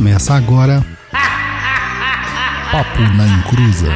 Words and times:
Começa 0.00 0.32
agora. 0.32 0.82
Papo 2.72 3.00
na 3.18 3.26
Encruza. 3.26 3.88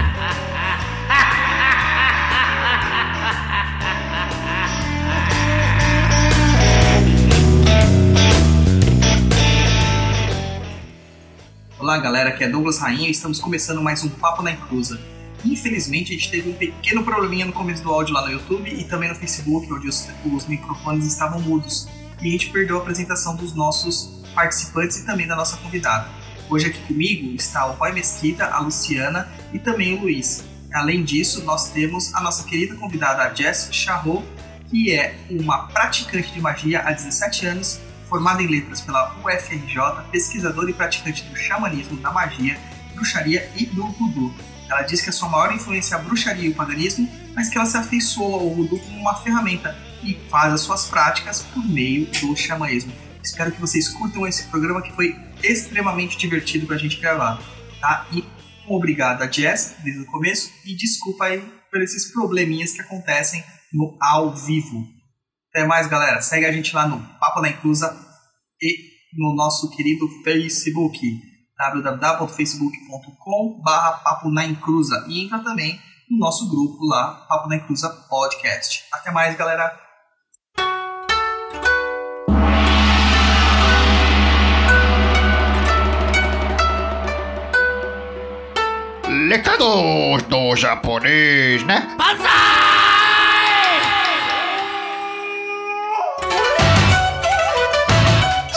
Olá 11.79 11.97
galera, 11.97 12.29
aqui 12.29 12.45
é 12.45 12.51
Douglas 12.51 12.79
Rainha 12.81 13.09
e 13.09 13.11
estamos 13.11 13.41
começando 13.41 13.81
mais 13.81 14.05
um 14.05 14.11
Papo 14.11 14.43
na 14.43 14.53
Encruza. 14.53 15.01
Infelizmente 15.43 16.13
a 16.13 16.19
gente 16.19 16.31
teve 16.31 16.51
um 16.51 16.53
pequeno 16.53 17.03
probleminha 17.03 17.47
no 17.47 17.53
começo 17.55 17.83
do 17.83 17.91
áudio 17.91 18.13
lá 18.13 18.27
no 18.27 18.31
YouTube 18.31 18.69
e 18.69 18.85
também 18.85 19.09
no 19.09 19.15
Facebook, 19.15 19.73
onde 19.73 19.89
os, 19.89 20.07
os 20.27 20.47
microfones 20.47 21.07
estavam 21.07 21.41
mudos. 21.41 21.89
E 22.21 22.29
a 22.29 22.31
gente 22.31 22.51
perdeu 22.51 22.77
a 22.77 22.83
apresentação 22.83 23.35
dos 23.37 23.55
nossos 23.55 24.23
participantes 24.35 24.99
e 24.99 25.07
também 25.07 25.27
da 25.27 25.37
nossa 25.37 25.57
convidada. 25.57 26.09
Hoje 26.51 26.67
aqui 26.67 26.81
comigo 26.81 27.35
está 27.35 27.67
o 27.67 27.73
Roy 27.73 27.93
Mesquita, 27.93 28.47
a 28.47 28.59
Luciana 28.59 29.29
e 29.53 29.59
também 29.59 29.97
o 29.97 30.03
Luiz. 30.03 30.45
Além 30.73 31.05
disso, 31.05 31.43
nós 31.45 31.71
temos 31.71 32.15
a 32.15 32.21
nossa 32.21 32.45
querida 32.45 32.75
convidada 32.75 33.35
Jess 33.35 33.69
Charrot, 33.71 34.25
que 34.69 34.93
é 34.93 35.17
uma 35.31 35.69
praticante 35.69 36.33
de 36.33 36.41
magia 36.41 36.81
há 36.81 36.91
17 36.91 37.47
anos, 37.47 37.81
formada 38.09 38.43
em 38.43 38.47
letras 38.47 38.81
pela 38.81 39.15
UFRJ, 39.25 40.05
pesquisadora 40.11 40.69
e 40.69 40.75
praticante 40.75 41.23
do 41.25 41.37
xamanismo, 41.37 41.97
da 41.99 42.11
magia, 42.11 42.59
bruxaria 42.93 43.49
e 43.57 43.67
do 43.67 43.87
voodoo. 43.93 44.35
Ela 44.69 44.83
diz 44.83 45.01
que 45.01 45.11
a 45.11 45.13
sua 45.13 45.29
maior 45.29 45.55
influência 45.55 45.95
é 45.95 45.99
a 45.99 46.03
bruxaria 46.03 46.49
e 46.49 46.51
o 46.51 46.55
paganismo, 46.55 47.09
mas 47.35 47.49
que 47.49 47.57
ela 47.57 47.67
se 47.67 47.77
afeiçoa 47.77 48.41
ao 48.41 48.55
voodoo 48.55 48.79
como 48.81 49.01
uma 49.01 49.15
ferramenta 49.17 49.77
e 50.03 50.19
faz 50.29 50.53
as 50.53 50.61
suas 50.61 50.87
práticas 50.87 51.43
por 51.43 51.65
meio 51.65 52.07
do 52.07 52.37
xamanismo. 52.37 52.93
Espero 53.25 53.51
que 53.51 53.61
vocês 53.61 53.89
curtam 53.89 54.27
esse 54.27 54.45
programa 54.49 54.83
que 54.83 54.93
foi 54.93 55.17
extremamente 55.43 56.19
divertido 56.19 56.67
pra 56.67 56.77
gente 56.77 57.01
gravar, 57.01 57.41
tá? 57.81 58.07
E 58.13 58.23
obrigado 58.69 59.23
a 59.23 59.31
Jess 59.31 59.77
desde 59.83 60.03
o 60.03 60.07
começo 60.07 60.53
e 60.67 60.77
desculpa 60.77 61.25
aí 61.25 61.41
por 61.71 61.81
esses 61.81 62.13
probleminhas 62.13 62.73
que 62.73 62.83
acontecem 62.83 63.43
no 63.73 63.97
ao 63.99 64.35
vivo. 64.35 64.87
Até 65.51 65.67
mais, 65.67 65.87
galera. 65.87 66.21
Segue 66.21 66.45
a 66.45 66.53
gente 66.53 66.77
lá 66.77 66.87
no 66.87 67.01
Papo 67.19 67.41
na 67.41 67.49
Inclusa 67.49 67.99
e 68.61 68.91
no 69.15 69.35
nosso 69.35 69.71
querido 69.71 70.07
Facebook 70.23 71.01
www.facebook.com 71.57 73.63
Papo 73.63 74.31
na 74.31 74.45
Inclusa 74.45 75.03
e 75.09 75.25
entra 75.25 75.39
também 75.39 75.81
no 76.11 76.19
nosso 76.19 76.51
grupo 76.51 76.85
lá, 76.85 77.25
Papo 77.27 77.49
na 77.49 77.57
Inclusa 77.57 77.89
Podcast. 77.89 78.85
Até 78.93 79.11
mais, 79.11 79.35
galera. 79.35 79.84
Recados 89.15 90.25
do 90.25 90.57
japonês, 90.57 91.63
né? 91.63 91.97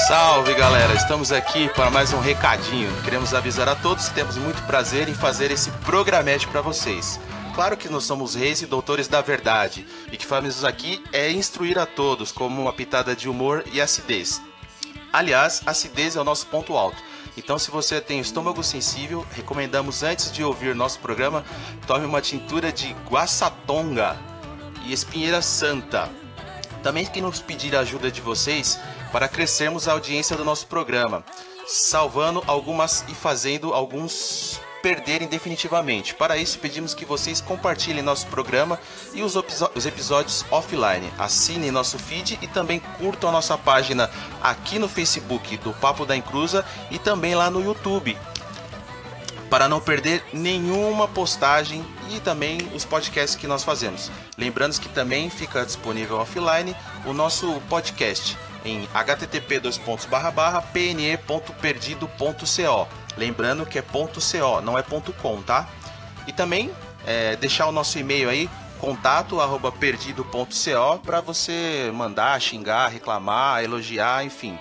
Salve 0.07 0.55
galera, 0.55 0.93
estamos 0.95 1.31
aqui 1.31 1.69
para 1.69 1.91
mais 1.91 2.11
um 2.11 2.19
recadinho. 2.19 2.91
Queremos 3.03 3.35
avisar 3.35 3.69
a 3.69 3.75
todos 3.75 4.09
que 4.09 4.15
temos 4.15 4.35
muito 4.35 4.61
prazer 4.63 5.07
em 5.07 5.13
fazer 5.13 5.51
esse 5.51 5.69
programete 5.85 6.47
para 6.47 6.61
vocês. 6.61 7.19
Claro 7.53 7.77
que 7.77 7.87
nós 7.87 8.05
somos 8.05 8.33
reis 8.33 8.61
e 8.63 8.65
doutores 8.65 9.07
da 9.07 9.21
verdade, 9.21 9.85
e 10.11 10.17
que 10.17 10.25
fazemos 10.25 10.65
aqui 10.65 11.03
é 11.13 11.31
instruir 11.31 11.77
a 11.77 11.85
todos 11.85 12.31
como 12.31 12.59
uma 12.59 12.73
pitada 12.73 13.15
de 13.15 13.29
humor 13.29 13.63
e 13.71 13.79
acidez. 13.79 14.41
Aliás, 15.13 15.61
acidez 15.67 16.15
é 16.15 16.21
o 16.21 16.23
nosso 16.23 16.47
ponto 16.47 16.75
alto. 16.75 17.06
Então, 17.37 17.59
se 17.59 17.69
você 17.69 18.01
tem 18.01 18.19
estômago 18.19 18.63
sensível, 18.63 19.23
recomendamos 19.31 20.01
antes 20.01 20.31
de 20.31 20.43
ouvir 20.43 20.73
nosso 20.73 20.99
programa, 20.99 21.45
tome 21.85 22.03
uma 22.03 22.19
tintura 22.19 22.71
de 22.71 22.93
guaçatonga 23.07 24.17
e 24.83 24.91
espinheira 24.91 25.39
santa. 25.39 26.09
Também 26.81 27.05
queremos 27.05 27.39
pedir 27.39 27.75
a 27.75 27.81
ajuda 27.81 28.09
de 28.09 28.21
vocês 28.21 28.79
para 29.11 29.27
crescermos 29.27 29.87
a 29.87 29.91
audiência 29.91 30.35
do 30.35 30.43
nosso 30.43 30.65
programa, 30.65 31.23
salvando 31.67 32.43
algumas 32.47 33.05
e 33.07 33.13
fazendo 33.13 33.71
alguns 33.71 34.59
perderem 34.87 35.27
definitivamente. 35.27 36.15
Para 36.15 36.37
isso, 36.37 36.59
pedimos 36.59 36.93
que 36.93 37.03
vocês 37.03 37.41
compartilhem 37.41 38.01
nosso 38.01 38.25
programa 38.27 38.79
e 39.13 39.21
os, 39.21 39.35
os 39.35 39.85
episódios 39.85 40.45
offline. 40.49 41.11
Assinem 41.17 41.71
nosso 41.71 41.99
feed 41.99 42.39
e 42.41 42.47
também 42.47 42.79
curtam 42.79 43.27
a 43.27 43.33
nossa 43.33 43.57
página 43.57 44.09
aqui 44.41 44.79
no 44.79 44.87
Facebook 44.87 45.57
do 45.57 45.73
Papo 45.73 46.05
da 46.05 46.15
Encruza 46.15 46.63
e 46.89 46.97
também 46.97 47.35
lá 47.35 47.49
no 47.49 47.61
YouTube. 47.61 48.17
Para 49.49 49.67
não 49.67 49.81
perder 49.81 50.23
nenhuma 50.31 51.05
postagem 51.05 51.85
e 52.09 52.21
também 52.21 52.57
os 52.73 52.85
podcasts 52.85 53.35
que 53.35 53.45
nós 53.45 53.65
fazemos. 53.65 54.09
Lembrando 54.37 54.79
que 54.79 54.87
também 54.87 55.29
fica 55.29 55.65
disponível 55.65 56.17
offline 56.17 56.73
o 57.05 57.11
nosso 57.11 57.61
podcast 57.67 58.37
em 58.63 58.87
http 58.93 59.59
pne.perdido.co. 60.71 63.06
Lembrando 63.17 63.65
que 63.65 63.79
é 63.79 63.81
.co, 63.81 64.61
não 64.61 64.77
é 64.77 64.83
.com, 64.83 65.41
tá? 65.41 65.67
E 66.27 66.31
também 66.31 66.71
é, 67.05 67.35
deixar 67.35 67.67
o 67.67 67.71
nosso 67.71 67.97
e-mail 67.97 68.29
aí, 68.29 68.49
contato 68.79 69.41
arroba 69.41 69.71
perdido.co 69.71 70.99
para 71.03 71.21
você 71.21 71.91
mandar, 71.93 72.39
xingar, 72.39 72.89
reclamar, 72.89 73.63
elogiar, 73.63 74.23
enfim. 74.23 74.59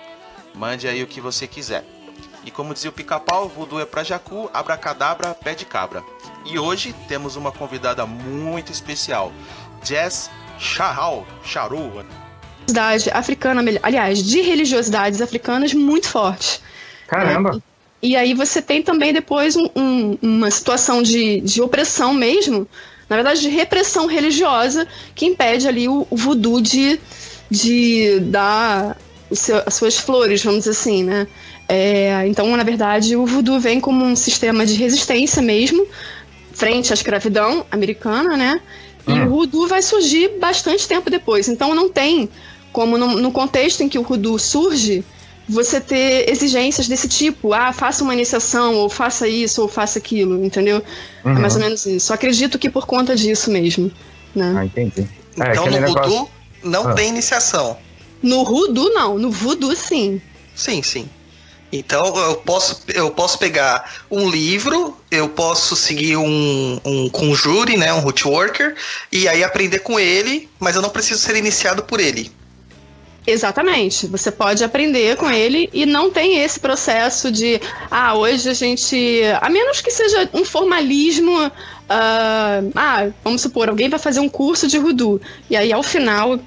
Mande 0.55 0.87
aí 0.87 1.03
o 1.03 1.07
que 1.07 1.21
você 1.21 1.45
quiser. 1.45 1.85
E 2.43 2.49
como 2.49 2.73
dizia 2.73 2.89
o 2.89 2.93
pica-pau, 2.93 3.47
voodoo 3.49 3.79
é 3.79 3.85
pra 3.85 4.03
jacu, 4.03 4.49
abracadabra, 4.53 5.33
pé 5.33 5.53
de 5.53 5.65
cabra. 5.65 6.03
E 6.45 6.57
hoje 6.57 6.95
temos 7.07 7.35
uma 7.35 7.51
convidada 7.51 8.05
muito 8.05 8.71
especial, 8.71 9.33
Jess 9.83 10.31
Charral, 10.57 11.27
Charu, 11.43 12.03
religiosidade 12.67 13.09
africana, 13.11 13.63
aliás, 13.81 14.21
de 14.21 14.41
religiosidades 14.41 15.21
africanas 15.21 15.73
muito 15.73 16.09
fortes. 16.09 16.61
Caramba! 17.07 17.61
E 18.01 18.15
aí 18.15 18.33
você 18.33 18.61
tem 18.61 18.81
também 18.81 19.11
depois 19.11 19.55
um- 19.55 19.69
um- 19.75 20.17
uma 20.21 20.51
situação 20.51 21.01
de, 21.01 21.41
de 21.41 21.61
opressão 21.61 22.13
mesmo, 22.13 22.67
na 23.09 23.15
verdade 23.15 23.41
de 23.41 23.49
repressão 23.49 24.05
religiosa, 24.05 24.87
que 25.15 25.25
impede 25.25 25.67
ali 25.67 25.87
o, 25.87 26.05
o 26.09 26.15
voodoo 26.15 26.61
de, 26.61 26.99
de 27.49 28.19
dar 28.21 28.97
seu- 29.31 29.63
as 29.65 29.73
suas 29.73 29.97
flores, 29.97 30.43
vamos 30.43 30.59
dizer 30.59 30.71
assim, 30.71 31.03
né? 31.03 31.27
É, 31.67 32.23
então, 32.27 32.55
na 32.55 32.63
verdade, 32.63 33.15
o 33.15 33.25
voodoo 33.25 33.59
vem 33.59 33.79
como 33.79 34.05
um 34.05 34.15
sistema 34.15 34.65
de 34.65 34.75
resistência 34.75 35.41
mesmo, 35.41 35.85
frente 36.53 36.91
à 36.91 36.95
escravidão 36.95 37.65
americana, 37.71 38.37
né? 38.37 38.61
E 39.07 39.11
Hum. 39.11 39.25
o 39.25 39.29
voodoo 39.29 39.67
vai 39.67 39.81
surgir 39.81 40.37
bastante 40.39 40.87
tempo 40.87 41.09
depois. 41.09 41.47
Então, 41.49 41.73
não 41.73 41.89
tem 41.89 42.29
como 42.71 42.97
no, 42.97 43.07
no 43.19 43.31
contexto 43.31 43.81
em 43.81 43.89
que 43.89 43.97
o 43.97 44.03
voodoo 44.03 44.37
surge, 44.37 45.03
você 45.47 45.79
ter 45.79 46.29
exigências 46.29 46.87
desse 46.87 47.07
tipo. 47.07 47.53
Ah, 47.53 47.71
faça 47.71 48.03
uma 48.03 48.13
iniciação, 48.13 48.75
ou 48.75 48.89
faça 48.89 49.27
isso, 49.27 49.61
ou 49.61 49.67
faça 49.67 49.99
aquilo, 49.99 50.43
entendeu? 50.43 50.83
É 51.25 51.29
mais 51.29 51.55
ou 51.55 51.61
menos 51.61 51.85
isso. 51.85 52.13
Acredito 52.13 52.59
que 52.59 52.69
por 52.69 52.85
conta 52.85 53.15
disso 53.15 53.49
mesmo. 53.51 53.91
Né? 54.35 54.53
Ah, 54.57 54.65
entendi. 54.65 55.07
É, 55.39 55.51
Então 55.51 55.65
no 55.65 55.71
negócio- 55.71 55.93
voodoo 56.09 56.29
não 56.63 56.89
Ah. 56.89 56.93
tem 56.93 57.09
iniciação. 57.09 57.77
No 58.21 58.43
voodoo, 58.43 58.89
não. 58.93 59.17
No 59.17 59.31
voodoo, 59.31 59.75
sim. 59.75 60.21
Sim, 60.55 60.81
sim. 60.83 61.07
Então 61.71 62.15
eu 62.17 62.35
posso, 62.37 62.81
eu 62.87 63.11
posso 63.11 63.37
pegar 63.37 64.05
um 64.09 64.29
livro, 64.29 64.95
eu 65.11 65.27
posso 65.27 65.75
seguir 65.75 66.15
um, 66.15 66.79
um 66.85 67.09
conjure, 67.09 67.75
né, 67.75 67.93
um 67.93 67.99
root 67.99 68.25
worker, 68.25 68.73
e 69.11 69.27
aí 69.27 69.43
aprender 69.43 69.79
com 69.79 69.99
ele, 69.99 70.49
mas 70.59 70.77
eu 70.77 70.81
não 70.81 70.89
preciso 70.89 71.19
ser 71.19 71.35
iniciado 71.35 71.83
por 71.83 71.99
ele. 71.99 72.31
Exatamente. 73.27 74.07
Você 74.07 74.31
pode 74.31 74.63
aprender 74.63 75.17
com 75.17 75.29
ele 75.29 75.69
e 75.73 75.85
não 75.85 76.09
tem 76.09 76.41
esse 76.41 76.61
processo 76.61 77.29
de, 77.29 77.59
ah, 77.91 78.15
hoje 78.15 78.49
a 78.49 78.53
gente. 78.53 79.21
A 79.41 79.49
menos 79.49 79.81
que 79.81 79.91
seja 79.91 80.29
um 80.33 80.45
formalismo. 80.45 81.51
ah, 81.89 82.61
ah, 82.73 83.07
vamos 83.25 83.41
supor, 83.41 83.67
alguém 83.67 83.89
vai 83.89 83.99
fazer 83.99 84.21
um 84.21 84.29
curso 84.29 84.65
de 84.65 84.79
voodoo. 84.79 85.19
E 85.49 85.57
aí, 85.57 85.73
ao 85.73 85.83
final, 85.83 86.39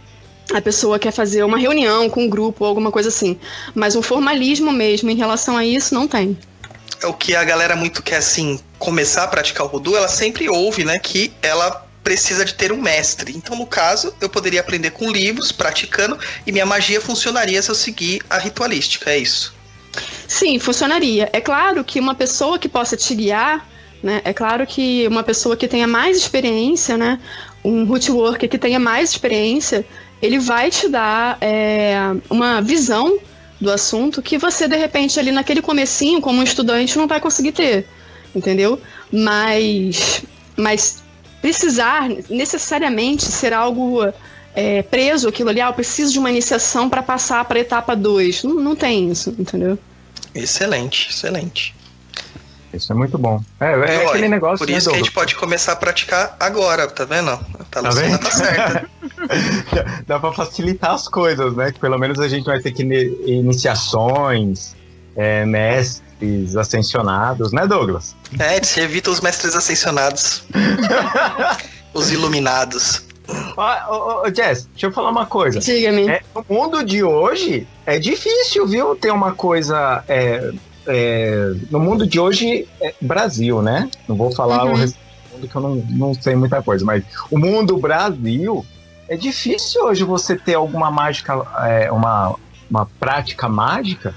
a 0.55 0.61
pessoa 0.63 0.99
quer 0.99 1.13
fazer 1.13 1.45
uma 1.45 1.59
reunião 1.59 2.09
com 2.09 2.25
um 2.25 2.29
grupo 2.31 2.65
ou 2.65 2.69
alguma 2.69 2.91
coisa 2.91 3.11
assim. 3.11 3.39
Mas 3.75 3.95
um 3.95 4.01
formalismo 4.01 4.73
mesmo 4.73 5.11
em 5.11 5.17
relação 5.17 5.59
a 5.59 5.65
isso 5.65 5.95
não 5.95 6.09
tem. 6.09 6.37
O 7.05 7.13
que 7.13 7.35
a 7.35 7.45
galera 7.45 7.77
muito 7.77 8.03
quer, 8.03 8.17
assim, 8.17 8.59
começar 8.79 9.25
a 9.25 9.29
praticar 9.29 9.67
o 9.67 9.69
voodoo, 9.69 9.97
ela 9.97 10.09
sempre 10.09 10.49
ouve, 10.49 10.85
né, 10.85 10.99
que 10.99 11.31
ela 11.43 11.87
precisa 12.03 12.45
de 12.45 12.55
ter 12.55 12.73
um 12.73 12.81
mestre. 12.81 13.33
Então, 13.37 13.57
no 13.57 13.67
caso, 13.67 14.15
eu 14.21 14.29
poderia 14.29 14.61
aprender 14.61 14.91
com 14.91 15.11
livros, 15.11 15.53
praticando, 15.53 16.19
e 16.47 16.53
minha 16.53 16.67
magia 16.67 17.01
funcionaria 17.01 17.61
se 17.63 17.71
eu 17.71 17.75
seguir 17.75 18.23
a 18.29 18.39
ritualística, 18.39 19.11
é 19.11 19.19
isso. 19.19 19.55
Sim, 20.27 20.59
funcionaria. 20.59 21.29
É 21.33 21.41
claro 21.41 21.83
que 21.85 21.99
uma 22.01 22.15
pessoa 22.15 22.59
que 22.59 22.69
possa 22.69 22.97
te 22.97 23.15
guiar, 23.15 23.67
né? 24.03 24.23
É 24.25 24.33
claro 24.33 24.67
que 24.67 25.07
uma 25.09 25.23
pessoa 25.23 25.57
que 25.57 25.69
tenha 25.69 25.87
mais 25.87 26.17
experiência, 26.17 26.97
né? 26.97 27.19
Um 27.65 27.85
root 27.85 28.11
worker 28.11 28.49
que 28.49 28.59
tenha 28.59 28.79
mais 28.79 29.11
experiência, 29.11 29.85
ele 30.23 30.39
vai 30.39 30.71
te 30.71 30.89
dar 30.89 31.37
é, 31.41 31.95
uma 32.31 32.61
visão 32.61 33.19
do 33.61 33.71
assunto 33.71 34.23
que 34.23 34.39
você, 34.39 34.67
de 34.67 34.77
repente, 34.77 35.19
ali 35.19 35.31
naquele 35.31 35.61
comecinho, 35.61 36.21
como 36.21 36.41
um 36.41 36.43
estudante, 36.43 36.97
não 36.97 37.07
vai 37.07 37.21
conseguir 37.21 37.53
ter, 37.53 37.87
entendeu? 38.35 38.81
Mas, 39.13 40.23
mas 40.57 41.03
precisar 41.41 42.09
necessariamente 42.29 43.25
ser 43.25 43.53
algo 43.53 44.01
é, 44.55 44.83
preso 44.83 45.29
aquilo 45.29 45.51
ali, 45.51 45.61
ah, 45.61 45.69
eu 45.69 45.73
preciso 45.73 46.13
de 46.13 46.19
uma 46.19 46.31
iniciação 46.31 46.89
para 46.89 47.03
passar 47.03 47.45
para 47.45 47.59
a 47.59 47.61
etapa 47.61 47.95
2. 47.95 48.45
Não, 48.45 48.55
não 48.55 48.77
tem 48.77 49.11
isso, 49.11 49.35
entendeu? 49.39 49.79
Excelente, 50.35 51.11
excelente. 51.11 51.75
Isso 52.73 52.93
é 52.93 52.95
muito 52.95 53.19
bom. 53.19 53.43
É, 53.59 53.73
é 53.73 53.77
Olha, 53.77 54.09
aquele 54.09 54.29
negócio. 54.29 54.65
Por 54.65 54.71
né, 54.71 54.79
isso 54.79 54.91
que 54.91 54.95
a 54.95 54.99
gente 54.99 55.11
pode 55.11 55.35
começar 55.35 55.73
a 55.73 55.77
praticar 55.77 56.37
agora, 56.39 56.87
tá 56.87 57.05
vendo? 57.05 57.37
Tá, 57.69 57.83
Tá 57.83 57.91
vendo? 57.91 58.19
tá 58.19 58.31
certa. 58.31 58.91
Dá 60.07 60.21
pra 60.21 60.33
facilitar 60.33 60.93
as 60.93 61.09
coisas, 61.09 61.55
né? 61.57 61.73
Que 61.73 61.81
pelo 61.81 61.99
menos 61.99 62.21
a 62.21 62.29
gente 62.29 62.45
vai 62.45 62.61
ter 62.61 62.71
que 62.71 62.83
iniciações, 63.27 64.77
é, 65.17 65.45
mestres 65.45 66.10
ascensionados, 66.57 67.53
né, 67.53 67.67
Douglas? 67.67 68.15
É, 68.39 68.63
você 68.63 68.83
evita 68.83 69.11
os 69.11 69.21
mestres 69.21 69.55
ascensionados. 69.55 70.45
os 71.95 72.11
iluminados. 72.13 73.03
Ó, 73.57 74.23
ô, 74.23 74.23
ô, 74.23 74.35
Jess, 74.35 74.69
deixa 74.73 74.87
eu 74.87 74.93
falar 74.93 75.11
uma 75.11 75.27
coisa. 75.27 75.61
Diga-me. 75.61 76.09
É, 76.09 76.23
no 76.35 76.45
mundo 76.49 76.85
de 76.85 77.03
hoje 77.03 77.67
é 77.87 77.99
difícil, 77.99 78.67
viu? 78.67 78.97
Ter 78.97 79.11
uma 79.13 79.33
coisa. 79.33 80.05
é, 80.09 80.53
é, 80.87 81.53
no 81.71 81.79
mundo 81.79 82.07
de 82.07 82.19
hoje, 82.19 82.67
é 82.81 82.95
Brasil, 83.01 83.63
né? 83.63 83.89
Não 84.09 84.17
vou 84.17 84.33
falar 84.33 84.65
Uhum. 84.65 84.73
o 84.73 84.77
resto 84.77 84.97
do 84.97 85.37
mundo 85.37 85.49
que 85.49 85.57
eu 85.57 85.63
não, 85.63 85.75
não 85.91 86.15
sei 86.15 86.35
muita 86.35 86.63
coisa, 86.63 86.85
mas 86.85 87.05
o 87.31 87.39
mundo 87.39 87.77
Brasil 87.77 88.65
é 89.09 89.17
difícil 89.17 89.85
hoje 89.85 90.03
você 90.05 90.37
ter 90.37 90.55
alguma 90.55 90.91
mágica, 90.91 91.35
é, 91.67 91.93
uma, 91.93 92.35
uma 92.69 92.87
prática 92.99 93.49
mágica 93.49 94.15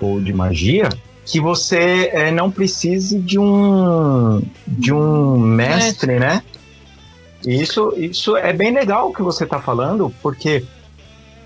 ou 0.00 0.20
de 0.20 0.32
magia 0.32 0.88
que 1.30 1.40
você 1.40 2.10
é, 2.12 2.30
não 2.30 2.50
precise 2.50 3.18
de 3.18 3.38
um 3.38 4.42
de 4.66 4.92
um 4.92 5.38
mestre, 5.38 6.18
né? 6.18 6.42
Isso, 7.46 7.94
isso 7.96 8.36
é 8.36 8.52
bem 8.52 8.72
legal 8.72 9.08
o 9.08 9.14
que 9.14 9.22
você 9.22 9.44
está 9.44 9.60
falando, 9.60 10.12
porque 10.20 10.64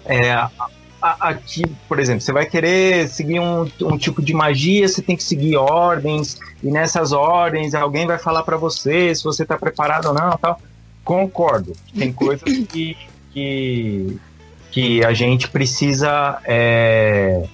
é, 0.06 0.32
aqui, 1.00 1.64
por 1.86 2.00
exemplo, 2.00 2.22
você 2.22 2.32
vai 2.32 2.46
querer 2.46 3.08
seguir 3.08 3.40
um, 3.40 3.70
um 3.82 3.98
tipo 3.98 4.22
de 4.22 4.32
magia, 4.32 4.88
você 4.88 5.02
tem 5.02 5.16
que 5.16 5.22
seguir 5.22 5.56
ordens, 5.56 6.38
e 6.62 6.70
nessas 6.70 7.12
ordens 7.12 7.74
alguém 7.74 8.06
vai 8.06 8.18
falar 8.18 8.42
para 8.42 8.56
você 8.56 9.14
se 9.14 9.22
você 9.22 9.42
está 9.42 9.56
preparado 9.56 10.06
ou 10.06 10.14
não, 10.14 10.36
tal. 10.38 10.58
Concordo. 11.04 11.74
Tem 11.96 12.10
coisas 12.10 12.42
que, 12.42 12.96
que, 13.30 14.18
que 14.70 15.04
a 15.04 15.12
gente 15.12 15.48
precisa 15.48 16.40
é, 16.44 17.44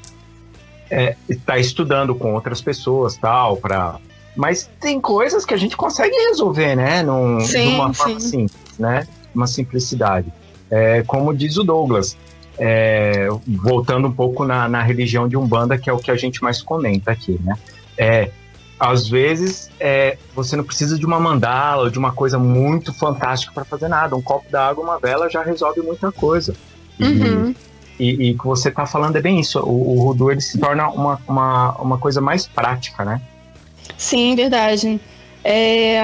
é, 0.91 1.17
estar 1.29 1.59
estudando 1.59 2.15
com 2.15 2.35
outras 2.35 2.61
pessoas, 2.61 3.17
tal, 3.17 3.57
para 3.57 3.99
mas 4.37 4.71
tem 4.81 5.01
coisas 5.01 5.45
que 5.45 5.53
a 5.53 5.57
gente 5.57 5.77
consegue 5.77 6.15
resolver, 6.29 6.77
né? 6.77 7.03
Num, 7.03 7.41
Sim, 7.41 7.71
de 7.71 7.75
uma 7.75 7.93
forma 7.93 8.21
sim. 8.21 8.29
simples, 8.29 8.79
né? 8.79 9.07
Uma 9.35 9.47
simplicidade. 9.47 10.33
É, 10.71 11.03
como 11.03 11.35
diz 11.35 11.57
o 11.57 11.65
Douglas, 11.65 12.17
é, 12.59 13.29
voltando 13.47 14.07
um 14.07 14.13
pouco 14.13 14.45
na, 14.45 14.69
na 14.69 14.83
religião 14.83 15.29
de 15.29 15.37
Umbanda, 15.37 15.77
que 15.77 15.91
é 15.91 15.93
o 15.93 15.99
que 15.99 16.11
a 16.11 16.17
gente 16.17 16.43
mais 16.43 16.63
comenta 16.63 17.11
aqui, 17.11 17.41
né? 17.43 17.55
É, 17.99 18.31
às 18.79 19.09
vezes 19.09 19.71
é, 19.79 20.17
você 20.35 20.57
não 20.57 20.65
precisa 20.65 20.99
de 20.99 21.05
uma 21.05 21.21
mandala 21.21 21.83
ou 21.85 21.91
de 21.91 21.99
uma 21.99 22.13
coisa 22.13 22.39
muito 22.39 22.95
fantástica 22.95 23.53
para 23.53 23.65
fazer 23.65 23.89
nada. 23.89 24.17
Um 24.17 24.23
copo 24.23 24.51
d'água, 24.51 24.83
uma 24.83 24.99
vela 24.99 25.29
já 25.29 25.43
resolve 25.43 25.83
muita 25.83 26.11
coisa. 26.13 26.55
Uhum. 26.99 27.51
e, 27.51 27.70
e 28.01 28.33
o 28.33 28.39
que 28.39 28.47
você 28.47 28.69
está 28.69 28.87
falando 28.87 29.17
é 29.17 29.21
bem 29.21 29.41
isso. 29.41 29.59
O, 29.61 29.97
o 29.99 30.03
Rudu 30.05 30.31
ele 30.31 30.41
se 30.41 30.59
torna 30.59 30.89
uma, 30.89 31.21
uma, 31.27 31.73
uma 31.81 31.99
coisa 31.99 32.21
mais 32.21 32.47
prática, 32.47 33.05
né? 33.05 33.21
Sim, 33.97 34.35
verdade. 34.35 35.01
É, 35.45 36.01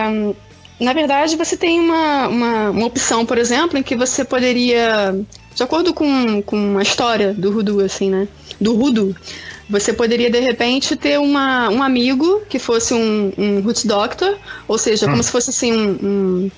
na 0.78 0.92
verdade, 0.92 1.36
você 1.36 1.56
tem 1.56 1.80
uma, 1.80 2.28
uma, 2.28 2.70
uma 2.70 2.86
opção, 2.86 3.24
por 3.24 3.38
exemplo, 3.38 3.78
em 3.78 3.82
que 3.82 3.96
você 3.96 4.24
poderia, 4.24 5.18
de 5.54 5.62
acordo 5.62 5.94
com, 5.94 6.42
com 6.42 6.78
a 6.78 6.82
história 6.82 7.32
do 7.32 7.50
Rudu, 7.50 7.80
assim, 7.80 8.10
né? 8.10 8.28
Do 8.60 8.74
Rudu, 8.74 9.16
você 9.68 9.92
poderia, 9.92 10.30
de 10.30 10.38
repente, 10.38 10.94
ter 10.94 11.18
uma, 11.18 11.68
um 11.70 11.82
amigo 11.82 12.42
que 12.48 12.58
fosse 12.58 12.94
um, 12.94 13.32
um 13.36 13.60
Root 13.60 13.86
Doctor, 13.86 14.36
ou 14.68 14.78
seja, 14.78 15.06
como 15.06 15.22
se 15.22 15.30
fosse 15.30 15.50
assim, 15.50 15.72
um, 15.72 15.90
um, 16.02 16.50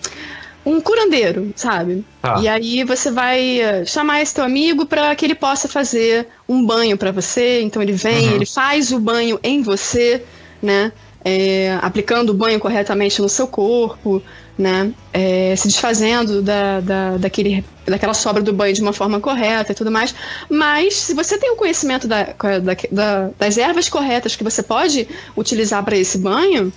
um 0.69 0.81
curandeiro, 0.81 1.53
sabe? 1.57 2.05
Tá. 2.23 2.39
E 2.41 2.49
aí 2.49 2.85
você 2.85 3.11
vai 3.11 3.61
eh, 3.61 3.85
chamar 3.85 4.21
esse 4.23 4.35
teu 4.35 4.45
amigo 4.45 4.85
para 4.87 5.15
que 5.17 5.25
ele 5.25 5.35
possa 5.35 5.69
fazer 5.69 6.29
um 6.49 6.65
banho 6.65 6.97
para 6.97 7.11
você. 7.11 7.61
Então 7.63 7.81
ele 7.83 7.93
vem, 7.93 8.29
Uhum. 8.29 8.35
ele 8.37 8.47
faz 8.47 8.93
o 8.93 8.99
banho 8.99 9.39
em 9.43 9.63
você, 9.63 10.23
né? 10.63 10.93
É, 11.25 11.77
aplicando 11.83 12.31
o 12.31 12.35
banho 12.35 12.61
corretamente 12.61 13.21
no 13.21 13.29
seu 13.29 13.47
corpo, 13.49 14.23
né? 14.57 14.93
É, 15.13 15.55
se 15.57 15.67
desfazendo 15.69 16.41
da, 16.43 16.81
da, 16.81 17.17
daquele, 17.17 17.65
daquela 17.87 18.15
sobra 18.15 18.43
do 18.43 18.53
banho 18.53 18.73
de 18.73 18.81
uma 18.81 18.93
forma 18.93 19.19
correta 19.21 19.73
e 19.73 19.75
tudo 19.75 19.91
mais. 19.91 20.15
Mas 20.49 20.95
se 20.95 21.15
você 21.15 21.37
tem 21.37 21.51
o 21.51 21.57
conhecimento 21.57 22.07
da, 22.07 22.29
da- 22.93 23.31
das 23.39 23.59
ervas 23.59 23.89
corretas 23.89 24.37
que 24.37 24.45
você 24.45 24.63
pode 24.63 25.09
utilizar 25.37 25.85
para 25.85 25.97
esse 25.97 26.19
banho, 26.19 26.73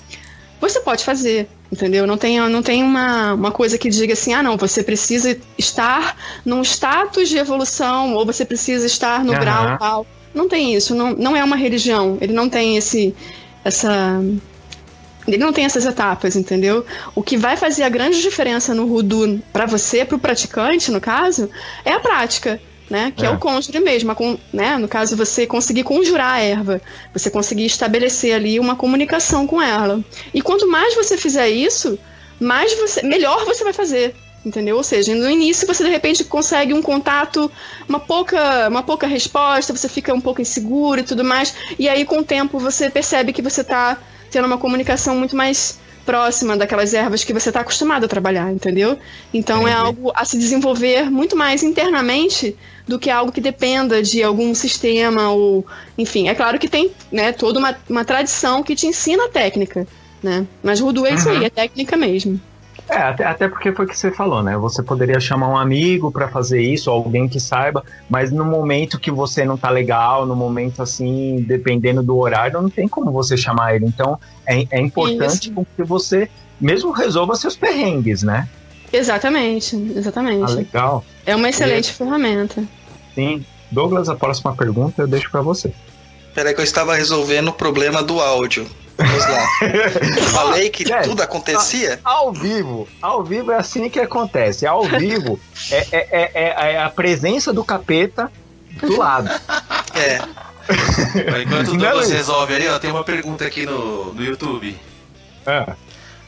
você 0.62 0.80
pode 0.80 1.04
fazer, 1.04 1.50
entendeu? 1.72 2.06
Não 2.06 2.18
tem, 2.18 2.40
não 2.40 2.62
tem 2.62 2.84
uma, 2.84 3.34
uma 3.34 3.52
coisa 3.52 3.78
que 3.78 3.90
diga 3.90 4.14
assim, 4.14 4.34
ah, 4.34 4.44
não, 4.44 4.56
você 4.56 4.84
precisa 4.84 5.36
estar 5.58 6.16
num 6.46 6.62
status 6.62 7.28
de 7.28 7.38
evolução 7.38 8.14
ou 8.14 8.26
você 8.26 8.46
precisa 8.46 8.86
estar 8.86 9.26
no 9.26 9.34
Aham. 9.34 9.40
grau 9.40 9.78
tal. 9.80 10.08
Não 10.34 10.48
tem 10.48 10.76
isso, 10.76 10.94
não, 10.96 11.12
não 11.14 11.36
é 11.36 11.44
uma 11.44 11.56
religião. 11.56 12.18
Ele 12.22 12.32
não 12.32 12.48
tem 12.48 12.78
esse, 12.78 13.14
essa, 13.66 14.22
ele 15.28 15.38
não 15.38 15.52
tem 15.52 15.66
essas 15.66 15.86
etapas, 15.86 16.36
entendeu? 16.36 16.86
O 17.16 17.22
que 17.22 17.38
vai 17.38 17.58
fazer 17.58 17.84
a 17.84 17.90
grande 17.90 18.22
diferença 18.22 18.74
no 18.74 18.86
Rudu 18.86 19.42
para 19.52 19.66
você, 19.66 20.06
para 20.06 20.16
o 20.16 20.20
praticante, 20.20 20.92
no 20.92 21.02
caso, 21.02 21.50
é 21.84 21.94
a 21.94 22.00
prática. 22.00 22.62
Né, 22.92 23.14
que 23.16 23.24
é. 23.26 23.30
É. 23.30 23.32
o 23.32 23.38
conjure 23.40 23.80
mesmo, 23.80 24.14
con- 24.14 24.38
né, 24.52 24.78
no 24.78 24.86
caso 24.86 25.16
você 25.16 25.48
conseguir 25.48 25.84
conjurar 25.86 26.34
a 26.34 26.40
erva, 26.42 26.82
você 27.14 27.30
conseguir 27.32 27.66
estabelecer 27.66 28.36
ali 28.36 28.60
uma 28.60 28.76
comunicação 28.76 29.48
com 29.48 29.62
ela. 29.62 30.04
E 30.34 30.42
quanto 30.42 30.68
mais 30.68 30.94
você 30.94 31.16
fizer 31.16 31.48
isso, 31.48 31.98
mais 32.38 32.74
você, 32.78 33.02
melhor 33.02 33.46
você 33.46 33.64
vai 33.64 33.72
fazer, 33.72 34.14
entendeu? 34.46 34.76
Ou 34.76 34.84
seja, 34.84 35.16
no 35.16 35.30
início 35.30 35.66
você 35.66 35.86
de 35.86 35.90
repente 35.90 36.26
consegue 36.26 36.74
um 36.74 36.82
contato, 36.82 37.50
uma 37.88 37.98
pouca, 38.00 38.68
uma 38.68 38.84
pouca 38.84 39.08
resposta, 39.08 39.74
você 39.74 39.88
fica 39.88 40.14
um 40.14 40.20
pouco 40.20 40.42
inseguro 40.42 41.00
e 41.00 41.04
tudo 41.04 41.24
mais, 41.24 41.54
e 41.80 41.88
aí 41.88 42.04
com 42.04 42.18
o 42.18 42.24
tempo 42.26 42.60
você 42.60 42.90
percebe 42.90 43.32
que 43.32 43.42
você 43.42 43.62
está 43.62 43.98
tendo 44.30 44.48
uma 44.48 44.58
comunicação 44.58 45.16
muito 45.16 45.34
mais 45.34 45.80
próxima 46.12 46.58
daquelas 46.58 46.94
ervas 46.94 47.24
que 47.24 47.32
você 47.32 47.50
está 47.50 47.62
acostumado 47.62 48.04
a 48.06 48.08
trabalhar, 48.08 48.52
entendeu? 48.52 48.98
Então 49.34 49.66
é 49.66 49.72
algo 49.72 50.12
a 50.14 50.26
se 50.26 50.38
desenvolver 50.38 51.10
muito 51.10 51.38
mais 51.38 51.64
internamente 51.64 52.56
do 52.86 53.00
que 53.00 53.10
algo 53.10 53.32
que 53.32 53.40
dependa 53.40 54.02
de 54.04 54.22
algum 54.22 54.54
sistema 54.54 55.30
ou, 55.30 55.66
enfim, 55.98 56.28
é 56.28 56.36
claro 56.36 56.60
que 56.60 56.68
tem, 56.68 56.92
né, 57.12 57.32
toda 57.32 57.60
uma, 57.60 57.78
uma 57.90 58.04
tradição 58.04 58.62
que 58.62 58.76
te 58.76 58.88
ensina 58.88 59.26
a 59.26 59.30
técnica, 59.30 59.88
né? 60.22 60.46
Mas 60.62 60.82
Rudu 60.82 61.06
é 61.06 61.14
isso 61.14 61.30
Uhum. 61.30 61.38
aí, 61.38 61.46
é 61.46 61.50
técnica 61.50 61.96
mesmo. 61.96 62.40
É, 62.92 62.98
até, 62.98 63.24
até 63.24 63.48
porque 63.48 63.72
foi 63.72 63.86
o 63.86 63.88
que 63.88 63.98
você 63.98 64.12
falou, 64.12 64.44
né? 64.44 64.58
Você 64.58 64.84
poderia 64.84 65.18
chamar 65.18 65.48
um 65.48 65.56
amigo 65.56 66.12
para 66.12 66.28
fazer 66.28 66.62
isso, 66.62 66.92
ou 66.92 66.98
alguém 66.98 67.26
que 67.26 67.40
saiba, 67.40 67.86
mas 68.10 68.34
no 68.34 68.44
momento 68.44 69.00
que 69.00 69.10
você 69.10 69.46
não 69.46 69.58
tá 69.58 69.70
legal, 69.70 70.26
no 70.26 70.36
momento 70.36 70.84
assim, 70.84 71.42
dependendo 71.48 72.04
do 72.04 72.18
horário, 72.18 72.62
não 72.62 72.70
tem 72.70 72.90
como 72.90 73.10
você 73.10 73.38
chamar 73.38 73.76
ele. 73.76 73.86
Então, 73.86 74.20
é, 74.46 74.68
é 74.70 74.82
importante 74.82 75.50
Isso. 75.50 75.68
que 75.78 75.84
você 75.84 76.30
mesmo 76.60 76.92
resolva 76.92 77.34
seus 77.38 77.56
perrengues, 77.56 78.24
né? 78.24 78.50
Exatamente, 78.92 79.74
exatamente. 79.96 80.52
Ah, 80.52 80.56
legal. 80.56 81.06
é 81.26 81.34
uma 81.34 81.48
excelente 81.48 81.94
ferramenta. 81.94 82.62
Sim. 83.16 83.46
Douglas, 83.72 84.10
a 84.10 84.16
próxima 84.16 84.54
pergunta 84.54 85.02
eu 85.02 85.08
deixo 85.08 85.32
para 85.32 85.42
você. 85.42 85.72
Peraí 86.36 86.54
que 86.54 86.60
eu 86.60 86.66
estava 86.66 86.94
resolvendo 86.94 87.48
o 87.48 87.54
problema 87.54 88.04
do 88.04 88.20
áudio. 88.20 88.68
Vamos 89.02 89.26
lá. 89.28 89.48
Falei 90.32 90.70
que 90.70 90.86
Gente, 90.86 91.04
tudo 91.10 91.22
acontecia? 91.22 92.00
Ao 92.04 92.32
vivo, 92.32 92.88
ao 93.02 93.24
vivo 93.24 93.52
é 93.52 93.56
assim 93.58 93.90
que 93.90 94.00
acontece. 94.00 94.66
Ao 94.68 94.84
vivo 94.84 95.40
é, 95.72 95.78
é, 95.78 95.88
é- 95.92 96.32
é- 96.34 96.74
é 96.74 96.84
a 96.84 96.90
presença 96.90 97.52
do 97.54 97.64
capeta 97.64 98.32
do 98.82 98.98
lado. 98.98 99.30
É. 99.96 100.20
Enquanto 101.42 101.70
o 101.70 101.72
Não, 101.74 101.78
Douglas 101.80 102.08
Luiz. 102.08 102.12
resolve 102.12 102.56
ali, 102.56 102.68
ó, 102.68 102.80
tem 102.80 102.92
uma 102.92 103.04
pergunta 103.04 103.46
aqui 103.46 103.66
no, 103.66 104.14
no 104.14 104.24
YouTube. 104.24 104.78
Ah, 105.46 105.76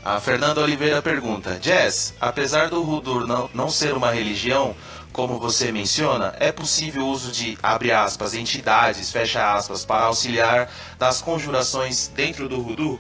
A 0.04 0.20
Fernanda 0.20 0.60
Oliveira 0.62 1.02
pergunta: 1.02 1.58
Jess, 1.62 2.14
apesar 2.20 2.70
do 2.70 2.82
Rudur 2.82 3.26
não, 3.28 3.50
não 3.54 3.70
ser 3.70 3.94
uma 3.94 4.12
religião, 4.12 4.76
como 5.14 5.40
você 5.40 5.72
menciona, 5.72 6.34
é 6.40 6.52
possível 6.52 7.04
o 7.04 7.10
uso 7.10 7.32
de, 7.32 7.56
abre 7.62 7.92
aspas, 7.92 8.34
entidades, 8.34 9.12
fecha 9.12 9.54
aspas, 9.54 9.86
para 9.86 10.06
auxiliar 10.06 10.70
das 10.98 11.22
conjurações 11.22 12.12
dentro 12.14 12.50
do 12.50 12.60
Rudu? 12.60 13.00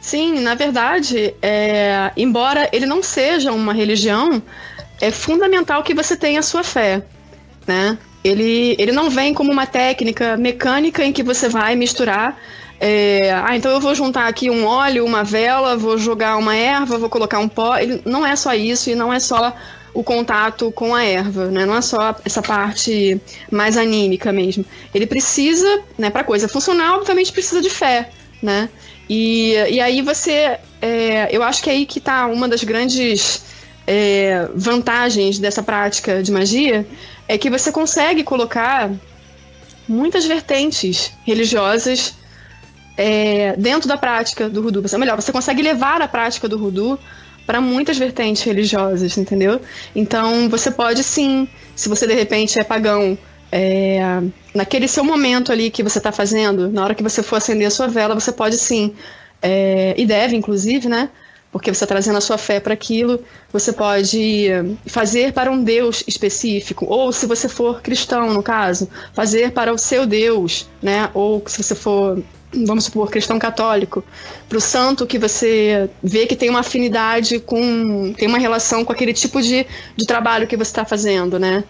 Sim, 0.00 0.40
na 0.40 0.54
verdade, 0.54 1.34
é, 1.42 2.10
embora 2.16 2.68
ele 2.72 2.86
não 2.86 3.02
seja 3.02 3.52
uma 3.52 3.74
religião, 3.74 4.42
é 5.00 5.10
fundamental 5.10 5.82
que 5.82 5.92
você 5.92 6.16
tenha 6.16 6.40
a 6.40 6.42
sua 6.42 6.64
fé, 6.64 7.02
né? 7.66 7.98
Ele, 8.24 8.74
ele 8.78 8.92
não 8.92 9.10
vem 9.10 9.34
como 9.34 9.52
uma 9.52 9.66
técnica 9.66 10.36
mecânica 10.36 11.04
em 11.04 11.12
que 11.12 11.22
você 11.22 11.48
vai 11.48 11.76
misturar. 11.76 12.40
é, 12.80 13.32
ah, 13.32 13.54
então 13.56 13.70
eu 13.70 13.80
vou 13.80 13.94
juntar 13.94 14.26
aqui 14.26 14.50
um 14.50 14.64
óleo, 14.64 15.04
uma 15.04 15.22
vela, 15.22 15.76
vou 15.76 15.98
jogar 15.98 16.36
uma 16.36 16.54
erva, 16.54 16.98
vou 16.98 17.08
colocar 17.08 17.38
um 17.38 17.48
pó. 17.48 17.76
Ele 17.76 18.00
não 18.04 18.24
é 18.26 18.34
só 18.34 18.54
isso 18.54 18.90
e 18.90 18.94
não 18.94 19.12
é 19.12 19.20
só 19.20 19.54
o 19.96 20.04
contato 20.04 20.70
com 20.72 20.94
a 20.94 21.02
erva, 21.02 21.46
né? 21.46 21.64
Não 21.64 21.74
é 21.74 21.80
só 21.80 22.14
essa 22.22 22.42
parte 22.42 23.18
mais 23.50 23.78
anímica 23.78 24.30
mesmo. 24.30 24.62
Ele 24.94 25.06
precisa, 25.06 25.82
né, 25.96 26.10
para 26.10 26.22
coisa 26.22 26.46
funcionar, 26.46 26.96
obviamente 26.96 27.32
precisa 27.32 27.62
de 27.62 27.70
fé, 27.70 28.10
né? 28.42 28.68
E, 29.08 29.54
e 29.70 29.80
aí 29.80 30.02
você, 30.02 30.58
é, 30.82 31.28
eu 31.30 31.42
acho 31.42 31.62
que 31.62 31.70
é 31.70 31.72
aí 31.72 31.86
que 31.86 31.98
tá 31.98 32.26
uma 32.26 32.46
das 32.46 32.62
grandes 32.62 33.42
é, 33.86 34.46
vantagens 34.54 35.38
dessa 35.38 35.62
prática 35.62 36.22
de 36.22 36.30
magia, 36.30 36.86
é 37.26 37.38
que 37.38 37.48
você 37.48 37.72
consegue 37.72 38.22
colocar 38.22 38.90
muitas 39.88 40.26
vertentes 40.26 41.10
religiosas 41.24 42.14
é, 42.98 43.56
dentro 43.56 43.88
da 43.88 43.96
prática 43.96 44.46
do 44.50 44.60
Rudu. 44.60 44.84
Ou 44.92 44.98
melhor, 44.98 45.16
você 45.16 45.32
consegue 45.32 45.62
levar 45.62 46.02
a 46.02 46.08
prática 46.08 46.46
do 46.46 46.58
Rudu 46.58 46.98
para 47.46 47.60
muitas 47.60 47.96
vertentes 47.96 48.42
religiosas, 48.42 49.16
entendeu? 49.16 49.60
Então 49.94 50.48
você 50.48 50.70
pode 50.70 51.02
sim, 51.04 51.48
se 51.74 51.88
você 51.88 52.06
de 52.06 52.14
repente 52.14 52.58
é 52.58 52.64
pagão, 52.64 53.16
é, 53.52 54.00
naquele 54.54 54.88
seu 54.88 55.04
momento 55.04 55.52
ali 55.52 55.70
que 55.70 55.82
você 55.82 55.98
está 55.98 56.10
fazendo, 56.10 56.68
na 56.68 56.82
hora 56.82 56.94
que 56.94 57.02
você 57.02 57.22
for 57.22 57.36
acender 57.36 57.68
a 57.68 57.70
sua 57.70 57.86
vela, 57.86 58.14
você 58.14 58.32
pode 58.32 58.58
sim, 58.58 58.94
é, 59.40 59.94
e 59.96 60.04
deve 60.04 60.36
inclusive, 60.36 60.88
né? 60.88 61.08
Porque 61.52 61.72
você 61.72 61.84
está 61.84 61.86
trazendo 61.86 62.18
a 62.18 62.20
sua 62.20 62.36
fé 62.36 62.60
para 62.60 62.74
aquilo, 62.74 63.20
você 63.50 63.72
pode 63.72 64.48
fazer 64.86 65.32
para 65.32 65.50
um 65.50 65.62
Deus 65.62 66.04
específico, 66.06 66.84
ou 66.86 67.12
se 67.12 67.24
você 67.24 67.48
for 67.48 67.80
cristão, 67.80 68.34
no 68.34 68.42
caso, 68.42 68.90
fazer 69.14 69.52
para 69.52 69.72
o 69.72 69.78
seu 69.78 70.04
Deus, 70.04 70.68
né? 70.82 71.08
Ou 71.14 71.42
se 71.46 71.62
você 71.62 71.74
for 71.74 72.22
vamos 72.64 72.84
supor, 72.84 73.10
cristão 73.10 73.38
católico, 73.38 74.04
para 74.48 74.58
o 74.58 74.60
santo 74.60 75.06
que 75.06 75.18
você 75.18 75.90
vê 76.02 76.26
que 76.26 76.36
tem 76.36 76.48
uma 76.48 76.60
afinidade 76.60 77.38
com, 77.40 78.12
tem 78.16 78.28
uma 78.28 78.38
relação 78.38 78.84
com 78.84 78.92
aquele 78.92 79.12
tipo 79.12 79.42
de, 79.42 79.66
de 79.96 80.06
trabalho 80.06 80.46
que 80.46 80.56
você 80.56 80.70
está 80.70 80.84
fazendo, 80.84 81.38
né? 81.38 81.64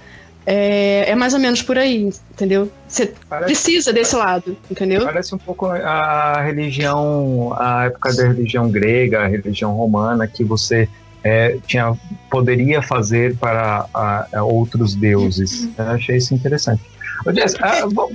É, 0.49 1.11
é, 1.11 1.15
mais 1.17 1.35
ou 1.35 1.41
menos 1.41 1.61
por 1.61 1.77
aí, 1.77 2.09
entendeu? 2.31 2.71
Você 2.87 3.13
parece, 3.29 3.47
precisa 3.47 3.93
desse 3.93 4.15
lado, 4.15 4.57
entendeu? 4.71 5.03
Parece 5.05 5.35
um 5.35 5.39
pouco 5.39 5.67
a 5.67 6.41
religião, 6.41 7.53
a 7.59 7.87
época 7.87 8.15
da 8.15 8.29
religião 8.29 8.71
grega, 8.71 9.23
a 9.23 9.27
religião 9.27 9.73
romana, 9.73 10.25
que 10.29 10.45
você 10.45 10.89
é, 11.25 11.59
tinha, 11.67 11.93
poderia 12.31 12.81
fazer 12.81 13.37
para 13.37 13.89
a, 13.93 14.27
a 14.33 14.45
outros 14.45 14.95
deuses. 14.95 15.69
Eu 15.77 15.85
achei 15.87 16.19
isso 16.19 16.33
interessante. 16.33 16.81
Ô, 17.27 17.33
Jess, 17.33 17.57
ah, 17.61 17.81
vamos, 17.93 18.13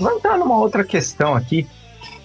vamos 0.00 0.16
entrar 0.16 0.38
numa 0.38 0.58
outra 0.58 0.82
questão 0.82 1.34
aqui 1.34 1.66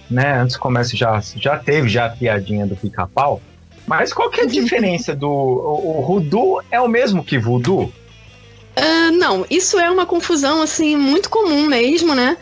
né? 0.10 0.40
Antes 0.42 0.56
do 0.56 0.60
começo 0.60 0.96
já, 0.96 1.22
já 1.36 1.58
teve 1.58 1.88
já 1.88 2.06
a 2.06 2.10
piadinha 2.10 2.66
do 2.66 2.76
pica-pau. 2.76 3.42
Mas 3.86 4.14
qual 4.14 4.30
que 4.30 4.42
é 4.42 4.44
a 4.44 4.48
diferença 4.48 5.16
do. 5.16 5.30
O, 5.30 5.98
o 5.98 6.02
Rudu 6.02 6.62
é 6.70 6.80
o 6.80 6.88
mesmo 6.88 7.24
que 7.24 7.38
Voodoo? 7.38 7.92
Uh, 8.78 9.12
não, 9.18 9.46
isso 9.50 9.80
é 9.80 9.90
uma 9.90 10.06
confusão, 10.06 10.62
assim, 10.62 10.96
muito 10.96 11.30
comum 11.30 11.66
mesmo, 11.68 12.14
né? 12.14 12.38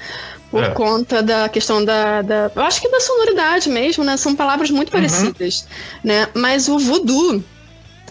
Por 0.51 0.63
é. 0.63 0.69
conta 0.69 1.23
da 1.23 1.49
questão 1.49 1.83
da, 1.83 2.21
da. 2.21 2.51
Eu 2.55 2.61
acho 2.63 2.81
que 2.81 2.89
da 2.89 2.99
sonoridade 2.99 3.69
mesmo, 3.69 4.03
né? 4.03 4.17
São 4.17 4.35
palavras 4.35 4.69
muito 4.69 4.89
uhum. 4.89 4.99
parecidas, 4.99 5.67
né? 6.03 6.27
Mas 6.33 6.67
o 6.67 6.77
voodoo 6.77 7.43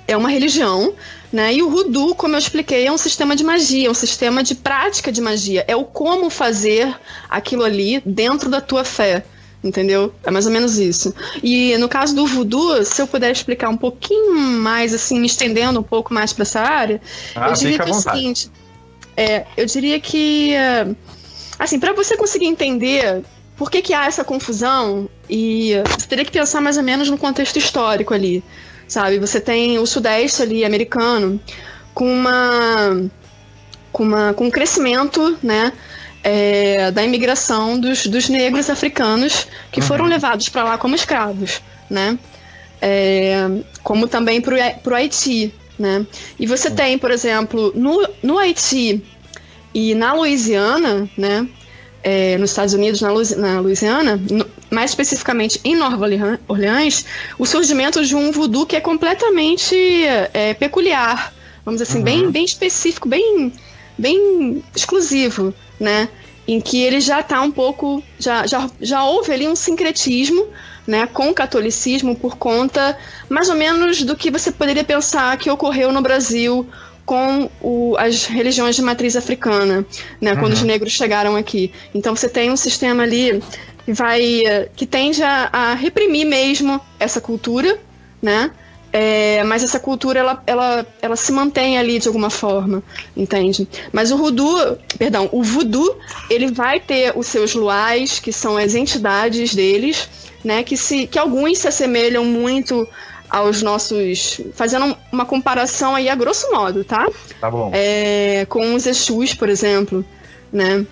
é 0.08 0.16
uma 0.16 0.30
religião, 0.30 0.94
né? 1.32 1.54
E 1.54 1.62
o 1.62 1.68
Rudu, 1.68 2.14
como 2.14 2.34
eu 2.34 2.38
expliquei, 2.38 2.86
é 2.86 2.92
um 2.92 2.98
sistema 2.98 3.36
de 3.36 3.44
magia, 3.44 3.88
é 3.88 3.90
um 3.90 3.94
sistema 3.94 4.42
de 4.42 4.54
prática 4.54 5.12
de 5.12 5.20
magia. 5.20 5.64
É 5.66 5.76
o 5.76 5.84
como 5.84 6.30
fazer 6.30 6.94
aquilo 7.28 7.64
ali 7.64 8.02
dentro 8.04 8.48
da 8.48 8.60
tua 8.60 8.84
fé 8.84 9.24
entendeu? 9.66 10.12
É 10.24 10.30
mais 10.30 10.46
ou 10.46 10.52
menos 10.52 10.78
isso. 10.78 11.14
E 11.42 11.76
no 11.78 11.88
caso 11.88 12.14
do 12.14 12.26
voodoo, 12.26 12.84
se 12.84 13.00
eu 13.00 13.06
puder 13.06 13.30
explicar 13.30 13.68
um 13.68 13.76
pouquinho 13.76 14.34
mais, 14.34 14.94
assim, 14.94 15.20
me 15.20 15.26
estendendo 15.26 15.80
um 15.80 15.82
pouco 15.82 16.12
mais 16.14 16.32
para 16.32 16.42
essa 16.42 16.60
área, 16.60 17.00
ah, 17.34 17.48
eu 17.48 17.54
diria 17.54 17.78
que 17.78 17.88
é 17.88 17.92
o 17.92 17.94
seguinte, 17.94 18.50
é, 19.16 19.46
eu 19.56 19.66
diria 19.66 19.98
que, 19.98 20.52
assim, 21.58 21.78
para 21.80 21.92
você 21.92 22.16
conseguir 22.16 22.46
entender 22.46 23.22
por 23.56 23.70
que, 23.70 23.80
que 23.80 23.94
há 23.94 24.06
essa 24.06 24.22
confusão, 24.22 25.08
e 25.28 25.72
você 25.98 26.06
teria 26.06 26.24
que 26.24 26.30
pensar 26.30 26.60
mais 26.60 26.76
ou 26.76 26.82
menos 26.82 27.08
no 27.08 27.16
contexto 27.16 27.56
histórico 27.56 28.12
ali, 28.12 28.44
sabe? 28.86 29.18
Você 29.18 29.40
tem 29.40 29.78
o 29.78 29.86
sudeste 29.86 30.42
ali 30.42 30.64
americano 30.64 31.40
com 31.94 32.12
uma 32.12 33.10
com, 33.90 34.02
uma, 34.02 34.34
com 34.34 34.44
um 34.44 34.50
crescimento, 34.50 35.38
né, 35.42 35.72
é, 36.28 36.90
da 36.90 37.04
imigração 37.04 37.78
dos, 37.78 38.08
dos 38.08 38.28
negros 38.28 38.68
africanos 38.68 39.46
que 39.70 39.78
uhum. 39.78 39.86
foram 39.86 40.04
levados 40.06 40.48
para 40.48 40.64
lá 40.64 40.76
como 40.76 40.96
escravos, 40.96 41.62
né? 41.88 42.18
É, 42.82 43.48
como 43.84 44.08
também 44.08 44.40
para 44.40 44.52
o 44.84 44.94
Haiti, 44.94 45.54
né? 45.78 46.04
E 46.36 46.44
você 46.44 46.68
uhum. 46.68 46.74
tem, 46.74 46.98
por 46.98 47.12
exemplo, 47.12 47.72
no, 47.76 48.08
no 48.24 48.38
Haiti 48.40 49.00
e 49.72 49.94
na 49.94 50.14
Louisiana, 50.14 51.08
né? 51.16 51.46
É, 52.02 52.36
nos 52.38 52.50
Estados 52.50 52.74
Unidos, 52.74 53.00
na, 53.00 53.10
na 53.36 53.60
Louisiana, 53.60 54.20
no, 54.28 54.44
mais 54.68 54.90
especificamente 54.90 55.60
em 55.62 55.76
Nova 55.76 55.96
Orleans, 56.48 57.04
o 57.38 57.46
surgimento 57.46 58.04
de 58.04 58.16
um 58.16 58.32
voodoo 58.32 58.66
que 58.66 58.74
é 58.74 58.80
completamente 58.80 59.76
é, 60.34 60.54
peculiar, 60.54 61.32
vamos 61.64 61.80
dizer 61.80 61.90
assim, 61.90 61.98
uhum. 61.98 62.04
bem, 62.04 62.30
bem 62.32 62.44
específico, 62.44 63.08
bem, 63.08 63.52
bem 63.98 64.62
exclusivo 64.74 65.54
né? 65.78 66.08
Em 66.48 66.60
que 66.60 66.82
ele 66.82 67.00
já 67.00 67.20
está 67.20 67.40
um 67.40 67.50
pouco. 67.50 68.02
Já, 68.18 68.46
já, 68.46 68.70
já 68.80 69.04
houve 69.04 69.32
ali 69.32 69.48
um 69.48 69.56
sincretismo 69.56 70.46
né, 70.86 71.06
com 71.06 71.30
o 71.30 71.34
catolicismo 71.34 72.14
por 72.14 72.36
conta 72.36 72.96
mais 73.28 73.48
ou 73.48 73.56
menos 73.56 74.02
do 74.02 74.14
que 74.14 74.30
você 74.30 74.52
poderia 74.52 74.84
pensar 74.84 75.36
que 75.36 75.50
ocorreu 75.50 75.92
no 75.92 76.00
Brasil 76.00 76.64
com 77.04 77.50
o, 77.60 77.96
as 77.98 78.26
religiões 78.26 78.76
de 78.76 78.82
matriz 78.82 79.16
africana, 79.16 79.84
né, 80.20 80.32
uhum. 80.32 80.38
quando 80.38 80.52
os 80.52 80.62
negros 80.62 80.92
chegaram 80.92 81.34
aqui. 81.34 81.72
Então 81.92 82.14
você 82.14 82.28
tem 82.28 82.52
um 82.52 82.56
sistema 82.56 83.02
ali 83.02 83.42
que 83.84 83.92
vai 83.92 84.42
que 84.76 84.86
tende 84.86 85.22
a, 85.24 85.48
a 85.52 85.74
reprimir 85.74 86.24
mesmo 86.24 86.80
essa 87.00 87.20
cultura, 87.20 87.78
né? 88.22 88.50
É, 88.92 89.44
mas 89.44 89.62
essa 89.62 89.78
cultura 89.78 90.20
ela, 90.20 90.42
ela, 90.46 90.86
ela 91.02 91.16
se 91.16 91.30
mantém 91.30 91.76
ali 91.76 91.98
de 91.98 92.08
alguma 92.08 92.30
forma, 92.30 92.82
entende? 93.16 93.68
Mas 93.92 94.10
o 94.10 94.16
voodoo, 94.16 94.78
perdão, 94.98 95.28
o 95.32 95.42
voodoo, 95.42 95.98
ele 96.30 96.50
vai 96.50 96.80
ter 96.80 97.12
os 97.16 97.26
seus 97.26 97.54
luais, 97.54 98.18
que 98.18 98.32
são 98.32 98.56
as 98.56 98.74
entidades 98.74 99.54
deles, 99.54 100.08
né, 100.42 100.62
que 100.62 100.76
se 100.76 101.06
que 101.06 101.18
alguns 101.18 101.58
se 101.58 101.68
assemelham 101.68 102.24
muito 102.24 102.88
aos 103.28 103.60
nossos, 103.60 104.40
fazendo 104.54 104.96
uma 105.12 105.26
comparação 105.26 105.94
aí 105.94 106.08
a 106.08 106.14
grosso 106.14 106.50
modo, 106.50 106.84
tá? 106.84 107.06
Tá 107.40 107.50
bom. 107.50 107.70
É, 107.74 108.46
com 108.48 108.74
os 108.74 108.86
Exus, 108.86 109.34
por 109.34 109.48
exemplo, 109.48 110.04
né? 110.52 110.86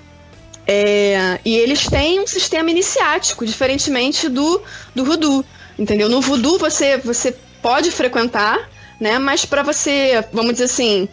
É, 0.66 1.38
e 1.44 1.56
eles 1.56 1.86
têm 1.86 2.20
um 2.20 2.26
sistema 2.26 2.70
iniciático, 2.70 3.44
diferentemente 3.44 4.28
do, 4.28 4.60
do 4.94 5.04
voodoo, 5.04 5.44
entendeu? 5.78 6.08
No 6.08 6.20
voodoo 6.20 6.58
você, 6.58 6.96
você 6.98 7.34
pode 7.64 7.90
frequentar, 7.90 8.68
né? 9.00 9.18
Mas 9.18 9.46
para 9.46 9.62
você, 9.62 10.22
vamos 10.30 10.52
dizer 10.52 10.64
assim, 10.64 11.08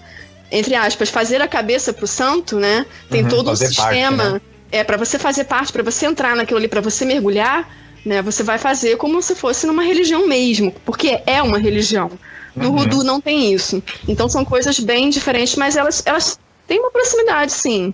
entre 0.51 0.75
aspas, 0.75 1.09
fazer 1.09 1.41
a 1.41 1.47
cabeça 1.47 1.93
pro 1.93 2.05
santo, 2.05 2.59
né? 2.59 2.85
Tem 3.09 3.23
uhum, 3.23 3.29
todo 3.29 3.51
um 3.51 3.55
sistema. 3.55 4.17
Parte, 4.17 4.33
né? 4.33 4.41
É 4.69 4.83
para 4.83 4.97
você 4.97 5.17
fazer 5.17 5.45
parte, 5.45 5.71
para 5.71 5.81
você 5.81 6.05
entrar 6.05 6.35
naquilo 6.35 6.59
ali, 6.59 6.67
para 6.67 6.81
você 6.81 7.05
mergulhar, 7.05 7.69
né? 8.05 8.21
Você 8.21 8.43
vai 8.43 8.57
fazer 8.57 8.97
como 8.97 9.21
se 9.21 9.33
fosse 9.33 9.65
numa 9.65 9.81
religião 9.81 10.27
mesmo, 10.27 10.75
porque 10.85 11.21
é 11.25 11.41
uma 11.41 11.57
religião. 11.57 12.11
No 12.53 12.71
uhum. 12.71 12.77
Voodoo 12.79 13.01
não 13.01 13.21
tem 13.21 13.53
isso. 13.53 13.81
Então 14.05 14.27
são 14.27 14.43
coisas 14.43 14.77
bem 14.77 15.09
diferentes, 15.09 15.55
mas 15.55 15.77
elas, 15.77 16.03
elas 16.05 16.37
têm 16.67 16.79
uma 16.81 16.91
proximidade, 16.91 17.53
sim, 17.53 17.93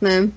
né? 0.00 0.30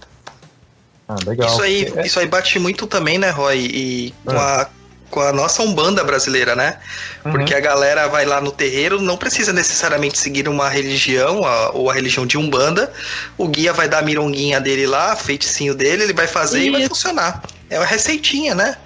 Ah, 1.07 1.15
legal. 1.25 1.47
Isso 1.47 1.61
aí, 1.61 1.93
isso 2.03 2.19
aí 2.19 2.27
bate 2.27 2.59
muito 2.59 2.85
também, 2.85 3.17
né, 3.17 3.29
Roy? 3.29 3.59
E 3.59 4.13
com 4.25 4.35
ah. 4.35 4.63
a 4.63 4.80
com 5.11 5.19
a 5.19 5.31
nossa 5.31 5.61
Umbanda 5.61 6.03
brasileira, 6.03 6.55
né? 6.55 6.77
Uhum. 7.23 7.33
Porque 7.33 7.53
a 7.53 7.59
galera 7.59 8.07
vai 8.07 8.25
lá 8.25 8.39
no 8.41 8.51
terreiro, 8.51 8.99
não 9.01 9.17
precisa 9.17 9.51
necessariamente 9.51 10.17
seguir 10.17 10.47
uma 10.47 10.69
religião 10.69 11.45
a, 11.45 11.71
ou 11.71 11.89
a 11.89 11.93
religião 11.93 12.25
de 12.25 12.37
Umbanda. 12.37 12.91
O 13.37 13.47
guia 13.47 13.73
vai 13.73 13.87
dar 13.87 13.99
a 13.99 14.01
mironguinha 14.01 14.59
dele 14.59 14.87
lá, 14.87 15.15
feiticinho 15.15 15.75
dele, 15.75 16.03
ele 16.03 16.13
vai 16.13 16.27
fazer 16.27 16.61
e, 16.61 16.67
e 16.67 16.71
vai 16.71 16.87
funcionar. 16.87 17.43
É 17.69 17.77
uma 17.77 17.85
receitinha, 17.85 18.55
né? 18.55 18.77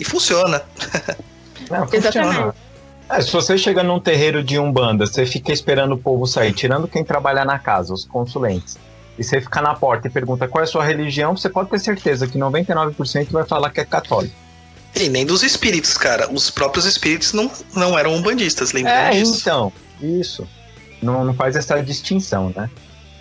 E 0.00 0.04
funciona. 0.04 0.62
Não, 1.70 1.86
funciona. 1.86 2.54
É, 3.08 3.20
se 3.20 3.32
você 3.32 3.56
chega 3.56 3.82
num 3.84 4.00
terreiro 4.00 4.42
de 4.42 4.58
Umbanda, 4.58 5.06
você 5.06 5.24
fica 5.24 5.52
esperando 5.52 5.92
o 5.92 5.98
povo 5.98 6.26
sair, 6.26 6.52
tirando 6.52 6.88
quem 6.88 7.04
trabalha 7.04 7.44
na 7.44 7.58
casa, 7.58 7.94
os 7.94 8.04
consulentes. 8.04 8.76
E 9.18 9.22
você 9.22 9.40
fica 9.40 9.62
na 9.62 9.74
porta 9.74 10.08
e 10.08 10.10
pergunta 10.10 10.48
qual 10.48 10.62
é 10.62 10.64
a 10.64 10.66
sua 10.66 10.84
religião, 10.84 11.36
você 11.36 11.48
pode 11.48 11.70
ter 11.70 11.78
certeza 11.78 12.26
que 12.26 12.38
99% 12.38 13.30
vai 13.30 13.44
falar 13.44 13.70
que 13.70 13.80
é 13.80 13.84
católico. 13.84 14.45
E 14.98 15.08
nem 15.08 15.26
dos 15.26 15.42
espíritos, 15.42 15.96
cara. 15.98 16.32
Os 16.32 16.50
próprios 16.50 16.86
espíritos 16.86 17.32
não, 17.32 17.50
não 17.74 17.98
eram 17.98 18.14
umbandistas, 18.14 18.72
lembra 18.72 18.92
é, 18.92 19.10
disso? 19.10 19.38
então, 19.40 19.72
isso. 20.00 20.48
Não, 21.02 21.24
não 21.24 21.34
faz 21.34 21.54
essa 21.56 21.82
distinção, 21.82 22.52
né? 22.56 22.70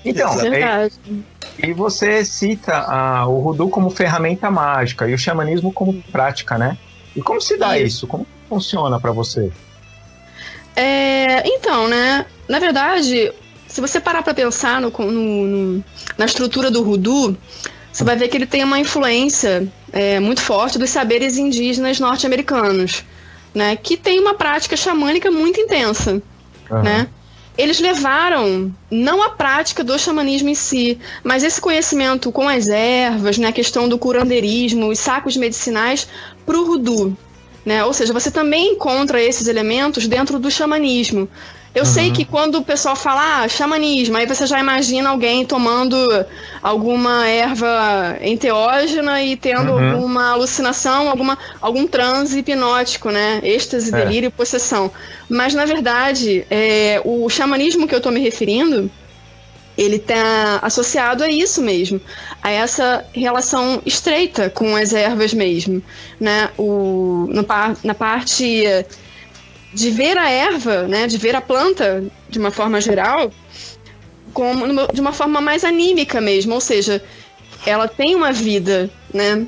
Então, 0.05 0.29
é, 0.41 0.89
E 1.61 1.73
você 1.73 2.23
cita 2.23 2.73
ah, 2.77 3.27
o 3.27 3.39
Rudu 3.39 3.67
como 3.69 3.89
ferramenta 3.89 4.49
mágica 4.51 5.07
e 5.09 5.13
o 5.13 5.17
xamanismo 5.17 5.73
como 5.73 6.01
prática, 6.11 6.57
né? 6.57 6.77
E 7.15 7.21
como 7.21 7.41
se 7.41 7.57
dá 7.57 7.77
Isso. 7.77 7.87
isso? 7.97 8.07
Como 8.07 8.25
funciona 8.47 8.99
pra 8.99 9.11
você? 9.11 9.51
É, 10.75 11.47
então, 11.47 11.87
né? 11.87 12.25
Na 12.47 12.59
verdade, 12.59 13.31
se 13.67 13.81
você 13.81 13.99
parar 13.99 14.21
pra 14.23 14.33
pensar 14.33 14.79
no, 14.81 14.89
no- 14.91 15.11
no- 15.47 15.83
na 16.17 16.25
estrutura 16.25 16.69
do 16.69 16.83
Rudu, 16.83 17.35
você 17.95 18.03
vai 18.03 18.17
ver 18.17 18.27
que 18.27 18.35
ele 18.35 18.45
tem 18.45 18.61
uma 18.61 18.77
influência 18.77 19.71
é, 19.93 20.19
muito 20.19 20.41
forte 20.41 20.77
dos 20.77 20.89
saberes 20.89 21.37
indígenas 21.37 21.97
norte-americanos, 21.97 23.05
né? 23.53 23.77
Que 23.77 23.95
tem 23.95 24.19
uma 24.19 24.33
prática 24.33 24.75
xamânica 24.75 25.31
muito 25.31 25.61
intensa. 25.61 26.21
Aham. 26.69 26.83
né? 26.83 27.07
Eles 27.57 27.79
levaram 27.79 28.69
não 28.91 29.23
a 29.23 29.29
prática 29.29 29.81
do 29.81 29.97
xamanismo 29.97 30.49
em 30.49 30.55
si, 30.55 30.99
mas 31.23 31.41
esse 31.41 31.61
conhecimento 31.61 32.33
com 32.33 32.49
as 32.49 32.67
ervas, 32.67 33.37
né, 33.37 33.47
a 33.47 33.53
questão 33.53 33.87
do 33.87 33.97
curandeirismo, 33.97 34.89
os 34.89 34.99
sacos 34.99 35.37
medicinais 35.37 36.05
para 36.45 36.59
o 36.59 36.65
Rudu. 36.65 37.17
Né? 37.65 37.85
Ou 37.85 37.93
seja, 37.93 38.11
você 38.11 38.29
também 38.29 38.73
encontra 38.73 39.23
esses 39.23 39.47
elementos 39.47 40.05
dentro 40.05 40.37
do 40.37 40.51
xamanismo. 40.51 41.29
Eu 41.75 41.85
sei 41.85 42.09
que 42.09 42.23
quando 42.23 42.55
o 42.55 42.63
pessoal 42.63 42.95
fala 42.95 43.43
ah, 43.43 43.47
xamanismo, 43.49 44.15
aí 44.15 44.25
você 44.25 44.47
já 44.47 44.57
imagina 44.59 45.09
alguém 45.09 45.45
tomando 45.45 45.97
alguma 46.63 47.27
erva 47.27 48.17
enteógena 48.21 49.21
e 49.21 49.35
tendo 49.35 49.73
Uhum. 49.73 49.93
alguma 49.95 50.31
alucinação, 50.31 51.09
alguma, 51.09 51.37
algum 51.61 51.85
transe 51.85 52.39
hipnótico, 52.39 53.09
né? 53.09 53.41
Êxtase, 53.43 53.93
É. 53.93 54.05
delírio 54.05 54.27
e 54.27 54.31
possessão. 54.31 54.89
Mas, 55.27 55.53
na 55.53 55.65
verdade, 55.65 56.45
é, 56.49 57.01
o 57.03 57.27
xamanismo 57.29 57.85
que 57.87 57.93
eu 57.93 57.97
estou 57.97 58.11
me 58.11 58.21
referindo, 58.21 58.89
ele 59.77 59.97
está 59.97 60.59
associado 60.61 61.25
a 61.25 61.29
isso 61.29 61.61
mesmo, 61.61 61.99
a 62.41 62.49
essa 62.49 63.03
relação 63.13 63.81
estreita 63.85 64.49
com 64.49 64.77
as 64.77 64.93
ervas 64.93 65.33
mesmo, 65.33 65.83
né? 66.21 66.49
O, 66.57 67.27
no 67.29 67.45
na 67.83 67.93
parte 67.93 68.63
de 69.75 69.89
ver 69.91 70.17
a 70.17 70.29
erva, 70.29 70.83
né, 70.87 71.05
de 71.05 71.17
ver 71.17 71.35
a 71.35 71.41
planta 71.41 72.03
de 72.29 72.39
uma 72.39 72.49
forma 72.51 72.79
geral, 72.79 73.31
como 74.33 74.65
de 74.93 75.01
uma 75.01 75.11
forma 75.13 75.41
mais 75.41 75.63
anímica 75.63 76.19
mesmo, 76.21 76.53
ou 76.53 76.61
seja, 76.61 77.03
ela 77.65 77.87
tem 77.87 78.15
uma 78.15 78.31
vida, 78.31 78.89
né? 79.13 79.45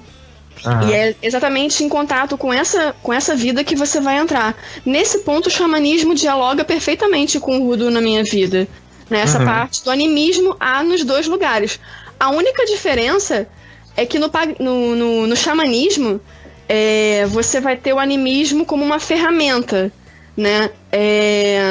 Aham. 0.65 0.89
E 0.89 0.93
é 0.93 1.15
exatamente 1.21 1.83
em 1.83 1.89
contato 1.89 2.37
com 2.37 2.51
essa, 2.53 2.93
com 3.03 3.13
essa 3.13 3.35
vida 3.35 3.63
que 3.63 3.75
você 3.75 4.01
vai 4.01 4.17
entrar. 4.17 4.55
Nesse 4.85 5.19
ponto, 5.19 5.47
o 5.47 5.51
xamanismo 5.51 6.15
dialoga 6.15 6.65
perfeitamente 6.65 7.39
com 7.39 7.59
o 7.59 7.63
Rudu 7.67 7.89
na 7.91 8.01
minha 8.01 8.23
vida. 8.23 8.67
Né? 9.09 9.19
Essa 9.21 9.39
Uhum. 9.39 9.45
parte 9.45 9.83
do 9.83 9.91
animismo 9.91 10.55
há 10.59 10.83
nos 10.83 11.03
dois 11.03 11.27
lugares. 11.27 11.79
A 12.19 12.29
única 12.31 12.65
diferença 12.65 13.47
é 13.95 14.05
que 14.05 14.17
no, 14.19 14.29
no, 14.59 14.95
no, 14.95 15.27
no 15.27 15.35
xamanismo 15.35 16.19
é, 16.67 17.25
você 17.27 17.61
vai 17.61 17.77
ter 17.77 17.93
o 17.93 17.99
animismo 17.99 18.65
como 18.65 18.83
uma 18.83 18.99
ferramenta. 18.99 19.91
Né? 20.37 20.69
É, 20.91 21.65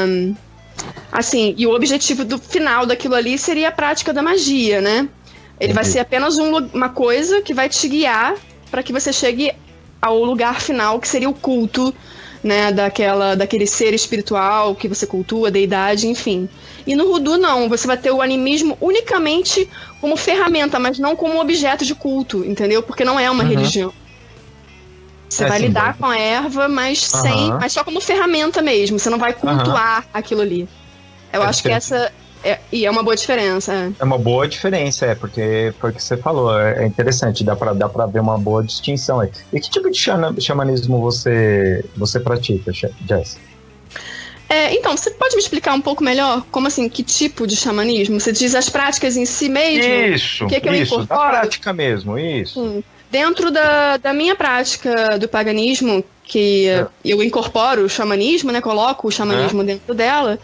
assim, 1.12 1.54
e 1.56 1.66
o 1.66 1.74
objetivo 1.74 2.24
do 2.24 2.36
final 2.38 2.84
daquilo 2.84 3.14
ali 3.14 3.38
seria 3.38 3.68
a 3.68 3.72
prática 3.72 4.12
da 4.12 4.22
magia, 4.22 4.80
né? 4.80 5.08
Ele 5.58 5.72
vai 5.72 5.82
Entendi. 5.84 5.92
ser 5.94 6.00
apenas 6.00 6.36
um 6.36 6.56
uma 6.74 6.88
coisa 6.88 7.40
que 7.40 7.54
vai 7.54 7.68
te 7.68 7.88
guiar 7.88 8.34
para 8.70 8.82
que 8.82 8.92
você 8.92 9.12
chegue 9.12 9.52
ao 10.02 10.22
lugar 10.22 10.60
final, 10.60 11.00
que 11.00 11.08
seria 11.08 11.28
o 11.30 11.32
culto, 11.34 11.94
né, 12.44 12.70
daquela, 12.70 13.34
daquele 13.34 13.66
ser 13.66 13.94
espiritual 13.94 14.74
que 14.74 14.86
você 14.86 15.06
cultua, 15.06 15.50
deidade, 15.50 16.06
enfim. 16.06 16.48
E 16.86 16.94
no 16.94 17.08
Rudu 17.10 17.38
não, 17.38 17.68
você 17.68 17.86
vai 17.86 17.96
ter 17.96 18.10
o 18.10 18.20
animismo 18.20 18.76
unicamente 18.80 19.68
como 20.00 20.16
ferramenta, 20.16 20.78
mas 20.78 20.98
não 20.98 21.16
como 21.16 21.40
objeto 21.40 21.84
de 21.84 21.94
culto, 21.94 22.44
entendeu? 22.44 22.82
Porque 22.82 23.04
não 23.04 23.18
é 23.18 23.30
uma 23.30 23.42
Uhum. 23.42 23.48
religião. 23.50 23.92
Você 25.36 25.44
É, 25.44 25.48
vai 25.48 25.58
lidar 25.58 25.96
com 25.98 26.06
a 26.06 26.18
erva, 26.18 26.66
mas 26.66 27.00
sem, 27.00 27.50
Aham. 27.50 27.58
mas 27.60 27.72
só 27.72 27.84
como 27.84 28.00
ferramenta 28.00 28.62
mesmo. 28.62 28.98
Você 28.98 29.10
não 29.10 29.18
vai 29.18 29.34
cultuar 29.34 30.04
aquilo 30.12 30.40
ali. 30.40 30.66
Eu 31.30 31.42
É 31.42 31.46
acho 31.46 31.62
que 31.62 31.68
essa 31.68 32.10
é, 32.42 32.58
e 32.72 32.86
é 32.86 32.90
uma 32.90 33.02
boa 33.02 33.14
diferença. 33.14 33.72
é. 33.74 33.92
É 33.98 34.04
uma 34.04 34.16
boa 34.16 34.48
diferença, 34.48 35.04
é, 35.04 35.14
porque 35.14 35.74
foi 35.78 35.90
o 35.90 35.92
que 35.92 36.02
você 36.02 36.16
falou, 36.16 36.58
é 36.58 36.84
é 36.84 36.86
interessante, 36.86 37.44
dá 37.44 37.54
pra, 37.54 37.74
dá 37.74 37.86
pra 37.88 38.06
ver 38.06 38.20
uma 38.20 38.38
boa 38.38 38.62
distinção 38.64 39.20
aí. 39.20 39.28
E 39.52 39.60
que 39.60 39.68
tipo 39.70 39.90
de 39.90 39.98
xamanismo 40.40 41.00
você, 41.00 41.84
você 41.96 42.18
pratica, 42.18 42.72
Jess? 43.06 43.38
É, 44.48 44.72
então, 44.74 44.96
você 44.96 45.10
pode 45.10 45.34
me 45.34 45.42
explicar 45.42 45.74
um 45.74 45.80
pouco 45.82 46.04
melhor 46.04 46.46
como 46.50 46.68
assim, 46.68 46.88
que 46.88 47.02
tipo 47.02 47.46
de 47.46 47.56
xamanismo? 47.56 48.18
Você 48.20 48.32
diz 48.32 48.54
as 48.54 48.68
práticas 48.70 49.16
em 49.16 49.26
si 49.26 49.48
mesmo? 49.48 49.92
Isso, 50.14 50.44
O 50.44 50.48
que 50.48 50.60
que 50.60 50.68
eu 50.68 50.74
isso, 50.74 51.06
prática 51.06 51.72
mesmo, 51.72 52.16
isso. 52.16 52.54
Sim. 52.54 52.84
Dentro 53.16 53.50
da, 53.50 53.96
da 53.96 54.12
minha 54.12 54.34
prática 54.34 55.18
do 55.18 55.26
paganismo, 55.26 56.04
que 56.22 56.68
É. 56.68 56.86
eu 57.04 57.22
incorporo 57.22 57.84
o 57.84 57.88
xamanismo, 57.88 58.52
né? 58.52 58.60
Coloco 58.60 59.08
o 59.08 59.10
xamanismo 59.10 59.64
dentro 59.64 59.94
dela, 59.94 60.38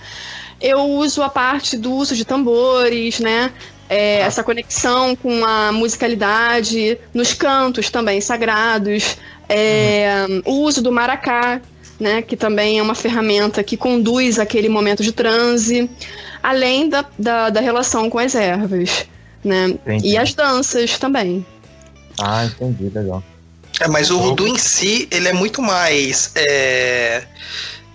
eu 0.59 0.81
uso 0.81 1.23
a 1.23 1.29
parte 1.29 1.77
do 1.77 1.93
uso 1.93 2.15
de 2.17 2.25
tambores, 2.25 3.21
né? 3.21 3.51
é, 3.93 4.21
essa 4.21 4.43
conexão 4.43 5.15
com 5.15 5.45
a 5.45 5.71
musicalidade, 5.71 6.97
nos 7.13 7.35
cantos 7.35 7.91
também 7.91 8.23
sagrados, 8.23 9.19
é, 9.47 10.25
o 10.47 10.63
uso 10.63 10.81
do 10.81 10.91
maracá, 10.91 11.61
né, 12.01 12.23
que 12.23 12.35
também 12.35 12.79
é 12.79 12.83
uma 12.83 12.95
ferramenta 12.95 13.63
que 13.63 13.77
conduz 13.77 14.39
aquele 14.39 14.71
momento 14.71 15.03
de 15.03 15.13
transe, 15.13 15.91
além 16.43 16.89
da, 16.89 17.05
da, 17.19 17.51
da 17.51 17.61
relação 17.61 18.09
com 18.09 18.19
as 18.19 18.35
ervas. 18.35 19.05
Né? 19.45 19.67
Entendi. 19.67 20.09
E 20.09 20.17
as 20.17 20.33
danças 20.33 20.99
também. 20.99 21.45
Ah, 22.25 22.45
entendi, 22.45 22.89
legal. 22.89 23.23
É, 23.81 23.89
mas 23.89 24.11
o 24.11 24.19
Rudu 24.19 24.47
em 24.47 24.59
si, 24.59 25.09
ele 25.11 25.29
é 25.29 25.33
muito 25.33 25.61
mais. 25.63 26.31
é, 26.37 27.25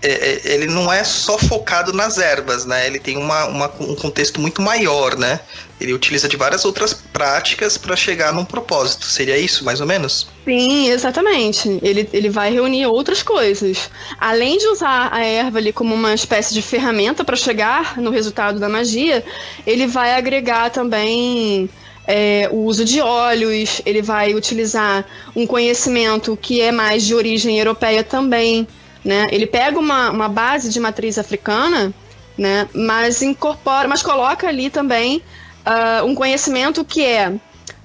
é, 0.01 0.09
é, 0.11 0.41
ele 0.53 0.67
não 0.67 0.91
é 0.93 1.03
só 1.03 1.37
focado 1.37 1.91
nas 1.93 2.17
ervas, 2.17 2.65
né? 2.65 2.85
Ele 2.85 2.99
tem 2.99 3.17
uma, 3.17 3.45
uma- 3.45 3.71
um 3.79 3.95
contexto 3.95 4.39
muito 4.39 4.61
maior, 4.61 5.15
né? 5.17 5.39
Ele 5.79 5.93
utiliza 5.93 6.27
de 6.27 6.35
várias 6.37 6.65
outras 6.65 6.93
práticas 6.93 7.77
para 7.77 7.95
chegar 7.95 8.33
num 8.33 8.45
propósito. 8.45 9.05
Seria 9.05 9.37
isso, 9.37 9.63
mais 9.63 9.79
ou 9.81 9.87
menos? 9.87 10.27
Sim, 10.45 10.89
exatamente. 10.89 11.79
Ele, 11.81 12.07
ele 12.13 12.29
vai 12.29 12.51
reunir 12.51 12.85
outras 12.87 13.23
coisas. 13.23 13.89
Além 14.19 14.57
de 14.57 14.67
usar 14.67 15.09
a 15.13 15.23
erva 15.23 15.57
ali 15.59 15.71
como 15.73 15.93
uma 15.95 16.13
espécie 16.13 16.53
de 16.53 16.61
ferramenta 16.61 17.23
para 17.23 17.35
chegar 17.35 17.97
no 17.97 18.11
resultado 18.11 18.59
da 18.59 18.67
magia, 18.69 19.23
ele 19.65 19.87
vai 19.87 20.13
agregar 20.13 20.69
também 20.69 21.69
é, 22.07 22.47
o 22.51 22.63
uso 22.63 22.85
de 22.85 23.01
óleos, 23.01 23.81
ele 23.85 24.01
vai 24.01 24.33
utilizar 24.33 25.05
um 25.35 25.45
conhecimento 25.45 26.37
que 26.41 26.61
é 26.61 26.71
mais 26.71 27.03
de 27.03 27.13
origem 27.13 27.59
europeia 27.59 28.03
também. 28.03 28.65
Né? 29.03 29.27
Ele 29.31 29.45
pega 29.45 29.77
uma, 29.77 30.09
uma 30.09 30.29
base 30.29 30.69
de 30.69 30.79
matriz 30.79 31.17
africana, 31.17 31.93
né? 32.37 32.67
mas 32.73 33.21
incorpora, 33.21 33.87
mas 33.87 34.01
coloca 34.01 34.47
ali 34.47 34.69
também 34.69 35.21
ah, 35.65 36.03
um 36.05 36.15
conhecimento 36.15 36.83
que 36.85 37.03
é 37.03 37.33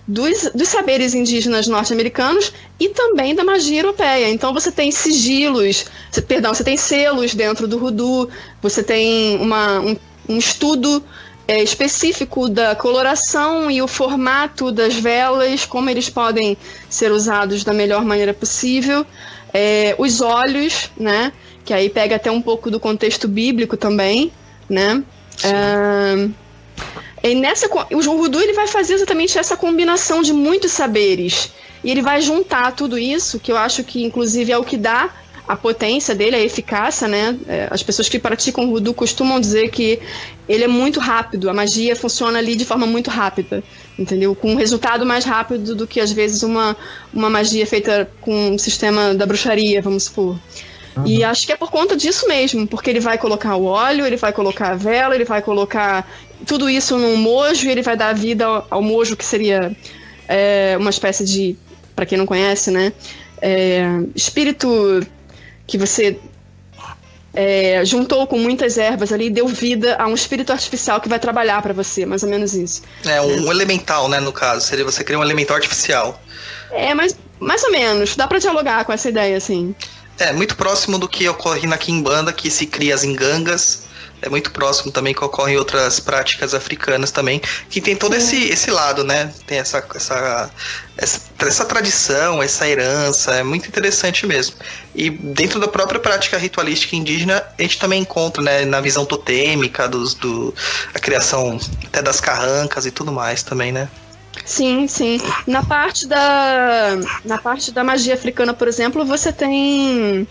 dos, 0.07 0.51
dos 0.55 0.69
saberes 0.69 1.15
indígenas 1.15 1.67
norte-americanos 1.67 2.53
e 2.79 2.89
também 2.91 3.35
da 3.35 3.45
magia 3.45 3.81
europeia. 3.81 4.29
Então 4.31 4.53
você 4.53 4.71
tem 4.71 4.91
sigilos, 4.91 5.87
você- 6.11 6.23
perdão, 6.23 6.55
você 6.55 6.65
tem 6.65 6.77
selos 6.77 7.35
dentro 7.35 7.67
do 7.67 7.79
Rudu, 7.79 8.29
você 8.61 8.83
tem 8.83 9.37
uma, 9.39 9.81
um, 9.81 9.97
um 10.29 10.39
estudo 10.39 11.03
é, 11.47 11.63
específico 11.63 12.49
da 12.49 12.75
coloração 12.75 13.71
e 13.71 13.83
o 13.83 13.89
formato 13.89 14.71
das 14.71 14.95
velas, 14.95 15.67
como 15.67 15.91
eles 15.91 16.09
podem 16.09 16.57
ser 16.89 17.11
usados 17.11 17.65
da 17.65 17.73
melhor 17.73 18.05
maneira 18.05 18.33
possível. 18.33 19.05
É, 19.53 19.95
os 19.99 20.21
olhos, 20.21 20.91
né? 20.97 21.33
Que 21.65 21.75
aí 21.75 21.89
pega 21.89 22.17
até 22.17 22.31
um 22.31 22.41
pouco 22.41 22.71
do 22.71 22.81
contexto 22.81 23.29
bíblico 23.29 23.77
também, 23.77 24.33
né? 24.69 25.03
Ah, 25.45 26.29
e 27.23 27.35
nessa, 27.37 27.69
o 27.93 28.03
João 28.03 28.17
Rudu 28.17 28.41
ele 28.41 28.53
vai 28.53 28.67
fazer 28.67 28.95
exatamente 28.95 29.39
essa 29.39 29.57
combinação 29.57 30.23
de 30.23 30.33
muitos 30.33 30.73
saberes. 30.73 31.53
E 31.85 31.91
ele 31.91 32.03
vai 32.03 32.21
juntar 32.21 32.73
tudo 32.73 32.99
isso, 32.99 33.39
que 33.39 33.51
eu 33.51 33.57
acho 33.57 33.85
que 33.85 34.03
inclusive 34.03 34.53
é 34.53 34.59
o 34.59 34.65
que 34.65 34.77
dá 34.77 35.11
a 35.47 35.57
potência 35.57 36.15
dele, 36.15 36.37
a 36.37 36.41
eficácia, 36.41 37.09
né? 37.09 37.37
É, 37.49 37.69
As 37.71 37.83
pessoas 37.83 38.09
que 38.09 38.19
praticam 38.19 38.69
Rudu 38.71 38.95
costumam 38.95 39.41
dizer 39.41 39.71
que 39.71 39.99
ele 40.49 40.65
é 40.65 40.69
muito 40.69 41.01
rápido, 41.01 41.51
a 41.51 41.55
magia 41.55 41.97
funciona 41.97 42.39
ali 42.39 42.55
de 42.55 42.65
forma 42.65 42.87
muito 42.87 43.11
rápida, 43.11 43.63
entendeu? 43.99 44.35
Com 44.35 44.53
um 44.53 44.57
resultado 44.57 45.05
mais 45.05 45.25
rápido 45.25 45.75
do 45.75 45.87
que 45.87 46.01
às 46.01 46.13
vezes 46.13 46.43
uma, 46.43 46.77
uma 47.13 47.29
magia 47.29 47.67
feita 47.67 48.09
com 48.21 48.53
um 48.53 48.59
sistema 48.59 49.15
da 49.15 49.27
bruxaria, 49.27 49.83
vamos 49.83 50.05
supor. 50.05 50.39
E 51.07 51.25
acho 51.25 51.47
que 51.47 51.53
é 51.53 51.57
por 51.57 51.71
conta 51.71 51.97
disso 51.97 52.29
mesmo, 52.29 52.67
porque 52.67 52.91
ele 52.91 53.01
vai 53.01 53.17
colocar 53.17 53.57
o 53.57 53.65
óleo, 53.65 54.05
ele 54.05 54.17
vai 54.17 54.31
colocar 54.31 54.73
a 54.73 54.75
vela, 54.75 55.15
ele 55.15 55.25
vai 55.25 55.41
colocar 55.41 56.07
tudo 56.47 56.69
isso 56.69 56.99
num 56.99 57.17
mojo 57.17 57.67
e 57.67 57.71
ele 57.71 57.81
vai 57.81 57.97
dar 57.97 58.13
vida 58.13 58.45
ao, 58.45 58.67
ao 58.69 58.83
mojo, 58.83 59.17
que 59.17 59.25
seria 59.25 59.75
é, 60.29 60.77
uma 60.79 60.91
espécie 60.91 61.25
de, 61.25 61.57
para 61.97 62.05
quem 62.05 62.19
não 62.19 62.27
conhece, 62.27 62.71
né? 62.71 62.93
é, 63.43 63.85
espírito 64.15 65.05
que 65.67 65.79
você 65.79 66.19
é, 67.35 67.83
juntou 67.85 68.27
com 68.27 68.39
muitas 68.39 68.77
ervas 68.77 69.13
ali 69.13 69.27
e 69.27 69.31
deu 69.31 69.47
vida 69.49 69.97
a 69.99 70.07
um 70.07 70.15
espírito 70.15 70.53
artificial 70.53 71.01
que 71.01 71.09
vai 71.09 71.19
trabalhar 71.19 71.63
para 71.63 71.73
você, 71.73 72.05
mais 72.05 72.23
ou 72.23 72.29
menos 72.29 72.55
isso. 72.55 72.83
É, 73.05 73.21
um 73.21 73.51
elemental, 73.51 74.09
né, 74.09 74.21
no 74.21 74.33
caso. 74.33 74.67
Seria 74.67 74.85
você 74.85 75.03
criar 75.03 75.19
um 75.19 75.23
elemental 75.23 75.57
artificial. 75.57 76.21
É, 76.71 76.95
mas 76.95 77.17
mais 77.41 77.63
ou 77.65 77.73
menos. 77.73 78.17
Dá 78.17 78.27
para 78.27 78.39
dialogar 78.39 78.85
com 78.85 78.93
essa 78.93 79.09
ideia, 79.09 79.37
assim. 79.37 79.75
É, 80.19 80.33
muito 80.33 80.57
próximo 80.57 80.99
do 80.99 81.09
que 81.09 81.29
ocorre 81.29 81.67
na 81.67 81.79
Kimbanda, 81.79 82.33
que 82.33 82.51
se 82.51 82.67
cria 82.67 82.95
as 82.95 83.03
engangas. 83.03 83.85
É 84.23 84.29
muito 84.29 84.53
próximo 84.53 84.93
também 84.93 85.13
que 85.13 85.25
ocorrem 85.25 85.57
outras 85.57 85.99
práticas 85.99 86.55
africanas 86.55 87.11
também, 87.11 87.43
que 87.69 87.81
tem 87.81 87.97
todo 87.97 88.15
esse, 88.15 88.45
esse 88.45 88.71
lado, 88.71 89.03
né? 89.03 89.33
Tem 89.47 89.59
essa, 89.59 89.85
essa, 89.95 90.51
essa, 90.97 91.21
essa 91.41 91.65
tradição, 91.65 92.41
essa 92.41 92.69
herança, 92.69 93.35
é 93.35 93.43
muito 93.43 93.67
interessante 93.67 94.25
mesmo. 94.25 94.55
E 94.95 95.11
dentro 95.11 95.59
da 95.59 95.67
própria 95.67 95.99
prática 95.99 96.39
ritualística 96.39 96.95
indígena, 96.95 97.43
a 97.59 97.63
gente 97.63 97.81
também 97.81 98.03
encontra, 98.03 98.43
né, 98.43 98.65
na 98.65 98.81
visão 98.81 99.05
totêmica, 99.05 99.89
dos, 99.89 100.15
do, 100.15 100.55
a 100.95 101.01
criação 101.01 101.59
até 101.87 102.01
das 102.01 102.21
carrancas 102.21 102.87
e 102.87 102.93
tudo 102.93 103.11
mais 103.11 103.43
também, 103.43 103.73
né? 103.73 103.89
Sim, 104.45 104.87
sim. 104.89 105.21
Na 105.47 105.63
parte 105.63 106.07
da 106.07 106.97
na 107.25 107.39
parte 107.39 107.71
da 107.71 107.85
magia 107.85 108.15
africana, 108.15 108.55
por 108.55 108.67
exemplo, 108.67 109.05
você 109.05 109.33
tem 109.33 110.27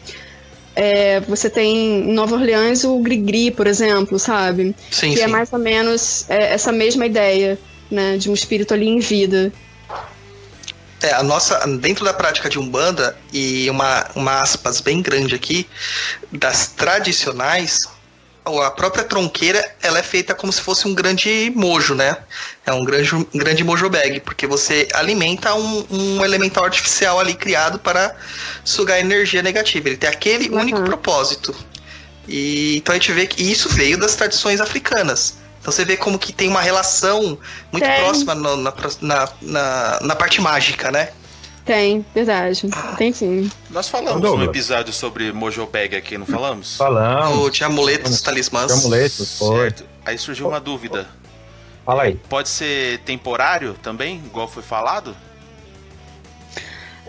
é, 0.75 1.19
você 1.21 1.49
tem 1.49 2.01
em 2.09 2.13
Nova 2.13 2.35
Orleans 2.35 2.83
o 2.83 2.99
Grigri, 2.99 3.51
por 3.51 3.67
exemplo, 3.67 4.17
sabe? 4.17 4.75
Sim, 4.89 5.11
que 5.11 5.17
sim. 5.17 5.23
é 5.23 5.27
mais 5.27 5.51
ou 5.51 5.59
menos 5.59 6.25
é, 6.29 6.53
essa 6.53 6.71
mesma 6.71 7.05
ideia, 7.05 7.59
né, 7.89 8.17
de 8.17 8.29
um 8.29 8.33
espírito 8.33 8.73
ali 8.73 8.87
em 8.87 8.99
vida. 8.99 9.51
É, 11.01 11.13
a 11.13 11.23
nossa, 11.23 11.65
dentro 11.79 12.05
da 12.05 12.13
prática 12.13 12.47
de 12.49 12.59
Umbanda, 12.59 13.17
e 13.33 13.69
uma, 13.69 14.07
uma 14.15 14.41
aspas 14.41 14.79
bem 14.81 15.01
grande 15.01 15.33
aqui, 15.33 15.67
das 16.31 16.67
tradicionais, 16.67 17.89
a 18.45 18.71
própria 18.71 19.03
tronqueira, 19.03 19.63
ela 19.81 19.99
é 19.99 20.03
feita 20.03 20.33
como 20.33 20.51
se 20.51 20.61
fosse 20.61 20.87
um 20.87 20.93
grande 20.95 21.51
mojo, 21.55 21.93
né? 21.93 22.17
É 22.65 22.73
um 22.73 22.83
grande, 22.83 23.13
um 23.15 23.25
grande 23.35 23.63
mojo 23.63 23.89
bag, 23.89 24.19
porque 24.21 24.47
você 24.47 24.87
alimenta 24.93 25.53
um, 25.53 25.85
um 25.89 26.25
elemental 26.25 26.63
artificial 26.65 27.19
ali 27.19 27.35
criado 27.35 27.77
para 27.79 28.15
sugar 28.63 28.99
energia 28.99 29.41
negativa. 29.43 29.89
Ele 29.89 29.97
tem 29.97 30.09
aquele 30.09 30.49
Uhum. 30.49 30.59
único 30.59 30.81
propósito. 30.83 31.55
E 32.27 32.77
então 32.77 32.93
a 32.93 32.97
gente 32.97 33.11
vê 33.11 33.27
que 33.27 33.43
isso 33.43 33.69
veio 33.69 33.97
das 33.97 34.15
tradições 34.15 34.59
africanas. 34.61 35.35
Então 35.59 35.71
você 35.71 35.85
vê 35.85 35.95
como 35.95 36.17
que 36.17 36.33
tem 36.33 36.47
uma 36.49 36.61
relação 36.61 37.37
muito 37.71 37.85
Tem. 37.85 37.99
próxima 37.99 38.33
no- 38.33 38.57
na, 38.57 38.73
na, 39.01 39.29
na, 39.41 39.99
na 40.01 40.15
parte 40.15 40.41
mágica, 40.41 40.89
né? 40.91 41.09
Tem, 41.65 42.03
verdade. 42.13 42.67
Tem 42.97 43.13
sim. 43.13 43.49
Nós 43.69 43.87
falamos 43.87 44.13
Ô, 44.13 44.15
no 44.15 44.21
Douglas. 44.21 44.47
episódio 44.49 44.91
sobre 44.93 45.31
Mojobag 45.31 45.95
aqui, 45.95 46.17
não 46.17 46.25
falamos? 46.25 46.75
Falamos, 46.77 47.37
O 47.37 47.49
de 47.49 47.63
amuletos, 47.63 48.19
talismãs. 48.21 48.67
de 48.73 48.79
amuletos, 48.79 49.37
foi. 49.37 49.59
Certo. 49.69 49.85
Aí 50.03 50.17
surgiu 50.17 50.47
uma 50.47 50.59
dúvida. 50.59 51.07
Fala 51.85 52.03
aí. 52.03 52.15
Pode 52.29 52.49
ser 52.49 52.99
temporário 52.99 53.75
também, 53.81 54.17
igual 54.25 54.47
foi 54.47 54.63
falado? 54.63 55.15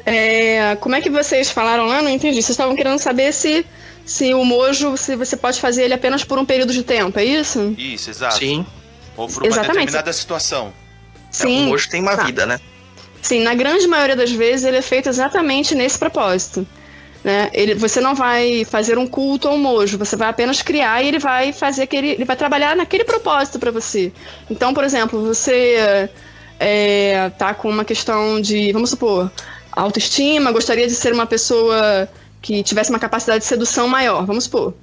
É, 0.05 0.77
como 0.81 0.95
é 0.97 1.01
que 1.01 1.09
vocês 1.11 1.51
falaram 1.51 1.87
lá? 1.87 2.03
Não 2.03 2.11
entendi. 2.11 2.37
Vocês 2.43 2.51
estavam 2.51 2.75
querendo 2.75 2.99
saber 2.99 3.33
se, 3.33 3.65
se 4.05 4.35
o 4.35 4.45
mojo, 4.45 4.97
se 4.97 5.15
você 5.17 5.37
pode 5.37 5.61
fazer 5.61 5.85
ele 5.85 5.95
apenas 5.95 6.25
por 6.25 6.39
um 6.39 6.45
período 6.45 6.73
de 6.73 6.83
tempo, 6.83 7.19
é 7.19 7.25
isso? 7.25 7.75
Isso, 7.79 8.11
exato. 8.11 8.39
Sim, 8.39 8.67
Ou 9.17 9.29
por 9.29 9.43
uma 9.43 9.47
Exatamente. 9.49 9.71
é, 9.77 9.81
determinada 9.81 10.13
situação. 10.13 10.73
Sim. 11.31 11.67
o 11.67 11.69
mojo 11.71 11.89
tem 11.89 12.03
uma 12.03 12.17
Tá. 12.17 12.25
vida, 12.25 12.45
né? 12.47 12.59
Sim, 13.23 13.43
na 13.43 13.55
grande 13.55 13.87
maioria 13.87 14.17
das 14.17 14.33
vezes 14.33 14.67
ele 14.67 14.77
é 14.77 14.83
feito 14.83 15.09
exatamente 15.09 15.75
nesse 15.75 15.99
propósito. 15.99 16.67
Né? 17.23 17.51
Ele, 17.53 17.77
você 17.77 18.01
não 18.01 18.17
vai 18.17 18.65
fazer 18.65 18.99
um 18.99 19.07
culto 19.07 19.47
ao 19.47 19.57
mojo, 19.57 19.97
você 19.97 20.17
vai 20.17 20.29
apenas 20.29 20.61
criar 20.61 21.03
e 21.03 21.09
ele 21.09 21.21
vai 21.21 21.53
fazer 21.53 21.83
aquele. 21.83 22.09
Ele 22.09 22.25
vai 22.25 22.35
trabalhar 22.35 22.75
naquele 22.75 23.05
propósito 23.05 23.61
para 23.61 23.71
você. 23.71 24.13
Então, 24.51 24.75
por 24.75 24.83
exemplo, 24.83 25.25
você 25.25 26.11
é, 26.59 27.31
tá 27.39 27.55
com 27.55 27.71
uma 27.71 27.85
questão 27.85 28.41
de, 28.41 28.73
vamos 28.73 28.91
supor, 28.91 29.31
autoestima, 29.71 30.51
gostaria 30.51 30.89
de 30.89 30.95
ser 30.95 31.13
uma 31.13 31.27
pessoa 31.27 32.09
que 32.41 32.61
tivesse 32.65 32.91
uma 32.91 32.99
capacidade 32.99 33.39
de 33.39 33.47
sedução 33.47 33.87
maior, 33.87 34.27
vamos 34.27 34.45
supor. 34.45 34.75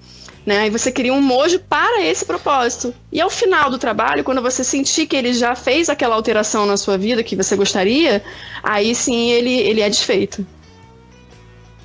Né? 0.50 0.66
E 0.66 0.72
você 0.72 0.92
cria 0.92 1.14
um 1.14 1.22
mojo 1.22 1.60
para 1.60 2.04
esse 2.04 2.26
propósito. 2.26 2.92
E 3.12 3.22
ao 3.22 3.30
final 3.30 3.70
do 3.70 3.78
trabalho, 3.78 4.24
quando 4.24 4.42
você 4.42 4.64
sentir 4.64 5.06
que 5.06 5.16
ele 5.16 5.32
já 5.32 5.54
fez 5.54 5.90
aquela 5.90 6.16
alteração 6.16 6.66
na 6.66 6.76
sua 6.76 6.98
vida 6.98 7.22
que 7.22 7.36
você 7.36 7.56
gostaria, 7.56 8.24
aí 8.64 8.96
sim 8.96 9.30
ele, 9.30 9.54
ele 9.54 9.82
é 9.82 9.88
desfeito. 9.88 10.44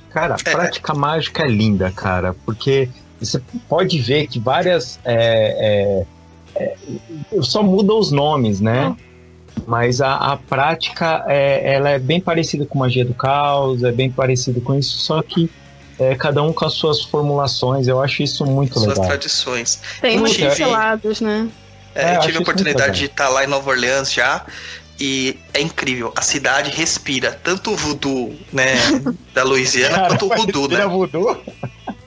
Cara, 0.09 0.33
a 0.33 0.37
É. 0.43 0.51
prática 0.51 0.95
mágica 0.95 1.43
é 1.43 1.47
linda, 1.47 1.91
cara, 1.91 2.35
porque 2.43 2.89
você 3.19 3.39
pode 3.69 3.99
ver 3.99 4.25
que 4.25 4.39
várias. 4.39 4.99
É, 5.05 6.03
é, 6.55 6.73
é, 7.35 7.41
só 7.43 7.61
muda 7.61 7.93
os 7.93 8.11
nomes, 8.11 8.59
né? 8.59 8.95
Mas 9.67 10.01
a, 10.01 10.15
a 10.15 10.37
prática 10.37 11.23
é, 11.27 11.75
ela 11.75 11.91
é 11.91 11.99
bem 11.99 12.19
parecida 12.19 12.65
com 12.65 12.79
magia 12.79 13.05
do 13.05 13.13
caos, 13.13 13.83
é 13.83 13.91
bem 13.91 14.09
parecida 14.09 14.59
com 14.59 14.73
isso, 14.73 14.97
só 14.97 15.21
que 15.21 15.51
é, 15.99 16.15
cada 16.15 16.41
um 16.43 16.51
com 16.53 16.65
as 16.65 16.73
suas 16.73 17.01
formulações. 17.03 17.87
Eu 17.87 18.01
acho 18.01 18.21
isso 18.23 18.45
muito 18.45 18.73
Suas 18.75 18.87
legal. 18.89 19.05
tradições. 19.07 19.79
Tem 20.01 20.23
tive- 20.23 20.49
pincelados, 20.49 21.21
né? 21.21 21.47
É, 21.93 22.13
É, 22.13 22.15
eu 22.17 22.21
tive 22.21 22.37
a 22.37 22.41
oportunidade 22.41 22.99
de 22.99 23.05
estar 23.05 23.29
lá 23.29 23.43
em 23.43 23.47
Nova 23.47 23.69
Orleans 23.69 24.11
já. 24.11 24.45
E 24.97 25.37
é 25.53 25.59
incrível, 25.59 26.13
a 26.15 26.21
cidade 26.21 26.71
respira 26.71 27.37
tanto 27.43 27.71
o 27.71 27.75
voodoo, 27.75 28.33
né, 28.53 28.75
da 29.35 29.43
Louisiana, 29.43 30.07
quanto 30.07 30.25
o 30.27 30.29
voodoo, 30.37 30.69
né? 30.69 30.85
Voodoo? 30.87 31.37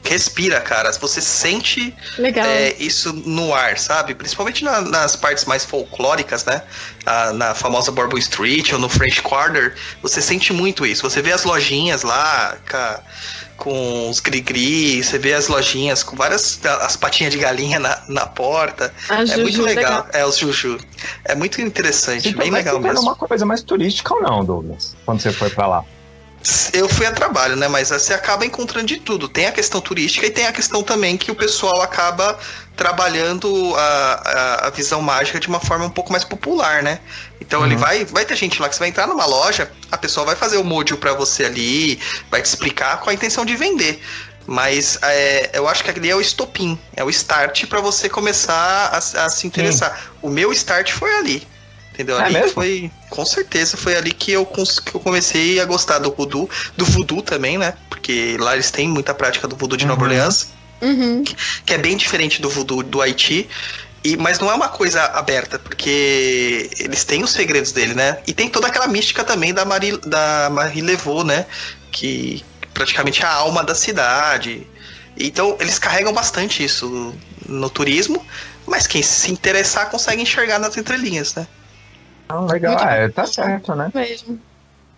Respira, 0.09 0.61
cara. 0.61 0.91
Você 0.93 1.21
sente 1.21 1.95
Legal. 2.19 2.47
é, 2.47 2.75
isso 2.79 3.13
no 3.13 3.55
ar, 3.55 3.79
sabe? 3.79 4.15
Principalmente 4.15 4.65
na- 4.65 4.81
nas 4.81 5.15
partes 5.17 5.45
mais 5.45 5.65
folclóricas, 5.65 6.45
né? 6.45 6.63
Ah, 7.07 7.33
na 7.33 7.55
famosa 7.55 7.91
Bourbon 7.93 8.19
Street 8.19 8.73
ou 8.73 8.79
no 8.79 8.89
French 8.89 9.23
Quarter, 9.23 9.75
você 10.03 10.21
sente 10.21 10.53
muito 10.53 10.85
isso. 10.87 11.03
Você 11.09 11.21
vê 11.23 11.33
as 11.33 11.45
lojinhas 11.45 12.03
lá 12.03 12.57
com 13.57 14.09
os 14.09 14.21
gri-gri, 14.21 15.03
você 15.03 15.19
vê 15.19 15.35
as 15.35 15.49
lojinhas 15.49 16.03
com 16.05 16.15
várias 16.17 16.61
as 16.65 16.97
patinhas 16.97 17.33
de 17.33 17.39
galinha 17.41 17.79
na, 17.81 18.01
na 18.09 18.25
porta. 18.27 18.93
A 19.09 19.23
É 19.23 19.27
Juju, 19.27 19.41
muito 19.43 19.63
legal. 19.63 20.07
É, 20.13 20.25
os 20.25 20.37
Juju. 20.37 20.79
É 21.25 21.35
muito 21.35 21.61
interessante, 21.61 22.29
Então 22.29 22.39
bem 22.41 22.51
legal 22.53 22.77
se 22.77 22.81
tornar 22.81 22.95
mesmo. 22.95 23.09
uma 23.09 23.17
coisa 23.17 23.45
mais 23.45 23.63
turística 23.63 24.15
ou 24.15 24.23
não, 24.23 24.45
Douglas? 24.45 24.95
Quando 25.05 25.21
você 25.21 25.33
foi 25.33 25.51
pra 25.51 25.67
lá? 25.67 25.85
Eu 26.73 26.89
fui 26.89 27.05
a 27.05 27.13
trabalho, 27.13 27.57
né? 27.57 27.69
Mas 27.69 27.91
você 27.91 28.15
acaba 28.15 28.47
encontrando 28.47 28.87
de 28.87 28.99
tudo. 28.99 29.29
Tem 29.29 29.47
a 29.47 29.53
questão 29.53 29.81
turística 29.81 30.27
e 30.27 30.31
tem 30.31 30.47
a 30.47 30.53
questão 30.53 30.83
também 30.83 31.17
que 31.17 31.31
o 31.31 31.35
pessoal 31.35 31.83
acaba 31.83 32.39
trabalhando 32.77 33.75
a, 33.77 33.83
a, 34.25 34.67
a 34.69 34.71
visão 34.71 35.03
mágica 35.03 35.41
de 35.41 35.49
uma 35.49 35.59
forma 35.59 35.85
um 35.85 35.91
pouco 35.91 36.13
mais 36.13 36.25
popular, 36.25 36.83
né? 36.83 37.01
Então 37.41 37.65
ele 37.65 37.75
Uhum. 37.75 37.81
vai, 37.81 38.05
vai 38.05 38.25
ter 38.25 38.37
gente 38.37 38.63
lá 38.63 38.69
que 38.69 38.77
você 38.77 38.79
vai 38.79 38.89
entrar 38.89 39.07
numa 39.09 39.27
loja, 39.27 39.71
a 39.91 39.99
pessoa 39.99 40.25
vai 40.25 40.37
fazer 40.37 40.59
o 40.59 40.65
modio 40.65 40.97
pra 40.97 41.13
você 41.13 41.45
ali, 41.45 41.99
vai 42.31 42.41
te 42.41 42.47
explicar 42.47 43.01
com 43.01 43.11
a 43.11 43.15
intenção 43.15 43.45
de 43.45 43.57
vender. 43.57 44.01
Mas 44.47 44.99
é, 45.03 45.51
eu 45.53 45.69
acho 45.69 45.85
que 45.85 45.91
ali 45.91 46.09
é 46.09 46.15
o 46.17 46.21
estopim, 46.21 46.79
é 46.97 47.05
o 47.05 47.11
start 47.11 47.67
pra 47.67 47.81
você 47.81 48.09
começar 48.09 48.55
a, 48.93 49.25
a 49.27 49.29
se 49.29 49.47
interessar. 49.47 50.01
O 50.23 50.31
meu 50.31 50.53
start 50.53 50.93
foi 50.93 51.15
ali. 51.17 51.47
Entendeu? 51.99 52.21
É 52.21 52.25
ali 52.27 52.35
mesmo? 52.35 52.51
foi. 52.53 52.89
Com 53.11 53.25
certeza 53.25 53.77
foi 53.77 53.97
ali 53.97 54.13
que 54.13 54.31
eu, 54.31 54.47
que 54.47 54.95
eu 54.95 55.01
comecei 55.01 55.59
a 55.59 55.65
gostar 55.65 55.99
do 55.99 56.13
voodoo, 56.15 56.49
do 56.77 56.85
voodoo 56.85 57.21
também, 57.23 57.59
né? 57.59 57.75
Porque 57.91 58.37
lá 58.39 58.55
eles 58.55 58.71
têm 58.71 58.89
muita 58.89 59.13
prática 59.13 59.49
do 59.49 59.57
voodoo 59.57 59.77
de 59.77 59.85
Nova 59.85 60.03
Uhum. 60.03 60.07
Orleans, 60.07 60.49
Uhum. 60.81 61.25
que 61.67 61.75
é 61.75 61.79
bem 61.79 61.97
diferente 61.97 62.41
do 62.41 62.49
voodoo 62.49 62.85
do 62.85 63.03
Haiti. 63.03 63.49
E, 64.05 64.17
mas 64.17 64.39
não 64.39 64.49
é 64.49 64.55
uma 64.55 64.69
coisa 64.69 65.03
aberta, 65.07 65.59
porque 65.59 66.71
eles 66.79 67.03
têm 67.03 67.25
os 67.25 67.33
segredos 67.33 67.73
dele, 67.73 67.95
né? 67.95 68.19
E 68.29 68.33
tem 68.33 68.49
toda 68.49 68.69
aquela 68.69 68.87
mística 68.87 69.25
também 69.25 69.53
da 69.53 69.65
Marie, 69.65 69.97
da 70.07 70.49
Marie 70.53 70.83
Levaux, 70.83 71.27
né? 71.27 71.47
Que 71.91 72.45
praticamente 72.73 73.23
é 73.23 73.27
a 73.27 73.33
alma 73.33 73.65
da 73.65 73.75
cidade. 73.75 74.65
Então 75.17 75.57
eles 75.59 75.81
carregam 75.81 76.13
bastante 76.13 76.63
isso 76.63 77.13
no 77.45 77.69
turismo, 77.69 78.25
mas 78.65 78.87
quem 78.87 79.03
se 79.03 79.33
interessar 79.33 79.91
consegue 79.91 80.23
enxergar 80.23 80.61
nas 80.61 80.77
entrelinhas, 80.77 81.35
né? 81.35 81.49
Ah, 82.29 82.41
legal. 82.41 82.77
Muito 82.77 82.89
É, 82.89 83.09
tá 83.09 83.27
certo, 83.27 83.75
né? 83.75 83.91
Mesmo. 83.95 84.39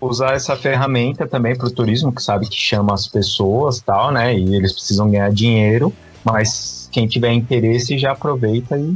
Usar 0.00 0.34
essa 0.34 0.56
ferramenta 0.56 1.26
também 1.28 1.56
pro 1.56 1.70
turismo, 1.70 2.12
que 2.14 2.22
sabe 2.22 2.48
que 2.48 2.56
chama 2.56 2.94
as 2.94 3.06
pessoas 3.06 3.80
tal, 3.80 4.10
né? 4.10 4.34
E 4.34 4.54
eles 4.56 4.72
precisam 4.72 5.10
ganhar 5.10 5.30
dinheiro, 5.30 5.92
mas 6.24 6.88
quem 6.90 7.06
tiver 7.06 7.32
interesse 7.32 7.98
já 7.98 8.12
aproveita 8.12 8.78
e. 8.78 8.94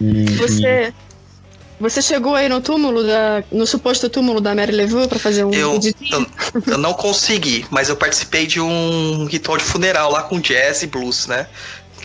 e- 0.00 0.24
e- 0.24 0.36
Você, 0.36 0.94
você 1.80 2.00
chegou 2.00 2.34
aí 2.34 2.48
no 2.48 2.60
túmulo, 2.60 3.02
da, 3.04 3.42
no 3.50 3.66
suposto 3.66 4.08
túmulo 4.08 4.40
da 4.40 4.54
Mary 4.54 4.72
Levaux 4.72 5.08
pra 5.08 5.18
fazer 5.18 5.44
um 5.44 5.52
Eu, 5.52 5.78
eu, 6.12 6.26
eu 6.68 6.78
não 6.78 6.94
consegui, 6.94 7.66
mas 7.70 7.88
eu 7.88 7.96
participei 7.96 8.46
de 8.46 8.60
um 8.60 9.26
ritual 9.26 9.58
de 9.58 9.64
funeral 9.64 10.10
lá 10.12 10.22
com 10.22 10.40
jazz 10.40 10.82
e 10.82 10.86
blues, 10.86 11.26
né? 11.26 11.46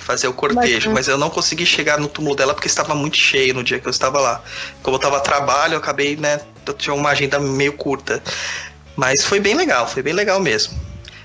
Fazer 0.02 0.28
o 0.28 0.34
cortejo, 0.34 0.76
Bacana. 0.76 0.94
mas 0.94 1.08
eu 1.08 1.18
não 1.18 1.30
consegui 1.30 1.66
chegar 1.66 2.00
no 2.00 2.08
túmulo 2.08 2.36
dela 2.36 2.54
porque 2.54 2.68
estava 2.68 2.94
muito 2.96 3.18
cheio 3.18 3.54
no 3.54 3.64
dia 3.64 3.80
que 3.80 3.88
eu 3.88 3.92
estava 3.92 4.20
lá. 4.20 4.42
Como 4.82 4.96
eu 4.96 5.00
estava 5.00 5.18
a 5.18 5.20
trabalho, 5.20 5.76
eu 5.76 5.78
acabei, 5.78 6.16
né? 6.16 6.42
Eu 6.66 6.74
tinha 6.74 6.94
uma 6.94 7.10
agenda 7.10 7.40
meio 7.40 7.74
curta. 7.74 8.22
Mas 8.96 9.24
foi 9.24 9.40
bem 9.40 9.56
legal, 9.56 9.88
foi 9.88 10.02
bem 10.04 10.14
legal 10.14 10.40
mesmo. 10.40 10.78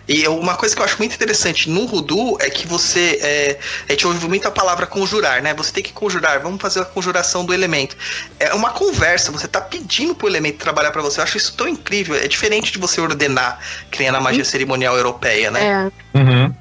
E 0.09 0.27
uma 0.29 0.55
coisa 0.55 0.75
que 0.75 0.81
eu 0.81 0.85
acho 0.85 0.99
muito 0.99 1.15
interessante 1.15 1.69
no 1.69 1.87
Voodoo 1.87 2.39
é 2.41 2.49
que 2.49 2.67
você. 2.67 3.19
É, 3.21 3.59
a 3.89 3.93
gente 3.93 4.07
ouve 4.07 4.29
muito 4.29 4.47
a 4.47 4.51
palavra 4.53 4.87
conjurar, 4.87 5.43
né? 5.43 5.53
Você 5.55 5.73
tem 5.73 5.83
que 5.83 5.93
conjurar, 5.93 6.39
vamos 6.41 6.61
fazer 6.61 6.81
a 6.81 6.85
conjuração 6.85 7.45
do 7.45 7.53
elemento. 7.53 7.97
É 8.39 8.55
uma 8.55 8.71
conversa, 8.71 9.33
você 9.33 9.49
tá 9.49 9.61
pedindo 9.61 10.15
pro 10.15 10.29
elemento 10.29 10.59
trabalhar 10.59 10.93
para 10.93 11.03
você. 11.03 11.19
Eu 11.19 11.25
acho 11.25 11.37
isso 11.37 11.55
tão 11.57 11.67
incrível. 11.67 12.15
É 12.15 12.29
diferente 12.29 12.71
de 12.71 12.79
você 12.79 13.01
ordenar, 13.01 13.59
que 13.91 13.99
nem 13.99 14.11
na 14.13 14.21
magia 14.21 14.45
cerimonial 14.45 14.97
europeia, 14.97 15.51
né? 15.51 15.91
É. 16.15 16.19
Uhum. 16.19 16.55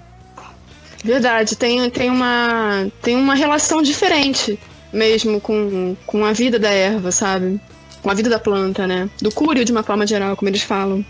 Verdade, 1.05 1.55
tem, 1.55 1.87
tem, 1.91 2.09
uma, 2.09 2.87
tem 2.99 3.15
uma 3.15 3.35
relação 3.35 3.79
diferente 3.83 4.59
mesmo 4.91 5.39
com, 5.39 5.95
com 6.07 6.25
a 6.25 6.33
vida 6.33 6.57
da 6.57 6.71
erva, 6.71 7.11
sabe? 7.11 7.61
Com 8.01 8.09
a 8.09 8.13
vida 8.15 8.27
da 8.29 8.39
planta, 8.39 8.87
né? 8.87 9.07
Do 9.21 9.31
cúrio 9.31 9.63
de 9.63 9.71
uma 9.71 9.83
forma 9.83 10.07
geral, 10.07 10.35
como 10.35 10.49
eles 10.49 10.63
falam. 10.63 11.05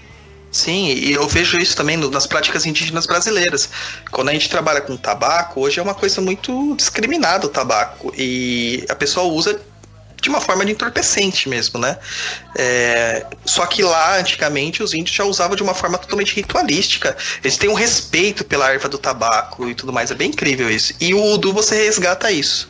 Sim, 0.52 0.88
e 0.88 1.14
eu 1.14 1.26
vejo 1.28 1.58
isso 1.58 1.76
também 1.78 1.96
no- 1.96 2.10
nas 2.10 2.28
práticas 2.28 2.66
indígenas 2.66 3.06
brasileiras. 3.06 3.70
Quando 4.12 4.30
a 4.30 4.34
gente 4.34 4.50
trabalha 4.50 4.82
com 4.82 4.98
tabaco, 4.98 5.62
hoje 5.62 5.80
é 5.80 5.84
uma 5.84 5.94
coisa 5.94 6.20
muito 6.22 6.76
discriminada 6.76 7.46
o 7.46 7.50
tabaco. 7.50 8.14
E 8.18 8.84
a 8.90 8.96
pessoa 8.96 9.26
usa 9.32 9.62
de 10.26 10.30
uma 10.30 10.42
forma 10.42 10.66
de 10.66 10.72
entorpecente 10.72 11.48
mesmo, 11.48 11.80
né? 11.80 11.98
É, 12.58 13.26
só 13.46 13.64
que 13.68 13.84
lá, 13.84 14.18
antigamente, 14.18 14.82
os 14.82 14.92
índios 14.94 15.16
já 15.16 15.24
usavam 15.24 15.56
de 15.56 15.62
uma 15.62 15.76
forma 15.76 16.00
totalmente 16.00 16.36
ritualística. 16.36 17.16
Eles 17.44 17.58
têm 17.58 17.70
um 17.70 17.76
respeito 17.76 18.44
pela 18.44 18.72
erva 18.72 18.90
do 18.90 18.98
tabaco 18.98 19.70
e 19.70 19.76
tudo 19.76 19.94
mais. 19.94 20.10
É 20.10 20.16
bem 20.16 20.30
incrível 20.30 20.68
isso. 20.70 20.94
E 21.00 21.14
o 21.14 21.34
Udu 21.34 21.54
você 21.54 21.86
resgata 21.86 22.32
isso. 22.32 22.70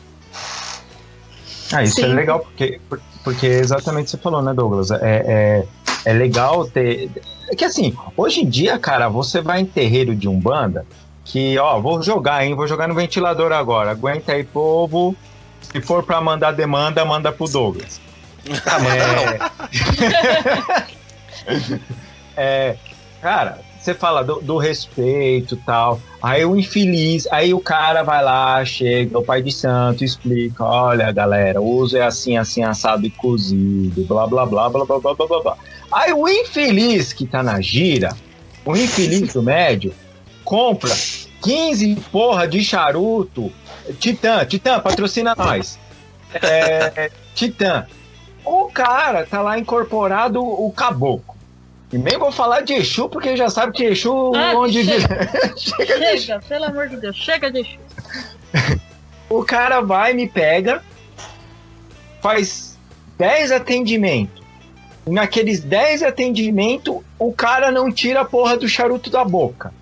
Ah, 1.72 1.82
isso 1.82 1.98
é 2.00 2.04
Sim. 2.04 2.14
legal, 2.14 2.40
porque, 2.40 2.78
por- 2.88 3.00
porque 3.24 3.46
é 3.46 3.58
exatamente 3.58 4.02
o 4.02 4.04
que 4.04 4.10
você 4.10 4.18
falou, 4.18 4.42
né, 4.42 4.52
Douglas? 4.52 4.90
É, 4.90 4.98
é, 5.02 5.64
é 6.04 6.12
legal 6.12 6.66
ter. 6.66 7.10
É 7.50 7.56
que 7.56 7.64
assim, 7.64 7.96
hoje 8.16 8.40
em 8.42 8.48
dia, 8.48 8.78
cara, 8.78 9.08
você 9.08 9.40
vai 9.40 9.60
em 9.60 9.66
terreiro 9.66 10.14
de 10.14 10.28
Umbanda, 10.28 10.84
que, 11.24 11.58
ó, 11.58 11.80
vou 11.80 12.02
jogar, 12.02 12.44
hein? 12.44 12.54
Vou 12.54 12.66
jogar 12.68 12.86
no 12.86 12.94
ventilador 12.94 13.50
agora. 13.50 13.92
Aguenta 13.92 14.32
aí, 14.32 14.44
povo. 14.44 15.16
Se 15.76 15.82
for 15.82 16.02
pra 16.02 16.22
mandar 16.22 16.52
demanda, 16.52 17.04
manda 17.04 17.30
pro 17.30 17.46
Douglas. 17.46 18.00
É, 22.34 22.34
é, 22.72 22.76
cara, 23.20 23.58
você 23.78 23.92
fala 23.92 24.24
do, 24.24 24.40
do 24.40 24.56
respeito 24.56 25.54
tal. 25.66 26.00
Aí 26.22 26.46
o 26.46 26.56
infeliz, 26.56 27.28
aí 27.30 27.52
o 27.52 27.60
cara 27.60 28.02
vai 28.02 28.24
lá, 28.24 28.64
chega, 28.64 29.18
o 29.18 29.22
pai 29.22 29.42
de 29.42 29.52
santo, 29.52 30.02
explica: 30.02 30.64
olha, 30.64 31.12
galera, 31.12 31.60
o 31.60 31.68
uso 31.68 31.98
é 31.98 32.02
assim, 32.02 32.38
assim, 32.38 32.62
assado 32.62 33.04
e 33.04 33.10
cozido, 33.10 34.02
blá, 34.04 34.26
blá, 34.26 34.46
blá, 34.46 34.70
blá, 34.70 34.86
blá, 34.86 34.98
blá, 34.98 35.14
blá, 35.14 35.40
blá. 35.42 35.56
Aí 35.92 36.10
o 36.10 36.26
infeliz 36.26 37.12
que 37.12 37.26
tá 37.26 37.42
na 37.42 37.60
gira, 37.60 38.16
o 38.64 38.74
infeliz 38.74 39.34
do 39.34 39.42
médio, 39.42 39.92
compra 40.42 40.94
15 41.42 41.96
porra 42.10 42.48
de 42.48 42.64
charuto. 42.64 43.52
Titã, 43.94 44.44
Titã, 44.44 44.80
patrocina 44.80 45.34
nós. 45.38 45.78
É, 46.34 47.10
Titã. 47.34 47.86
O 48.44 48.66
cara 48.66 49.26
tá 49.26 49.40
lá 49.42 49.58
incorporado 49.58 50.40
o 50.42 50.70
caboclo. 50.72 51.34
E 51.92 51.98
nem 51.98 52.18
vou 52.18 52.32
falar 52.32 52.62
de 52.62 52.74
Exu, 52.74 53.08
porque 53.08 53.36
já 53.36 53.48
sabe 53.48 53.72
que 53.72 53.84
Exu, 53.84 54.32
Ah, 54.34 54.52
onde 54.56 54.84
chega. 54.84 55.28
chega 55.56 55.98
de 55.98 56.18
Chega, 56.20 56.40
pelo 56.40 56.64
amor 56.64 56.88
de 56.88 56.96
Deus, 56.96 57.16
chega 57.16 57.50
de 57.50 57.60
Exu. 57.60 57.78
O 59.28 59.44
cara 59.44 59.80
vai, 59.80 60.12
me 60.12 60.28
pega, 60.28 60.82
faz 62.20 62.76
10 63.18 63.52
atendimentos. 63.52 64.44
E 65.06 65.10
naqueles 65.10 65.60
10 65.60 66.02
atendimentos, 66.02 67.00
o 67.18 67.32
cara 67.32 67.70
não 67.70 67.90
tira 67.92 68.20
a 68.22 68.24
porra 68.24 68.56
do 68.56 68.68
charuto 68.68 69.08
da 69.10 69.24
boca. 69.24 69.72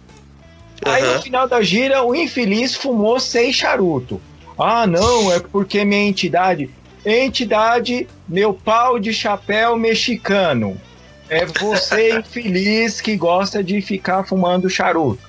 Aí 0.85 1.03
no 1.03 1.23
final 1.23 1.49
da 1.49 1.63
gira, 1.63 2.03
o 2.03 2.15
infeliz 2.15 2.75
fumou 2.75 3.19
seis 3.19 3.55
charutos. 3.57 4.19
Ah, 4.59 4.87
não, 4.87 5.33
é 5.33 5.41
porque 5.41 5.85
minha 5.85 6.03
entidade. 6.07 6.71
Entidade, 7.05 8.07
meu 8.29 8.55
pau 8.55 8.99
de 8.99 9.13
chapéu 9.13 9.77
mexicano. 9.77 10.81
É 11.29 11.45
você 11.47 12.19
infeliz 12.21 13.01
que 13.01 13.17
gosta 13.17 13.63
de 13.63 13.81
ficar 13.81 14.25
fumando 14.25 14.71
charuto. 14.71 15.21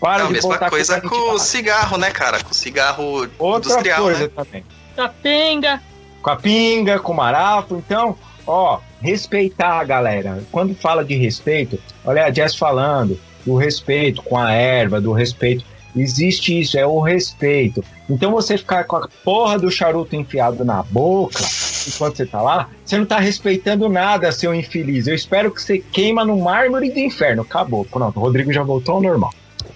Para 0.00 0.22
É 0.22 0.24
a 0.24 0.26
de 0.26 0.32
mesma 0.34 0.50
botar 0.50 0.70
coisa 0.70 1.00
com 1.00 1.32
o 1.32 1.38
cigarro, 1.38 1.96
né, 1.96 2.10
cara? 2.10 2.42
Com 2.42 2.50
o 2.50 2.54
cigarro 2.54 3.28
Outra 3.38 3.70
industrial, 3.70 4.02
coisa 4.02 4.24
né? 4.24 4.30
também. 4.34 4.64
Da 4.94 5.08
pinga. 5.08 5.82
com 6.22 6.30
a 6.30 6.36
pinga, 6.36 6.98
com 6.98 7.12
o 7.12 7.16
marapo. 7.16 7.76
Então, 7.76 8.16
ó, 8.46 8.80
respeitar 9.00 9.80
a 9.80 9.84
galera. 9.84 10.44
Quando 10.52 10.74
fala 10.74 11.04
de 11.04 11.14
respeito, 11.14 11.80
olha 12.04 12.26
a 12.26 12.30
Jess 12.32 12.54
falando 12.54 13.18
do 13.44 13.54
respeito 13.56 14.22
com 14.22 14.36
a 14.36 14.52
erva, 14.52 15.00
do 15.00 15.12
respeito. 15.12 15.64
Existe 15.96 16.60
isso, 16.60 16.76
é 16.78 16.84
o 16.84 17.00
respeito. 17.00 17.84
Então 18.10 18.32
você 18.32 18.58
ficar 18.58 18.82
com 18.84 18.96
a 18.96 19.08
porra 19.24 19.58
do 19.58 19.70
charuto 19.70 20.16
enfiado 20.16 20.64
na 20.64 20.82
boca 20.82 21.38
enquanto 21.86 22.16
você 22.16 22.26
tá 22.26 22.42
lá, 22.42 22.68
você 22.84 22.98
não 22.98 23.06
tá 23.06 23.18
respeitando 23.20 23.88
nada, 23.88 24.32
seu 24.32 24.52
infeliz. 24.54 25.06
Eu 25.06 25.14
espero 25.14 25.50
que 25.52 25.62
você 25.62 25.78
queima 25.78 26.24
no 26.24 26.36
mármore 26.38 26.90
do 26.90 26.98
inferno. 26.98 27.42
Acabou. 27.42 27.84
Pronto, 27.84 28.18
o 28.18 28.22
Rodrigo 28.22 28.52
já 28.52 28.62
voltou 28.64 28.96
ao 28.96 29.02
normal. 29.02 29.32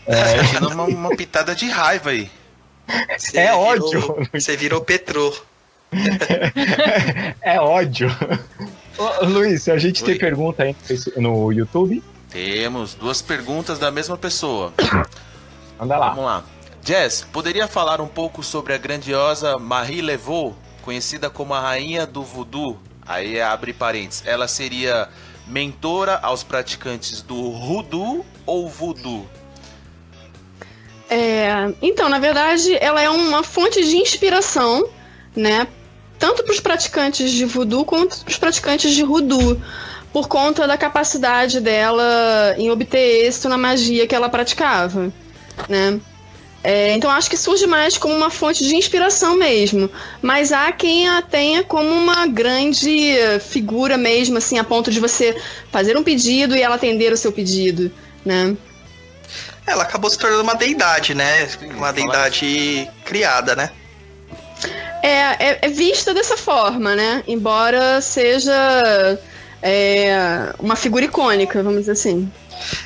Tá 0.07 0.27
sentindo 0.27 0.69
uma, 0.71 0.85
uma 0.85 1.11
pitada 1.17 1.55
de 1.55 1.67
raiva 1.69 2.11
aí. 2.11 2.29
Você 3.17 3.39
É 3.39 3.45
virou- 3.53 3.61
ódio. 3.61 4.27
Você 4.33 4.57
virou 4.57 4.81
Petrô. 4.81 5.33
É 7.43 7.61
ódio. 7.61 8.11
Ô, 8.99 9.25
Luiz, 9.27 9.69
a 9.69 9.79
gente 9.79 10.03
Oi. 10.03 10.11
tem 10.11 10.19
pergunta 10.19 10.63
aí 10.65 10.75
no 11.17 11.53
YouTube. 11.53 12.03
Temos 12.31 12.95
duas 12.95 13.23
perguntas 13.23 13.79
da 13.79 13.91
mesma 13.91 14.17
pessoa. 14.17 14.73
Anda 15.81 15.97
lá. 15.97 16.09
Vamos 16.11 16.25
lá. 16.25 16.45
Jess, 16.85 17.27
poderia 17.33 17.67
falar 17.67 18.01
um 18.01 18.09
pouco 18.09 18.43
sobre 18.43 18.73
a 18.73 18.79
grandiosa 18.79 19.59
Marie 19.59 20.01
Laveau, 20.01 20.57
conhecida 20.83 21.29
como 21.29 21.55
a 21.55 21.61
rainha 21.61 22.07
do 22.07 22.23
voodoo? 22.23 22.79
Aí 23.07 23.41
abre 23.41 23.73
parênteses. 23.73 24.23
Ela 24.27 24.47
seria 24.49 25.09
mentora 25.47 26.19
aos 26.23 26.43
praticantes 26.43 27.23
do 27.23 27.37
hoodoo 27.37 28.25
ou 28.45 28.69
voodoo? 28.69 29.27
É, 31.11 31.73
então, 31.81 32.09
na 32.09 32.19
verdade, 32.19 32.77
ela 32.81 33.01
é 33.01 33.09
uma 33.09 33.43
fonte 33.43 33.83
de 33.83 33.97
inspiração, 33.97 34.87
né? 35.35 35.67
Tanto 36.19 36.43
para 36.45 36.53
os 36.53 36.61
praticantes 36.61 37.31
de 37.31 37.45
voodoo 37.47 37.85
quanto 37.85 38.19
para 38.25 38.31
os 38.31 38.39
praticantes 38.39 38.93
de 38.93 39.03
hoodoo, 39.03 39.61
por 40.13 40.29
conta 40.29 40.67
da 40.67 40.77
capacidade 40.77 41.61
dela 41.61 42.55
em 42.57 42.71
obter 42.71 43.27
êxito 43.27 43.49
na 43.49 43.59
magia 43.59 44.07
que 44.07 44.15
ela 44.15 44.29
praticava, 44.29 45.13
né? 45.69 46.01
É, 46.63 46.93
então 46.93 47.11
acho 47.11 47.31
que 47.31 47.37
surge 47.37 47.67
mais 47.67 47.97
como 47.97 48.15
uma 48.15 48.31
fonte 48.31 48.65
de 48.65 48.75
inspiração 48.75 49.37
mesmo, 49.37 49.89
mas 50.21 50.53
há 50.53 50.73
quem 50.73 51.09
a 51.09 51.23
tenha 51.23 51.63
como 51.63 51.89
uma 51.89 52.27
grande 52.27 53.17
figura 53.41 53.97
mesmo, 53.97 54.39
assim, 54.39 54.59
a 54.59 54.65
ponto 54.65 54.91
de 54.91 54.99
você 54.99 55.41
fazer 55.71 55.97
um 55.97 56.03
pedido 56.03 56.57
e 56.57 56.63
ela 56.63 56.75
atender 56.75 57.13
o 57.13 57.17
seu 57.17 57.31
pedido, 57.31 57.93
né? 58.25 58.57
Ela 59.67 59.85
acabou 59.85 60.11
se 60.11 60.19
tornando 60.19 60.43
uma 60.43 60.55
deidade, 60.55 61.15
né? 61.15 61.49
Uma 61.77 61.93
deidade 61.93 62.91
criada, 63.05 63.55
né? 63.55 63.71
É, 65.03 65.51
é, 65.51 65.59
é 65.63 65.69
vista 65.69 66.13
dessa 66.13 66.37
forma, 66.37 66.97
né? 66.97 67.23
Embora 67.29 68.01
seja 68.01 69.19
é, 69.63 70.53
uma 70.59 70.77
figura 70.77 71.05
icônica, 71.05 71.63
vamos 71.63 71.81
dizer 71.81 71.93
assim. 71.93 72.31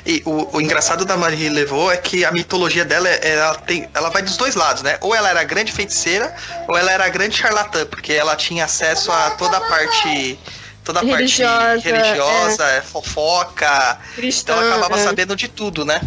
E 0.05 0.23
o, 0.27 0.57
o 0.57 0.61
engraçado 0.61 1.05
da 1.05 1.17
Marie 1.17 1.49
Laveau 1.49 1.91
é 1.91 1.97
que 1.97 2.25
a 2.25 2.31
mitologia 2.33 2.85
dela, 2.85 3.09
é- 3.09 3.21
ela, 3.33 3.55
tem, 3.55 3.89
ela 3.95 4.11
vai 4.11 4.23
dos 4.23 4.37
dois 4.37 4.55
lados, 4.55 4.83
né? 4.83 4.99
Ou 5.01 5.15
ela 5.15 5.31
era 5.31 5.43
grande 5.45 5.73
feiticeira, 5.73 6.35
ou 6.69 6.77
ela 6.77 6.93
era 6.93 7.09
grande 7.09 7.37
charlatã, 7.37 7.87
porque 7.87 8.13
ela 8.13 8.37
tinha 8.37 8.65
acesso 8.65 9.11
a 9.11 9.31
toda 9.31 9.57
a 9.57 9.61
parte. 9.61 10.39
Toda 10.85 10.99
a 10.99 11.03
Religiosa, 11.03 11.59
parte 11.59 11.85
religiosa, 11.89 12.65
é, 12.65 12.83
fofoca. 12.83 13.99
Cristã. 14.17 14.53
Então 14.53 14.65
ela 14.65 14.77
acabava 14.77 15.01
é, 15.01 15.05
sabendo 15.05 15.37
de 15.37 15.47
tudo, 15.49 15.85
né? 15.85 16.01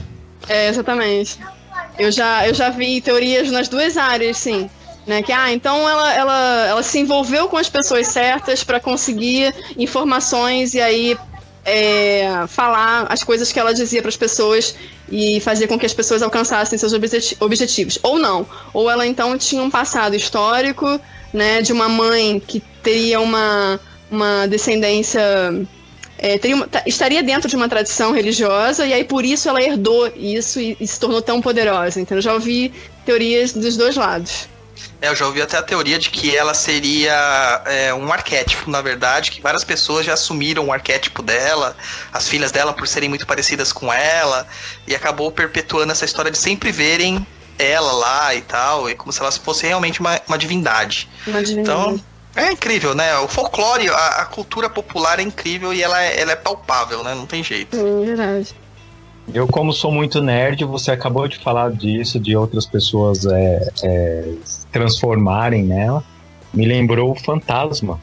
é, 0.49 0.67
exatamente. 0.67 1.39
Eu 1.97 2.12
já, 2.12 2.45
eu 2.45 2.54
já 2.54 2.69
vi 2.69 2.99
teorias 2.99 3.49
nas 3.49 3.69
duas 3.69 3.95
áreas, 3.95 4.38
sim. 4.38 4.69
Né, 5.08 5.22
que, 5.22 5.32
ah, 5.32 5.52
então 5.54 5.88
ela, 5.88 6.13
ela, 6.15 6.65
ela 6.68 6.84
se 6.84 6.98
envolveu 6.98 7.48
com 7.48 7.58
as 7.58 7.70
pessoas 7.70 8.08
certas 8.08 8.63
para 8.63 8.80
conseguir 8.80 9.54
informações 9.78 10.74
e 10.74 10.82
aí 10.82 11.15
é, 11.63 12.28
falar 12.48 13.06
as 13.08 13.24
coisas 13.24 13.52
que 13.52 13.60
ela 13.60 13.72
dizia 13.72 14.02
para 14.02 14.10
as 14.10 14.18
pessoas 14.18 14.76
e 15.12 15.39
fazer 15.41 15.68
com 15.68 15.78
que 15.78 15.86
as 15.86 15.94
pessoas 15.94 16.24
alcançassem 16.24 16.78
seus 16.80 16.91
objeti- 16.94 17.38
objetivos. 17.39 18.00
Ou 18.02 18.18
não. 18.18 18.48
Ou 18.74 18.89
ela 18.89 19.06
então 19.06 19.38
tinha 19.38 19.62
um 19.62 19.70
passado 19.70 20.15
histórico, 20.15 21.00
né, 21.32 21.62
de 21.62 21.72
uma 21.72 21.88
mãe 21.88 22.39
que 22.39 22.60
teria 22.82 23.20
uma, 23.20 23.80
uma 24.10 24.48
descendência. 24.48 25.22
é, 26.18 26.39
uma- 26.54 26.68
ta- 26.68 26.82
estaria 26.88 27.22
dentro 27.22 27.48
de 27.48 27.56
uma 27.56 27.70
tradição 27.70 28.12
religiosa 28.12 28.88
e 28.88 28.94
aí 28.94 29.04
por 29.04 29.24
isso 29.24 29.48
ela 29.50 29.62
herdou 29.62 30.12
isso 30.15 30.60
e, 30.60 30.76
e 30.80 30.88
se 30.88 31.00
tornou 31.00 31.22
tão 31.22 31.41
poderosa. 31.41 32.02
Então 32.02 32.18
eu 32.18 32.22
já 32.24 32.34
ouvi 32.34 32.74
teorias 33.06 33.54
dos 33.54 33.78
dois 33.78 33.96
lados. 33.96 34.48
É, 35.02 35.10
eu 35.10 35.16
já 35.16 35.26
ouvi 35.26 35.42
até 35.42 35.58
a 35.58 35.64
teoria 35.64 36.00
de 36.00 36.10
que 36.10 36.36
ela 36.36 36.54
seria 36.54 37.62
é, 37.66 37.94
um 37.94 38.12
arquétipo, 38.12 38.70
na 38.70 38.82
verdade, 38.82 39.32
que 39.32 39.42
várias 39.42 39.64
pessoas 39.64 40.06
já 40.06 40.14
assumiram 40.14 40.68
o 40.68 40.74
arquétipo 40.74 41.22
dela, 41.22 41.76
as 42.12 42.28
filhas 42.28 42.52
dela 42.52 42.74
por 42.74 42.88
serem 42.88 43.10
muito 43.10 43.26
parecidas 43.26 43.72
com 43.72 43.92
ela, 43.92 44.48
e 44.88 44.96
acabou 44.96 45.32
perpetuando 45.32 45.92
essa 45.92 46.06
história 46.06 46.32
de 46.32 46.38
sempre 46.38 46.72
verem 46.72 47.26
ela 47.58 47.92
lá 47.94 48.36
e 48.36 48.42
tal, 48.42 48.90
e 48.90 48.96
como 48.96 49.12
se 49.12 49.22
ela 49.22 49.32
fosse 49.32 49.66
realmente 49.66 50.00
uma, 50.00 50.20
uma 50.28 50.38
divindade. 50.38 51.10
Uma 51.26 51.42
divindade. 51.44 51.80
Então, 51.80 52.02
é 52.36 52.52
incrível, 52.52 52.94
né? 52.94 53.18
O 53.20 53.28
folclore, 53.28 53.88
a, 53.90 54.08
a 54.22 54.26
cultura 54.26 54.70
popular 54.70 55.20
é 55.20 55.24
incrível 55.24 55.74
e 55.74 55.82
ela 55.82 56.04
é, 56.04 56.20
ela 56.20 56.34
é 56.34 56.36
palpável, 56.36 57.04
né? 57.04 57.16
Não 57.16 57.26
tem 57.26 57.42
jeito. 57.42 57.78
É 57.78 58.06
verdade. 58.06 58.56
Eu, 59.34 59.48
como 59.48 59.74
sou 59.74 59.92
muito 59.92 60.22
nerd, 60.22 60.64
você 60.66 60.92
acabou 60.92 61.28
de 61.28 61.40
falar 61.40 61.72
disso, 61.72 62.20
de 62.20 62.36
outras 62.36 62.66
pessoas 62.66 63.26
é, 63.26 63.72
é, 63.84 64.34
transformarem 64.80 65.64
nela. 65.64 66.04
Me 66.54 66.66
lembrou 66.66 67.12
o 67.12 67.16
Fantasma. 67.16 68.00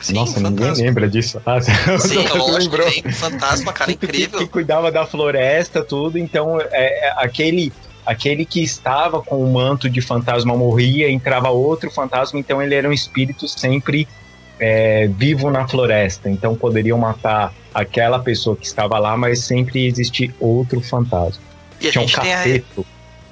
Sim, 0.00 0.12
Nossa, 0.14 0.38
ninguém 0.38 0.58
fantasma. 0.66 0.84
lembra 0.84 1.08
disso. 1.08 1.40
Ah, 1.46 1.60
Sim, 1.98 2.16
lógico, 2.36 2.76
lembrou. 2.76 2.90
tem 2.90 3.10
fantasma, 3.10 3.72
cara, 3.72 3.90
que, 3.90 3.96
que- 3.98 4.06
incrível. 4.06 4.38
que 4.40 4.46
cuidava 4.46 4.92
da 4.92 5.06
floresta, 5.06 5.82
tudo. 5.82 6.18
Então, 6.18 6.60
é, 6.60 6.66
é, 6.72 7.14
aquele, 7.16 7.72
aquele 8.04 8.44
que 8.44 8.62
estava 8.62 9.22
com 9.22 9.42
o 9.42 9.50
manto 9.50 9.88
de 9.88 10.02
fantasma 10.02 10.54
morria, 10.54 11.10
entrava 11.10 11.48
outro 11.48 11.90
fantasma, 11.90 12.38
então 12.38 12.60
ele 12.60 12.74
era 12.74 12.86
um 12.86 12.92
espírito 12.92 13.48
sempre 13.48 14.06
é, 14.60 15.06
vivo 15.06 15.50
na 15.50 15.66
floresta. 15.66 16.28
Então, 16.28 16.54
poderiam 16.54 16.98
matar 16.98 17.54
aquela 17.72 18.18
pessoa 18.18 18.54
que 18.56 18.66
estava 18.66 18.98
lá, 18.98 19.16
mas 19.16 19.38
sempre 19.40 19.86
existia 19.86 20.30
outro 20.38 20.82
fantasma. 20.82 21.42
E 21.80 21.88
a 21.88 21.90
Tinha 21.92 22.04
um 22.04 22.08
gente 22.08 22.20
tem 22.20 22.34
a. 22.34 22.60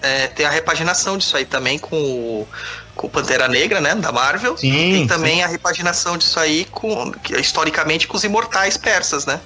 é, 0.02 0.26
tem 0.28 0.44
a 0.46 0.50
repaginação 0.50 1.16
disso 1.16 1.36
aí 1.36 1.44
também 1.44 1.78
com 1.78 1.96
o, 1.96 2.48
com 2.94 3.06
o 3.06 3.10
Pantera 3.10 3.48
Negra, 3.48 3.80
né? 3.80 3.94
Da 3.94 4.10
Marvel. 4.12 4.56
Sim, 4.56 4.70
Tem 4.92 5.06
também 5.06 5.42
a 5.42 5.46
repaginação 5.46 6.18
disso 6.18 6.38
aí 6.40 6.64
com, 6.66 7.12
historicamente 7.38 8.06
com 8.08 8.16
os 8.16 8.24
imortais 8.24 8.76
persas, 8.76 9.24
né? 9.26 9.40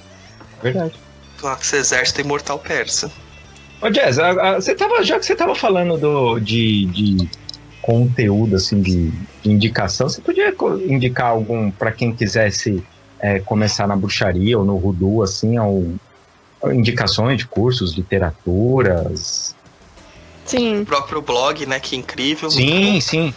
verdade. 0.61 0.93
Com 1.39 1.51
esse 1.53 1.75
exército 1.75 2.21
imortal 2.21 2.57
persa. 2.59 3.11
Ô, 3.79 3.89
Jazz, 3.89 4.17
a- 4.17 4.31
a- 4.31 4.55
você 4.55 4.73
tava, 4.73 5.03
já 5.03 5.19
que 5.19 5.25
você 5.25 5.35
tava 5.35 5.53
falando 5.53 5.97
do, 5.97 6.39
de, 6.39 6.85
de 6.87 7.29
conteúdo, 7.81 8.55
assim, 8.55 8.81
de, 8.81 9.11
de 9.43 9.51
indicação, 9.51 10.09
você 10.09 10.19
podia 10.19 10.53
indicar 10.87 11.27
algum 11.27 11.69
para 11.69 11.91
quem 11.91 12.11
quisesse 12.13 12.83
é, 13.19 13.39
começar 13.39 13.87
na 13.87 13.95
bruxaria 13.95 14.57
ou 14.57 14.65
no 14.65 14.79
voodoo, 14.79 15.21
assim, 15.21 15.59
ou 15.59 15.95
indicações 16.73 17.37
de 17.37 17.47
cursos, 17.47 17.95
literaturas? 17.95 19.55
Sim. 20.47 20.81
O 20.81 20.85
próprio 20.85 21.21
blog, 21.21 21.65
né? 21.65 21.79
Que 21.79 21.95
incrível. 21.95 22.49
Sim, 22.49 22.99
sim. 23.01 23.33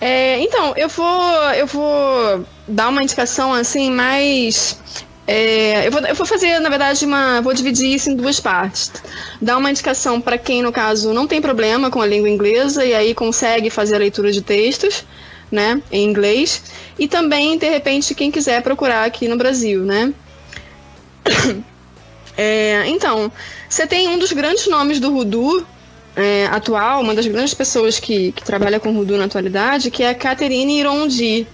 É, 0.00 0.38
então, 0.40 0.74
eu 0.76 0.88
vou, 0.88 1.50
eu 1.54 1.66
vou 1.66 2.44
dar 2.66 2.88
uma 2.88 3.02
indicação 3.02 3.52
assim 3.52 3.90
mais. 3.90 4.78
é, 5.26 5.86
eu, 5.86 5.90
vou, 5.90 6.00
eu 6.02 6.14
vou 6.14 6.26
fazer, 6.26 6.58
na 6.60 6.68
verdade, 6.68 7.04
uma. 7.04 7.40
Vou 7.40 7.54
dividir 7.54 7.94
isso 7.94 8.10
em 8.10 8.14
duas 8.16 8.38
partes. 8.38 8.92
Dar 9.40 9.56
uma 9.56 9.70
indicação 9.70 10.20
para 10.20 10.36
quem, 10.38 10.62
no 10.62 10.70
caso, 10.72 11.12
não 11.12 11.26
tem 11.26 11.40
problema 11.40 11.90
com 11.90 12.00
a 12.00 12.06
língua 12.06 12.28
inglesa 12.28 12.84
e 12.84 12.94
aí 12.94 13.14
consegue 13.14 13.70
fazer 13.70 13.96
a 13.96 13.98
leitura 13.98 14.30
de 14.30 14.42
textos, 14.42 15.04
né, 15.50 15.82
em 15.90 16.04
inglês. 16.04 16.62
E 16.98 17.08
também, 17.08 17.56
de 17.58 17.68
repente, 17.68 18.14
quem 18.14 18.30
quiser 18.30 18.62
procurar 18.62 19.04
aqui 19.04 19.26
no 19.26 19.36
Brasil, 19.36 19.82
né. 19.82 20.12
É, 22.38 22.84
então, 22.86 23.32
você 23.68 23.84
tem 23.84 24.06
um 24.08 24.16
dos 24.16 24.30
grandes 24.30 24.68
nomes 24.68 25.00
do 25.00 25.10
Voodoo 25.10 25.66
é, 26.14 26.46
atual, 26.46 27.00
uma 27.00 27.12
das 27.12 27.26
grandes 27.26 27.52
pessoas 27.52 27.98
que, 27.98 28.30
que 28.30 28.44
trabalha 28.44 28.78
com 28.78 28.94
Voodoo 28.94 29.18
na 29.18 29.24
atualidade, 29.24 29.90
que 29.90 30.04
é 30.04 30.10
a 30.10 30.14
Catherine 30.14 30.78
Irondi. 30.78 31.48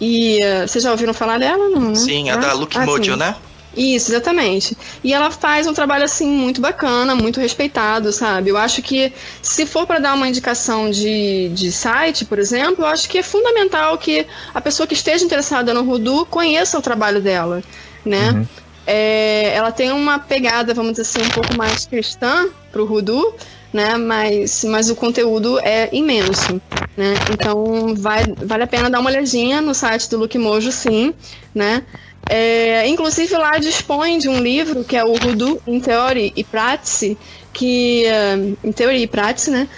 E 0.00 0.40
uh, 0.42 0.66
vocês 0.66 0.82
já 0.82 0.90
ouviram 0.90 1.12
falar 1.12 1.38
dela? 1.38 1.68
Não, 1.68 1.90
né? 1.90 1.94
Sim, 1.94 2.30
a 2.30 2.34
Ah, 2.34 2.36
da 2.38 2.52
Luke 2.54 2.76
ah, 2.78 2.86
Mojo, 2.86 3.14
né? 3.14 3.36
Isso, 3.76 4.12
exatamente. 4.12 4.76
E 5.02 5.12
ela 5.12 5.30
faz 5.30 5.66
um 5.66 5.74
trabalho 5.74 6.04
assim 6.04 6.28
muito 6.28 6.60
bacana, 6.60 7.14
muito 7.14 7.40
respeitado, 7.40 8.12
sabe? 8.12 8.50
Eu 8.50 8.56
acho 8.56 8.80
que 8.80 9.12
se 9.42 9.66
for 9.66 9.86
para 9.86 9.98
dar 9.98 10.14
uma 10.14 10.28
indicação 10.28 10.90
de, 10.90 11.50
de 11.50 11.70
site, 11.72 12.24
por 12.24 12.38
exemplo, 12.38 12.84
eu 12.84 12.86
acho 12.86 13.08
que 13.08 13.18
é 13.18 13.22
fundamental 13.22 13.98
que 13.98 14.26
a 14.54 14.60
pessoa 14.60 14.86
que 14.86 14.94
esteja 14.94 15.24
interessada 15.24 15.74
no 15.74 15.84
Voodoo 15.84 16.24
conheça 16.24 16.78
o 16.78 16.82
trabalho 16.82 17.20
dela, 17.20 17.62
né? 18.04 18.30
Uhum. 18.30 18.46
É, 18.86 19.54
ela 19.54 19.72
tem 19.72 19.92
uma 19.92 20.18
pegada, 20.18 20.74
vamos 20.74 20.92
dizer 20.92 21.02
assim, 21.02 21.26
um 21.26 21.30
pouco 21.30 21.56
mais 21.56 21.86
cristã 21.86 22.48
pro 22.70 22.86
Voodoo, 22.86 23.34
né? 23.72 23.96
Mas, 23.96 24.64
mas 24.64 24.90
o 24.90 24.96
conteúdo 24.96 25.58
é 25.60 25.88
imenso, 25.92 26.60
né? 26.96 27.14
Então 27.32 27.94
vai, 27.96 28.24
vale 28.36 28.62
a 28.62 28.66
pena 28.66 28.90
dar 28.90 29.00
uma 29.00 29.10
olhadinha 29.10 29.60
no 29.60 29.74
site 29.74 30.08
do 30.10 30.18
Luke 30.18 30.38
Mojo, 30.38 30.70
sim, 30.70 31.14
né? 31.54 31.82
É, 32.28 32.86
inclusive 32.86 33.36
lá 33.36 33.58
dispõe 33.58 34.18
de 34.18 34.28
um 34.28 34.40
livro 34.40 34.82
que 34.82 34.96
é 34.96 35.04
o 35.04 35.14
Voodoo 35.14 35.60
em 35.66 35.78
Theory 35.80 36.32
e 36.34 36.42
Practice, 36.42 37.18
que 37.52 38.04
eh, 38.06 38.36
em 38.62 38.72
teoria 38.72 39.02
e 39.02 39.06
prática, 39.06 39.50
né? 39.50 39.68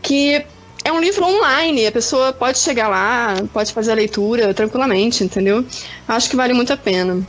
Que 0.00 0.44
é 0.84 0.92
um 0.92 1.00
livro 1.00 1.24
online, 1.24 1.86
a 1.86 1.92
pessoa 1.92 2.32
pode 2.32 2.58
chegar 2.58 2.88
lá, 2.88 3.36
pode 3.52 3.72
fazer 3.72 3.92
a 3.92 3.94
leitura 3.94 4.54
tranquilamente, 4.54 5.22
entendeu? 5.22 5.64
Acho 6.08 6.30
que 6.30 6.36
vale 6.36 6.54
muito 6.54 6.72
a 6.72 6.76
pena. 6.76 7.22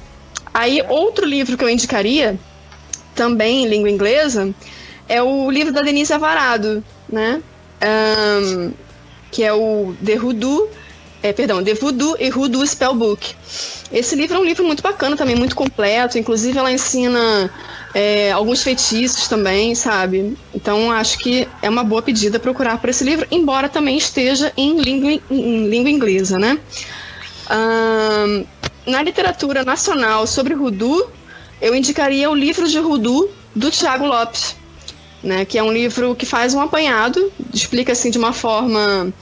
Aí, 0.53 0.83
outro 0.89 1.25
livro 1.25 1.57
que 1.57 1.63
eu 1.63 1.69
indicaria, 1.69 2.37
também 3.15 3.63
em 3.63 3.67
língua 3.67 3.89
inglesa, 3.89 4.53
é 5.07 5.21
o 5.21 5.49
livro 5.49 5.73
da 5.73 5.81
Denise 5.81 6.13
Avarado, 6.13 6.83
né? 7.09 7.41
Ahn, 7.81 8.71
que 9.31 9.43
é 9.43 9.53
o 9.53 9.95
The 10.03 10.17
Voodoo, 10.17 10.69
é, 11.23 11.31
perdão, 11.31 11.63
The 11.63 11.73
Voodoo 11.73 12.15
e 12.19 12.29
Voodoo 12.29 12.65
Spellbook. 12.65 13.35
Esse 13.91 14.15
livro 14.15 14.37
é 14.37 14.39
um 14.39 14.45
livro 14.45 14.65
muito 14.65 14.81
bacana 14.81 15.15
também, 15.15 15.35
muito 15.35 15.55
completo. 15.55 16.17
Inclusive, 16.17 16.57
ela 16.57 16.71
ensina 16.71 17.51
é, 17.93 18.31
alguns 18.31 18.63
feitiços 18.63 19.27
também, 19.27 19.75
sabe? 19.75 20.37
Então, 20.53 20.91
acho 20.91 21.17
que 21.19 21.47
é 21.61 21.69
uma 21.69 21.83
boa 21.83 22.01
pedida 22.01 22.39
procurar 22.39 22.79
por 22.79 22.89
esse 22.89 23.03
livro, 23.03 23.27
embora 23.29 23.69
também 23.69 23.97
esteja 23.97 24.51
em 24.55 24.79
língua, 24.79 25.11
em 25.29 25.67
língua 25.67 25.89
inglesa, 25.89 26.39
né? 26.39 26.57
Ahn, 27.49 28.45
na 28.85 29.01
literatura 29.01 29.63
nacional 29.63 30.25
sobre 30.25 30.55
Voodoo, 30.55 31.09
eu 31.61 31.75
indicaria 31.75 32.29
o 32.29 32.35
livro 32.35 32.67
de 32.67 32.79
Voodoo 32.79 33.29
do 33.55 33.69
Tiago 33.69 34.05
Lopes, 34.05 34.55
né? 35.23 35.45
Que 35.45 35.57
é 35.57 35.63
um 35.63 35.71
livro 35.71 36.15
que 36.15 36.25
faz 36.25 36.53
um 36.53 36.61
apanhado, 36.61 37.31
explica 37.53 37.91
assim 37.91 38.09
de 38.09 38.17
uma 38.17 38.33
forma 38.33 39.13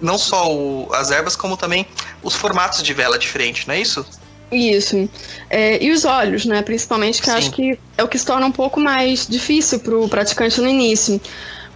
não 0.00 0.18
só 0.18 0.52
o- 0.52 0.90
as 0.92 1.10
ervas, 1.10 1.36
como 1.36 1.56
também 1.56 1.86
os 2.22 2.34
formatos 2.34 2.82
de 2.82 2.92
vela 2.92 3.18
diferentes, 3.18 3.66
não 3.66 3.74
é 3.74 3.80
isso? 3.80 4.04
Isso. 4.52 5.08
É, 5.48 5.82
e 5.82 5.90
os 5.90 6.04
olhos, 6.04 6.44
né? 6.44 6.60
Principalmente, 6.62 7.22
que 7.22 7.30
eu 7.30 7.32
Sim. 7.32 7.38
acho 7.38 7.50
que 7.50 7.78
é 7.96 8.04
o 8.04 8.08
que 8.08 8.18
se 8.18 8.26
torna 8.26 8.46
um 8.46 8.52
pouco 8.52 8.78
mais 8.78 9.26
difícil 9.26 9.80
pro 9.80 10.06
praticante 10.08 10.60
no 10.60 10.68
início. 10.68 11.20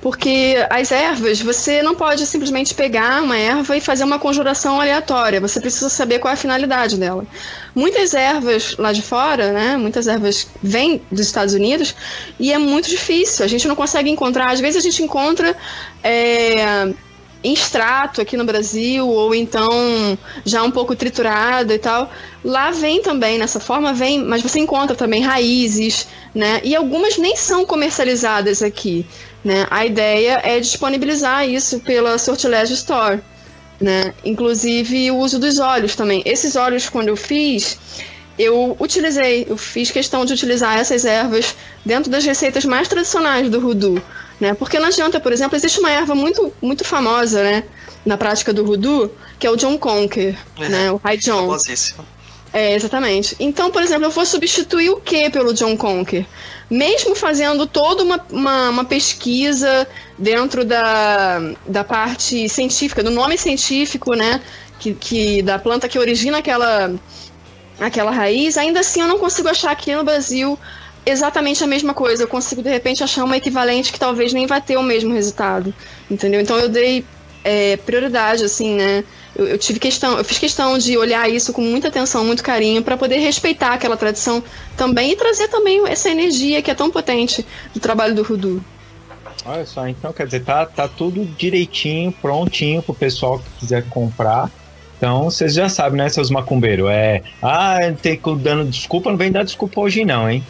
Porque 0.00 0.56
as 0.68 0.92
ervas, 0.92 1.40
você 1.40 1.82
não 1.82 1.94
pode 1.94 2.26
simplesmente 2.26 2.74
pegar 2.74 3.22
uma 3.22 3.36
erva 3.36 3.76
e 3.76 3.80
fazer 3.80 4.04
uma 4.04 4.18
conjuração 4.18 4.80
aleatória. 4.80 5.40
Você 5.40 5.58
precisa 5.58 5.88
saber 5.88 6.18
qual 6.18 6.30
é 6.30 6.34
a 6.34 6.36
finalidade 6.36 6.96
dela. 6.96 7.24
Muitas 7.74 8.14
ervas 8.14 8.76
lá 8.76 8.92
de 8.92 9.02
fora, 9.02 9.52
né? 9.52 9.76
Muitas 9.76 10.06
ervas 10.06 10.46
vêm 10.62 11.00
dos 11.10 11.26
Estados 11.26 11.54
Unidos 11.54 11.94
e 12.38 12.52
é 12.52 12.58
muito 12.58 12.88
difícil. 12.88 13.44
A 13.44 13.48
gente 13.48 13.66
não 13.66 13.74
consegue 13.74 14.10
encontrar. 14.10 14.52
Às 14.52 14.60
vezes 14.60 14.76
a 14.76 14.82
gente 14.82 15.02
encontra 15.02 15.56
é, 16.04 16.92
em 17.42 17.52
extrato 17.52 18.20
aqui 18.20 18.36
no 18.36 18.44
Brasil, 18.44 19.08
ou 19.08 19.34
então 19.34 20.18
já 20.44 20.62
um 20.62 20.70
pouco 20.70 20.94
triturado 20.96 21.72
e 21.72 21.78
tal. 21.78 22.10
Lá 22.46 22.70
vem 22.70 23.02
também, 23.02 23.38
nessa 23.38 23.58
forma 23.58 23.92
vem, 23.92 24.22
mas 24.22 24.40
você 24.40 24.60
encontra 24.60 24.94
também 24.94 25.20
raízes, 25.20 26.06
né? 26.32 26.60
E 26.62 26.76
algumas 26.76 27.18
nem 27.18 27.34
são 27.34 27.66
comercializadas 27.66 28.62
aqui, 28.62 29.04
né? 29.44 29.66
A 29.68 29.84
ideia 29.84 30.40
é 30.44 30.60
disponibilizar 30.60 31.44
isso 31.48 31.80
pela 31.80 32.16
Sortilégio 32.18 32.74
Store, 32.74 33.20
né? 33.80 34.14
Inclusive 34.24 35.10
o 35.10 35.16
uso 35.16 35.40
dos 35.40 35.58
óleos 35.58 35.96
também. 35.96 36.22
Esses 36.24 36.54
óleos, 36.54 36.88
quando 36.88 37.08
eu 37.08 37.16
fiz, 37.16 37.78
eu 38.38 38.76
utilizei, 38.78 39.44
eu 39.48 39.56
fiz 39.56 39.90
questão 39.90 40.24
de 40.24 40.32
utilizar 40.32 40.78
essas 40.78 41.04
ervas 41.04 41.56
dentro 41.84 42.08
das 42.08 42.24
receitas 42.24 42.64
mais 42.64 42.86
tradicionais 42.86 43.50
do 43.50 43.60
Voodoo, 43.60 44.00
né? 44.38 44.54
Porque 44.54 44.78
não 44.78 44.86
adianta, 44.86 45.18
por 45.18 45.32
exemplo, 45.32 45.56
existe 45.56 45.80
uma 45.80 45.90
erva 45.90 46.14
muito, 46.14 46.52
muito 46.62 46.84
famosa, 46.84 47.42
né? 47.42 47.64
Na 48.04 48.16
prática 48.16 48.52
do 48.52 48.64
Voodoo, 48.64 49.10
que 49.36 49.48
é 49.48 49.50
o 49.50 49.56
John 49.56 49.76
Conker, 49.76 50.38
É. 50.60 50.68
né? 50.68 50.92
O 50.92 51.00
High 51.02 51.16
John. 51.16 51.40
Famosíssimo. 51.48 52.06
É, 52.56 52.72
exatamente. 52.72 53.36
Então, 53.38 53.70
por 53.70 53.82
exemplo, 53.82 54.06
eu 54.06 54.10
vou 54.10 54.24
substituir 54.24 54.88
o 54.88 54.96
que 54.96 55.28
pelo 55.28 55.52
John 55.52 55.76
Conker? 55.76 56.24
Mesmo 56.70 57.14
fazendo 57.14 57.66
toda 57.66 58.02
uma, 58.02 58.18
uma, 58.32 58.70
uma 58.70 58.84
pesquisa 58.86 59.86
dentro 60.18 60.64
da, 60.64 61.38
da 61.66 61.84
parte 61.84 62.48
científica, 62.48 63.02
do 63.02 63.10
nome 63.10 63.36
científico, 63.36 64.14
né? 64.14 64.40
Que, 64.78 64.94
que, 64.94 65.42
da 65.42 65.58
planta 65.58 65.86
que 65.86 65.98
origina 65.98 66.38
aquela, 66.38 66.94
aquela 67.78 68.10
raiz, 68.10 68.56
ainda 68.56 68.80
assim 68.80 69.02
eu 69.02 69.06
não 69.06 69.18
consigo 69.18 69.50
achar 69.50 69.70
aqui 69.70 69.94
no 69.94 70.02
Brasil 70.02 70.58
exatamente 71.04 71.62
a 71.62 71.66
mesma 71.66 71.92
coisa. 71.92 72.22
Eu 72.22 72.28
consigo, 72.28 72.62
de 72.62 72.70
repente, 72.70 73.04
achar 73.04 73.24
uma 73.24 73.36
equivalente 73.36 73.92
que 73.92 74.00
talvez 74.00 74.32
nem 74.32 74.46
vai 74.46 74.62
ter 74.62 74.78
o 74.78 74.82
mesmo 74.82 75.12
resultado. 75.12 75.74
Entendeu? 76.10 76.40
Então 76.40 76.58
eu 76.58 76.70
dei 76.70 77.04
é, 77.44 77.76
prioridade, 77.76 78.46
assim, 78.46 78.76
né? 78.76 79.04
Eu, 79.36 79.46
eu 79.46 79.58
tive 79.58 79.78
questão, 79.78 80.16
eu 80.16 80.24
fiz 80.24 80.38
questão 80.38 80.78
de 80.78 80.96
olhar 80.96 81.28
isso 81.28 81.52
com 81.52 81.60
muita 81.60 81.88
atenção, 81.88 82.24
muito 82.24 82.42
carinho, 82.42 82.82
para 82.82 82.96
poder 82.96 83.18
respeitar 83.18 83.74
aquela 83.74 83.96
tradição 83.96 84.42
também 84.76 85.12
e 85.12 85.16
trazer 85.16 85.48
também 85.48 85.86
essa 85.86 86.08
energia 86.08 86.62
que 86.62 86.70
é 86.70 86.74
tão 86.74 86.90
potente 86.90 87.44
do 87.74 87.80
trabalho 87.80 88.14
do 88.14 88.22
Rudu. 88.22 88.64
Olha 89.44 89.66
só, 89.66 89.86
então 89.86 90.12
quer 90.12 90.24
dizer, 90.24 90.42
tá, 90.42 90.64
tá 90.64 90.88
tudo 90.88 91.24
direitinho, 91.24 92.10
prontinho 92.10 92.82
pro 92.82 92.94
pessoal 92.94 93.38
que 93.38 93.50
quiser 93.60 93.88
comprar. 93.88 94.50
Então 94.96 95.24
vocês 95.24 95.54
já 95.54 95.68
sabem, 95.68 95.98
né, 95.98 96.08
seus 96.08 96.30
macumbeiros? 96.30 96.88
É. 96.90 97.22
Ah, 97.42 97.78
tem 98.00 98.16
que 98.16 98.34
dando 98.36 98.64
desculpa, 98.64 99.10
não 99.10 99.16
vem 99.16 99.30
dar 99.30 99.44
desculpa 99.44 99.80
hoje 99.80 100.04
não, 100.04 100.28
hein? 100.28 100.42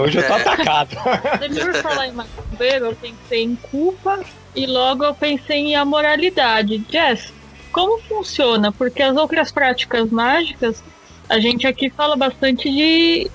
Hoje 0.00 0.18
eu 0.18 0.26
tô 0.26 0.32
atacado. 0.34 0.96
Depois 1.40 1.74
de 1.76 1.82
falar 1.82 2.08
em 2.08 2.12
macumbeiro, 2.12 2.86
eu 2.86 2.96
pensei 2.96 3.42
em 3.42 3.56
culpa 3.56 4.20
e 4.54 4.66
logo 4.66 5.04
eu 5.04 5.14
pensei 5.14 5.58
em 5.58 5.76
amoralidade. 5.76 6.82
Jess, 6.88 7.32
como 7.74 8.00
funciona? 8.02 8.70
Porque 8.70 9.02
as 9.02 9.16
outras 9.16 9.50
práticas 9.50 10.08
mágicas, 10.08 10.80
a 11.28 11.40
gente 11.40 11.66
aqui 11.66 11.90
fala 11.90 12.14
bastante 12.16 12.70
de. 12.70 13.28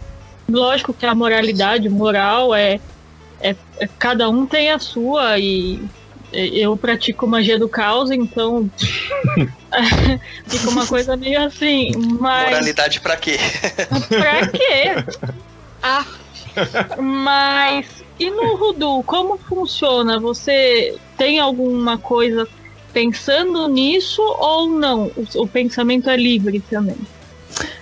Lógico 0.50 0.94
que 0.94 1.06
a 1.06 1.14
moralidade, 1.14 1.90
moral, 1.90 2.56
é, 2.56 2.80
é, 3.42 3.56
é- 3.80 3.90
Cada 4.00 4.30
um 4.30 4.46
tem 4.46 4.72
a 4.72 4.80
sua 4.80 5.38
e. 5.38 5.80
Eu 6.32 6.78
pratico 6.78 7.28
magia 7.28 7.60
do 7.60 7.68
caos, 7.68 8.12
então. 8.12 8.72
fica 10.48 10.70
uma 10.70 10.88
coisa 10.88 11.18
meio 11.18 11.44
assim. 11.44 11.92
Mas. 12.20 12.50
Moralidade 12.50 13.02
pra 13.02 13.18
quê? 13.18 13.38
Pra 14.08 14.48
quê? 14.48 15.40
Ah, 15.82 16.06
mas 17.00 18.04
e 18.20 18.30
no 18.30 18.58
Rudu, 18.58 19.02
como 19.06 19.38
funciona? 19.38 20.20
Você 20.20 20.98
tem 21.18 21.40
alguma 21.40 21.98
coisa 21.98 22.46
pensando 22.94 23.68
nisso 23.68 24.22
ou 24.22 24.70
não? 24.70 25.12
O, 25.16 25.44
o 25.44 25.48
pensamento 25.48 26.10
é 26.10 26.18
livre 26.18 26.60
também. 26.70 26.98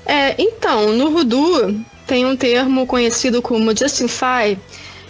É, 0.05 0.35
então, 0.41 0.93
no 0.93 1.11
Voodoo 1.11 1.79
tem 2.05 2.25
um 2.25 2.35
termo 2.35 2.87
conhecido 2.87 3.41
como 3.41 3.75
justify, 3.75 4.57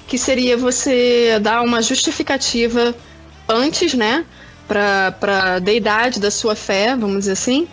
que 0.08 0.18
seria 0.18 0.58
você 0.58 1.38
dar 1.42 1.62
uma 1.62 1.82
justificativa 1.82 2.96
antes, 3.48 3.94
né, 3.94 4.26
para 4.68 5.56
a 5.56 5.60
deidade 5.60 6.20
da 6.20 6.32
sua 6.32 6.56
fé, 6.56 6.96
vamos 6.96 7.20
dizer 7.20 7.34
assim, 7.34 7.68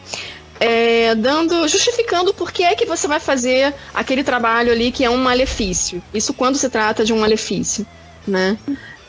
é, 0.61 1.15
dando, 1.15 1.67
justificando 1.67 2.33
por 2.33 2.53
que 2.53 2.63
é 2.63 2.75
que 2.75 2.85
você 2.85 3.09
vai 3.09 3.19
fazer 3.19 3.75
aquele 3.93 4.23
trabalho 4.23 4.71
ali 4.71 4.93
que 4.93 5.05
é 5.05 5.11
um 5.11 5.17
malefício. 5.17 6.03
Isso 6.13 6.33
quando 6.33 6.57
se 6.57 6.69
trata 6.69 7.05
de 7.05 7.13
um 7.13 7.19
malefício, 7.19 7.87
né? 8.27 8.57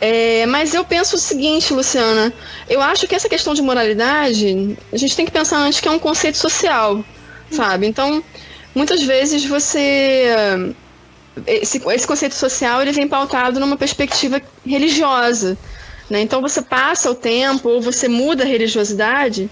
É, 0.08 0.45
mas 0.45 0.76
eu 0.76 0.86
penso 0.86 1.16
o 1.16 1.20
seguinte, 1.20 1.74
Luciana, 1.74 2.32
eu 2.70 2.80
acho 2.80 3.08
que 3.08 3.16
essa 3.16 3.28
questão 3.28 3.56
de 3.56 3.62
moralidade, 3.64 4.78
a 4.93 4.97
gente 4.97 5.16
tem 5.16 5.26
que 5.26 5.32
pensar 5.32 5.58
antes 5.58 5.80
que 5.80 5.88
é 5.88 5.91
um 5.91 5.97
conceito 5.97 6.38
social, 6.38 7.03
sabe? 7.49 7.88
Então, 7.88 8.24
muitas 8.76 9.01
vezes 9.01 9.43
você 9.45 10.76
esse, 11.47 11.82
esse 11.89 12.08
conceito 12.08 12.36
social 12.36 12.84
ele 12.84 12.91
vem 12.91 13.08
pautado 13.08 13.60
numa 13.60 13.76
perspectiva 13.78 14.39
religiosa, 14.64 15.58
né? 16.08 16.22
Então 16.22 16.39
você 16.39 16.62
passa 16.62 17.10
o 17.10 17.16
tempo 17.16 17.68
ou 17.68 17.82
você 17.82 18.08
muda 18.08 18.43
a 18.43 18.47
religiosidade, 18.47 19.49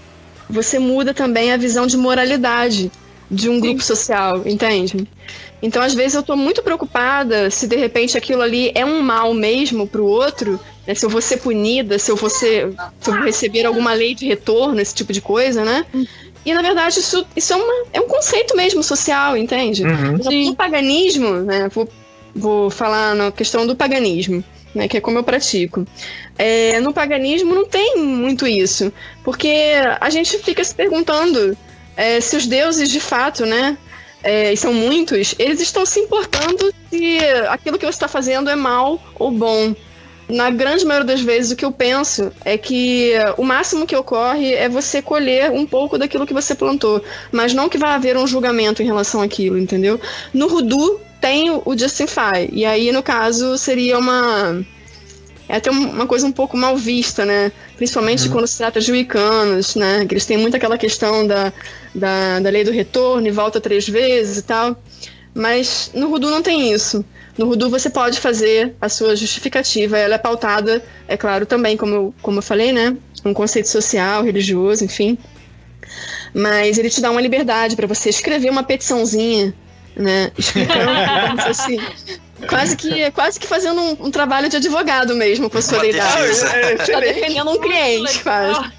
você 0.48 0.78
muda 0.78 1.12
também 1.12 1.52
a 1.52 1.56
visão 1.56 1.84
de 1.84 1.96
moralidade 1.96 2.92
de 3.28 3.48
um 3.48 3.58
grupo 3.58 3.82
social, 3.82 4.42
entende? 4.46 5.08
Então, 5.62 5.82
às 5.82 5.94
vezes, 5.94 6.14
eu 6.14 6.22
tô 6.22 6.36
muito 6.36 6.62
preocupada 6.62 7.50
se 7.50 7.66
de 7.66 7.76
repente 7.76 8.18
aquilo 8.18 8.42
ali 8.42 8.70
é 8.74 8.84
um 8.84 9.00
mal 9.00 9.32
mesmo 9.32 9.86
pro 9.86 10.04
outro, 10.04 10.60
né? 10.86 10.94
se 10.94 11.04
eu 11.06 11.10
vou 11.10 11.20
ser 11.20 11.38
punida, 11.38 11.98
se 11.98 12.10
eu 12.10 12.16
vou, 12.16 12.28
ser, 12.28 12.70
se 13.00 13.10
eu 13.10 13.14
vou 13.14 13.24
receber 13.24 13.64
alguma 13.64 13.94
lei 13.94 14.14
de 14.14 14.26
retorno, 14.26 14.80
esse 14.80 14.94
tipo 14.94 15.12
de 15.12 15.20
coisa, 15.20 15.64
né? 15.64 15.86
E 16.44 16.52
na 16.52 16.60
verdade, 16.60 16.98
isso, 16.98 17.26
isso 17.34 17.52
é, 17.52 17.56
uma, 17.56 17.86
é 17.94 18.00
um 18.00 18.06
conceito 18.06 18.54
mesmo 18.54 18.82
social, 18.82 19.36
entende? 19.36 19.82
Uhum. 19.84 20.44
No 20.48 20.54
paganismo, 20.54 21.36
né? 21.38 21.68
Vou, 21.72 21.88
vou 22.34 22.70
falar 22.70 23.14
na 23.14 23.32
questão 23.32 23.66
do 23.66 23.74
paganismo, 23.74 24.44
né? 24.74 24.86
Que 24.86 24.98
é 24.98 25.00
como 25.00 25.18
eu 25.18 25.24
pratico. 25.24 25.86
É, 26.36 26.78
no 26.80 26.92
paganismo 26.92 27.54
não 27.54 27.66
tem 27.66 27.96
muito 27.96 28.46
isso, 28.46 28.92
porque 29.22 29.72
a 29.98 30.10
gente 30.10 30.36
fica 30.38 30.62
se 30.62 30.74
perguntando 30.74 31.56
é, 31.96 32.20
se 32.20 32.36
os 32.36 32.46
deuses 32.46 32.90
de 32.90 33.00
fato, 33.00 33.46
né? 33.46 33.78
É, 34.24 34.52
e 34.52 34.56
são 34.56 34.72
muitos, 34.72 35.34
eles 35.38 35.60
estão 35.60 35.84
se 35.84 36.00
importando 36.00 36.72
se 36.90 37.18
aquilo 37.48 37.78
que 37.78 37.84
você 37.84 37.90
está 37.90 38.08
fazendo 38.08 38.48
é 38.48 38.56
mal 38.56 39.00
ou 39.16 39.30
bom. 39.30 39.74
Na 40.26 40.48
grande 40.48 40.86
maioria 40.86 41.06
das 41.06 41.20
vezes, 41.20 41.52
o 41.52 41.56
que 41.56 41.66
eu 41.66 41.70
penso 41.70 42.32
é 42.44 42.56
que 42.56 43.12
o 43.36 43.44
máximo 43.44 43.86
que 43.86 43.94
ocorre 43.94 44.54
é 44.54 44.70
você 44.70 45.02
colher 45.02 45.50
um 45.50 45.66
pouco 45.66 45.98
daquilo 45.98 46.26
que 46.26 46.32
você 46.32 46.54
plantou, 46.54 47.04
mas 47.30 47.52
não 47.52 47.68
que 47.68 47.76
vai 47.76 47.90
haver 47.90 48.16
um 48.16 48.26
julgamento 48.26 48.82
em 48.82 48.86
relação 48.86 49.20
àquilo, 49.20 49.58
entendeu? 49.58 50.00
No 50.32 50.48
Rudu 50.48 50.98
tem 51.20 51.50
o 51.50 51.78
Justify, 51.78 52.48
e 52.50 52.64
aí, 52.64 52.90
no 52.92 53.02
caso, 53.02 53.58
seria 53.58 53.98
uma. 53.98 54.64
É 55.48 55.56
até 55.56 55.70
um- 55.70 55.90
uma 55.90 56.06
coisa 56.06 56.26
um 56.26 56.32
pouco 56.32 56.56
mal 56.56 56.76
vista, 56.76 57.24
né? 57.24 57.52
Principalmente 57.76 58.28
quando 58.30 58.46
se 58.46 58.56
trata 58.56 58.80
de 58.80 58.90
wiccanos, 58.90 59.74
né? 59.74 60.06
Que 60.06 60.14
eles 60.14 60.24
têm 60.26 60.38
muito 60.38 60.56
aquela 60.56 60.78
questão 60.78 61.26
da, 61.26 61.52
da, 61.94 62.40
da 62.40 62.50
lei 62.50 62.64
do 62.64 62.70
retorno 62.70 63.26
e 63.26 63.30
volta 63.30 63.60
três 63.60 63.86
vezes 63.88 64.38
e 64.38 64.42
tal. 64.42 64.76
Mas 65.34 65.90
no 65.94 66.08
Rudu 66.08 66.30
não 66.30 66.40
tem 66.42 66.72
isso. 66.72 67.04
No 67.36 67.46
Rudu 67.46 67.68
você 67.68 67.90
pode 67.90 68.20
fazer 68.20 68.74
a 68.80 68.88
sua 68.88 69.14
justificativa. 69.16 69.98
Ela 69.98 70.14
é 70.14 70.18
pautada, 70.18 70.82
é 71.08 71.16
claro, 71.16 71.44
também, 71.44 71.76
como 71.76 71.94
eu, 71.94 72.14
como 72.22 72.38
eu 72.38 72.42
falei, 72.42 72.72
né? 72.72 72.96
Um 73.24 73.34
conceito 73.34 73.68
social, 73.68 74.22
religioso, 74.22 74.84
enfim. 74.84 75.18
Mas 76.32 76.78
ele 76.78 76.88
te 76.90 77.00
dá 77.00 77.10
uma 77.10 77.20
liberdade 77.20 77.76
para 77.76 77.86
você 77.86 78.08
escrever 78.08 78.50
uma 78.50 78.62
petiçãozinha, 78.62 79.54
né? 79.96 80.30
Explicando, 80.38 81.40
assim. 81.42 81.78
Quase 82.44 82.76
que, 82.76 83.10
quase 83.12 83.40
que 83.40 83.46
fazendo 83.46 83.80
um, 83.80 84.06
um 84.06 84.10
trabalho 84.10 84.48
de 84.48 84.56
advogado 84.56 85.14
mesmo 85.14 85.48
com 85.50 85.58
a 85.58 85.60
deidade. 85.80 86.22
defesa. 86.22 86.46
É, 86.48 86.76
Tá 86.76 87.00
defendendo 87.00 87.50
um 87.50 87.60
cliente, 87.60 88.22
quase. 88.22 88.70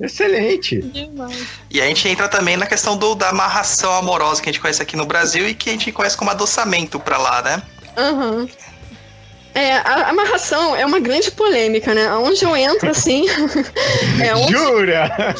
excelente. 0.00 0.80
Demais. 0.82 1.46
E 1.70 1.80
a 1.80 1.86
gente 1.86 2.08
entra 2.08 2.28
também 2.28 2.56
na 2.56 2.66
questão 2.66 2.96
do, 2.96 3.14
da 3.14 3.28
amarração 3.28 3.92
amorosa 3.92 4.42
que 4.42 4.48
a 4.48 4.52
gente 4.52 4.60
conhece 4.60 4.82
aqui 4.82 4.96
no 4.96 5.06
Brasil 5.06 5.48
e 5.48 5.54
que 5.54 5.70
a 5.70 5.72
gente 5.72 5.92
conhece 5.92 6.16
como 6.16 6.30
adoçamento 6.30 6.98
pra 6.98 7.18
lá, 7.18 7.42
né? 7.42 7.62
Aham. 7.96 8.48
É, 9.54 9.74
a 9.78 10.10
amarração 10.10 10.76
é 10.76 10.86
uma 10.86 11.00
grande 11.00 11.30
polêmica, 11.32 11.92
né? 11.92 12.12
Onde 12.14 12.44
eu 12.44 12.54
entro, 12.56 12.90
assim. 12.90 13.26
é 14.22 14.34
onde 14.34 14.52
Jura? 14.52 15.34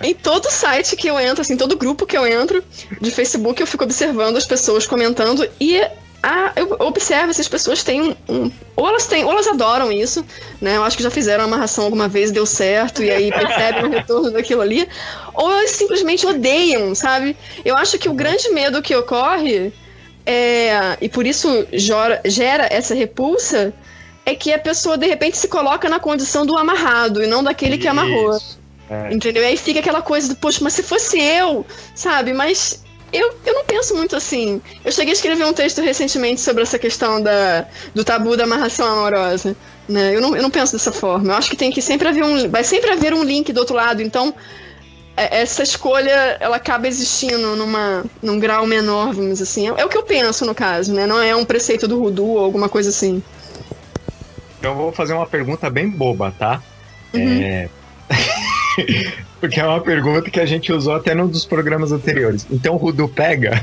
Em 0.00 0.14
todo 0.14 0.48
site 0.48 0.94
que 0.94 1.08
eu 1.08 1.18
entro, 1.18 1.42
assim, 1.42 1.56
todo 1.56 1.76
grupo 1.76 2.06
que 2.06 2.16
eu 2.16 2.24
entro 2.24 2.62
de 3.00 3.10
Facebook, 3.10 3.60
eu 3.60 3.66
fico 3.66 3.82
observando 3.82 4.36
as 4.36 4.46
pessoas 4.46 4.86
comentando 4.86 5.48
e 5.60 5.82
a, 6.22 6.52
eu 6.56 6.76
observo 6.80 7.32
se 7.32 7.40
as 7.40 7.48
pessoas 7.48 7.82
têm 7.82 8.16
um, 8.28 8.50
Ou 8.74 8.88
elas 8.88 9.06
têm, 9.06 9.24
ou 9.24 9.30
elas 9.30 9.46
adoram 9.46 9.92
isso, 9.92 10.24
né? 10.60 10.76
Eu 10.76 10.84
acho 10.84 10.96
que 10.96 11.02
já 11.02 11.10
fizeram 11.10 11.44
a 11.44 11.46
amarração 11.46 11.84
alguma 11.84 12.08
vez, 12.08 12.30
deu 12.30 12.44
certo, 12.44 13.02
e 13.02 13.10
aí 13.10 13.30
percebem 13.32 13.84
o 13.84 13.90
retorno 13.90 14.30
daquilo 14.30 14.60
ali. 14.60 14.88
Ou 15.34 15.50
elas 15.50 15.70
simplesmente 15.70 16.26
odeiam, 16.26 16.94
sabe? 16.94 17.36
Eu 17.64 17.76
acho 17.76 17.98
que 17.98 18.08
o 18.08 18.14
grande 18.14 18.50
medo 18.50 18.82
que 18.82 18.94
ocorre 18.94 19.72
é. 20.26 20.96
E 21.00 21.08
por 21.08 21.26
isso 21.26 21.66
gera, 21.72 22.20
gera 22.24 22.66
essa 22.70 22.94
repulsa 22.94 23.72
é 24.26 24.34
que 24.34 24.52
a 24.52 24.58
pessoa 24.58 24.98
de 24.98 25.06
repente 25.06 25.38
se 25.38 25.48
coloca 25.48 25.88
na 25.88 25.98
condição 26.00 26.44
do 26.44 26.58
amarrado 26.58 27.22
e 27.22 27.26
não 27.26 27.42
daquele 27.42 27.78
que 27.78 27.88
amarrou. 27.88 28.36
Isso. 28.36 28.58
É. 28.90 29.12
Entendeu? 29.12 29.42
E 29.42 29.46
aí 29.46 29.56
fica 29.56 29.80
aquela 29.80 30.02
coisa 30.02 30.28
do, 30.28 30.36
poxa, 30.36 30.60
mas 30.62 30.72
se 30.72 30.82
fosse 30.82 31.20
eu, 31.20 31.64
sabe? 31.94 32.32
Mas 32.32 32.82
eu, 33.12 33.34
eu 33.44 33.54
não 33.54 33.64
penso 33.64 33.94
muito 33.94 34.14
assim. 34.16 34.60
Eu 34.84 34.92
cheguei 34.92 35.12
a 35.12 35.14
escrever 35.14 35.44
um 35.44 35.52
texto 35.52 35.80
recentemente 35.80 36.40
sobre 36.40 36.62
essa 36.62 36.78
questão 36.78 37.22
da, 37.22 37.66
do 37.94 38.04
tabu 38.04 38.36
da 38.36 38.44
amarração 38.44 38.86
amorosa. 38.86 39.56
Né? 39.88 40.14
Eu, 40.14 40.20
não, 40.20 40.36
eu 40.36 40.42
não 40.42 40.50
penso 40.50 40.72
dessa 40.72 40.92
forma. 40.92 41.32
Eu 41.32 41.36
acho 41.36 41.50
que 41.50 41.56
tem 41.56 41.70
que 41.70 41.80
sempre 41.80 42.08
haver 42.08 42.22
um. 42.22 42.48
Vai 42.50 42.64
sempre 42.64 42.90
haver 42.90 43.14
um 43.14 43.22
link 43.22 43.52
do 43.52 43.60
outro 43.60 43.74
lado. 43.74 44.02
Então, 44.02 44.34
é- 45.16 45.40
essa 45.40 45.62
escolha 45.62 46.36
ela 46.38 46.56
acaba 46.56 46.86
existindo 46.86 47.56
numa, 47.56 48.04
num 48.22 48.38
grau 48.38 48.66
menor, 48.66 49.14
vamos 49.14 49.38
dizer 49.38 49.44
assim. 49.44 49.68
É, 49.68 49.80
é 49.80 49.84
o 49.84 49.88
que 49.88 49.96
eu 49.96 50.02
penso 50.02 50.44
no 50.44 50.54
caso, 50.54 50.92
né? 50.92 51.06
Não 51.06 51.20
é 51.20 51.34
um 51.34 51.44
preceito 51.44 51.88
do 51.88 51.98
Rudu 51.98 52.26
ou 52.26 52.38
alguma 52.44 52.68
coisa 52.68 52.90
assim. 52.90 53.22
Então 54.58 54.72
eu 54.72 54.76
vou 54.76 54.92
fazer 54.92 55.14
uma 55.14 55.26
pergunta 55.26 55.70
bem 55.70 55.88
boba, 55.88 56.34
tá? 56.38 56.62
Uhum. 57.14 57.42
É... 57.42 57.68
Porque 59.40 59.60
é 59.60 59.64
uma 59.66 59.80
pergunta 59.80 60.30
que 60.30 60.40
a 60.40 60.46
gente 60.46 60.72
usou 60.72 60.94
até 60.94 61.14
num 61.14 61.28
dos 61.28 61.44
programas 61.44 61.92
anteriores. 61.92 62.46
Então 62.50 62.74
o 62.74 62.76
Rudu 62.76 63.08
pega? 63.08 63.62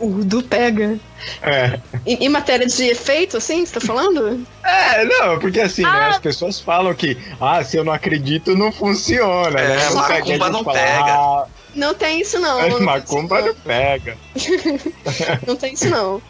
O 0.00 0.08
Rudu 0.08 0.42
pega. 0.42 0.98
É. 1.42 1.78
Em, 2.06 2.24
em 2.24 2.28
matéria 2.28 2.66
de 2.66 2.82
efeito, 2.84 3.36
assim, 3.36 3.64
você 3.64 3.74
tá 3.74 3.80
falando? 3.80 4.44
É, 4.64 5.04
não, 5.04 5.38
porque 5.38 5.60
assim, 5.60 5.82
né? 5.82 5.88
Ah. 5.90 6.08
As 6.08 6.18
pessoas 6.18 6.58
falam 6.58 6.92
que, 6.94 7.16
ah, 7.40 7.62
se 7.62 7.76
eu 7.76 7.84
não 7.84 7.92
acredito, 7.92 8.56
não 8.56 8.72
funciona. 8.72 9.60
É, 9.60 9.68
né? 9.76 9.90
Macumba 9.90 10.50
não 10.50 10.64
fala, 10.64 10.78
pega. 10.78 11.12
Ah, 11.14 11.46
Não 11.74 11.94
tem 11.94 12.20
isso, 12.20 12.38
não. 12.40 12.66
isso, 12.66 12.82
macumba 12.82 13.40
não. 13.40 13.46
não 13.48 13.54
pega. 13.54 14.16
Não 15.46 15.54
tem 15.56 15.74
isso, 15.74 15.88
não. 15.88 16.20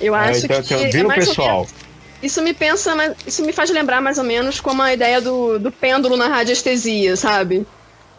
Eu 0.00 0.14
É, 0.14 0.18
acho 0.30 0.46
então, 0.46 0.62
que. 0.62 0.74
então, 0.74 0.84
é 0.86 0.90
viu, 0.90 1.06
ou 1.08 1.14
pessoal? 1.14 1.56
menos- 1.58 1.74
Isso 2.22 2.40
me 2.42 2.54
pensa, 2.54 2.94
mas 2.94 3.14
isso 3.26 3.42
me 3.44 3.52
faz 3.52 3.70
lembrar 3.70 4.00
mais 4.00 4.16
ou 4.18 4.24
menos 4.24 4.60
como 4.60 4.80
a 4.80 4.92
ideia 4.94 5.20
do, 5.20 5.58
do 5.58 5.72
pêndulo 5.72 6.16
na 6.16 6.28
radiestesia, 6.28 7.16
sabe? 7.16 7.66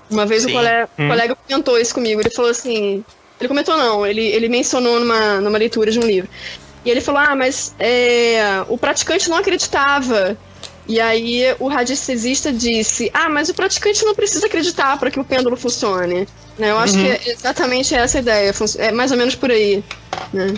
Uma 0.09 0.25
vez 0.25 0.45
o 0.45 0.51
colega, 0.51 0.89
Hum. 0.99 1.05
o 1.05 1.09
colega 1.09 1.35
comentou 1.35 1.79
isso 1.79 1.93
comigo. 1.93 2.19
Ele 2.21 2.29
falou 2.29 2.51
assim. 2.51 3.03
Ele 3.39 3.47
comentou 3.47 3.75
não, 3.77 4.05
ele, 4.05 4.21
ele 4.25 4.47
mencionou 4.49 4.99
numa, 4.99 5.41
numa 5.41 5.57
leitura 5.57 5.89
de 5.91 5.99
um 5.99 6.03
livro. 6.03 6.29
E 6.85 6.89
ele 6.89 7.01
falou: 7.01 7.21
Ah, 7.21 7.35
mas 7.35 7.73
é, 7.79 8.63
o 8.67 8.77
praticante 8.77 9.29
não 9.29 9.37
acreditava. 9.37 10.37
E 10.87 10.99
aí 10.99 11.43
o 11.59 11.67
radiestesista 11.69 12.51
disse: 12.51 13.09
Ah, 13.13 13.29
mas 13.29 13.47
o 13.49 13.53
praticante 13.53 14.03
não 14.03 14.13
precisa 14.13 14.45
acreditar 14.47 14.99
para 14.99 15.09
que 15.09 15.19
o 15.19 15.23
pêndulo 15.23 15.55
funcione. 15.55 16.27
Né, 16.59 16.69
eu 16.69 16.77
acho 16.77 16.95
Uhum. 16.95 17.03
que 17.03 17.09
é 17.09 17.31
exatamente 17.31 17.95
essa 17.95 18.17
a 18.19 18.21
ideia. 18.21 18.53
É 18.77 18.91
mais 18.91 19.11
ou 19.11 19.17
menos 19.17 19.33
por 19.33 19.49
aí. 19.49 19.83
Né? 20.31 20.53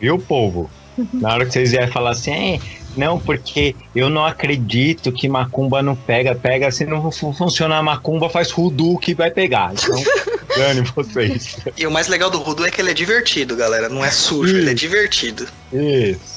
Viu, 0.00 0.18
povo? 0.18 0.68
Na 1.14 1.34
hora 1.34 1.44
que 1.46 1.52
vocês 1.52 1.70
vierem 1.70 1.90
falar 1.90 2.10
assim, 2.10 2.32
"É, 2.32 2.60
não, 2.96 3.18
porque 3.20 3.74
eu 3.94 4.08
não 4.08 4.24
acredito 4.24 5.12
que 5.12 5.28
macumba 5.28 5.82
não 5.82 5.94
pega, 5.94 6.34
pega, 6.34 6.70
se 6.70 6.84
não 6.86 7.10
fu- 7.12 7.32
funcionar 7.32 7.82
macumba, 7.82 8.28
faz 8.30 8.50
rudu 8.50 8.96
que 8.98 9.14
vai 9.14 9.30
pegar. 9.30 9.72
Então, 9.72 10.02
dane 10.56 10.80
vocês. 10.94 11.58
E 11.76 11.86
o 11.86 11.90
mais 11.90 12.08
legal 12.08 12.30
do 12.30 12.38
Rudu 12.38 12.64
é 12.64 12.70
que 12.70 12.80
ele 12.80 12.90
é 12.90 12.94
divertido, 12.94 13.54
galera. 13.56 13.88
Não 13.90 14.02
é 14.04 14.10
sujo, 14.10 14.56
ele 14.56 14.70
é 14.70 14.74
divertido. 14.74 15.46
Isso. 15.72 16.36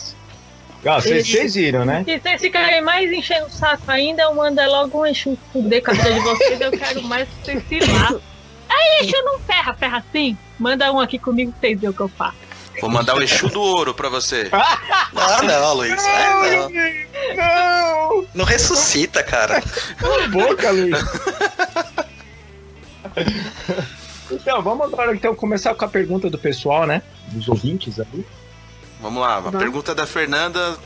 Ah, 0.85 0.99
Vocês 0.99 1.55
viram, 1.55 1.83
né? 1.83 2.03
Se 2.05 2.17
vocês 2.19 2.41
ficarem 2.41 2.81
mais 2.81 3.11
enchendo 3.11 3.47
o 3.47 3.49
saco 3.49 3.83
ainda, 3.91 4.23
eu 4.23 4.33
mando 4.35 4.61
logo 4.65 5.01
um 5.01 5.05
Exu 5.05 5.37
fuder 5.51 5.83
com 5.83 5.91
a 5.91 5.93
vida 5.93 6.13
de 6.13 6.19
vocês. 6.21 6.61
Eu 6.61 6.71
quero 6.71 7.03
mais 7.03 7.27
que 7.43 7.59
vocês 7.59 7.63
se 7.85 7.91
lá. 7.91 8.15
Aí, 8.69 9.05
Exu 9.05 9.21
não 9.25 9.39
ferra, 9.39 9.73
ferra 9.73 10.03
sim. 10.11 10.37
Manda 10.57 10.91
um 10.93 10.99
aqui 10.99 11.19
comigo 11.19 11.51
pra 11.51 11.59
vocês 11.61 11.79
verem 11.79 11.89
o 11.89 11.93
que 11.93 11.99
eu 12.01 12.07
faço. 12.07 12.37
Vou 12.81 12.89
mandar 12.89 13.15
o 13.15 13.21
Exu 13.21 13.49
do 13.49 13.61
Ouro 13.61 13.93
pra 13.93 14.09
você. 14.09 14.49
Ah, 15.21 15.41
não, 15.43 15.73
Luiz. 15.73 16.01
Ah, 16.05 16.69
não. 16.69 16.69
Não! 17.35 18.27
Não 18.33 18.45
ressuscita, 18.45 19.23
cara. 19.23 19.61
Cala 19.97 20.23
a 20.23 20.27
boca, 20.27 20.71
Luiz. 20.71 20.97
Então, 24.31 24.61
vamos 24.61 24.85
agora 24.85 25.13
então 25.15 25.33
começar 25.33 25.73
com 25.73 25.83
a 25.83 25.87
pergunta 25.87 26.29
do 26.29 26.37
pessoal, 26.37 26.85
né? 26.85 27.01
Dos 27.29 27.47
ouvintes 27.49 27.99
ali. 27.99 28.25
Vamos 29.01 29.21
lá, 29.21 29.37
a 29.37 29.39
Vamos. 29.39 29.59
pergunta 29.59 29.95
da 29.95 30.05
Fernanda 30.05 30.77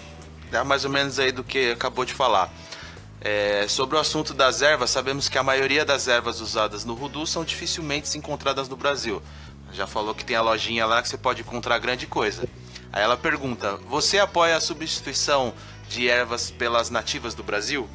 é 0.51 0.63
mais 0.63 0.85
ou 0.85 0.91
menos 0.91 1.19
aí 1.19 1.31
do 1.31 1.43
que 1.43 1.71
acabou 1.71 2.05
de 2.05 2.13
falar. 2.13 2.49
É, 3.19 3.65
sobre 3.67 3.97
o 3.97 3.99
assunto 3.99 4.33
das 4.33 4.61
ervas, 4.61 4.89
sabemos 4.89 5.27
que 5.29 5.37
a 5.37 5.43
maioria 5.43 5.83
das 5.85 6.07
ervas 6.07 6.39
usadas 6.41 6.85
no 6.85 6.93
Rudu 6.93 7.25
são 7.25 7.43
dificilmente 7.43 8.17
encontradas 8.17 8.67
no 8.69 8.75
Brasil. 8.75 9.21
Já 9.73 9.87
falou 9.87 10.13
que 10.13 10.23
tem 10.23 10.35
a 10.35 10.41
lojinha 10.41 10.85
lá 10.85 11.01
que 11.01 11.09
você 11.09 11.17
pode 11.17 11.41
encontrar 11.41 11.79
grande 11.79 12.05
coisa. 12.05 12.47
Aí 12.91 13.03
ela 13.03 13.17
pergunta: 13.17 13.77
Você 13.89 14.19
apoia 14.19 14.55
a 14.55 14.61
substituição 14.61 15.53
de 15.89 16.07
ervas 16.07 16.51
pelas 16.51 16.89
nativas 16.89 17.33
do 17.33 17.43
Brasil? 17.43 17.89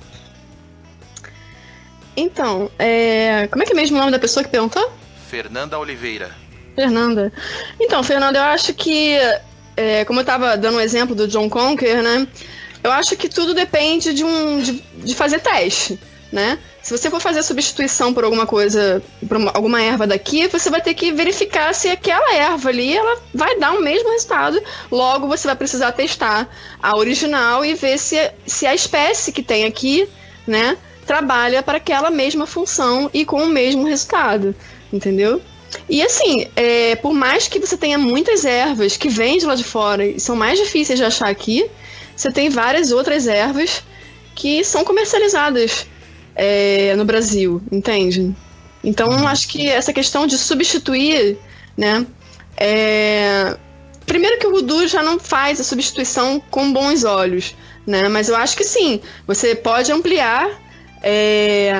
Então, 2.16 2.68
é... 2.78 3.46
como 3.46 3.62
é 3.62 3.66
que 3.66 3.72
é 3.72 3.76
mesmo 3.76 3.96
o 3.96 4.00
nome 4.00 4.10
da 4.10 4.18
pessoa 4.18 4.42
que 4.42 4.50
perguntou? 4.50 4.92
Fernanda 5.28 5.78
Oliveira. 5.78 6.34
Fernanda. 6.74 7.32
Então, 7.80 8.02
Fernanda, 8.02 8.38
eu 8.38 8.44
acho 8.44 8.74
que, 8.74 9.16
é, 9.76 10.04
como 10.04 10.20
eu 10.20 10.24
tava 10.24 10.56
dando 10.56 10.78
o 10.78 10.80
exemplo 10.80 11.14
do 11.14 11.28
John 11.28 11.48
Conker, 11.48 12.02
né? 12.02 12.26
Eu 12.82 12.92
acho 12.92 13.16
que 13.16 13.28
tudo 13.28 13.52
depende 13.52 14.14
de 14.14 14.24
um 14.24 14.60
de, 14.60 14.82
de 14.94 15.14
fazer 15.14 15.40
teste, 15.40 15.98
né? 16.32 16.58
Se 16.82 16.96
você 16.96 17.10
for 17.10 17.20
fazer 17.20 17.42
substituição 17.42 18.12
por 18.12 18.24
alguma 18.24 18.46
coisa, 18.46 19.02
por 19.26 19.36
uma- 19.36 19.50
alguma 19.52 19.82
erva 19.82 20.06
daqui, 20.06 20.46
você 20.48 20.70
vai 20.70 20.80
ter 20.80 20.94
que 20.94 21.12
verificar 21.12 21.74
se 21.74 21.88
aquela 21.88 22.34
erva 22.34 22.68
ali 22.68 22.96
ela 22.96 23.20
vai 23.34 23.58
dar 23.58 23.72
o 23.72 23.82
mesmo 23.82 24.10
resultado. 24.10 24.60
Logo, 24.90 25.26
você 25.26 25.46
vai 25.46 25.56
precisar 25.56 25.92
testar 25.92 26.48
a 26.82 26.96
original 26.96 27.64
e 27.64 27.74
ver 27.74 27.98
se, 27.98 28.30
se 28.46 28.66
a 28.66 28.74
espécie 28.74 29.32
que 29.32 29.42
tem 29.42 29.64
aqui, 29.64 30.08
né, 30.46 30.76
trabalha 31.06 31.62
para 31.62 31.78
aquela 31.78 32.10
mesma 32.10 32.46
função 32.46 33.10
e 33.12 33.24
com 33.24 33.42
o 33.42 33.48
mesmo 33.48 33.84
resultado, 33.84 34.54
entendeu? 34.92 35.40
E 35.88 36.02
assim, 36.02 36.46
é, 36.56 36.96
por 36.96 37.12
mais 37.12 37.48
que 37.48 37.58
você 37.58 37.76
tenha 37.76 37.98
muitas 37.98 38.44
ervas 38.44 38.96
que 38.96 39.08
vêm 39.08 39.38
de 39.38 39.46
lá 39.46 39.54
de 39.54 39.64
fora 39.64 40.06
e 40.06 40.20
são 40.20 40.36
mais 40.36 40.58
difíceis 40.58 40.98
de 40.98 41.04
achar 41.04 41.28
aqui, 41.28 41.68
você 42.16 42.30
tem 42.30 42.48
várias 42.48 42.90
outras 42.90 43.26
ervas 43.26 43.82
que 44.34 44.64
são 44.64 44.84
comercializadas 44.84 45.86
é, 46.38 46.94
no 46.96 47.04
Brasil, 47.04 47.60
entende? 47.70 48.34
Então, 48.82 49.10
eu 49.10 49.26
acho 49.26 49.48
que 49.48 49.68
essa 49.68 49.92
questão 49.92 50.26
de 50.26 50.38
substituir, 50.38 51.36
né? 51.76 52.06
é, 52.56 53.56
Primeiro 54.08 54.38
que 54.38 54.46
o 54.46 54.50
Rudu 54.50 54.88
já 54.88 55.02
não 55.02 55.18
faz 55.18 55.60
a 55.60 55.64
substituição 55.64 56.40
com 56.50 56.72
bons 56.72 57.04
olhos, 57.04 57.54
né? 57.86 58.08
Mas 58.08 58.30
eu 58.30 58.36
acho 58.36 58.56
que 58.56 58.64
sim, 58.64 59.02
você 59.26 59.54
pode 59.54 59.92
ampliar 59.92 60.48
é, 61.02 61.72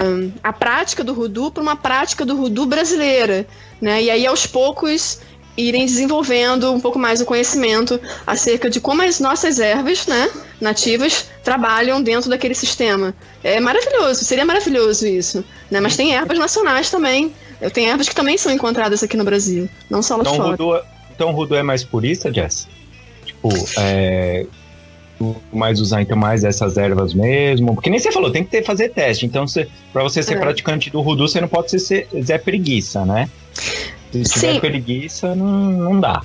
a 0.43 0.53
prática 0.53 1.03
do 1.03 1.15
Rudu 1.15 1.51
para 1.51 1.63
uma 1.63 1.75
prática 1.75 2.27
do 2.27 2.37
Rudu 2.37 2.67
brasileira, 2.67 3.47
né? 3.81 4.03
E 4.03 4.11
aí 4.11 4.27
aos 4.27 4.47
poucos 4.47 5.21
irem 5.59 5.85
desenvolvendo 5.85 6.73
um 6.73 6.81
pouco 6.81 6.99
mais 6.99 7.21
o 7.21 7.25
conhecimento 7.25 8.01
acerca 8.25 8.71
de 8.71 8.81
como 8.81 9.03
as 9.03 9.19
nossas 9.19 9.59
ervas, 9.59 10.07
né, 10.07 10.31
nativas, 10.61 11.29
trabalham 11.43 12.01
dentro 12.01 12.31
daquele 12.31 12.55
sistema. 12.55 13.13
É 13.43 13.59
maravilhoso, 13.59 14.25
seria 14.25 14.45
maravilhoso 14.45 15.07
isso, 15.07 15.45
né? 15.69 15.81
Mas 15.81 15.97
tem 15.97 16.15
ervas 16.15 16.39
nacionais 16.39 16.91
também. 16.91 17.33
Eu 17.61 17.73
tenho 17.73 17.91
ervas 17.91 18.09
que 18.09 18.15
também 18.15 18.39
são 18.39 18.53
encontradas 18.53 19.03
aqui 19.03 19.17
no 19.17 19.25
Brasil, 19.25 19.69
não 19.91 20.01
só 20.01 20.15
lá 20.15 20.23
Então 20.23 20.33
o 20.33 20.37
fora. 20.37 20.51
Rudu, 20.51 20.81
então 21.13 21.29
o 21.31 21.33
Rudu 21.33 21.57
é 21.57 21.63
mais 21.63 21.83
purista, 21.83 22.33
Jess? 22.33 22.69
Tipo, 23.25 23.49
é. 23.79 24.47
Mais 25.53 25.81
usar 25.81 26.01
então 26.01 26.17
mais 26.17 26.45
essas 26.45 26.77
ervas 26.77 27.13
mesmo. 27.13 27.75
Porque 27.75 27.91
nem 27.91 27.99
você 27.99 28.13
falou, 28.13 28.31
tem 28.31 28.45
que 28.45 28.51
ter, 28.53 28.65
fazer 28.65 28.91
teste. 28.91 29.27
Então, 29.27 29.45
pra 29.93 30.05
você 30.05 30.23
ser 30.23 30.35
É. 30.35 30.39
praticante 30.39 30.91
do 30.91 31.01
Rudu, 31.01 31.27
você 31.27 31.41
não 31.41 31.49
pode 31.49 31.73
ser, 31.73 31.81
ser 31.81 32.09
Zé 32.23 32.39
Preguiça, 32.39 33.05
né? 33.05 33.29
Se 34.13 34.23
tiver 34.25 34.55
Sim. 34.55 34.61
preguiça, 34.61 35.35
não, 35.35 35.47
não 35.73 36.01
dá. 36.01 36.23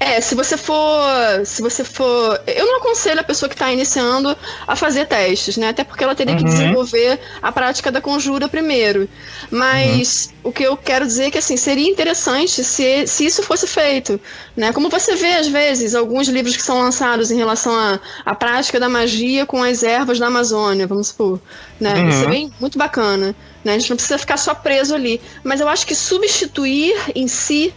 É, 0.00 0.20
se 0.20 0.34
você 0.34 0.56
for. 0.56 1.46
Se 1.46 1.62
você 1.62 1.84
for. 1.84 2.40
Eu 2.46 2.66
não 2.66 2.78
aconselho 2.78 3.20
a 3.20 3.24
pessoa 3.24 3.48
que 3.48 3.54
está 3.54 3.72
iniciando 3.72 4.36
a 4.66 4.74
fazer 4.76 5.06
testes, 5.06 5.56
né? 5.56 5.68
Até 5.68 5.84
porque 5.84 6.02
ela 6.02 6.14
teria 6.16 6.34
que 6.36 6.42
Uhum. 6.42 6.48
desenvolver 6.50 7.18
a 7.40 7.52
prática 7.52 7.92
da 7.92 8.00
conjura 8.00 8.48
primeiro. 8.48 9.08
Mas 9.50 10.34
o 10.42 10.50
que 10.52 10.64
eu 10.64 10.76
quero 10.76 11.06
dizer 11.06 11.26
é 11.26 11.30
que 11.30 11.38
assim, 11.38 11.56
seria 11.56 11.88
interessante 11.88 12.62
se, 12.64 13.06
se 13.06 13.24
isso 13.24 13.42
fosse 13.44 13.66
feito. 13.68 14.20
Né? 14.56 14.72
Como 14.72 14.90
você 14.90 15.14
vê, 15.14 15.34
às 15.34 15.46
vezes, 15.46 15.94
alguns 15.94 16.28
livros 16.28 16.56
que 16.56 16.62
são 16.62 16.80
lançados 16.80 17.30
em 17.30 17.36
relação 17.36 17.74
à 17.74 17.98
à 18.26 18.34
prática 18.34 18.80
da 18.80 18.88
magia 18.88 19.46
com 19.46 19.62
as 19.62 19.82
ervas 19.84 20.18
da 20.18 20.26
Amazônia, 20.26 20.86
vamos 20.88 21.08
supor. 21.08 21.40
Né? 21.80 21.94
Uhum. 21.94 22.08
Isso 22.08 22.24
é 22.24 22.26
bem, 22.26 22.52
muito 22.60 22.76
bacana. 22.76 23.34
Né? 23.64 23.74
A 23.74 23.78
gente 23.78 23.90
não 23.90 23.96
precisa 23.96 24.18
ficar 24.18 24.36
só 24.36 24.54
preso 24.54 24.94
ali. 24.94 25.20
Mas 25.42 25.60
eu 25.60 25.68
acho 25.68 25.86
que 25.86 25.94
substituir 25.94 26.94
em 27.14 27.26
si 27.26 27.72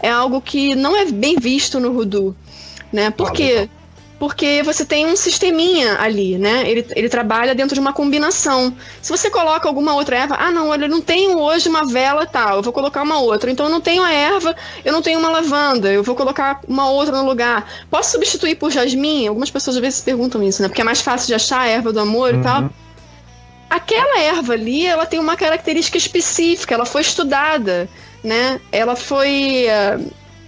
é 0.00 0.10
algo 0.10 0.40
que 0.40 0.74
não 0.74 0.96
é 0.96 1.04
bem 1.06 1.36
visto 1.36 1.78
no 1.80 1.92
Voodoo, 1.92 2.34
né? 2.92 3.10
Por 3.10 3.28
Ah, 3.28 3.32
quê? 3.32 3.68
Porque 4.18 4.62
você 4.62 4.84
tem 4.84 5.04
um 5.04 5.16
sisteminha 5.16 5.96
ali, 6.00 6.38
né? 6.38 6.62
Ele, 6.70 6.86
ele 6.94 7.08
trabalha 7.08 7.56
dentro 7.56 7.74
de 7.74 7.80
uma 7.80 7.92
combinação. 7.92 8.72
Se 9.00 9.10
você 9.10 9.28
coloca 9.28 9.66
alguma 9.66 9.94
outra 9.94 10.16
erva, 10.16 10.36
ah, 10.38 10.52
não, 10.52 10.68
olha, 10.68 10.84
eu 10.84 10.88
não 10.88 11.00
tenho 11.00 11.36
hoje 11.40 11.68
uma 11.68 11.84
vela 11.84 12.24
tal, 12.24 12.58
eu 12.58 12.62
vou 12.62 12.72
colocar 12.72 13.02
uma 13.02 13.18
outra. 13.18 13.50
Então 13.50 13.66
eu 13.66 13.70
não 13.70 13.80
tenho 13.80 14.00
a 14.00 14.12
erva, 14.12 14.54
eu 14.84 14.92
não 14.92 15.02
tenho 15.02 15.18
uma 15.18 15.28
lavanda, 15.28 15.92
eu 15.92 16.04
vou 16.04 16.14
colocar 16.14 16.60
uma 16.68 16.88
outra 16.88 17.16
no 17.16 17.26
lugar. 17.26 17.68
Posso 17.90 18.12
substituir 18.12 18.54
por 18.54 18.70
jasmim? 18.70 19.26
Algumas 19.26 19.50
pessoas 19.50 19.74
às 19.76 19.82
vezes 19.82 20.00
perguntam 20.00 20.40
isso, 20.40 20.62
né? 20.62 20.68
Porque 20.68 20.82
é 20.82 20.84
mais 20.84 21.00
fácil 21.00 21.26
de 21.26 21.34
achar 21.34 21.60
a 21.60 21.66
erva 21.66 21.92
do 21.92 21.98
amor 21.98 22.32
e 22.32 22.40
tal. 22.42 22.70
Aquela 23.72 24.20
erva 24.20 24.52
ali, 24.52 24.86
ela 24.86 25.06
tem 25.06 25.18
uma 25.18 25.34
característica 25.34 25.96
específica, 25.96 26.74
ela 26.74 26.84
foi 26.84 27.00
estudada, 27.00 27.88
né? 28.22 28.60
Ela 28.70 28.94
foi 28.94 29.64
eh, 29.66 29.98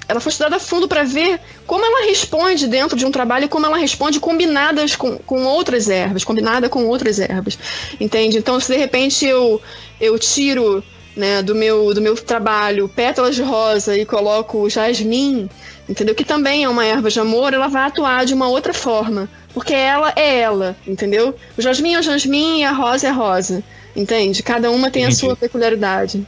ela 0.07 0.20
foi 0.20 0.29
estudada 0.29 0.57
a 0.57 0.61
fundo 0.61 0.87
para 0.87 1.05
ver 1.05 1.41
como 1.66 1.83
ela 1.83 2.07
responde 2.07 2.66
dentro 2.68 2.99
de 2.99 3.07
um 3.07 3.11
trabalho 3.11 3.47
e 3.47 3.49
como 3.49 3.64
ela 3.64 3.79
responde 3.79 4.20
combinadas 4.20 4.95
com, 4.95 5.16
com 5.16 5.43
outras 5.45 5.89
ervas, 5.89 6.22
combinada 6.22 6.68
com 6.68 6.85
outras 6.85 7.18
ervas. 7.18 7.59
Entende? 7.99 8.37
Então, 8.37 8.61
se 8.61 8.70
de 8.70 8.77
repente 8.77 9.25
eu, 9.25 9.59
eu 9.99 10.18
tiro 10.18 10.85
né, 11.17 11.43
do, 11.43 11.55
meu, 11.55 11.93
do 11.95 12.01
meu 12.01 12.15
trabalho 12.17 12.89
pétalas 12.89 13.35
de 13.35 13.43
rosa 13.43 13.97
e 13.97 14.05
coloco 14.05 14.69
jasmim, 14.69 15.49
entendeu? 15.89 16.15
Que 16.15 16.25
também 16.25 16.65
é 16.65 16.69
uma 16.69 16.85
erva 16.85 17.11
de 17.11 17.21
amor, 17.21 17.53
ela 17.55 17.69
vai 17.69 17.85
atuar 17.85 18.25
de 18.25 18.35
uma 18.35 18.49
outra 18.49 18.73
forma. 18.75 19.29
Porque 19.53 19.73
ela 19.73 20.12
é 20.17 20.41
ela, 20.41 20.77
entendeu? 20.87 21.35
O 21.57 21.62
jasmim 21.62 21.95
é 21.95 22.01
o 22.01 22.03
jasmim 22.03 22.61
e 22.61 22.65
a 22.65 22.73
rosa 22.73 23.07
é 23.07 23.11
a 23.11 23.12
rosa. 23.12 23.62
Entende? 23.95 24.43
Cada 24.43 24.71
uma 24.73 24.91
tem 24.91 25.05
Entendi. 25.05 25.17
a 25.17 25.21
sua 25.21 25.37
peculiaridade. 25.37 26.27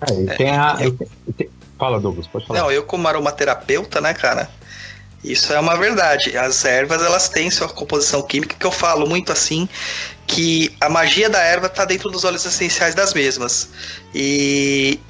É, 0.00 0.34
tem 0.34 0.50
a- 0.50 0.76
e 0.80 0.90
tem- 0.90 1.08
e 1.28 1.32
tem- 1.32 1.50
Fala, 1.78 2.00
Douglas, 2.00 2.26
pode 2.26 2.44
falar. 2.46 2.58
Não, 2.60 2.72
eu 2.72 2.82
como 2.82 3.06
aromaterapeuta, 3.06 4.00
né, 4.00 4.12
cara? 4.12 4.50
Isso 5.26 5.52
é 5.52 5.58
uma 5.58 5.76
verdade. 5.76 6.36
As 6.38 6.64
ervas, 6.64 7.02
elas 7.02 7.28
têm 7.28 7.50
sua 7.50 7.68
composição 7.68 8.22
química, 8.22 8.54
que 8.58 8.64
eu 8.64 8.70
falo 8.70 9.08
muito 9.08 9.32
assim, 9.32 9.68
que 10.26 10.74
a 10.80 10.88
magia 10.88 11.28
da 11.28 11.40
erva 11.40 11.68
tá 11.68 11.84
dentro 11.84 12.10
dos 12.10 12.24
óleos 12.24 12.46
essenciais 12.46 12.94
das 12.94 13.12
mesmas. 13.12 13.68
E 14.14 15.00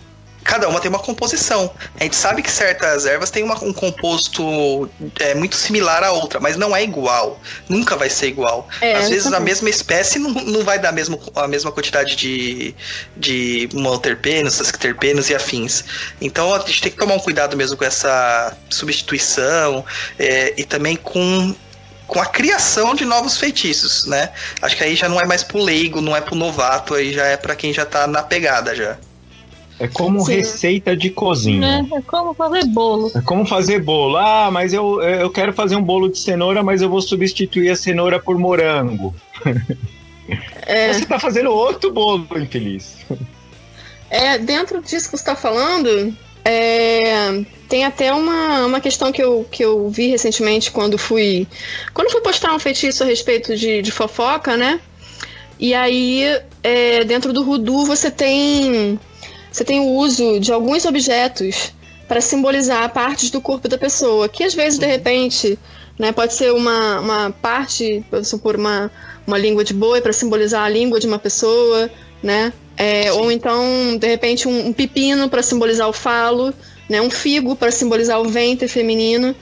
cada 0.47 0.69
uma 0.69 0.81
tem 0.81 0.89
uma 0.89 0.99
composição. 0.99 1.71
A 1.99 2.05
gente 2.05 2.17
sabe 2.17 2.43
que 2.43 2.51
certas 2.51 3.05
ervas 3.07 3.31
têm 3.31 3.43
uma- 3.43 3.63
um 3.65 3.73
composto 3.73 4.89
é, 5.21 5.35
muito 5.35 5.57
similar 5.57 6.03
à 6.05 6.13
outra, 6.13 6.39
mas 6.41 6.57
não 6.57 6.75
é 6.75 6.83
igual. 6.83 7.41
Nunca 7.69 7.97
vai 7.97 8.09
ser 8.09 8.29
igual. 8.29 8.69
É, 8.81 8.95
Às 8.95 9.09
vezes 9.09 9.33
a 9.33 9.41
mesma 9.41 9.69
espécie 9.69 10.19
não, 10.19 10.31
não 10.31 10.65
vai 10.65 10.79
dar 10.79 10.93
mesmo, 10.93 11.21
a 11.35 11.49
mesma 11.49 11.71
quantidade 11.73 12.17
de, 12.17 12.75
de 13.17 13.69
monoterpenos, 13.73 14.55
sesquiterpenos 14.55 15.29
e 15.31 15.35
afins. 15.35 15.85
Então 16.21 16.55
a 16.55 16.59
gente 16.61 16.81
tem 16.83 16.93
que 16.93 16.99
tomar 16.99 17.15
um 17.15 17.19
cuidado 17.21 17.57
mesmo 17.57 17.77
com 17.77 17.85
essa 17.85 18.57
substituição 18.71 19.85
é, 20.19 20.55
e 20.57 20.65
também 20.65 20.97
com, 20.97 21.55
com 22.07 22.21
a 22.21 22.27
criação 22.27 22.95
de 22.95 23.05
novos 23.05 23.37
feitiços, 23.39 24.05
né? 24.07 24.31
Acho 24.63 24.77
que 24.77 24.85
aí 24.85 24.95
já 24.97 25.09
não 25.09 25.21
é 25.21 25.27
mais 25.27 25.43
pro 25.43 25.59
leigo, 25.63 26.01
não 26.01 26.17
é 26.17 26.21
pro 26.21 26.35
novato, 26.35 26.95
aí 26.95 27.13
já 27.13 27.25
é 27.27 27.37
pra 27.37 27.55
quem 27.57 27.73
já 27.73 27.85
tá 27.85 28.07
na 28.07 28.23
pegada 28.23 28.75
já. 28.75 28.97
É 29.79 29.87
como 29.87 30.21
Sim. 30.21 30.37
receita 30.37 30.97
de 30.97 31.11
cozinha. 31.11 31.83
Né? 31.83 31.89
É 31.93 32.01
como 32.03 32.33
fazer 32.33 32.65
bolo. 32.67 33.11
É 33.15 33.21
como 33.21 33.45
fazer 33.45 33.83
bolo. 33.83 34.17
Ah, 34.17 34.51
mas 34.51 34.73
eu, 34.73 35.03
eu 35.03 35.31
quero 35.31 35.53
fazer 35.53 35.77
um 35.77 35.83
bolo 35.83 36.09
de 36.09 36.19
cenoura, 36.19 36.63
mas 36.63 36.81
eu 36.81 36.89
vou 36.89 37.03
substituir 37.03 37.71
a 37.71 37.77
cenoura 37.77 38.19
por 38.21 38.39
morango. 38.39 39.15
É. 40.67 40.93
Você 40.93 41.07
tá 41.07 41.21
fazendo 41.21 41.53
outro 41.53 41.93
bolo, 41.93 42.27
infeliz. 42.37 42.97
É, 44.11 44.37
dentro 44.37 44.83
disso 44.83 45.09
que 45.09 45.17
você 45.17 45.23
está 45.23 45.37
falando, 45.37 46.13
é, 46.45 47.45
tem 47.69 47.85
até 47.85 48.13
uma, 48.13 48.67
uma 48.67 48.81
questão 48.81 49.11
que 49.13 49.23
eu, 49.23 49.47
que 49.51 49.65
eu 49.65 49.89
vi 49.89 50.09
recentemente 50.09 50.71
quando 50.71 50.99
fui. 50.99 51.47
Quando 51.93 52.11
fui 52.11 52.21
postar 52.21 52.55
um 52.55 52.59
feitiço 52.59 53.03
a 53.03 53.07
respeito 53.07 53.57
de, 53.57 53.83
de 53.83 53.91
fofoca, 53.91 54.57
né? 54.57 54.81
E 55.59 55.75
aí, 55.75 56.23
é, 56.63 57.05
dentro 57.05 57.33
do 57.33 57.43
Rudu, 57.43 57.85
você 57.85 58.11
tem. 58.11 58.99
Você 59.57 59.65
tem 59.65 59.81
o 59.81 59.87
uso 59.87 60.39
de 60.39 60.53
alguns 60.53 60.85
objetos 60.85 61.73
para 62.07 62.21
simbolizar 62.21 62.93
partes 62.93 63.31
do 63.31 63.41
corpo 63.41 63.67
da 63.67 63.79
pessoa, 63.79 64.29
que 64.29 64.45
às 64.45 64.53
vezes, 64.53 64.79
de 64.79 64.85
repente, 64.85 65.59
né, 65.99 66.13
pode 66.13 66.35
ser 66.35 66.53
uma, 66.53 67.01
uma 67.01 67.31
parte, 67.31 68.05
vamos 68.11 68.29
supor, 68.29 68.57
uma, 68.57 68.93
uma 69.27 69.39
língua 69.39 69.65
de 69.65 69.73
boi 69.73 70.03
para 70.03 70.13
simbolizar 70.13 70.63
a 70.63 70.69
língua 70.69 71.01
de 71.01 71.07
uma 71.07 71.19
pessoa, 71.19 71.91
né? 72.23 72.53
É, 72.77 73.11
ou 73.13 73.33
então, 73.33 73.97
de 73.99 74.07
repente, 74.07 74.47
um, 74.47 74.67
um 74.67 74.73
pepino 74.75 75.27
para 75.27 75.43
simbolizar 75.43 75.89
o 75.89 75.93
falo, 75.95 76.53
né? 76.87 77.01
Um 77.01 77.11
figo 77.11 77.57
para 77.57 77.71
simbolizar 77.71 78.21
o 78.21 78.29
ventre 78.29 78.69
feminino, 78.69 79.35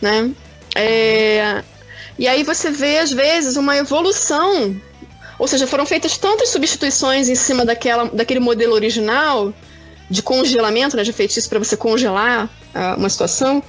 né? 0.00 0.30
É, 0.76 1.64
e 2.16 2.28
aí 2.28 2.44
você 2.44 2.70
vê, 2.70 2.98
às 2.98 3.10
vezes, 3.10 3.56
uma 3.56 3.76
evolução. 3.76 4.80
Ou 5.38 5.46
seja, 5.46 5.66
foram 5.66 5.84
feitas 5.84 6.16
tantas 6.16 6.48
substituições 6.48 7.28
em 7.28 7.34
cima 7.34 7.64
daquela, 7.64 8.04
daquele 8.06 8.40
modelo 8.40 8.74
original 8.74 9.52
de 10.08 10.22
congelamento, 10.22 10.96
né, 10.96 11.02
de 11.02 11.12
feitiço 11.12 11.48
para 11.48 11.58
você 11.58 11.76
congelar 11.76 12.48
ah, 12.74 12.94
uma 12.96 13.08
situação, 13.08 13.62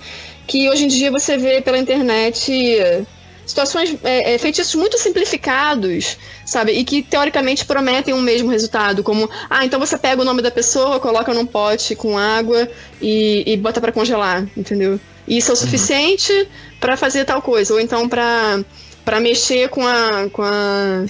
que 0.45 0.69
hoje 0.69 0.85
em 0.85 0.87
dia 0.87 1.11
você 1.11 1.35
vê 1.37 1.61
pela 1.61 1.77
internet 1.77 2.51
eh, 2.53 3.03
situações, 3.45 3.97
é, 4.03 4.33
é, 4.33 4.37
feitiços 4.37 4.75
muito 4.75 4.97
simplificados, 4.97 6.17
sabe? 6.45 6.73
E 6.73 6.83
que 6.83 7.01
teoricamente 7.01 7.65
prometem 7.65 8.13
um 8.13 8.21
mesmo 8.21 8.49
resultado, 8.49 9.03
como, 9.03 9.29
ah, 9.49 9.65
então 9.65 9.79
você 9.79 9.97
pega 9.97 10.21
o 10.21 10.25
nome 10.25 10.41
da 10.41 10.51
pessoa, 10.51 10.99
coloca 10.99 11.33
num 11.33 11.45
pote 11.45 11.95
com 11.95 12.17
água 12.17 12.69
e, 13.01 13.43
e 13.45 13.57
bota 13.57 13.81
para 13.81 13.91
congelar, 13.91 14.45
entendeu? 14.55 14.99
E 15.27 15.37
isso 15.37 15.51
é 15.51 15.53
o 15.53 15.57
suficiente 15.57 16.47
para 16.79 16.95
fazer 16.95 17.25
tal 17.25 17.41
coisa, 17.41 17.73
ou 17.73 17.79
então 17.79 18.07
para 18.07 18.63
para 19.03 19.21
mexer 19.21 19.69
com 19.69 19.87
a, 19.87 20.27
com 20.33 20.41
a 20.43 21.05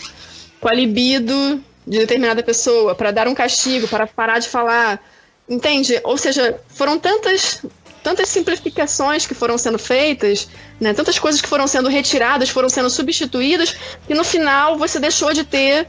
com 0.59 0.67
a 0.69 0.73
libido 0.73 1.63
de 1.85 1.99
determinada 1.99 2.43
pessoa, 2.43 2.93
para 2.95 3.11
dar 3.11 3.27
um 3.27 3.33
castigo, 3.35 3.87
para 3.87 4.05
parar 4.07 4.39
de 4.39 4.49
falar, 4.49 5.01
entende? 5.47 5.99
Ou 6.03 6.17
seja, 6.17 6.59
foram 6.67 6.99
tantas 6.99 7.63
tantas 8.03 8.29
simplificações 8.29 9.25
que 9.27 9.33
foram 9.33 9.57
sendo 9.57 9.77
feitas, 9.77 10.47
né, 10.79 10.93
tantas 10.93 11.19
coisas 11.19 11.41
que 11.41 11.47
foram 11.47 11.67
sendo 11.67 11.89
retiradas, 11.89 12.49
foram 12.49 12.69
sendo 12.69 12.89
substituídas, 12.89 13.75
que 14.07 14.13
no 14.13 14.23
final 14.23 14.77
você 14.77 14.97
deixou 14.97 15.33
de 15.33 15.43
ter. 15.43 15.87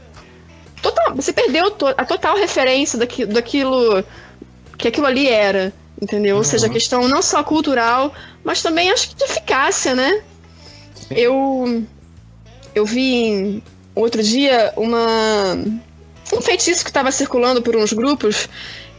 Total, 0.81 1.15
você 1.15 1.31
perdeu 1.31 1.71
to- 1.71 1.87
a 1.97 2.03
total 2.05 2.35
referência 2.35 2.99
daqui, 2.99 3.25
daquilo 3.25 4.03
que 4.77 4.89
aquilo 4.89 5.05
ali 5.07 5.27
era. 5.29 5.71
Entendeu? 6.01 6.37
Ou 6.37 6.43
seja, 6.45 6.67
a 6.67 6.69
questão 6.69 7.07
não 7.09 7.21
só 7.21 7.43
cultural, 7.43 8.13
mas 8.43 8.61
também 8.61 8.89
acho 8.89 9.09
que 9.09 9.15
de 9.15 9.23
eficácia, 9.25 9.93
né? 9.95 10.21
Eu, 11.11 11.85
eu 12.73 12.85
vi 12.85 13.61
outro 13.99 14.23
dia 14.23 14.73
uma, 14.75 15.57
um 16.33 16.41
feitiço 16.41 16.83
que 16.83 16.89
estava 16.89 17.11
circulando 17.11 17.61
por 17.61 17.75
uns 17.75 17.93
grupos 17.93 18.47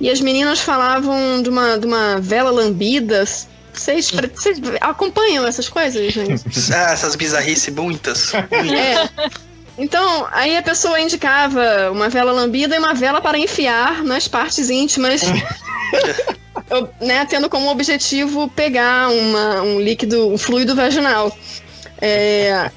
e 0.01 0.11
as 0.11 0.21
meninas 0.21 0.61
falavam 0.61 1.43
de 1.43 1.49
uma, 1.51 1.79
de 1.79 1.87
uma 1.87 2.19
vela 2.19 2.51
lambida. 2.51 3.25
Vocês, 3.73 4.11
vocês 4.11 4.59
acompanham 4.81 5.47
essas 5.47 5.69
coisas, 5.69 6.13
gente? 6.13 6.43
Ah, 6.75 6.93
essas 6.93 7.15
bizarrices 7.15 7.73
muitas. 7.75 8.33
É. 8.35 9.31
Então, 9.79 10.27
aí 10.33 10.57
a 10.57 10.63
pessoa 10.63 11.01
indicava 11.01 11.91
uma 11.91 12.09
vela 12.09 12.33
lambida 12.33 12.75
e 12.75 12.79
uma 12.79 12.95
vela 12.95 13.21
para 13.21 13.39
enfiar 13.39 14.03
nas 14.03 14.27
partes 14.27 14.69
íntimas, 14.69 15.23
né, 17.01 17.25
tendo 17.27 17.49
como 17.49 17.71
objetivo 17.71 18.49
pegar 18.49 19.09
uma, 19.09 19.63
um 19.63 19.81
líquido, 19.81 20.29
um 20.29 20.37
fluido 20.37 20.75
vaginal. 20.75 21.35
É, 22.01 22.71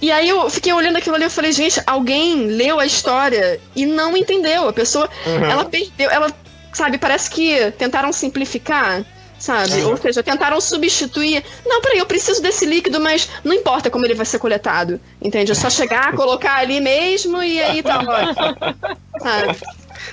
e 0.00 0.12
aí 0.12 0.28
eu 0.28 0.48
fiquei 0.48 0.72
olhando 0.72 0.96
aquilo 0.96 1.16
ali 1.16 1.24
e 1.24 1.30
falei, 1.30 1.52
gente, 1.52 1.80
alguém 1.86 2.46
leu 2.46 2.78
a 2.78 2.86
história 2.86 3.60
e 3.74 3.84
não 3.84 4.16
entendeu. 4.16 4.68
A 4.68 4.72
pessoa, 4.72 5.08
ela 5.26 5.64
perdeu, 5.64 6.10
ela, 6.10 6.32
sabe, 6.72 6.98
parece 6.98 7.30
que 7.30 7.70
tentaram 7.72 8.12
simplificar. 8.12 9.04
Sabe? 9.38 9.82
Ou 9.82 9.96
seja, 9.96 10.20
tentaram 10.20 10.60
substituir. 10.60 11.44
Não, 11.64 11.80
peraí, 11.80 11.98
eu 11.98 12.06
preciso 12.06 12.42
desse 12.42 12.66
líquido, 12.66 12.98
mas 12.98 13.28
não 13.44 13.54
importa 13.54 13.88
como 13.88 14.04
ele 14.04 14.14
vai 14.14 14.26
ser 14.26 14.40
coletado. 14.40 15.00
Entende? 15.22 15.52
É 15.52 15.54
só 15.54 15.70
chegar, 15.70 16.12
colocar 16.16 16.56
ali 16.56 16.80
mesmo 16.80 17.40
e 17.40 17.62
aí 17.62 17.80
tá 17.80 18.00
ótimo. 18.00 18.76
Sabe? 19.22 19.56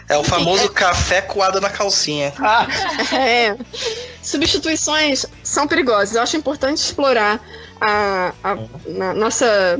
É 0.09 0.17
o 0.17 0.23
famoso 0.23 0.69
café 0.69 1.21
coado 1.21 1.59
na 1.61 1.69
calcinha. 1.69 2.33
Ah, 2.39 2.67
É. 3.15 3.55
Substituições 4.21 5.25
são 5.43 5.67
perigosas. 5.67 6.15
Eu 6.15 6.21
acho 6.21 6.35
importante 6.37 6.77
explorar 6.77 7.39
a, 7.79 8.33
a- 8.43 8.57
na 8.87 9.13
nossa, 9.13 9.79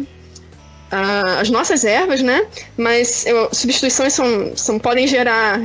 a- 0.92 1.40
as 1.42 1.50
nossas 1.50 1.84
ervas, 1.84 2.22
né? 2.22 2.46
Mas 2.78 3.26
eu- 3.26 3.50
substituições 3.52 4.14
são, 4.14 4.56
são, 4.56 4.78
podem 4.80 5.08
gerar, 5.08 5.60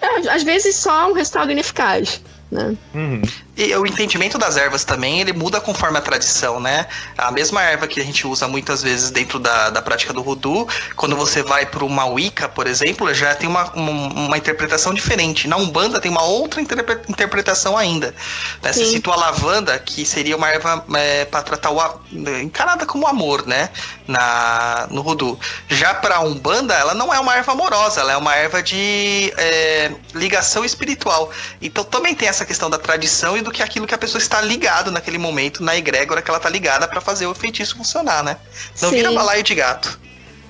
é, 0.00 0.28
às 0.30 0.42
vezes, 0.42 0.74
só 0.76 1.08
um 1.10 1.12
resultado 1.12 1.50
ineficaz. 1.52 2.20
Né? 2.50 2.74
uhum. 2.94 3.20
E 3.56 3.74
o 3.74 3.84
entendimento 3.86 4.38
das 4.38 4.56
ervas 4.56 4.82
também, 4.84 5.20
ele 5.20 5.32
muda 5.34 5.60
conforme 5.60 5.98
a 5.98 6.00
tradição, 6.00 6.58
né? 6.58 6.86
A 7.18 7.30
mesma 7.30 7.60
erva 7.62 7.86
que 7.86 8.00
a 8.00 8.04
gente 8.04 8.26
usa 8.26 8.48
muitas 8.48 8.82
vezes 8.82 9.10
dentro 9.10 9.38
da, 9.38 9.68
da 9.68 9.82
prática 9.82 10.12
do 10.14 10.22
Voodoo, 10.22 10.66
quando 10.96 11.14
você 11.14 11.42
vai 11.42 11.66
para 11.66 11.84
uma 11.84 12.06
Wicca, 12.06 12.48
por 12.48 12.66
exemplo, 12.66 13.12
já 13.12 13.34
tem 13.34 13.48
uma, 13.48 13.70
uma, 13.72 13.90
uma 14.14 14.38
interpretação 14.38 14.94
diferente. 14.94 15.46
Na 15.46 15.56
Umbanda 15.56 16.00
tem 16.00 16.10
uma 16.10 16.22
outra 16.22 16.60
interpre- 16.62 17.00
interpretação 17.08 17.76
ainda. 17.76 18.14
Né? 18.62 18.72
Você 18.72 18.86
citou 18.86 19.12
a 19.12 19.16
lavanda, 19.16 19.78
que 19.78 20.06
seria 20.06 20.36
uma 20.36 20.48
erva 20.48 20.84
para 21.30 21.42
tratar 21.42 21.70
o... 21.70 21.80
a- 21.80 21.98
encarada 22.42 22.86
como 22.86 23.06
amor, 23.06 23.46
né? 23.46 23.68
Na, 24.06 24.86
no 24.90 25.02
Voodoo. 25.02 25.38
Já 25.68 25.92
para 25.94 26.16
a 26.16 26.20
Umbanda, 26.20 26.74
ela 26.74 26.94
não 26.94 27.12
é 27.12 27.20
uma 27.20 27.34
erva 27.36 27.52
amorosa, 27.52 28.00
ela 28.00 28.12
é 28.12 28.16
uma 28.16 28.34
erva 28.34 28.62
de 28.62 29.32
é, 29.36 29.90
ligação 30.14 30.64
espiritual. 30.64 31.30
Então 31.60 31.84
também 31.84 32.14
tem 32.14 32.28
essa 32.28 32.37
questão 32.44 32.68
da 32.68 32.78
tradição 32.78 33.36
e 33.36 33.42
do 33.42 33.50
que 33.50 33.62
aquilo 33.62 33.86
que 33.86 33.94
a 33.94 33.98
pessoa 33.98 34.20
está 34.20 34.40
ligado 34.40 34.90
naquele 34.90 35.18
momento, 35.18 35.62
na 35.62 35.76
egrégora 35.76 36.22
que 36.22 36.30
ela 36.30 36.40
tá 36.40 36.48
ligada 36.48 36.86
para 36.86 37.00
fazer 37.00 37.26
o 37.26 37.34
feitiço 37.34 37.76
funcionar, 37.76 38.22
né? 38.22 38.36
Não 38.80 38.90
Sim. 38.90 38.96
vira 38.96 39.12
balaio 39.12 39.42
de 39.42 39.54
gato. 39.54 39.98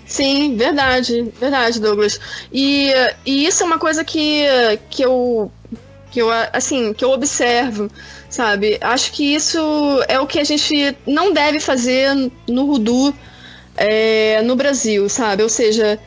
Sim, 0.06 0.56
verdade, 0.56 1.30
verdade, 1.38 1.78
Douglas. 1.78 2.18
E, 2.50 2.90
e 3.26 3.46
isso 3.46 3.62
é 3.62 3.66
uma 3.66 3.78
coisa 3.78 4.02
que, 4.02 4.44
que 4.88 5.02
eu 5.02 5.52
que 6.10 6.22
eu 6.22 6.30
assim, 6.52 6.94
que 6.94 7.04
eu 7.04 7.10
observo, 7.10 7.90
sabe? 8.30 8.78
Acho 8.80 9.12
que 9.12 9.34
isso 9.34 9.58
é 10.08 10.18
o 10.18 10.26
que 10.26 10.40
a 10.40 10.44
gente 10.44 10.96
não 11.06 11.32
deve 11.32 11.60
fazer 11.60 12.14
no 12.48 12.66
Voodoo 12.66 13.14
é, 13.76 14.40
no 14.42 14.56
Brasil, 14.56 15.08
sabe? 15.08 15.42
Ou 15.42 15.48
seja, 15.50 15.98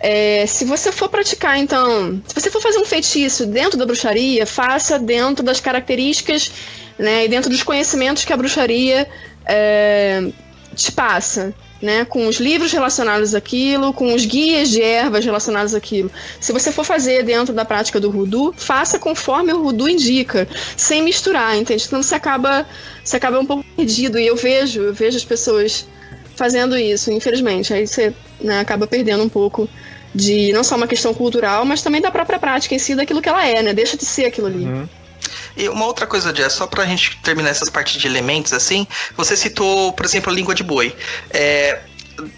é, 0.00 0.46
se 0.46 0.64
você 0.64 0.92
for 0.92 1.08
praticar, 1.08 1.58
então, 1.58 2.22
se 2.26 2.34
você 2.34 2.50
for 2.50 2.62
fazer 2.62 2.78
um 2.78 2.84
feitiço 2.84 3.46
dentro 3.46 3.78
da 3.78 3.84
bruxaria, 3.84 4.46
faça 4.46 4.98
dentro 4.98 5.44
das 5.44 5.60
características, 5.60 6.52
né, 6.98 7.24
e 7.24 7.28
dentro 7.28 7.50
dos 7.50 7.62
conhecimentos 7.62 8.24
que 8.24 8.32
a 8.32 8.36
bruxaria 8.36 9.08
é, 9.44 10.30
te 10.74 10.92
passa, 10.92 11.52
né, 11.82 12.04
com 12.04 12.26
os 12.26 12.36
livros 12.36 12.72
relacionados 12.72 13.34
àquilo, 13.34 13.92
com 13.92 14.14
os 14.14 14.24
guias 14.24 14.68
de 14.68 14.82
ervas 14.82 15.24
relacionados 15.24 15.74
àquilo. 15.74 16.10
Se 16.40 16.52
você 16.52 16.70
for 16.70 16.84
fazer 16.84 17.24
dentro 17.24 17.54
da 17.54 17.64
prática 17.64 18.00
do 18.00 18.10
voodoo, 18.10 18.52
faça 18.56 18.98
conforme 18.98 19.52
o 19.52 19.62
voodoo 19.62 19.88
indica, 19.88 20.48
sem 20.76 21.02
misturar, 21.02 21.56
entende? 21.56 21.82
Senão 21.82 22.02
você 22.02 22.14
acaba, 22.14 22.66
você 23.02 23.16
acaba 23.16 23.38
um 23.38 23.46
pouco 23.46 23.64
perdido. 23.76 24.18
E 24.18 24.26
eu 24.26 24.36
vejo, 24.36 24.82
eu 24.82 24.94
vejo 24.94 25.16
as 25.16 25.24
pessoas 25.24 25.86
fazendo 26.34 26.76
isso, 26.76 27.12
infelizmente. 27.12 27.72
Aí 27.72 27.86
você 27.86 28.12
né, 28.40 28.60
acaba 28.60 28.86
perdendo 28.86 29.22
um 29.22 29.28
pouco 29.28 29.68
de 30.14 30.52
não 30.52 30.64
só 30.64 30.76
uma 30.76 30.86
questão 30.86 31.12
cultural, 31.14 31.64
mas 31.64 31.82
também 31.82 32.00
da 32.00 32.10
própria 32.10 32.38
prática 32.38 32.74
em 32.74 32.78
si, 32.78 32.94
daquilo 32.94 33.22
que 33.22 33.28
ela 33.28 33.46
é, 33.46 33.62
né? 33.62 33.72
Deixa 33.72 33.96
de 33.96 34.04
ser 34.04 34.26
aquilo 34.26 34.46
ali. 34.46 34.64
Uhum. 34.64 34.88
E 35.56 35.68
uma 35.68 35.86
outra 35.86 36.06
coisa, 36.06 36.34
Jess, 36.34 36.52
só 36.52 36.66
pra 36.66 36.86
gente 36.86 37.18
terminar 37.22 37.50
essas 37.50 37.68
partes 37.68 38.00
de 38.00 38.06
elementos, 38.06 38.52
assim, 38.52 38.86
você 39.16 39.36
citou, 39.36 39.92
por 39.92 40.06
exemplo, 40.06 40.32
a 40.32 40.34
língua 40.34 40.54
de 40.54 40.62
boi. 40.62 40.94
É, 41.30 41.80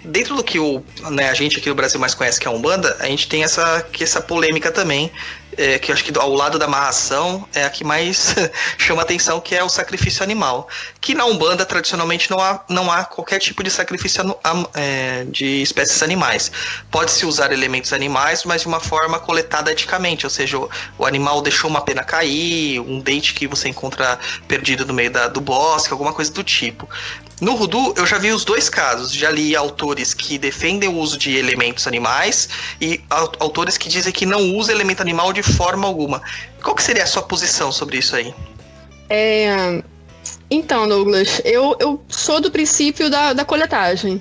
dentro 0.05 0.35
do 0.35 0.45
que 0.45 0.59
o, 0.59 0.83
né, 1.11 1.29
a 1.29 1.35
gente 1.35 1.59
aqui 1.59 1.69
no 1.69 1.75
Brasil 1.75 2.01
mais 2.01 2.15
conhece, 2.15 2.41
que 2.41 2.47
é 2.47 2.51
a 2.51 2.55
Umbanda, 2.55 2.97
a 2.99 3.07
gente 3.07 3.29
tem 3.29 3.43
essa, 3.43 3.87
que 3.93 4.03
essa 4.03 4.21
polêmica 4.21 4.71
também, 4.71 5.11
é, 5.57 5.79
que 5.79 5.93
acho 5.93 6.05
que 6.05 6.17
ao 6.19 6.33
lado 6.35 6.59
da 6.59 6.65
amarração 6.67 7.47
é 7.55 7.65
a 7.65 7.71
que 7.71 7.85
mais 7.85 8.35
chama 8.79 9.03
atenção, 9.03 9.41
que 9.41 9.55
é 9.55 9.63
o 9.63 9.69
sacrifício 9.69 10.23
animal. 10.23 10.69
Que 11.01 11.15
na 11.15 11.25
Umbanda, 11.25 11.65
tradicionalmente, 11.67 12.31
não 12.31 12.39
há, 12.41 12.65
não 12.69 12.91
há 12.91 13.05
qualquer 13.05 13.39
tipo 13.39 13.63
de 13.63 13.71
sacrifício 13.71 14.23
é, 14.75 15.25
de 15.29 15.63
espécies 15.63 16.03
animais. 16.03 16.51
Pode-se 16.91 17.25
usar 17.27 17.53
elementos 17.53 17.93
animais, 17.93 18.45
mas 18.45 18.63
de 18.63 18.69
uma 18.69 18.81
forma 18.81 19.19
coletada 19.19 19.71
eticamente, 19.73 20.27
ou 20.27 20.31
seja, 20.31 20.59
o, 20.59 20.69
o 20.99 21.07
animal 21.07 21.41
deixou 21.43 21.69
uma 21.71 21.81
pena 21.81 22.03
cair, 22.05 22.81
um 22.81 23.01
dente 23.01 23.35
que 23.35 23.47
você 23.47 23.69
encontra 23.69 24.19
perdido 24.47 24.85
no 24.87 24.95
meio 24.95 25.11
da- 25.11 25.29
do 25.29 25.41
bosque, 25.41 25.93
alguma 25.93 26.13
coisa 26.13 26.33
do 26.33 26.43
tipo. 26.45 26.89
No 27.41 27.57
Voodoo, 27.57 27.95
eu 27.97 28.05
já 28.05 28.19
vi 28.19 28.31
os 28.33 28.45
dois 28.45 28.69
casos. 28.69 29.15
Já 29.15 29.31
li 29.31 29.57
autores 29.57 30.13
que 30.13 30.37
defendem 30.37 30.91
o 30.91 30.97
uso 30.99 31.17
de 31.17 31.35
elementos 31.39 31.87
animais 31.87 32.51
e 32.79 33.01
au- 33.09 33.33
autores 33.41 33.79
que 33.79 33.89
dizem 33.89 34.13
que 34.13 34.27
não 34.27 34.55
usa 34.57 34.71
elemento 34.73 35.01
animal 35.01 35.33
de 35.33 35.40
forma 35.43 35.87
alguma. 35.87 36.23
Qual 36.63 36.75
que 36.75 36.83
seria 36.83 37.05
a 37.05 37.07
sua 37.07 37.23
posição 37.23 37.71
sobre 37.73 37.99
isso 37.99 38.17
aí? 38.17 38.35
É, 39.09 39.83
então, 40.51 40.89
Douglas, 40.89 41.41
eu, 41.45 41.77
eu 41.79 42.03
sou 42.09 42.41
do 42.41 42.51
princípio 42.51 43.11
da, 43.11 43.33
da 43.33 43.45
coletagem. 43.45 44.21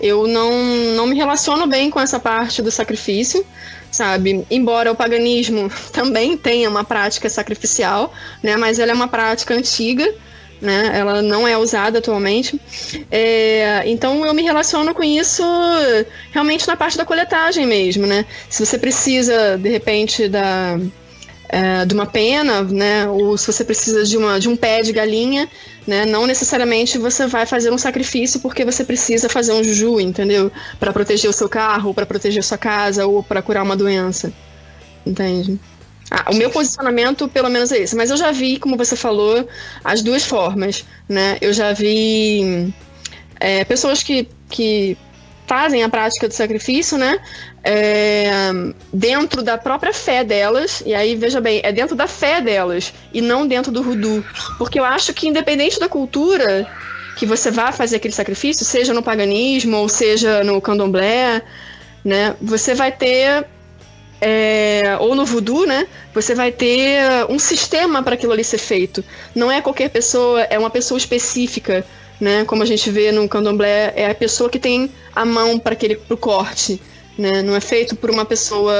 Eu 0.00 0.26
não, 0.26 0.52
não 0.96 1.06
me 1.06 1.16
relaciono 1.16 1.66
bem 1.66 1.90
com 1.90 2.00
essa 2.00 2.18
parte 2.18 2.60
do 2.60 2.70
sacrifício, 2.70 3.44
sabe? 3.90 4.44
Embora 4.50 4.90
o 4.90 4.96
paganismo 4.96 5.70
também 5.92 6.36
tenha 6.36 6.68
uma 6.68 6.84
prática 6.84 7.28
sacrificial, 7.28 8.12
né? 8.42 8.56
Mas 8.56 8.78
ela 8.78 8.90
é 8.90 8.94
uma 8.94 9.08
prática 9.08 9.54
antiga, 9.54 10.12
né? 10.62 10.92
Ela 10.94 11.20
não 11.20 11.46
é 11.46 11.58
usada 11.58 11.98
atualmente. 11.98 12.58
É, 13.10 13.82
então 13.84 14.24
eu 14.24 14.32
me 14.32 14.42
relaciono 14.42 14.94
com 14.94 15.02
isso 15.02 15.42
realmente 16.30 16.66
na 16.68 16.76
parte 16.76 16.96
da 16.96 17.04
coletagem 17.04 17.66
mesmo, 17.66 18.06
né? 18.06 18.24
Se 18.48 18.64
você 18.64 18.78
precisa, 18.78 19.58
de 19.58 19.68
repente, 19.68 20.28
da 20.28 20.78
é, 21.48 21.84
de 21.84 21.92
uma 21.92 22.06
pena, 22.06 22.62
né? 22.62 23.08
Ou 23.08 23.36
se 23.36 23.52
você 23.52 23.64
precisa 23.64 24.04
de, 24.04 24.16
uma, 24.16 24.38
de 24.40 24.48
um 24.48 24.56
pé 24.56 24.80
de 24.82 24.92
galinha, 24.92 25.48
né? 25.86 26.06
Não 26.06 26.26
necessariamente 26.26 26.96
você 26.96 27.26
vai 27.26 27.44
fazer 27.44 27.70
um 27.70 27.76
sacrifício 27.76 28.40
porque 28.40 28.64
você 28.64 28.84
precisa 28.84 29.28
fazer 29.28 29.52
um 29.52 29.62
juju, 29.62 30.00
entendeu? 30.00 30.50
Para 30.78 30.92
proteger 30.92 31.28
o 31.28 31.32
seu 31.32 31.48
carro, 31.48 31.92
para 31.92 32.06
proteger 32.06 32.38
a 32.38 32.42
sua 32.42 32.56
casa 32.56 33.04
ou 33.04 33.22
para 33.22 33.42
curar 33.42 33.64
uma 33.64 33.76
doença, 33.76 34.32
entende? 35.04 35.60
Ah, 36.14 36.30
o 36.30 36.34
meu 36.34 36.50
posicionamento, 36.50 37.26
pelo 37.26 37.48
menos, 37.48 37.72
é 37.72 37.78
esse. 37.78 37.96
Mas 37.96 38.10
eu 38.10 38.18
já 38.18 38.30
vi, 38.32 38.58
como 38.58 38.76
você 38.76 38.94
falou, 38.94 39.48
as 39.82 40.02
duas 40.02 40.22
formas, 40.24 40.84
né? 41.08 41.38
Eu 41.40 41.54
já 41.54 41.72
vi 41.72 42.70
é, 43.40 43.64
pessoas 43.64 44.02
que, 44.02 44.28
que 44.50 44.94
fazem 45.46 45.82
a 45.82 45.88
prática 45.88 46.28
do 46.28 46.34
sacrifício, 46.34 46.98
né? 46.98 47.18
É, 47.64 48.50
dentro 48.92 49.42
da 49.42 49.56
própria 49.56 49.94
fé 49.94 50.22
delas, 50.22 50.82
e 50.84 50.94
aí 50.94 51.16
veja 51.16 51.40
bem, 51.40 51.62
é 51.64 51.72
dentro 51.72 51.96
da 51.96 52.06
fé 52.06 52.42
delas 52.42 52.92
e 53.14 53.22
não 53.22 53.46
dentro 53.46 53.72
do 53.72 53.82
voodoo. 53.82 54.22
Porque 54.58 54.78
eu 54.78 54.84
acho 54.84 55.14
que, 55.14 55.28
independente 55.28 55.80
da 55.80 55.88
cultura 55.88 56.68
que 57.16 57.24
você 57.24 57.50
vá 57.50 57.72
fazer 57.72 57.96
aquele 57.96 58.12
sacrifício, 58.12 58.66
seja 58.66 58.92
no 58.92 59.02
paganismo 59.02 59.78
ou 59.78 59.88
seja 59.88 60.44
no 60.44 60.60
candomblé, 60.60 61.40
né? 62.04 62.36
Você 62.38 62.74
vai 62.74 62.92
ter. 62.92 63.46
É, 64.24 64.96
ou 65.00 65.16
no 65.16 65.26
voodoo, 65.26 65.66
né? 65.66 65.88
Você 66.14 66.32
vai 66.32 66.52
ter 66.52 67.26
um 67.28 67.40
sistema 67.40 68.04
para 68.04 68.14
aquilo 68.14 68.32
ali 68.32 68.44
ser 68.44 68.58
feito. 68.58 69.04
Não 69.34 69.50
é 69.50 69.60
qualquer 69.60 69.90
pessoa, 69.90 70.42
é 70.42 70.56
uma 70.56 70.70
pessoa 70.70 70.96
específica, 70.96 71.84
né? 72.20 72.44
Como 72.44 72.62
a 72.62 72.66
gente 72.66 72.88
vê 72.88 73.10
no 73.10 73.28
candomblé, 73.28 73.92
é 73.96 74.08
a 74.08 74.14
pessoa 74.14 74.48
que 74.48 74.60
tem 74.60 74.88
a 75.12 75.24
mão 75.24 75.58
para 75.58 75.72
aquele 75.72 75.96
pro 75.96 76.16
corte, 76.16 76.80
né? 77.18 77.42
Não 77.42 77.56
é 77.56 77.60
feito 77.60 77.96
por 77.96 78.12
uma 78.12 78.24
pessoa, 78.24 78.72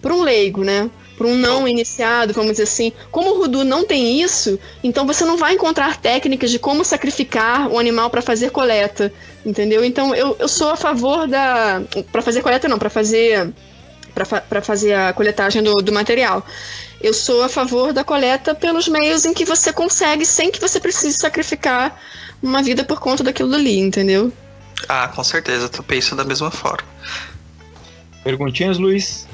por 0.00 0.12
um 0.12 0.22
leigo, 0.22 0.62
né? 0.62 0.88
Por 1.18 1.26
um 1.26 1.34
não 1.34 1.66
iniciado, 1.66 2.32
vamos 2.32 2.52
dizer 2.52 2.62
assim. 2.62 2.92
Como 3.10 3.32
o 3.32 3.38
voodoo 3.38 3.64
não 3.64 3.84
tem 3.84 4.22
isso, 4.22 4.56
então 4.84 5.04
você 5.04 5.24
não 5.24 5.36
vai 5.36 5.54
encontrar 5.54 5.96
técnicas 5.96 6.48
de 6.48 6.60
como 6.60 6.84
sacrificar 6.84 7.68
um 7.68 7.76
animal 7.76 8.08
para 8.08 8.22
fazer 8.22 8.50
coleta, 8.50 9.12
entendeu? 9.44 9.84
Então 9.84 10.14
eu, 10.14 10.36
eu 10.38 10.46
sou 10.46 10.70
a 10.70 10.76
favor 10.76 11.26
da 11.26 11.82
para 12.12 12.22
fazer 12.22 12.40
coleta 12.40 12.68
não, 12.68 12.78
para 12.78 12.88
fazer 12.88 13.52
para 14.14 14.24
fa 14.24 14.42
fazer 14.62 14.94
a 14.94 15.12
coletagem 15.12 15.62
do, 15.62 15.74
do 15.76 15.92
material. 15.92 16.44
Eu 17.00 17.14
sou 17.14 17.42
a 17.42 17.48
favor 17.48 17.92
da 17.92 18.04
coleta 18.04 18.54
pelos 18.54 18.86
meios 18.86 19.24
em 19.24 19.32
que 19.32 19.44
você 19.44 19.72
consegue 19.72 20.26
sem 20.26 20.50
que 20.50 20.60
você 20.60 20.78
precise 20.78 21.16
sacrificar 21.16 21.98
uma 22.42 22.62
vida 22.62 22.84
por 22.84 23.00
conta 23.00 23.24
daquilo 23.24 23.50
dali, 23.50 23.78
entendeu? 23.78 24.32
Ah, 24.88 25.08
com 25.08 25.24
certeza, 25.24 25.70
eu 25.72 25.82
penso 25.82 26.14
da 26.14 26.24
mesma 26.24 26.50
forma. 26.50 26.88
Perguntinhas, 28.22 28.78
Luiz? 28.78 29.26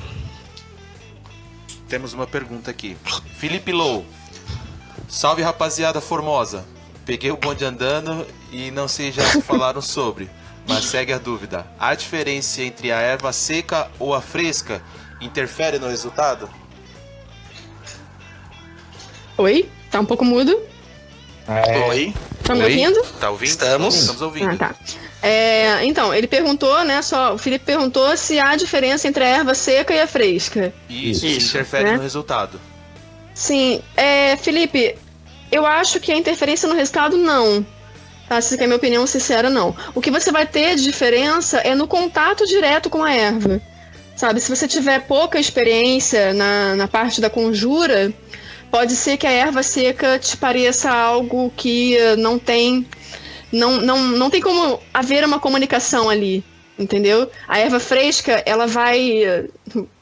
Temos 1.88 2.12
uma 2.12 2.26
pergunta 2.26 2.70
aqui. 2.70 2.96
Felipe 3.36 3.72
Low. 3.72 4.04
Salve 5.08 5.42
rapaziada 5.42 6.00
formosa. 6.00 6.64
Peguei 7.04 7.30
o 7.30 7.36
bonde 7.36 7.64
andando 7.64 8.26
e 8.50 8.70
não 8.72 8.88
sei 8.88 9.12
já 9.12 9.22
se 9.22 9.40
falaram 9.40 9.80
sobre, 9.80 10.28
mas 10.68 10.84
segue 10.86 11.12
a 11.12 11.18
dúvida. 11.18 11.66
A 11.78 11.94
diferença 11.94 12.62
entre 12.62 12.90
a 12.92 12.98
erva 13.00 13.32
seca 13.32 13.88
ou 13.98 14.14
a 14.14 14.20
fresca 14.20 14.82
interfere 15.20 15.78
no 15.78 15.88
resultado? 15.88 16.48
Oi? 19.38 19.68
Tá 19.90 20.00
um 20.00 20.04
pouco 20.04 20.24
mudo? 20.24 20.58
É, 21.48 21.78
Oi? 21.88 22.14
Tá 22.42 22.54
me 22.54 22.62
Oi? 22.64 22.70
ouvindo? 22.70 23.02
Tá 23.20 23.30
ouvindo? 23.30 23.48
Estamos. 23.50 23.94
Estamos 23.94 24.22
ouvindo. 24.22 24.50
Ah, 24.52 24.56
tá. 24.56 24.74
É, 25.22 25.84
então, 25.84 26.12
ele 26.14 26.26
perguntou, 26.26 26.84
né? 26.84 27.02
Só, 27.02 27.34
o 27.34 27.38
Felipe 27.38 27.64
perguntou 27.64 28.16
se 28.16 28.38
há 28.38 28.56
diferença 28.56 29.06
entre 29.08 29.24
a 29.24 29.28
erva 29.28 29.54
seca 29.54 29.94
e 29.94 30.00
a 30.00 30.06
fresca. 30.06 30.72
Isso, 30.88 31.26
Isso. 31.26 31.50
interfere 31.56 31.84
Né? 31.84 31.96
no 31.96 32.02
resultado. 32.02 32.60
Sim, 33.34 33.82
é, 33.96 34.36
Felipe, 34.36 34.96
eu 35.52 35.66
acho 35.66 36.00
que 36.00 36.10
a 36.12 36.16
interferência 36.16 36.68
no 36.68 36.74
resultado 36.74 37.16
não. 37.16 37.64
Tá? 38.28 38.40
Se 38.40 38.50
você 38.50 38.58
quer 38.58 38.66
minha 38.66 38.76
opinião 38.76 39.06
sincera, 39.06 39.48
não. 39.48 39.74
O 39.94 40.00
que 40.00 40.10
você 40.10 40.32
vai 40.32 40.46
ter 40.46 40.76
de 40.76 40.82
diferença 40.82 41.58
é 41.58 41.74
no 41.74 41.86
contato 41.86 42.46
direto 42.46 42.90
com 42.90 43.02
a 43.02 43.12
erva. 43.12 43.60
Sabe, 44.16 44.40
se 44.40 44.48
você 44.48 44.66
tiver 44.66 45.00
pouca 45.06 45.38
experiência 45.38 46.32
na, 46.32 46.74
na 46.74 46.88
parte 46.88 47.20
da 47.20 47.28
conjura, 47.28 48.12
pode 48.70 48.96
ser 48.96 49.18
que 49.18 49.26
a 49.26 49.30
erva 49.30 49.62
seca 49.62 50.18
te 50.18 50.36
pareça 50.36 50.90
algo 50.90 51.52
que 51.54 51.96
eh, 51.96 52.16
não 52.16 52.38
tem. 52.38 52.86
Não, 53.52 53.80
não, 53.80 54.00
não 54.08 54.30
tem 54.30 54.40
como 54.40 54.80
haver 54.92 55.22
uma 55.24 55.38
comunicação 55.38 56.08
ali. 56.08 56.42
Entendeu? 56.78 57.30
A 57.48 57.58
erva 57.58 57.80
fresca, 57.80 58.42
ela 58.44 58.66
vai. 58.66 59.48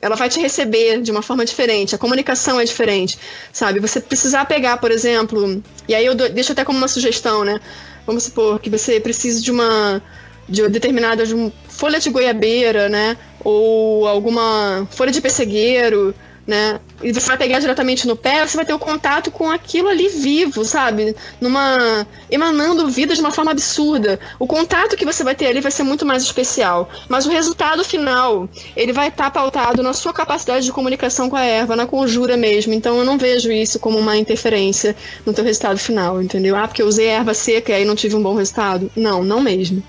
Ela 0.01 0.17
vai 0.17 0.29
te 0.29 0.41
receber 0.41 1.03
de 1.03 1.11
uma 1.11 1.23
forma 1.23 1.45
diferente. 1.45 1.95
A 1.95 1.99
comunicação 1.99 2.59
é 2.59 2.65
diferente. 2.65 3.17
Sabe? 3.53 3.79
Você 3.79 4.01
precisar 4.01 4.45
pegar, 4.47 4.79
por 4.79 4.91
exemplo. 4.91 5.63
E 5.89 5.95
aí 5.95 6.05
eu 6.05 6.15
deixo 6.15 6.53
até 6.53 6.65
como 6.65 6.79
uma 6.79 6.89
sugestão, 6.89 7.45
né? 7.45 7.61
Vamos 8.07 8.25
supor 8.25 8.61
que 8.61 8.71
você 8.71 9.01
precise 9.01 9.43
de 9.43 9.51
uma. 9.51 10.03
De 10.47 10.61
uma 10.61 10.69
determinada 10.69 11.25
de 11.25 11.35
um, 11.35 11.51
folha 11.69 11.99
de 11.99 12.11
goiabeira, 12.11 12.89
né? 12.89 13.17
Ou 13.43 14.07
alguma 14.07 14.87
folha 14.91 15.11
de 15.11 15.21
pessegueiro, 15.21 16.15
né? 16.47 16.81
E 17.03 17.13
você 17.13 17.27
vai 17.27 17.37
pegar 17.39 17.59
diretamente 17.59 18.07
no 18.07 18.17
pé, 18.17 18.47
você 18.47 18.57
vai 18.57 18.67
ter 18.67 18.75
o 18.75 18.79
contato 18.79 19.31
com 19.31 19.51
aquilo 19.51 19.89
ali 19.89 20.09
vivo, 20.09 20.65
sabe? 20.65 21.15
Numa. 21.41 22.07
emanando 22.31 22.89
vida 22.89 23.15
de 23.15 23.21
uma 23.21 23.31
forma 23.31 23.51
absurda. 23.51 24.19
O 24.39 24.47
contato 24.47 24.97
que 24.97 25.05
você 25.05 25.25
vai 25.25 25.35
ter 25.35 25.47
ali 25.47 25.61
vai 25.61 25.71
ser 25.71 25.83
muito 25.83 26.05
mais 26.05 26.23
especial. 26.23 26.89
Mas 27.09 27.27
o 27.27 27.31
resultado 27.31 27.85
final, 27.85 28.49
ele 28.77 28.93
vai 28.93 29.09
estar 29.09 29.31
pautado 29.31 29.83
na 29.83 29.93
sua 29.93 30.13
capacidade 30.13 30.67
de 30.67 30.73
comunicação 30.73 31.31
com 31.31 31.37
a 31.37 31.45
erva, 31.45 31.77
na 31.77 31.87
conjura 31.87 32.37
mesmo. 32.37 32.73
Então 32.73 32.99
eu 32.99 33.05
não 33.05 33.19
vejo 33.19 33.51
isso 33.51 33.79
como 33.79 33.99
uma 33.99 34.17
interferência 34.17 34.95
no 35.25 35.33
teu 35.33 35.45
resultado 35.45 35.79
final, 35.79 36.23
entendeu? 36.23 36.57
Ah, 36.57 36.69
porque 36.69 36.83
eu 36.83 36.87
usei 36.87 37.07
erva 37.07 37.35
seca 37.35 37.73
e 37.73 37.75
aí 37.77 37.85
não 37.85 37.95
tive 37.95 38.15
um 38.17 38.23
bom 38.23 38.35
resultado. 38.35 38.91
Não, 38.95 39.25
não 39.25 39.41
mesmo. 39.41 39.83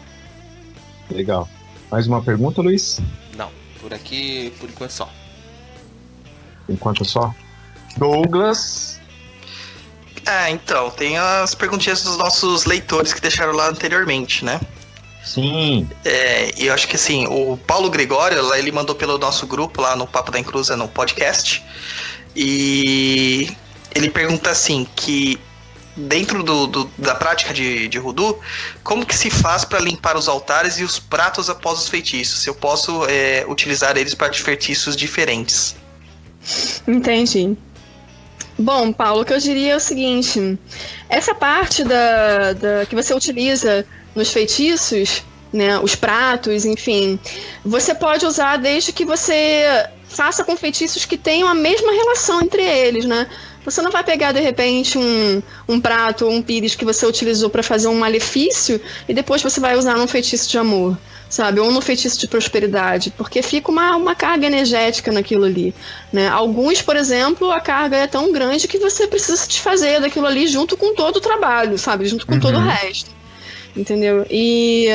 Legal. 1.12 1.48
Mais 1.92 2.08
uma 2.08 2.22
pergunta, 2.22 2.62
Luiz? 2.62 3.00
Não, 3.38 3.50
por 3.80 3.94
aqui, 3.94 4.52
por 4.60 4.70
enquanto 4.70 4.92
só. 4.92 5.10
Enquanto 6.70 7.06
só. 7.06 7.34
Douglas. 7.98 9.00
Ah, 10.26 10.50
então, 10.50 10.90
tem 10.90 11.18
as 11.18 11.54
perguntinhas 11.54 12.04
dos 12.04 12.18
nossos 12.18 12.66
leitores 12.66 13.14
que 13.14 13.22
deixaram 13.22 13.54
lá 13.54 13.68
anteriormente, 13.70 14.44
né? 14.44 14.60
Sim. 15.24 15.88
É, 16.04 16.52
e 16.58 16.68
eu 16.68 16.74
acho 16.74 16.88
que 16.88 16.96
assim, 16.96 17.26
o 17.28 17.58
Paulo 17.58 17.90
Gregório, 17.90 18.42
lá, 18.44 18.58
ele 18.58 18.72
mandou 18.72 18.96
pelo 18.96 19.18
nosso 19.18 19.46
grupo 19.48 19.82
lá 19.82 19.96
no 19.96 20.06
Papo 20.08 20.32
da 20.32 20.40
Encruza, 20.40 20.76
no 20.76 20.88
podcast. 20.88 21.64
E 22.36 23.50
ele 23.94 24.10
pergunta 24.10 24.50
assim, 24.50 24.86
que 24.96 25.40
dentro 25.96 26.44
do, 26.44 26.68
do- 26.68 26.92
da 26.98 27.16
prática 27.16 27.54
de, 27.54 27.88
de 27.88 27.98
Rudu, 27.98 28.38
como 28.84 29.06
que 29.06 29.16
se 29.16 29.30
faz 29.30 29.64
para 29.64 29.80
limpar 29.80 30.18
os 30.18 30.28
altares 30.28 30.78
e 30.80 30.84
os 30.84 31.00
pratos 31.00 31.50
após 31.50 31.80
os 31.80 31.88
feitiços? 31.88 32.42
Se 32.42 32.50
eu 32.50 32.56
posso 32.56 33.06
é, 33.08 33.46
utilizar 33.48 33.96
eles 33.98 34.14
para 34.14 34.32
feitiços 34.34 34.96
diferentes. 34.96 35.76
Entendi. 36.88 37.58
Bom, 38.58 38.94
Paulo, 38.94 39.22
o 39.22 39.26
que 39.26 39.34
eu 39.34 39.40
diria 39.40 39.74
é 39.74 39.76
o 39.76 39.80
seguinte: 39.80 40.58
essa 41.10 41.36
parte 41.36 41.84
da, 41.84 42.54
da- 42.54 42.86
que 42.86 42.96
você 42.96 43.14
utiliza 43.14 43.86
nos 44.16 44.32
feitiços, 44.32 45.24
né, 45.52 45.78
os 45.80 45.96
pratos, 45.96 46.64
enfim, 46.66 47.20
você 47.66 47.94
pode 47.94 48.26
usar 48.26 48.58
desde 48.58 48.92
que 48.94 49.04
você 49.04 49.86
faça 50.08 50.44
com 50.44 50.56
feitiços 50.56 51.04
que 51.06 51.18
tenham 51.18 51.48
a 51.50 51.54
mesma 51.54 51.92
relação 51.92 52.42
entre 52.42 52.62
eles, 52.64 53.06
né? 53.06 53.28
Você 53.66 53.82
não 53.82 53.90
vai 53.92 54.04
pegar 54.04 54.32
de 54.32 54.40
repente 54.40 54.98
um, 54.98 55.42
um 55.68 55.82
prato 55.82 56.26
ou 56.26 56.32
um 56.32 56.42
pires 56.42 56.76
que 56.76 56.86
você 56.86 57.06
utilizou 57.06 57.50
para 57.50 57.64
fazer 57.64 57.88
um 57.88 57.98
malefício 57.98 58.80
e 59.10 59.14
depois 59.14 59.42
você 59.42 59.60
vai 59.60 59.76
usar 59.76 59.96
num 59.98 60.08
feitiço 60.08 60.48
de 60.50 60.58
amor, 60.58 60.96
sabe? 61.30 61.60
Ou 61.60 61.72
no 61.72 61.82
feitiço 61.82 62.20
de 62.20 62.28
prosperidade, 62.28 63.12
porque 63.18 63.42
fica 63.42 63.72
uma, 63.72 63.96
uma 63.96 64.16
carga 64.16 64.46
energética 64.48 65.12
naquilo 65.12 65.46
ali. 65.46 65.74
Né? 66.14 66.28
Alguns, 66.30 66.82
por 66.82 66.96
exemplo, 66.96 67.52
a 67.52 67.60
carga 67.60 67.98
é 67.98 68.08
tão 68.08 68.32
grande 68.32 68.68
que 68.68 68.78
você 68.78 69.08
precisa 69.08 69.36
se 69.38 69.48
desfazer 69.48 70.00
daquilo 70.02 70.26
ali 70.28 70.48
junto 70.48 70.78
com 70.78 70.94
todo 70.96 71.18
o 71.18 71.22
trabalho, 71.22 71.78
sabe? 71.78 72.06
Junto 72.06 72.26
com 72.26 72.40
todo 72.40 72.58
o 72.58 72.62
resto. 72.62 73.10
Entendeu? 73.76 74.26
E, 74.30 74.88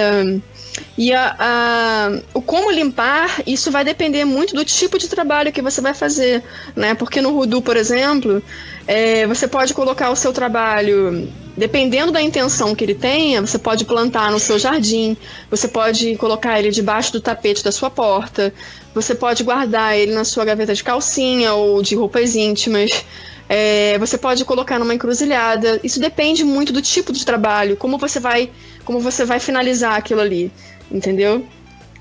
e 0.97 1.13
a, 1.13 1.37
a- 1.39 2.19
o 2.33 2.41
como 2.41 2.71
limpar, 2.71 3.43
isso 3.47 3.71
vai 3.71 3.85
depender 3.85 4.25
muito 4.25 4.55
do 4.55 4.65
tipo 4.65 4.99
de 4.99 5.07
trabalho 5.09 5.53
que 5.53 5.61
você 5.61 5.83
vai 5.83 5.93
fazer. 5.93 6.43
Né? 6.75 6.95
Porque 6.95 7.21
no 7.21 7.31
Rudu, 7.33 7.61
por 7.61 7.77
exemplo, 7.77 8.43
é, 8.87 9.27
você 9.27 9.47
pode 9.47 9.75
colocar 9.75 10.11
o 10.11 10.17
seu 10.17 10.33
trabalho, 10.33 11.29
dependendo 11.57 12.13
da 12.13 12.21
intenção 12.21 12.75
que 12.75 12.85
ele 12.85 12.95
tenha, 12.95 13.41
você 13.41 13.59
pode 13.59 13.85
plantar 13.85 14.31
no 14.31 14.39
seu 14.39 14.59
jardim, 14.59 15.17
você 15.51 15.69
pode 15.69 16.17
colocar 16.17 16.59
ele 16.59 16.71
debaixo 16.71 17.13
do 17.13 17.21
tapete 17.21 17.63
da 17.63 17.71
sua 17.71 17.91
porta, 17.91 18.53
você 18.95 19.15
pode 19.15 19.45
guardar 19.45 19.97
ele 19.97 20.13
na 20.13 20.25
sua 20.25 20.45
gaveta 20.45 20.75
de 20.75 20.83
calcinha 20.83 21.53
ou 21.53 21.83
de 21.83 21.95
roupas 21.95 22.35
íntimas. 22.35 23.05
É, 23.49 23.99
você 23.99 24.17
pode 24.17 24.45
colocar 24.45 24.79
numa 24.79 24.95
encruzilhada. 24.95 25.81
Isso 25.83 25.99
depende 25.99 26.45
muito 26.45 26.73
do 26.73 26.81
tipo 26.81 27.13
de 27.13 27.27
trabalho, 27.27 27.77
como 27.77 27.99
você 27.99 28.21
vai, 28.21 28.51
como 28.85 29.01
você 29.01 29.25
vai 29.25 29.41
finalizar 29.41 29.97
aquilo 29.97 30.21
ali, 30.21 30.53
entendeu? 30.91 31.45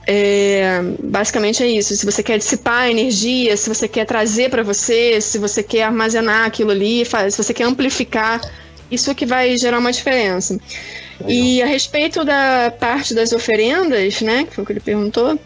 É, 0.08 0.82
basicamente 1.04 1.62
é 1.64 1.68
isso. 1.68 1.96
Se 1.96 2.06
você 2.06 2.24
quer 2.24 2.38
dissipar 2.38 2.84
a 2.84 2.92
energia, 2.92 3.56
se 3.56 3.70
você 3.70 3.88
quer 3.88 4.06
trazer 4.06 4.50
para 4.50 4.64
você, 4.64 5.22
se 5.22 5.38
você 5.38 5.62
quer 5.62 5.84
armazenar 5.84 6.46
aquilo 6.46 6.72
ali, 6.72 7.04
se 7.06 7.38
você 7.38 7.54
quer 7.54 7.66
amplificar, 7.66 8.42
isso 8.90 9.12
é 9.12 9.14
que 9.14 9.26
vai 9.26 9.58
gerar 9.58 9.78
uma 9.80 9.92
diferença. 9.92 10.60
E 11.28 11.62
a 11.62 11.66
respeito 11.66 12.24
da 12.24 12.74
parte 12.80 13.14
das 13.14 13.34
oferendas, 13.34 14.22
né, 14.22 14.46
que 14.46 14.56
foi 14.56 14.64
o 14.64 14.68
que 14.68 14.74
ele 14.74 14.80
perguntou, 14.80 15.38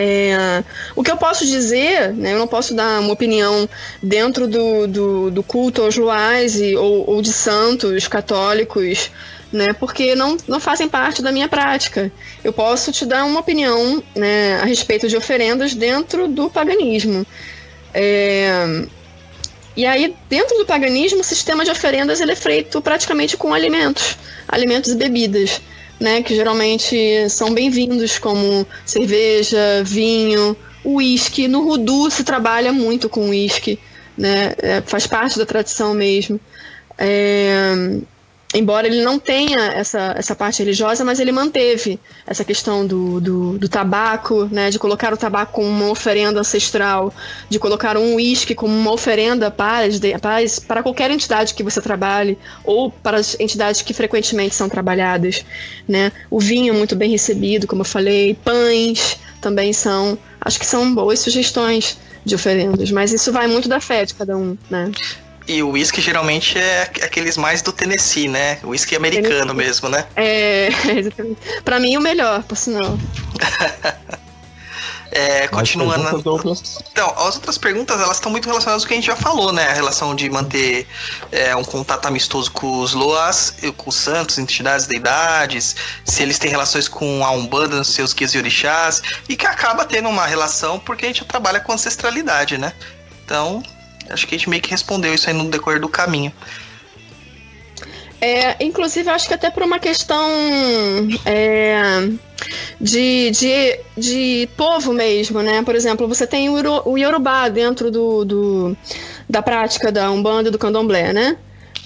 é, 0.00 0.62
o 0.94 1.02
que 1.02 1.10
eu 1.10 1.16
posso 1.16 1.44
dizer, 1.44 2.12
né, 2.14 2.32
eu 2.32 2.38
não 2.38 2.46
posso 2.46 2.72
dar 2.72 3.00
uma 3.00 3.12
opinião 3.12 3.68
dentro 4.00 4.46
do, 4.46 4.86
do, 4.86 5.30
do 5.30 5.42
culto 5.42 5.82
aos 5.82 5.96
luais 5.96 6.60
e, 6.60 6.76
ou, 6.76 7.10
ou 7.10 7.20
de 7.20 7.32
santos 7.32 8.06
católicos, 8.06 9.10
né, 9.52 9.68
porque 9.78 10.14
não, 10.14 10.36
não 10.46 10.60
fazem 10.60 10.88
parte 10.88 11.22
da 11.22 11.32
minha 11.32 11.48
prática. 11.48 12.12
Eu 12.44 12.52
posso 12.52 12.92
te 12.92 13.06
dar 13.06 13.24
uma 13.24 13.40
opinião 13.40 14.02
né, 14.14 14.60
a 14.60 14.64
respeito 14.64 15.08
de 15.08 15.16
oferendas 15.16 15.74
dentro 15.74 16.28
do 16.28 16.50
paganismo. 16.50 17.26
É, 17.94 18.84
e 19.76 19.86
aí, 19.86 20.14
dentro 20.28 20.58
do 20.58 20.66
paganismo, 20.66 21.20
o 21.20 21.24
sistema 21.24 21.64
de 21.64 21.70
oferendas 21.70 22.20
ele 22.20 22.32
é 22.32 22.36
feito 22.36 22.80
praticamente 22.82 23.36
com 23.36 23.54
alimentos, 23.54 24.18
alimentos 24.46 24.90
e 24.90 24.96
bebidas, 24.96 25.60
né, 26.00 26.22
que 26.22 26.34
geralmente 26.34 27.28
são 27.30 27.54
bem-vindos, 27.54 28.18
como 28.18 28.66
cerveja, 28.84 29.82
vinho, 29.84 30.56
uísque. 30.84 31.48
No 31.48 31.62
Rudu 31.62 32.10
se 32.10 32.24
trabalha 32.24 32.72
muito 32.72 33.08
com 33.08 33.30
uísque, 33.30 33.78
né, 34.16 34.52
é, 34.58 34.80
faz 34.82 35.06
parte 35.06 35.38
da 35.38 35.46
tradição 35.46 35.94
mesmo. 35.94 36.38
É, 36.98 38.00
embora 38.54 38.86
ele 38.86 39.02
não 39.02 39.18
tenha 39.18 39.58
essa, 39.72 40.14
essa 40.16 40.34
parte 40.34 40.60
religiosa, 40.60 41.04
mas 41.04 41.20
ele 41.20 41.30
manteve 41.30 42.00
essa 42.26 42.44
questão 42.44 42.86
do, 42.86 43.20
do, 43.20 43.58
do 43.58 43.68
tabaco, 43.68 44.48
né, 44.50 44.70
de 44.70 44.78
colocar 44.78 45.12
o 45.12 45.16
tabaco 45.16 45.52
como 45.52 45.68
uma 45.68 45.90
oferenda 45.90 46.40
ancestral, 46.40 47.12
de 47.48 47.58
colocar 47.58 47.96
um 47.98 48.14
uísque 48.14 48.54
como 48.54 48.74
uma 48.74 48.92
oferenda 48.92 49.50
para, 49.50 49.86
para, 50.20 50.38
para 50.66 50.82
qualquer 50.82 51.10
entidade 51.10 51.52
que 51.52 51.62
você 51.62 51.80
trabalhe, 51.80 52.38
ou 52.64 52.90
para 52.90 53.18
as 53.18 53.38
entidades 53.38 53.82
que 53.82 53.92
frequentemente 53.92 54.54
são 54.54 54.68
trabalhadas. 54.68 55.44
Né. 55.86 56.10
O 56.30 56.40
vinho 56.40 56.74
é 56.74 56.76
muito 56.76 56.96
bem 56.96 57.10
recebido, 57.10 57.66
como 57.66 57.82
eu 57.82 57.86
falei, 57.86 58.34
pães 58.44 59.18
também 59.42 59.72
são, 59.72 60.18
acho 60.40 60.58
que 60.58 60.66
são 60.66 60.94
boas 60.94 61.20
sugestões 61.20 61.98
de 62.24 62.34
oferendas, 62.34 62.90
mas 62.90 63.12
isso 63.12 63.30
vai 63.30 63.46
muito 63.46 63.68
da 63.68 63.80
fé 63.80 64.04
de 64.04 64.14
cada 64.14 64.36
um, 64.36 64.56
né. 64.70 64.90
E 65.48 65.62
o 65.62 65.70
whisky 65.70 66.02
geralmente 66.02 66.58
é 66.58 66.82
aqueles 66.82 67.38
mais 67.38 67.62
do 67.62 67.72
Tennessee, 67.72 68.28
né? 68.28 68.58
O 68.62 68.68
whisky 68.68 68.94
americano 68.94 69.54
Tennessee. 69.54 69.56
mesmo, 69.56 69.88
né? 69.88 70.06
É, 70.14 70.68
exatamente. 70.94 71.40
Pra 71.64 71.80
mim, 71.80 71.96
o 71.96 72.00
melhor, 72.02 72.42
por 72.42 72.56
sinal. 72.56 72.98
É, 75.10 75.48
continuando. 75.48 76.22
Então, 76.92 77.14
as 77.16 77.36
outras 77.36 77.56
perguntas, 77.56 77.98
elas 77.98 78.18
estão 78.18 78.30
muito 78.30 78.46
relacionadas 78.46 78.82
ao 78.82 78.88
que 78.88 78.92
a 78.92 78.96
gente 78.96 79.06
já 79.06 79.16
falou, 79.16 79.52
né? 79.52 79.66
A 79.66 79.72
relação 79.72 80.14
de 80.14 80.28
manter 80.28 80.86
é, 81.32 81.56
um 81.56 81.64
contato 81.64 82.04
amistoso 82.04 82.50
com 82.52 82.80
os 82.80 82.92
Loas, 82.92 83.54
e 83.62 83.72
com 83.72 83.88
os 83.88 83.96
santos, 83.96 84.38
entidades, 84.38 84.86
deidades, 84.86 85.74
se 86.04 86.22
eles 86.22 86.38
têm 86.38 86.50
relações 86.50 86.88
com 86.88 87.24
a 87.24 87.30
Umbanda, 87.30 87.76
nos 87.76 87.88
seus 87.88 88.12
guias 88.12 88.34
e 88.34 88.38
orixás, 88.38 89.02
e 89.28 89.34
que 89.34 89.46
acaba 89.46 89.86
tendo 89.86 90.10
uma 90.10 90.26
relação 90.26 90.78
porque 90.78 91.06
a 91.06 91.08
gente 91.08 91.24
trabalha 91.24 91.58
com 91.58 91.72
ancestralidade, 91.72 92.58
né? 92.58 92.74
Então, 93.24 93.62
acho 94.10 94.26
que 94.26 94.34
a 94.34 94.38
gente 94.38 94.48
meio 94.50 94.62
que 94.62 94.70
respondeu 94.70 95.14
isso 95.14 95.28
aí 95.28 95.34
no 95.36 95.48
decorrer 95.48 95.80
do 95.80 95.88
caminho. 95.88 96.32
É, 98.20 98.56
inclusive, 98.64 99.08
acho 99.10 99.28
que 99.28 99.34
até 99.34 99.48
por 99.48 99.62
uma 99.62 99.78
questão 99.78 100.28
é, 101.24 102.08
de, 102.80 103.30
de, 103.30 103.80
de 103.96 104.48
povo 104.56 104.92
mesmo, 104.92 105.40
né? 105.40 105.62
Por 105.62 105.76
exemplo, 105.76 106.08
você 106.08 106.26
tem 106.26 106.48
o 106.50 106.96
Yorubá 106.98 107.48
dentro 107.48 107.90
do, 107.92 108.24
do- 108.24 108.76
da 109.30 109.40
prática 109.40 109.92
da 109.92 110.10
Umbanda 110.10 110.48
e 110.48 110.52
do 110.52 110.58
Candomblé, 110.58 111.12
né? 111.12 111.36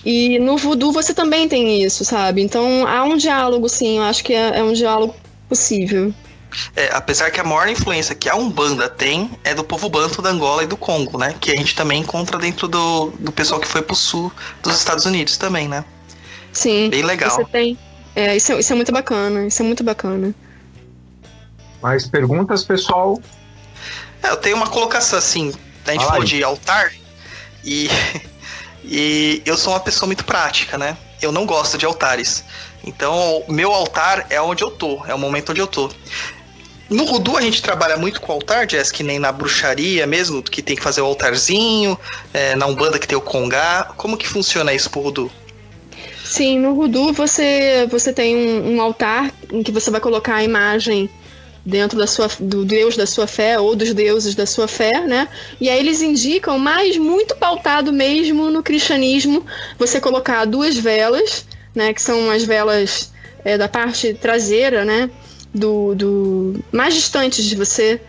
E 0.04 0.38
no 0.38 0.56
Voodoo 0.56 0.90
você 0.90 1.12
também 1.12 1.46
tem 1.48 1.82
isso, 1.82 2.02
sabe? 2.04 2.40
Então 2.42 2.86
há 2.88 3.04
um 3.04 3.16
diálogo, 3.16 3.68
sim, 3.68 3.98
eu 3.98 4.02
acho 4.04 4.24
que 4.24 4.32
é, 4.32 4.58
é 4.58 4.62
um 4.62 4.72
diálogo 4.72 5.14
possível. 5.48 6.14
É, 6.76 6.90
apesar 6.92 7.30
que 7.30 7.40
a 7.40 7.44
maior 7.44 7.68
influência 7.68 8.14
que 8.14 8.28
a 8.28 8.34
Umbanda 8.34 8.88
tem 8.88 9.30
é 9.44 9.54
do 9.54 9.64
povo 9.64 9.88
banto 9.88 10.20
da 10.20 10.30
Angola 10.30 10.64
e 10.64 10.66
do 10.66 10.76
Congo, 10.76 11.18
né? 11.18 11.34
Que 11.40 11.50
a 11.52 11.56
gente 11.56 11.74
também 11.74 12.00
encontra 12.00 12.38
dentro 12.38 12.68
do, 12.68 13.10
do 13.18 13.32
pessoal 13.32 13.60
que 13.60 13.66
foi 13.68 13.82
pro 13.82 13.94
sul 13.96 14.32
dos 14.62 14.76
Estados 14.76 15.06
Unidos 15.06 15.36
também, 15.36 15.68
né? 15.68 15.84
Sim. 16.52 16.90
Bem 16.90 17.02
legal. 17.02 17.30
Você 17.30 17.44
tem. 17.46 17.78
É, 18.14 18.36
isso, 18.36 18.52
é- 18.52 18.60
isso 18.60 18.72
é 18.72 18.76
muito 18.76 18.92
bacana, 18.92 19.46
isso 19.46 19.62
é 19.62 19.64
muito 19.64 19.82
bacana. 19.82 20.34
Mais 21.80 22.06
perguntas, 22.06 22.62
pessoal? 22.64 23.20
É, 24.22 24.30
eu 24.30 24.36
tenho 24.36 24.56
uma 24.56 24.68
colocação 24.68 25.18
assim, 25.18 25.52
a 25.86 25.92
gente 25.92 26.04
falou 26.04 26.22
de 26.24 26.44
altar 26.44 26.92
e, 27.64 27.88
e 28.84 29.42
eu 29.44 29.56
sou 29.56 29.72
uma 29.72 29.80
pessoa 29.80 30.06
muito 30.06 30.24
prática, 30.24 30.78
né? 30.78 30.96
Eu 31.20 31.32
não 31.32 31.46
gosto 31.46 31.78
de 31.78 31.86
altares. 31.86 32.44
Então, 32.84 33.44
o 33.48 33.52
meu 33.52 33.72
altar 33.72 34.26
é 34.28 34.40
onde 34.40 34.62
eu 34.62 34.70
tô, 34.70 35.04
é 35.06 35.14
o 35.14 35.18
momento 35.18 35.50
onde 35.50 35.60
eu 35.60 35.66
tô. 35.66 35.90
No 36.92 37.04
Rudu 37.04 37.36
a 37.36 37.40
gente 37.40 37.62
trabalha 37.62 37.96
muito 37.96 38.20
com 38.20 38.32
altar, 38.32 38.68
Jess, 38.70 38.90
que 38.90 39.02
nem 39.02 39.18
na 39.18 39.32
bruxaria 39.32 40.06
mesmo, 40.06 40.42
que 40.42 40.62
tem 40.62 40.76
que 40.76 40.82
fazer 40.82 41.00
o 41.00 41.06
altarzinho, 41.06 41.98
é, 42.34 42.54
na 42.54 42.66
Umbanda 42.66 42.98
que 42.98 43.08
tem 43.08 43.16
o 43.16 43.20
congá. 43.20 43.92
Como 43.96 44.16
que 44.16 44.28
funciona 44.28 44.74
isso 44.74 44.90
pro 44.90 45.00
Rudu? 45.00 45.32
Sim, 46.24 46.58
no 46.60 46.74
Voodoo 46.74 47.12
você, 47.12 47.86
você 47.90 48.12
tem 48.12 48.36
um, 48.36 48.76
um 48.76 48.80
altar 48.80 49.30
em 49.52 49.62
que 49.62 49.72
você 49.72 49.90
vai 49.90 50.00
colocar 50.00 50.36
a 50.36 50.44
imagem 50.44 51.10
dentro 51.64 51.98
da 51.98 52.06
sua, 52.06 52.28
do 52.40 52.64
deus 52.64 52.96
da 52.96 53.06
sua 53.06 53.26
fé 53.26 53.58
ou 53.58 53.76
dos 53.76 53.92
deuses 53.92 54.34
da 54.34 54.46
sua 54.46 54.66
fé, 54.66 55.06
né? 55.06 55.28
E 55.60 55.68
aí 55.68 55.78
eles 55.78 56.00
indicam, 56.00 56.58
mas 56.58 56.96
muito 56.96 57.36
pautado 57.36 57.92
mesmo 57.92 58.50
no 58.50 58.62
cristianismo, 58.62 59.44
você 59.78 60.00
colocar 60.00 60.44
duas 60.44 60.76
velas, 60.76 61.46
né? 61.74 61.92
Que 61.92 62.02
são 62.02 62.30
as 62.30 62.44
velas 62.44 63.12
é, 63.44 63.58
da 63.58 63.68
parte 63.68 64.14
traseira, 64.14 64.84
né? 64.84 65.10
Do, 65.54 65.94
do 65.94 66.64
mais 66.72 66.94
distantes 66.94 67.44
de 67.44 67.56
você, 67.56 68.00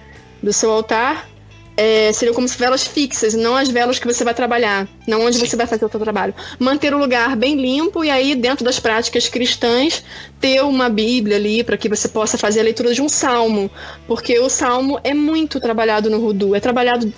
do 0.41 0.53
seu 0.53 0.71
altar. 0.71 1.29
É, 1.75 2.11
seriam 2.11 2.35
como 2.35 2.47
se 2.47 2.55
velas 2.55 2.85
fixas, 2.85 3.33
não 3.33 3.55
as 3.55 3.67
velas 3.67 3.97
que 3.97 4.05
você 4.05 4.23
vai 4.23 4.35
trabalhar, 4.35 4.87
não 5.07 5.25
onde 5.25 5.39
você 5.39 5.55
vai 5.55 5.65
fazer 5.65 5.83
o 5.83 5.89
seu 5.89 5.99
trabalho. 5.99 6.31
Manter 6.59 6.93
o 6.93 6.99
lugar 6.99 7.35
bem 7.35 7.55
limpo 7.55 8.03
e 8.03 8.11
aí, 8.11 8.35
dentro 8.35 8.63
das 8.63 8.79
práticas 8.79 9.27
cristãs, 9.27 10.03
ter 10.39 10.63
uma 10.63 10.87
Bíblia 10.87 11.35
ali 11.37 11.63
para 11.63 11.75
que 11.75 11.89
você 11.89 12.07
possa 12.07 12.37
fazer 12.37 12.59
a 12.59 12.63
leitura 12.63 12.93
de 12.93 13.01
um 13.01 13.09
salmo, 13.09 13.71
porque 14.07 14.37
o 14.37 14.49
salmo 14.49 14.99
é 15.03 15.15
muito 15.15 15.59
trabalhado 15.59 16.11
no 16.11 16.19
Rudu, 16.19 16.53
é 16.53 16.59
trabalhado 16.59 17.11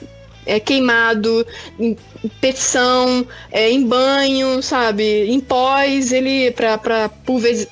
é 0.46 0.60
queimado, 0.60 1.46
em 1.80 1.98
petição, 2.40 3.28
é, 3.52 3.70
em 3.72 3.86
banho, 3.86 4.62
sabe? 4.62 5.30
Em 5.30 5.40
pós, 5.40 6.12
ele 6.12 6.52
para 6.52 6.80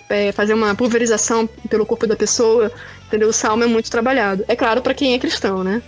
é, 0.09 0.32
fazer 0.32 0.53
uma 0.53 0.76
pulverização 0.76 1.47
pelo 1.69 1.86
corpo 1.86 2.07
da 2.07 2.15
pessoa, 2.15 2.71
entendeu? 3.05 3.30
O 3.30 3.34
salmo 3.34 3.63
é 3.63 3.67
muito 3.67 3.91
trabalhado. 3.91 4.43
É 4.47 4.55
claro 4.55 4.82
para 4.82 4.93
quem 4.93 5.13
é 5.13 5.19
cristão, 5.19 5.63
né? 5.63 5.82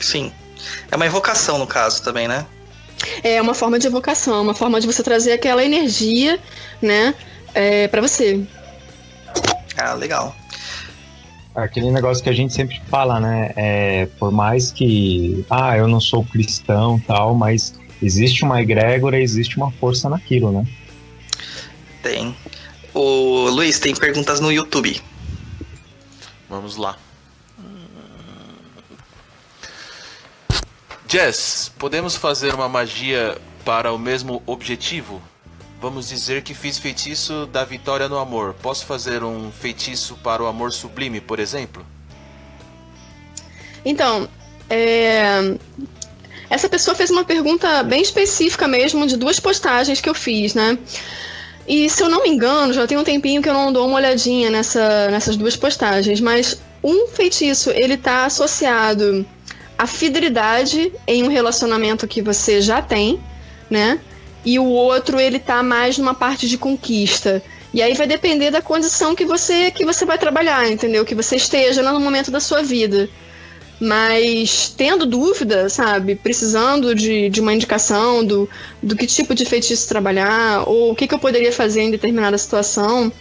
Sim. 0.00 0.32
É 0.90 0.96
uma 0.96 1.06
evocação 1.06 1.58
no 1.58 1.66
caso 1.66 2.02
também, 2.02 2.28
né? 2.28 2.46
É 3.22 3.40
uma 3.40 3.54
forma 3.54 3.78
de 3.78 3.86
evocação, 3.86 4.42
uma 4.42 4.54
forma 4.54 4.80
de 4.80 4.86
você 4.86 5.02
trazer 5.02 5.32
aquela 5.32 5.64
energia, 5.64 6.40
né, 6.80 7.14
é, 7.54 7.88
para 7.88 8.00
você. 8.00 8.42
Ah, 9.76 9.92
legal. 9.92 10.34
Aquele 11.56 11.90
negócio 11.90 12.22
que 12.22 12.28
a 12.28 12.34
gente 12.34 12.52
sempre 12.52 12.80
fala, 12.88 13.18
né? 13.18 13.52
É, 13.56 14.06
por 14.18 14.30
mais 14.30 14.70
que, 14.70 15.44
ah, 15.48 15.76
eu 15.76 15.88
não 15.88 16.00
sou 16.00 16.22
cristão 16.22 17.00
tal, 17.06 17.34
mas 17.34 17.74
existe 18.02 18.44
uma 18.44 18.60
egrégora, 18.60 19.18
existe 19.18 19.56
uma 19.56 19.70
força 19.72 20.08
naquilo, 20.08 20.52
né? 20.52 20.66
Tem. 22.02 22.36
O 22.92 23.48
Luiz, 23.48 23.80
tem 23.80 23.94
perguntas 23.94 24.38
no 24.38 24.52
YouTube. 24.52 25.00
Vamos 26.48 26.76
lá. 26.76 26.96
Jess, 31.08 31.72
podemos 31.78 32.16
fazer 32.16 32.54
uma 32.54 32.68
magia 32.68 33.38
para 33.64 33.92
o 33.92 33.98
mesmo 33.98 34.42
objetivo? 34.44 35.22
Vamos 35.80 36.08
dizer 36.08 36.42
que 36.42 36.54
fiz 36.54 36.78
feitiço 36.78 37.46
da 37.46 37.64
vitória 37.64 38.08
no 38.08 38.18
amor. 38.18 38.54
Posso 38.62 38.86
fazer 38.86 39.22
um 39.22 39.52
feitiço 39.52 40.16
para 40.22 40.42
o 40.42 40.46
amor 40.46 40.72
sublime, 40.72 41.20
por 41.20 41.38
exemplo? 41.38 41.84
Então, 43.84 44.28
é, 44.70 45.54
essa 46.48 46.68
pessoa 46.68 46.94
fez 46.94 47.10
uma 47.10 47.24
pergunta 47.24 47.82
bem 47.82 48.00
específica 48.00 48.66
mesmo 48.66 49.06
de 49.06 49.16
duas 49.16 49.38
postagens 49.38 50.00
que 50.00 50.08
eu 50.08 50.14
fiz, 50.14 50.54
né? 50.54 50.78
E 51.68 51.90
se 51.90 52.02
eu 52.02 52.08
não 52.08 52.22
me 52.22 52.30
engano, 52.30 52.72
já 52.72 52.86
tem 52.86 52.96
um 52.96 53.04
tempinho 53.04 53.42
que 53.42 53.48
eu 53.48 53.54
não 53.54 53.72
dou 53.72 53.86
uma 53.86 53.96
olhadinha 53.96 54.50
nessa, 54.50 55.10
nessas 55.10 55.36
duas 55.36 55.56
postagens, 55.56 56.20
mas 56.20 56.60
um 56.82 57.08
feitiço 57.08 57.70
ele 57.70 57.96
tá 57.96 58.24
associado 58.24 59.26
à 59.76 59.86
fidelidade 59.86 60.92
em 61.06 61.24
um 61.24 61.28
relacionamento 61.28 62.06
que 62.06 62.22
você 62.22 62.62
já 62.62 62.80
tem, 62.80 63.20
né? 63.68 63.98
E 64.46 64.60
o 64.60 64.64
outro 64.64 65.18
ele 65.18 65.40
tá 65.40 65.60
mais 65.60 65.98
numa 65.98 66.14
parte 66.14 66.48
de 66.48 66.56
conquista. 66.56 67.42
E 67.74 67.82
aí 67.82 67.94
vai 67.94 68.06
depender 68.06 68.52
da 68.52 68.62
condição 68.62 69.14
que 69.14 69.24
você 69.24 69.72
que 69.72 69.84
você 69.84 70.06
vai 70.06 70.16
trabalhar, 70.16 70.70
entendeu? 70.70 71.04
Que 71.04 71.16
você 71.16 71.34
esteja 71.34 71.82
no 71.82 71.98
momento 71.98 72.30
da 72.30 72.38
sua 72.38 72.62
vida. 72.62 73.08
Mas 73.80 74.72
tendo 74.74 75.04
dúvida, 75.04 75.68
sabe, 75.68 76.14
precisando 76.14 76.94
de, 76.94 77.28
de 77.28 77.40
uma 77.40 77.52
indicação 77.52 78.24
do, 78.24 78.48
do 78.82 78.96
que 78.96 79.06
tipo 79.06 79.34
de 79.34 79.44
feitiço 79.44 79.88
trabalhar, 79.88 80.66
ou 80.66 80.92
o 80.92 80.94
que, 80.94 81.06
que 81.06 81.14
eu 81.14 81.18
poderia 81.18 81.52
fazer 81.52 81.82
em 81.82 81.90
determinada 81.90 82.38
situação, 82.38 83.12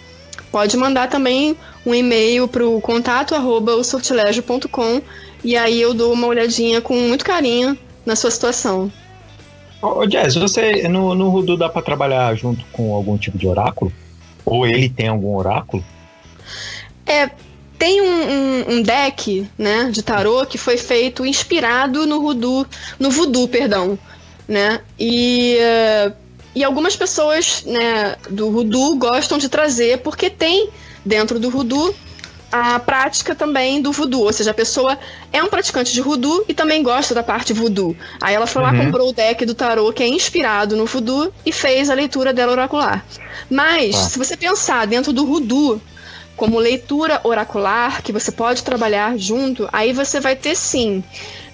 pode 0.52 0.78
mandar 0.78 1.10
também 1.10 1.58
um 1.86 1.94
e-mail 1.94 2.48
para 2.48 2.66
o 2.66 2.80
contato 2.80 3.36
arroba 3.36 3.74
e 5.44 5.58
aí 5.58 5.82
eu 5.82 5.94
dou 5.94 6.14
uma 6.14 6.28
olhadinha 6.28 6.80
com 6.82 6.96
muito 6.96 7.26
carinho 7.26 7.78
na 8.06 8.16
sua 8.16 8.32
situação. 8.32 8.92
Ô, 9.86 10.06
Jazz, 10.08 10.36
você 10.36 10.88
no, 10.88 11.14
no 11.14 11.30
Rudu 11.30 11.56
dá 11.56 11.70
pra 11.70 11.82
trabalhar 11.82 12.36
junto 12.36 12.66
com 12.72 12.94
algum 12.96 13.18
tipo 13.18 13.38
de 13.38 13.48
oráculo? 13.48 13.94
Ou 14.44 14.66
ele 14.66 14.90
tem 14.90 15.08
algum 15.08 15.36
oráculo? 15.36 15.84
É, 17.06 17.30
tem 17.78 18.02
um, 18.02 18.06
um, 18.06 18.74
um 18.74 18.82
deck, 18.82 19.48
né, 19.58 19.90
de 19.92 20.02
tarô 20.02 20.46
que 20.46 20.58
foi 20.58 20.78
feito 20.78 21.26
inspirado 21.26 22.08
no 22.08 22.22
voodoo, 22.22 22.66
no 23.00 23.12
voodoo, 23.12 23.48
perdão, 23.48 23.98
né? 24.48 24.82
E 25.00 25.58
e 26.56 26.64
algumas 26.64 26.96
pessoas, 26.96 27.64
né, 27.66 28.16
do 28.30 28.50
voodoo 28.50 28.96
gostam 28.96 29.38
de 29.38 29.50
trazer 29.50 30.00
porque 30.00 30.30
tem 30.30 30.70
dentro 31.04 31.38
do 31.38 31.52
voodoo 31.52 31.94
a 32.56 32.80
prática 32.80 33.36
também 33.36 33.82
do 33.82 33.92
voodoo, 33.92 34.24
ou 34.24 34.32
seja, 34.34 34.52
a 34.52 34.54
pessoa 34.54 34.98
é 35.34 35.44
um 35.44 35.48
praticante 35.48 35.92
de 35.94 36.02
voodoo 36.02 36.46
e 36.48 36.54
também 36.54 36.82
gosta 36.82 37.14
da 37.14 37.22
parte 37.22 37.52
voodoo. 37.52 37.96
Aí 38.22 38.34
ela 38.34 38.48
foi 38.48 38.62
lá, 38.62 38.72
Uhum. 38.72 38.86
comprou 38.86 39.10
o 39.10 39.14
deck 39.14 39.46
do 39.46 39.54
tarô 39.54 39.92
que 39.92 40.02
é 40.04 40.08
inspirado 40.08 40.76
no 40.78 40.86
voodoo 40.86 41.34
e 41.46 41.52
fez 41.52 41.90
a 41.90 41.94
leitura 41.94 42.32
dela 42.34 42.52
oracular. 42.54 43.06
Mas, 43.50 43.96
Tá. 43.96 44.02
se 44.10 44.18
você 44.18 44.38
pensar 44.38 44.88
dentro 44.88 45.12
do 45.12 45.26
voodoo 45.26 45.82
como 46.38 46.58
leitura 46.60 47.20
oracular, 47.24 48.02
que 48.02 48.12
você 48.12 48.32
pode 48.32 48.64
trabalhar 48.64 49.18
junto, 49.18 49.68
aí 49.72 49.92
você 49.94 50.20
vai 50.20 50.36
ter 50.36 50.56
sim. 50.56 51.04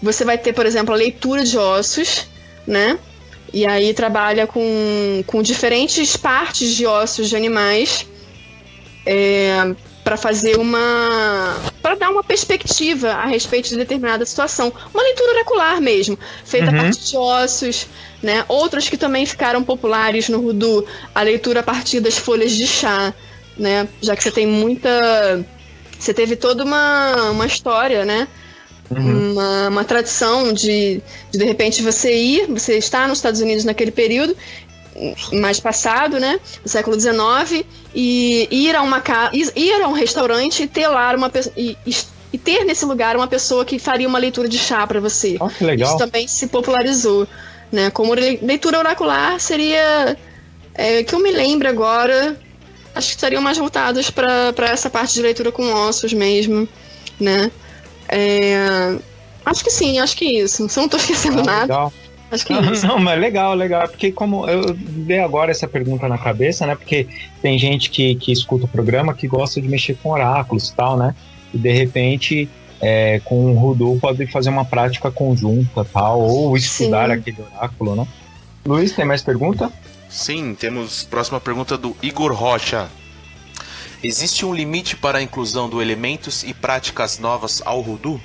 Você 0.02 0.24
vai 0.26 0.38
ter, 0.38 0.54
por 0.54 0.66
exemplo, 0.66 0.94
a 0.94 0.98
leitura 0.98 1.44
de 1.44 1.58
ossos, 1.58 2.28
né? 2.66 2.98
E 3.54 3.66
aí 3.66 3.94
trabalha 3.94 4.48
com, 4.48 5.24
com 5.28 5.42
diferentes 5.42 6.16
partes 6.16 6.74
de 6.76 6.86
ossos 6.86 7.28
de 7.30 7.36
animais 7.36 8.06
é, 9.06 9.76
para 10.04 10.18
fazer 10.18 10.58
uma. 10.58 11.56
para 11.82 11.96
dar 11.96 12.10
uma 12.10 12.24
perspectiva 12.24 13.10
a 13.12 13.26
respeito 13.26 13.70
de 13.70 13.76
determinada 13.78 14.26
situação. 14.26 14.72
Uma 14.94 15.04
leitura 15.04 15.34
oracular 15.34 15.80
mesmo, 15.82 16.18
feita 16.44 16.70
a 16.70 16.74
Uhum. 16.74 16.82
partir 16.82 17.04
de 17.10 17.18
ossos, 17.18 17.88
né? 18.22 18.44
Outras 18.48 18.90
que 18.90 18.98
também 18.98 19.26
ficaram 19.26 19.64
populares 19.64 20.28
no 20.30 20.40
Rudu, 20.42 20.86
a 21.14 21.22
leitura 21.22 21.60
a 21.60 21.64
partir 21.64 22.00
das 22.00 22.18
folhas 22.18 22.52
de 22.52 22.66
chá, 22.68 23.14
né? 23.58 23.88
Já 24.02 24.16
que 24.16 24.24
você 24.24 24.32
tem 24.32 24.48
muita. 24.48 25.46
Você 26.00 26.14
teve 26.14 26.36
toda 26.36 26.64
uma, 26.64 27.30
uma 27.32 27.46
história, 27.46 28.04
né? 28.06 28.28
Uma, 28.90 29.70
uma 29.70 29.84
tradição 29.86 30.52
de, 30.52 31.02
de 31.32 31.38
de 31.38 31.46
repente 31.46 31.82
você 31.82 32.14
ir, 32.14 32.48
você 32.48 32.76
está 32.78 33.08
nos 33.08 33.20
Estados 33.20 33.40
Unidos 33.40 33.64
naquele 33.64 33.92
período 33.92 34.36
mais 35.34 35.60
passado, 35.60 36.20
né, 36.20 36.40
do 36.64 36.70
século 36.70 37.00
XIX, 37.00 37.66
e 37.94 38.48
ir 38.52 38.76
a 38.76 38.82
uma 38.82 39.02
ca... 39.02 39.32
ir 39.34 39.82
a 39.82 39.88
um 39.88 39.94
restaurante 39.94 40.64
e 40.64 40.68
ter 40.68 40.88
lá 40.88 41.14
uma 41.16 41.30
pe- 41.30 41.52
e, 41.56 42.38
ter 42.38 42.64
nesse 42.66 42.86
lugar 42.86 43.16
uma 43.16 43.28
pessoa 43.28 43.66
que 43.66 43.78
faria 43.80 44.08
uma 44.08 44.18
leitura 44.20 44.48
de 44.48 44.58
chá 44.58 44.86
para 44.88 45.00
você. 45.00 45.38
Ó, 45.40 45.50
que 45.50 45.64
legal. 45.64 45.90
Isso 45.90 45.98
também 45.98 46.28
se 46.28 46.48
popularizou, 46.48 47.28
né? 47.72 47.90
Como 47.92 48.14
le- 48.14 48.40
leitura 48.42 48.80
oracular 48.80 49.40
seria 49.40 50.18
é, 50.74 51.04
que 51.04 51.14
eu 51.14 51.20
me 51.20 51.32
lembro 51.32 51.68
agora, 51.68 52.40
acho 52.96 53.08
que 53.10 53.16
estariam 53.16 53.42
mais 53.42 53.58
voltados 53.58 54.10
para 54.10 54.54
essa 54.70 54.90
parte 54.90 55.14
de 55.14 55.22
leitura 55.22 55.52
com 55.52 55.72
ossos 55.74 56.14
mesmo, 56.14 56.68
né? 57.20 57.52
É, 58.08 58.96
acho 59.46 59.64
que 59.64 59.72
sim, 59.72 60.00
acho 60.00 60.16
que 60.16 60.26
isso. 60.26 60.68
Se 60.70 60.80
eu 60.80 60.82
não 60.84 60.90
tô 60.90 60.98
esquecendo 60.98 61.42
Ah, 61.42 61.44
nada, 61.44 61.62
legal. 61.64 61.94
Acho 62.32 62.46
que 62.46 62.54
Não, 62.54 62.64
é 62.64 62.72
isso. 62.72 62.88
não, 62.88 63.00
mas 63.00 63.20
legal, 63.20 63.54
legal. 63.54 63.88
Porque 63.88 64.12
como 64.12 64.48
eu 64.50 64.74
dei 64.74 65.20
agora 65.20 65.52
essa 65.52 65.68
pergunta 65.68 66.08
na 66.08 66.18
cabeça, 66.18 66.66
né? 66.66 66.76
Porque 66.76 67.08
tem 67.42 67.58
gente 67.60 67.90
que, 67.90 68.16
que 68.16 68.32
escuta 68.32 68.66
o 68.66 68.68
programa 68.68 69.14
que 69.14 69.28
gosta 69.28 69.62
de 69.62 69.68
mexer 69.68 69.98
com 70.02 70.10
oráculos 70.10 70.70
e 70.70 70.76
tal, 70.76 70.98
né? 70.98 71.16
E 71.54 71.58
de 71.58 71.72
repente, 71.72 72.50
é, 72.80 73.20
com 73.26 73.54
o 73.54 73.60
Rudu 73.60 73.98
pode 74.02 74.26
fazer 74.28 74.50
uma 74.50 74.66
prática 74.66 75.12
conjunta 75.12 75.86
tal, 75.86 76.22
ou 76.22 76.56
estudar 76.58 77.08
Sim. 77.08 77.14
aquele 77.14 77.38
oráculo, 77.54 77.96
né? 77.96 78.08
Luiz, 78.66 78.92
tem 78.94 79.06
mais 79.06 79.22
pergunta? 79.22 79.72
Sim, 80.10 80.56
temos 80.56 81.04
próxima 81.04 81.40
pergunta 81.40 81.78
do 81.78 81.96
Igor 82.02 82.34
Rocha. 82.34 82.90
Existe 84.04 84.46
um 84.46 84.54
limite 84.54 84.96
para 84.98 85.20
a 85.20 85.22
inclusão 85.22 85.70
do 85.70 85.82
elementos 85.82 86.44
e 86.44 86.54
práticas 86.54 87.20
novas 87.20 87.62
ao 87.64 87.82
Rudu? 87.82 88.20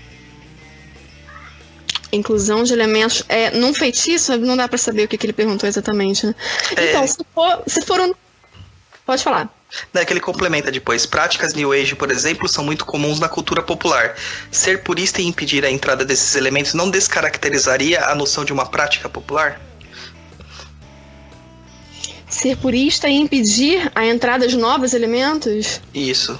Inclusão 2.12 2.62
de 2.62 2.72
elementos. 2.72 3.22
É, 3.28 3.50
num 3.50 3.74
feitiço, 3.74 4.36
não 4.38 4.56
dá 4.56 4.68
pra 4.68 4.78
saber 4.78 5.04
o 5.04 5.08
que, 5.08 5.18
que 5.18 5.26
ele 5.26 5.32
perguntou 5.32 5.68
exatamente, 5.68 6.26
né? 6.26 6.34
É. 6.76 6.90
Então, 6.90 7.06
se 7.06 7.18
for, 7.34 7.62
se 7.66 7.82
for 7.82 8.00
um. 8.00 8.14
Pode 9.04 9.22
falar. 9.22 9.50
Né, 9.92 10.04
que 10.04 10.12
ele 10.12 10.20
complementa 10.20 10.70
depois. 10.70 11.06
Práticas 11.06 11.54
New 11.54 11.72
Age, 11.72 11.94
por 11.96 12.10
exemplo, 12.10 12.48
são 12.48 12.64
muito 12.64 12.84
comuns 12.84 13.18
na 13.18 13.28
cultura 13.28 13.62
popular. 13.62 14.16
Ser 14.50 14.82
purista 14.82 15.20
e 15.20 15.26
impedir 15.26 15.64
a 15.64 15.70
entrada 15.70 16.04
desses 16.04 16.34
elementos 16.36 16.74
não 16.74 16.88
descaracterizaria 16.88 18.04
a 18.04 18.14
noção 18.14 18.44
de 18.44 18.52
uma 18.52 18.66
prática 18.66 19.08
popular? 19.08 19.60
Ser 22.28 22.56
purista 22.56 23.08
e 23.08 23.14
impedir 23.14 23.90
a 23.94 24.04
entrada 24.06 24.46
de 24.46 24.56
novos 24.56 24.94
elementos? 24.94 25.80
Isso. 25.94 26.38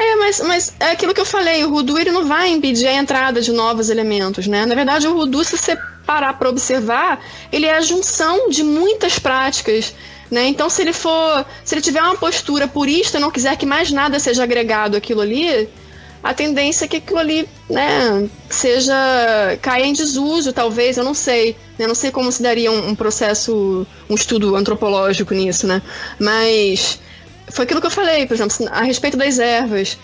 É, 0.00 0.16
mas, 0.16 0.40
mas 0.40 0.74
é 0.80 0.92
aquilo 0.92 1.12
que 1.12 1.20
eu 1.20 1.26
falei, 1.26 1.62
o 1.62 1.68
Rudu 1.68 1.98
ele 1.98 2.10
não 2.10 2.24
vai 2.24 2.48
impedir 2.48 2.86
a 2.86 2.94
entrada 2.94 3.42
de 3.42 3.52
novos 3.52 3.90
elementos, 3.90 4.46
né? 4.46 4.64
Na 4.64 4.74
verdade, 4.74 5.06
o 5.06 5.12
Rudu, 5.12 5.44
se 5.44 5.58
você 5.58 5.76
parar 6.06 6.32
para 6.32 6.48
observar, 6.48 7.22
ele 7.52 7.66
é 7.66 7.76
a 7.76 7.82
junção 7.82 8.48
de 8.48 8.62
muitas 8.64 9.18
práticas, 9.18 9.92
né? 10.30 10.46
Então, 10.46 10.70
se 10.70 10.80
ele 10.80 10.94
for, 10.94 11.44
se 11.62 11.74
ele 11.74 11.82
tiver 11.82 12.00
uma 12.00 12.16
postura 12.16 12.66
purista 12.66 13.18
e 13.18 13.20
não 13.20 13.30
quiser 13.30 13.54
que 13.58 13.66
mais 13.66 13.90
nada 13.92 14.18
seja 14.18 14.42
agregado 14.42 14.96
àquilo 14.96 15.20
ali, 15.20 15.68
a 16.22 16.32
tendência 16.32 16.86
é 16.86 16.88
que 16.88 16.96
aquilo 16.96 17.18
ali, 17.18 17.46
né, 17.68 18.26
seja 18.48 18.94
caia 19.60 19.84
em 19.84 19.92
desuso, 19.92 20.50
talvez, 20.50 20.96
eu 20.96 21.04
não 21.04 21.12
sei, 21.12 21.56
né? 21.78 21.84
Eu 21.84 21.88
não 21.88 21.94
sei 21.94 22.10
como 22.10 22.32
se 22.32 22.42
daria 22.42 22.72
um, 22.72 22.88
um 22.88 22.94
processo, 22.94 23.86
um 24.08 24.14
estudo 24.14 24.56
antropológico 24.56 25.34
nisso, 25.34 25.66
né? 25.66 25.82
Mas 26.18 26.98
foi 27.50 27.64
aquilo 27.64 27.80
que 27.80 27.86
eu 27.86 27.90
falei, 27.90 28.26
por 28.26 28.34
exemplo, 28.34 28.56
a 28.70 28.82
respeito 28.82 29.16
das 29.16 29.38
ervas. 29.38 29.98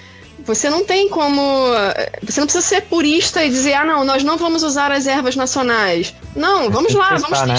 Você 0.44 0.68
não 0.68 0.84
tem 0.84 1.08
como. 1.08 1.70
Você 2.22 2.40
não 2.40 2.46
precisa 2.46 2.64
ser 2.64 2.82
purista 2.82 3.42
e 3.44 3.48
dizer, 3.48 3.74
ah, 3.74 3.84
não, 3.84 4.04
nós 4.04 4.22
não 4.22 4.36
vamos 4.36 4.62
usar 4.62 4.92
as 4.92 5.06
ervas 5.06 5.34
nacionais. 5.34 6.14
Não, 6.34 6.70
vamos 6.70 6.94
lá, 6.94 7.10
testar, 7.10 7.28
vamos 7.28 7.48
né? 7.48 7.54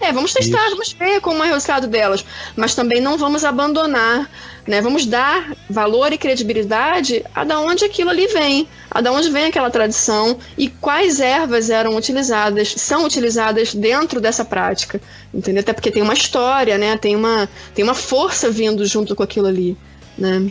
É, 0.00 0.12
vamos 0.12 0.32
testar, 0.32 0.58
Isso. 0.66 0.70
vamos 0.70 0.92
ver 0.92 1.20
como 1.20 1.42
é 1.42 1.50
o 1.50 1.54
resultado 1.54 1.86
delas. 1.86 2.24
Mas 2.54 2.74
também 2.74 3.00
não 3.00 3.16
vamos 3.16 3.44
abandonar, 3.44 4.30
né? 4.66 4.80
Vamos 4.80 5.06
dar 5.06 5.54
valor 5.70 6.12
e 6.12 6.18
credibilidade 6.18 7.24
a 7.34 7.44
da 7.44 7.58
onde 7.60 7.84
aquilo 7.84 8.10
ali 8.10 8.26
vem, 8.26 8.68
a 8.90 9.00
da 9.00 9.10
onde 9.10 9.30
vem 9.30 9.46
aquela 9.46 9.70
tradição 9.70 10.38
e 10.56 10.68
quais 10.68 11.18
ervas 11.18 11.70
eram 11.70 11.96
utilizadas, 11.96 12.74
são 12.76 13.04
utilizadas 13.06 13.74
dentro 13.74 14.20
dessa 14.20 14.44
prática. 14.44 15.00
Entendeu? 15.32 15.60
Até 15.62 15.72
porque 15.72 15.90
tem 15.90 16.02
uma 16.02 16.14
história, 16.14 16.76
né? 16.76 16.96
Tem 16.98 17.16
uma, 17.16 17.48
tem 17.74 17.82
uma 17.82 17.94
força 17.94 18.50
vindo 18.50 18.84
junto 18.84 19.16
com 19.16 19.22
aquilo 19.22 19.46
ali, 19.46 19.76
né? 20.16 20.50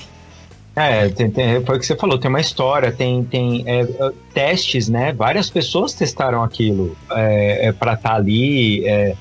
É, 0.76 1.08
tem, 1.08 1.32
tem- 1.32 1.64
foi 1.64 1.78
o 1.78 1.80
que 1.80 1.86
você 1.86 1.96
falou, 1.96 2.18
tem 2.18 2.28
uma 2.30 2.42
história, 2.42 2.92
tem, 2.92 3.24
tem 3.24 3.64
é, 3.66 3.82
é, 3.84 4.12
testes, 4.34 4.90
né? 4.90 5.14
Várias 5.14 5.50
pessoas 5.50 5.94
testaram 5.94 6.44
aquilo 6.44 6.98
é, 7.12 7.72
para 7.72 7.94
estar 7.94 8.16
ali. 8.16 8.86
é, 8.86 9.16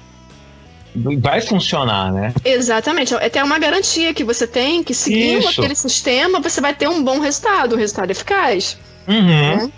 vai 1.18 1.40
funcionar, 1.40 2.12
né? 2.12 2.32
Exatamente. 2.44 3.14
É 3.14 3.26
até 3.26 3.42
uma 3.42 3.58
garantia 3.58 4.14
que 4.14 4.22
você 4.24 4.46
tem 4.46 4.82
que 4.82 4.94
seguindo 4.94 5.40
Isso. 5.40 5.60
aquele 5.60 5.74
sistema 5.74 6.40
você 6.40 6.60
vai 6.60 6.74
ter 6.74 6.88
um 6.88 7.02
bom 7.02 7.18
resultado, 7.20 7.74
um 7.74 7.78
resultado 7.78 8.10
eficaz. 8.10 8.76
Uhum. 9.08 9.70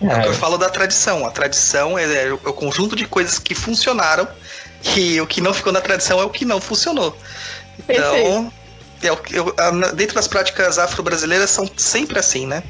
É. 0.00 0.06
o 0.16 0.20
que 0.20 0.26
eu 0.28 0.32
É, 0.32 0.34
falo 0.34 0.58
da 0.58 0.68
tradição. 0.68 1.24
A 1.26 1.30
tradição 1.30 1.98
é, 1.98 2.26
é 2.28 2.32
o 2.32 2.38
conjunto 2.52 2.94
de 2.94 3.06
coisas 3.06 3.38
que 3.38 3.54
funcionaram 3.54 4.28
e 4.96 5.20
o 5.20 5.26
que 5.26 5.40
não 5.40 5.54
ficou 5.54 5.72
na 5.72 5.80
tradição 5.80 6.20
é 6.20 6.24
o 6.24 6.30
que 6.30 6.44
não 6.44 6.60
funcionou. 6.60 7.16
Então, 7.88 8.52
é 9.02 9.08
eu- 9.32 9.54
a- 9.58 9.92
dentro 9.92 10.14
das 10.14 10.28
práticas 10.28 10.78
afro-brasileiras 10.78 11.50
são 11.50 11.68
sempre 11.76 12.18
assim, 12.18 12.46
né? 12.46 12.62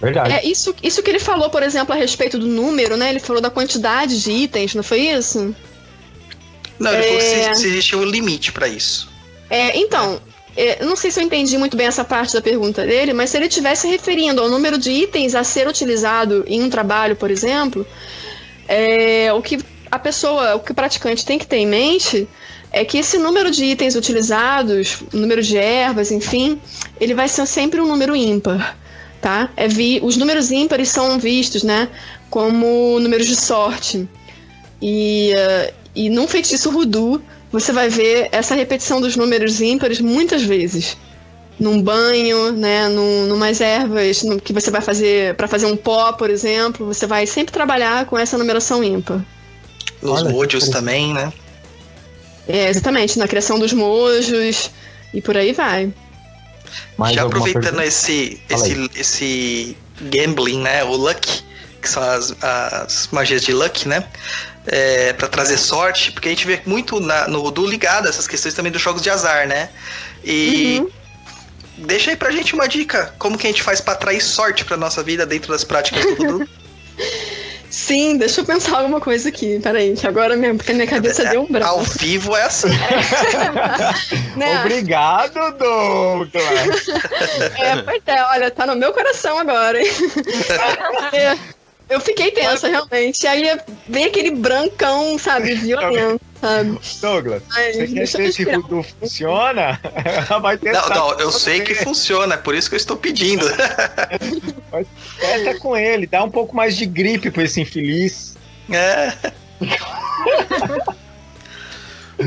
verdade. 0.00 0.32
É 0.32 0.44
isso, 0.46 0.74
isso 0.82 1.02
que 1.02 1.10
ele 1.10 1.18
falou, 1.18 1.50
por 1.50 1.62
exemplo, 1.62 1.92
a 1.94 1.98
respeito 1.98 2.38
do 2.38 2.46
número, 2.46 2.96
né? 2.96 3.10
Ele 3.10 3.18
falou 3.18 3.42
da 3.42 3.50
quantidade 3.50 4.22
de 4.22 4.30
itens, 4.30 4.74
não 4.74 4.82
foi 4.82 5.00
isso? 5.00 5.54
Não, 6.78 6.92
ele 6.92 7.02
falou 7.02 7.18
que 7.18 7.24
É. 7.24 7.54
se, 7.54 7.62
se 7.62 7.66
existe 7.68 7.96
um 7.96 8.04
limite 8.04 8.52
pra 8.52 8.68
isso. 8.68 9.08
É, 9.50 9.78
então, 9.78 10.20
é, 10.56 10.84
não 10.84 10.96
sei 10.96 11.10
se 11.10 11.20
eu 11.20 11.24
entendi 11.24 11.56
muito 11.56 11.76
bem 11.76 11.86
essa 11.86 12.04
parte 12.04 12.34
da 12.34 12.42
pergunta 12.42 12.84
dele, 12.84 13.12
mas 13.12 13.30
se 13.30 13.36
ele 13.36 13.46
estivesse 13.46 13.86
referindo 13.88 14.40
ao 14.42 14.48
número 14.48 14.76
de 14.76 14.90
itens 14.90 15.34
a 15.34 15.44
ser 15.44 15.66
utilizado 15.68 16.44
em 16.46 16.62
um 16.62 16.68
trabalho, 16.68 17.16
por 17.16 17.30
exemplo, 17.30 17.86
é, 18.66 19.32
o 19.32 19.40
que 19.40 19.58
a 19.90 19.98
pessoa, 19.98 20.56
o 20.56 20.60
que 20.60 20.72
o 20.72 20.74
praticante 20.74 21.24
tem 21.24 21.38
que 21.38 21.46
ter 21.46 21.56
em 21.56 21.66
mente 21.66 22.28
é 22.70 22.84
que 22.84 22.98
esse 22.98 23.16
número 23.16 23.50
de 23.50 23.64
itens 23.64 23.94
utilizados, 23.94 24.98
número 25.12 25.42
de 25.42 25.56
ervas, 25.56 26.10
enfim, 26.10 26.60
ele 27.00 27.14
vai 27.14 27.26
ser 27.28 27.46
sempre 27.46 27.80
um 27.80 27.86
número 27.86 28.14
ímpar, 28.14 28.76
tá? 29.22 29.50
É 29.56 29.66
vi, 29.66 30.00
os 30.02 30.16
números 30.18 30.50
ímpares 30.50 30.90
são 30.90 31.18
vistos, 31.18 31.62
né, 31.62 31.88
como 32.28 32.98
números 33.00 33.26
de 33.26 33.36
sorte. 33.36 34.06
E, 34.82 35.32
eh, 35.34 35.72
e 35.98 36.08
num 36.08 36.28
feitiço 36.28 36.70
voodoo, 36.70 37.20
você 37.50 37.72
vai 37.72 37.88
ver 37.88 38.28
essa 38.30 38.54
repetição 38.54 39.00
dos 39.00 39.16
números 39.16 39.60
ímpares 39.60 40.00
muitas 40.00 40.42
vezes. 40.42 40.96
Num 41.58 41.82
banho, 41.82 42.52
né, 42.52 42.88
num, 42.88 43.26
numas 43.26 43.60
ervas 43.60 44.22
no- 44.22 44.40
que 44.40 44.52
você 44.52 44.70
vai 44.70 44.80
fazer 44.80 45.34
para 45.34 45.48
fazer 45.48 45.66
um 45.66 45.76
pó, 45.76 46.12
por 46.12 46.30
exemplo, 46.30 46.86
você 46.86 47.04
vai 47.04 47.26
sempre 47.26 47.52
trabalhar 47.52 48.06
com 48.06 48.16
essa 48.16 48.38
numeração 48.38 48.84
ímpar. 48.84 49.24
Nos 50.00 50.22
Olha, 50.22 50.30
mojos 50.30 50.68
também, 50.68 51.12
né? 51.12 51.32
É, 52.46 52.68
exatamente, 52.68 53.18
na 53.18 53.26
criação 53.26 53.58
dos 53.58 53.72
mojos 53.72 54.70
e 55.12 55.20
por 55.20 55.36
aí 55.36 55.52
vai. 55.52 55.92
Mais 56.96 57.16
Já 57.16 57.24
aproveitando 57.24 57.82
esse, 57.82 58.40
esse, 58.48 58.90
esse 58.94 59.76
gambling, 60.00 60.60
né? 60.60 60.84
O 60.84 60.94
luck, 60.94 61.42
que 61.82 61.88
são 61.88 62.02
as, 62.04 62.36
as 62.40 63.08
magias 63.10 63.42
de 63.42 63.52
luck, 63.52 63.88
né? 63.88 64.04
É, 64.70 65.12
para 65.14 65.28
trazer 65.28 65.56
sorte, 65.56 66.12
porque 66.12 66.28
a 66.28 66.30
gente 66.30 66.46
vê 66.46 66.60
muito 66.66 67.00
na, 67.00 67.26
no 67.26 67.42
Voodoo 67.42 67.66
ligado 67.66 68.06
a 68.06 68.10
essas 68.10 68.26
questões 68.28 68.52
também 68.54 68.70
dos 68.70 68.82
jogos 68.82 69.00
de 69.00 69.08
azar, 69.08 69.46
né? 69.48 69.70
E 70.22 70.80
Uhum. 70.80 70.90
deixa 71.86 72.10
aí 72.10 72.16
pra 72.16 72.30
gente 72.30 72.54
uma 72.54 72.68
dica, 72.68 73.14
como 73.18 73.38
que 73.38 73.46
a 73.46 73.50
gente 73.50 73.62
faz 73.62 73.80
pra 73.80 73.94
atrair 73.94 74.20
sorte 74.20 74.64
pra 74.66 74.76
nossa 74.76 75.02
vida 75.02 75.24
dentro 75.24 75.50
das 75.52 75.64
práticas 75.64 76.04
do 76.04 76.16
Voodoo? 76.16 76.48
Sim, 77.70 78.16
deixa 78.16 78.40
eu 78.40 78.46
pensar 78.46 78.78
alguma 78.78 78.98
coisa 78.98 79.28
aqui. 79.28 79.60
Peraí, 79.62 79.94
que 79.94 80.06
agora 80.06 80.34
minha, 80.36 80.54
porque 80.54 80.72
minha 80.72 80.86
cabeça 80.86 81.22
deu 81.26 81.40
um 81.42 81.44
Ao 81.44 81.48
branco. 81.80 81.84
vivo 81.98 82.34
é 82.34 82.42
assim. 82.44 82.68
Né? 84.36 84.60
Obrigado, 84.60 85.34
Douglas! 85.58 86.88
É, 87.58 87.76
pois 87.82 88.02
é, 88.06 88.22
olha, 88.24 88.50
tá 88.50 88.66
no 88.66 88.74
meu 88.76 88.92
coração 88.92 89.38
agora, 89.38 89.80
hein? 89.82 89.90
É, 91.12 91.36
eu 91.88 92.00
fiquei 92.00 92.30
tensa, 92.30 92.68
realmente. 92.68 93.26
Aí 93.26 93.58
vem 93.88 94.04
aquele 94.04 94.30
brancão, 94.32 95.18
sabe, 95.18 95.54
violento, 95.56 96.20
sabe? 96.40 96.78
Douglas, 97.00 97.42
Ai, 97.54 97.72
você 97.72 97.86
quer 97.86 98.06
ver 98.06 98.32
se. 98.32 98.44
Voodoo 98.44 98.82
funciona? 98.82 99.80
Vai 100.42 100.54
Não, 100.56 100.60
testar. 100.62 100.94
não, 100.94 101.18
eu 101.18 101.30
sei 101.32 101.60
que 101.60 101.74
funciona, 101.74 102.34
é 102.34 102.38
por 102.38 102.54
isso 102.54 102.68
que 102.68 102.74
eu 102.74 102.78
estou 102.78 102.96
pedindo. 102.96 103.46
Testa 105.18 105.58
com 105.60 105.76
ele, 105.76 106.06
dá 106.06 106.22
um 106.24 106.30
pouco 106.30 106.54
mais 106.54 106.76
de 106.76 106.86
gripe 106.86 107.30
pra 107.30 107.42
esse 107.44 107.60
infeliz. 107.60 108.36
É. 108.70 109.12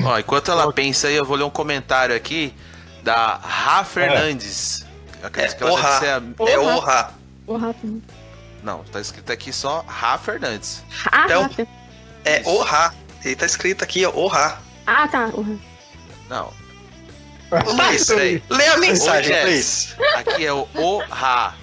Ó, 0.04 0.18
enquanto 0.20 0.52
ela 0.52 0.72
pensa 0.72 1.08
aí, 1.08 1.16
eu 1.16 1.26
vou 1.26 1.36
ler 1.38 1.44
um 1.44 1.50
comentário 1.50 2.16
aqui 2.16 2.54
da 3.04 3.36
Rá 3.36 3.84
Fernandes. 3.84 4.86
Eu 5.22 5.28
acredito 5.28 5.58
que 5.58 5.64
ela 5.64 5.72
deve 5.76 5.86
Orra. 5.88 6.00
ser 6.00 6.08
a... 6.08 6.16
É 6.18 6.20
Porra. 6.20 6.62
honra. 6.62 7.14
Ô, 7.48 7.58
Rafa. 7.58 7.88
Não, 8.64 8.84
tá 8.86 9.00
escrito 9.02 9.32
aqui 9.32 9.52
só 9.52 9.84
Rá 9.88 10.18
Fernandes. 10.18 10.84
Ah, 11.12 11.24
Então- 11.26 11.44
Rafa. 11.44 11.68
É 12.24 12.44
honra. 12.46 12.94
Ele 13.26 13.36
tá 13.36 13.46
escrito 13.46 13.84
aqui, 13.84 14.06
ó, 14.06 14.12
honra. 14.16 14.60
Ah, 14.86 15.08
tá. 15.08 15.26
Rafa. 15.26 15.58
Não, 16.30 16.54
Luiz, 17.52 18.08
lê 18.50 18.68
a 18.68 18.78
mensagem, 18.78 19.36
Ô, 19.38 19.44
Luiz. 19.44 19.96
Aqui 20.16 20.46
é 20.46 20.54
o 20.54 20.66
Orra. 20.76 21.54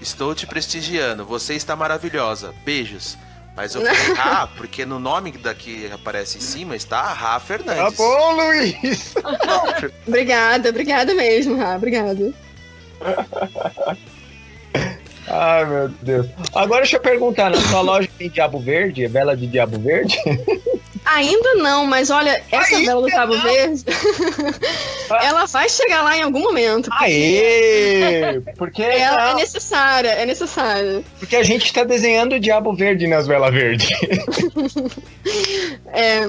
Estou 0.00 0.34
te 0.34 0.46
prestigiando. 0.46 1.24
Você 1.24 1.54
está 1.54 1.74
maravilhosa. 1.74 2.54
Beijos. 2.64 3.16
Mas 3.56 3.74
eu 3.74 3.80
falei, 3.80 4.14
ah, 4.18 4.46
porque 4.56 4.84
no 4.84 5.00
nome 5.00 5.32
daqui 5.32 5.90
aparece 5.92 6.38
em 6.38 6.40
cima 6.40 6.76
está 6.76 7.02
Rá 7.12 7.40
Fernandes. 7.40 7.82
Tá 7.82 7.90
bom, 7.90 8.32
Luiz. 8.36 9.14
Obrigada, 10.06 10.68
obrigada 10.68 11.14
mesmo, 11.14 11.56
Rá, 11.56 11.74
obrigada. 11.76 12.32
Ai, 15.30 15.64
meu 15.64 15.88
Deus. 16.02 16.26
Agora 16.54 16.82
deixa 16.82 16.96
eu 16.96 17.00
perguntar, 17.00 17.50
na 17.50 17.60
sua 17.60 17.80
loja 17.80 18.08
tem 18.18 18.28
diabo 18.28 18.58
verde? 18.58 19.06
Vela 19.06 19.36
de 19.36 19.46
diabo 19.46 19.78
verde? 19.78 20.16
Ainda 21.04 21.54
não, 21.54 21.86
mas 21.86 22.10
olha, 22.10 22.42
essa 22.52 22.76
Ainda 22.76 22.86
vela 22.86 23.02
do 23.02 23.08
Cabo 23.08 23.34
não? 23.34 23.42
Verde, 23.42 23.84
ela 25.22 25.46
vai 25.46 25.68
chegar 25.68 26.02
lá 26.02 26.16
em 26.16 26.22
algum 26.22 26.40
momento. 26.40 26.90
Aê! 26.92 28.40
Porque, 28.56 28.82
Ela 28.98 29.28
é 29.28 29.30
não, 29.30 29.36
necessária, 29.36 30.08
é 30.08 30.26
necessária. 30.26 31.02
porque 31.18 31.36
a 31.36 31.42
gente 31.42 31.72
tá 31.72 31.82
desenhando 31.82 32.34
o 32.34 32.40
diabo 32.40 32.74
verde 32.74 33.06
nas 33.06 33.26
velas 33.26 33.52
verdes. 33.52 33.88
É, 35.92 36.28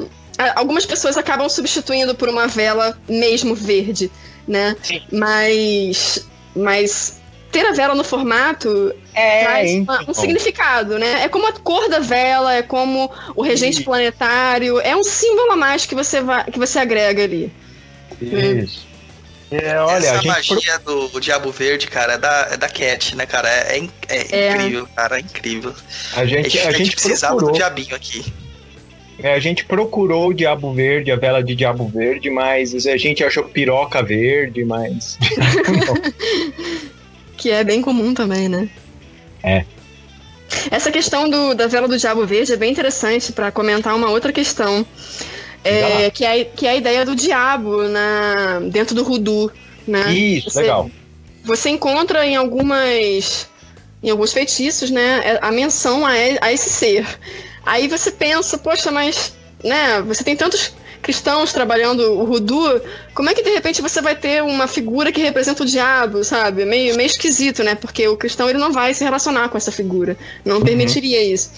algumas 0.55 0.85
pessoas 0.85 1.17
acabam 1.17 1.49
substituindo 1.49 2.15
por 2.15 2.29
uma 2.29 2.47
vela 2.47 2.97
mesmo 3.07 3.53
verde, 3.53 4.09
né? 4.47 4.75
Sim. 4.81 5.01
Mas, 5.11 6.27
mas 6.55 7.18
ter 7.51 7.65
a 7.65 7.71
vela 7.71 7.95
no 7.95 8.03
formato 8.03 8.93
É, 9.13 9.43
traz 9.43 9.71
uma- 9.75 10.05
um 10.07 10.13
significado, 10.13 10.97
né? 10.99 11.23
É 11.23 11.29
como 11.29 11.47
a 11.47 11.53
cor 11.53 11.89
da 11.89 11.99
vela, 11.99 12.53
é 12.55 12.61
como 12.61 13.11
o 13.35 13.41
regente 13.41 13.83
planetário, 13.83 14.79
é 14.79 14.95
um 14.95 15.03
símbolo 15.03 15.51
a 15.53 15.55
mais 15.55 15.85
que 15.85 15.95
você, 15.95 16.21
vai, 16.21 16.43
que 16.45 16.59
você 16.59 16.79
agrega 16.79 17.23
ali. 17.23 17.51
Isso. 18.21 18.87
É, 19.51 19.79
olha, 19.79 19.93
a 19.93 19.97
Essa 19.97 20.21
gente. 20.21 20.21
pro- 20.21 20.55
magia 20.55 20.79
do 20.79 21.19
Diabo 21.19 21.51
Verde, 21.51 21.87
cara, 21.87 22.13
é 22.13 22.17
da, 22.19 22.49
é 22.51 22.57
da 22.57 22.69
Cat, 22.69 23.15
né, 23.15 23.25
cara? 23.25 23.49
É, 23.49 23.79
é 23.79 23.87
é 24.09 24.39
É. 24.47 24.51
incrível, 24.55 24.87
cara, 24.95 25.17
é 25.17 25.21
incrível. 25.21 25.73
A 26.15 26.19
A 26.21 26.25
gente, 26.27 26.49
gente, 26.49 26.67
a 26.67 26.71
gente 26.71 26.91
precisava 26.91 27.33
do 27.33 27.37
procurou. 27.39 27.57
diabinho 27.57 27.95
aqui. 27.95 28.23
É, 29.21 29.33
a 29.33 29.39
gente 29.39 29.65
procurou 29.65 30.27
o 30.29 30.33
diabo 30.33 30.71
verde, 30.71 31.11
a 31.11 31.15
vela 31.15 31.43
de 31.43 31.55
diabo 31.55 31.87
verde, 31.87 32.29
mas 32.29 32.85
a 32.85 32.95
gente 32.95 33.23
achou 33.23 33.43
piroca 33.43 34.01
verde, 34.03 34.63
mas. 34.63 35.17
Que 37.39 37.49
é 37.51 37.63
bem 37.63 37.81
comum 37.81 38.13
também, 38.13 38.49
né? 38.49 38.69
É. 39.41 39.63
Essa 40.69 40.91
questão 40.91 41.29
do, 41.29 41.53
da 41.55 41.67
vela 41.67 41.87
do 41.87 41.97
diabo 41.97 42.25
verde 42.25 42.51
é 42.51 42.57
bem 42.57 42.71
interessante 42.71 43.31
para 43.31 43.49
comentar 43.51 43.95
uma 43.95 44.09
outra 44.09 44.33
questão. 44.33 44.85
É, 45.63 46.09
que, 46.09 46.25
é, 46.25 46.43
que 46.43 46.67
é 46.67 46.71
a 46.71 46.75
ideia 46.75 47.05
do 47.05 47.15
diabo 47.15 47.83
na, 47.83 48.59
dentro 48.69 48.93
do 48.93 49.03
Rudu. 49.03 49.51
Né? 49.87 50.13
Isso, 50.13 50.49
Você- 50.51 50.61
legal. 50.61 50.91
Você 51.45 51.69
encontra 51.69 52.25
em 52.25 52.35
algumas. 52.35 53.47
Em 54.03 54.09
alguns 54.09 54.33
feitiços, 54.33 54.89
né? 54.91 55.39
A 55.41 55.51
menção 55.51 56.05
a, 56.05 56.11
a 56.41 56.51
esse 56.53 56.69
ser. 56.69 57.05
Aí 57.65 57.87
você 57.87 58.11
pensa, 58.11 58.57
poxa, 58.57 58.91
mas. 58.91 59.33
Né, 59.63 60.01
você 60.01 60.23
tem 60.23 60.37
tantos 60.37 60.73
cristãos 61.01 61.53
trabalhando 61.53 62.01
o 62.19 62.23
Rudu, 62.23 62.81
como 63.13 63.29
é 63.29 63.33
que 63.33 63.41
de 63.41 63.49
repente 63.49 63.81
você 63.81 64.01
vai 64.01 64.15
ter 64.15 64.43
uma 64.43 64.67
figura 64.67 65.11
que 65.11 65.21
representa 65.21 65.63
o 65.63 65.65
diabo, 65.65 66.23
sabe? 66.23 66.65
Meio, 66.65 66.95
meio 66.95 67.07
esquisito, 67.07 67.63
né? 67.63 67.75
Porque 67.75 68.07
o 68.07 68.17
cristão 68.17 68.49
ele 68.49 68.59
não 68.59 68.71
vai 68.71 68.93
se 68.93 69.03
relacionar 69.03 69.49
com 69.49 69.57
essa 69.57 69.71
figura. 69.71 70.17
Não 70.43 70.61
permitiria 70.61 71.23
isso. 71.23 71.49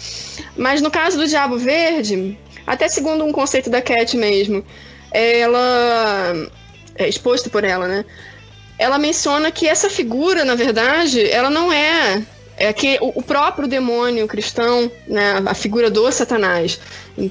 Mas 0.55 0.81
no 0.81 0.91
caso 0.91 1.17
do 1.17 1.27
diabo 1.27 1.57
verde, 1.57 2.37
até 2.65 2.87
segundo 2.87 3.23
um 3.23 3.31
conceito 3.31 3.69
da 3.69 3.81
Cat 3.81 4.15
mesmo, 4.15 4.63
ela. 5.11 6.33
É 6.95 7.07
exposto 7.07 7.49
por 7.49 7.63
ela, 7.63 7.87
né? 7.87 8.05
ela 8.81 8.97
menciona 8.97 9.51
que 9.51 9.67
essa 9.67 9.91
figura, 9.91 10.43
na 10.43 10.55
verdade, 10.55 11.29
ela 11.29 11.51
não 11.51 11.71
é. 11.71 12.19
É 12.61 12.71
que 12.71 12.97
o 13.01 13.11
o 13.15 13.23
próprio 13.23 13.67
demônio 13.67 14.27
cristão, 14.27 14.91
né, 15.07 15.41
a 15.45 15.53
figura 15.53 15.89
do 15.89 16.11
Satanás, 16.11 16.79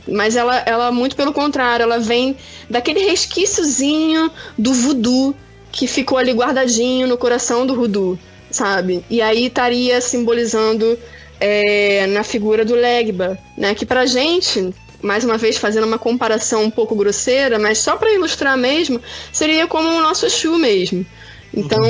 mas 0.09 0.36
ela, 0.36 0.57
ela, 0.66 0.93
muito 0.93 1.16
pelo 1.16 1.32
contrário, 1.32 1.85
ela 1.85 1.98
vem 1.98 2.36
daquele 2.69 3.01
resquíciozinho 3.01 4.31
do 4.59 4.73
voodoo 4.73 5.35
que 5.73 5.86
ficou 5.86 6.19
ali 6.19 6.32
guardadinho 6.32 7.07
no 7.07 7.16
coração 7.16 7.66
do 7.66 7.74
voodoo, 7.74 8.19
sabe? 8.51 9.05
E 9.09 9.23
aí 9.23 9.47
estaria 9.47 10.01
simbolizando 10.01 10.98
é, 11.39 12.07
na 12.09 12.23
figura 12.23 12.65
do 12.65 12.74
Legba, 12.74 13.39
né? 13.57 13.74
Que 13.74 13.86
pra 13.86 14.07
gente, 14.07 14.74
mais 15.02 15.24
uma 15.24 15.39
vez 15.39 15.57
fazendo 15.57 15.86
uma 15.86 15.98
comparação 15.98 16.65
um 16.65 16.70
pouco 16.70 16.94
grosseira, 16.94 17.59
mas 17.59 17.78
só 17.78 17.97
para 17.97 18.12
ilustrar 18.12 18.57
mesmo, 18.57 19.01
seria 19.32 19.66
como 19.66 19.89
o 19.89 20.01
nosso 20.01 20.27
Exu 20.27 20.59
mesmo. 20.59 21.07
Então, 21.52 21.81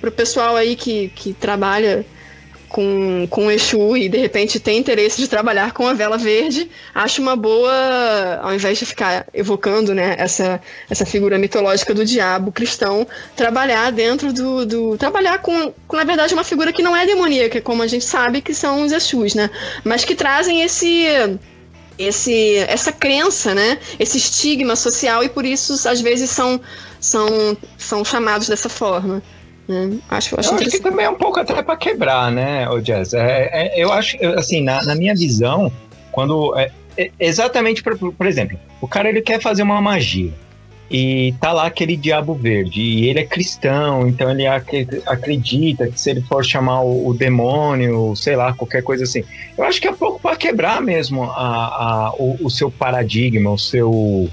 pro 0.00 0.10
pessoal 0.10 0.56
aí 0.56 0.74
que, 0.74 1.08
que 1.14 1.32
trabalha 1.32 2.04
com, 2.72 3.26
com 3.28 3.50
Exu 3.50 3.96
e 3.96 4.08
de 4.08 4.16
repente 4.16 4.58
tem 4.58 4.78
interesse 4.78 5.20
de 5.20 5.28
trabalhar 5.28 5.72
com 5.72 5.86
a 5.86 5.92
vela 5.92 6.16
verde, 6.16 6.68
acho 6.94 7.20
uma 7.20 7.36
boa, 7.36 7.70
ao 8.42 8.54
invés 8.54 8.78
de 8.78 8.86
ficar 8.86 9.26
evocando 9.32 9.94
né, 9.94 10.16
essa, 10.18 10.60
essa 10.88 11.04
figura 11.04 11.38
mitológica 11.38 11.92
do 11.92 12.04
diabo 12.04 12.50
cristão, 12.50 13.06
trabalhar 13.36 13.92
dentro 13.92 14.32
do. 14.32 14.64
do 14.64 14.96
trabalhar 14.96 15.38
com, 15.38 15.72
com, 15.86 15.96
na 15.96 16.04
verdade, 16.04 16.32
uma 16.32 16.44
figura 16.44 16.72
que 16.72 16.82
não 16.82 16.96
é 16.96 17.04
demoníaca, 17.04 17.60
como 17.60 17.82
a 17.82 17.86
gente 17.86 18.04
sabe 18.04 18.40
que 18.40 18.54
são 18.54 18.82
os 18.82 18.90
Exus, 18.90 19.34
né? 19.34 19.50
Mas 19.84 20.04
que 20.04 20.14
trazem 20.14 20.62
esse 20.62 21.06
esse, 21.98 22.56
essa 22.56 22.90
crença, 22.90 23.54
né? 23.54 23.78
Esse 23.98 24.16
estigma 24.16 24.74
social 24.74 25.22
e 25.22 25.28
por 25.28 25.44
isso 25.44 25.74
às 25.86 26.00
vezes 26.00 26.30
são, 26.30 26.58
são, 26.98 27.56
são 27.76 28.02
chamados 28.02 28.48
dessa 28.48 28.70
forma. 28.70 29.22
Né? 29.68 29.98
Acho, 30.10 30.38
acho 30.38 30.50
Eu 30.50 30.54
acho 30.56 30.70
que 30.70 30.80
também 30.80 31.06
é 31.06 31.10
um 31.10 31.14
pouco 31.14 31.38
até 31.40 31.62
para 31.62 31.76
quebrar, 31.76 32.30
né, 32.32 32.68
o 32.68 32.80
Jazz? 32.80 33.14
É, 33.14 33.48
é- 33.52 33.82
eu 33.82 33.92
acho, 33.92 34.16
assim, 34.36 34.60
na, 34.62 34.82
na 34.84 34.94
minha 34.94 35.14
visão, 35.14 35.70
quando. 36.10 36.56
é- 36.58 36.70
é 36.96 37.10
exatamente, 37.20 37.82
por, 37.82 37.96
por 37.96 38.26
exemplo, 38.26 38.58
o 38.80 38.86
cara 38.88 39.08
ele 39.08 39.22
quer 39.22 39.40
fazer 39.40 39.62
uma 39.62 39.80
magia. 39.80 40.32
E 40.94 41.32
tá 41.40 41.52
lá 41.52 41.64
aquele 41.66 41.96
diabo 41.96 42.34
verde. 42.34 42.82
E 42.82 43.08
ele 43.08 43.20
é 43.20 43.24
cristão, 43.24 44.06
então 44.06 44.30
ele 44.30 44.46
ac- 44.46 44.86
acredita 45.06 45.86
que 45.88 45.98
se 45.98 46.10
ele 46.10 46.20
for 46.20 46.44
chamar 46.44 46.82
o, 46.82 47.08
o 47.08 47.14
demônio, 47.14 48.14
sei 48.14 48.36
lá, 48.36 48.52
qualquer 48.52 48.82
coisa 48.82 49.04
assim. 49.04 49.24
Eu 49.56 49.64
acho 49.64 49.80
que 49.80 49.88
é 49.88 49.90
um 49.90 49.96
pouco 49.96 50.20
para 50.20 50.36
quebrar 50.36 50.82
mesmo 50.82 51.22
a, 51.24 51.28
a- 52.08 52.12
o, 52.18 52.36
o 52.42 52.50
seu 52.50 52.70
paradigma, 52.70 53.50
o 53.50 53.56
seu. 53.58 54.28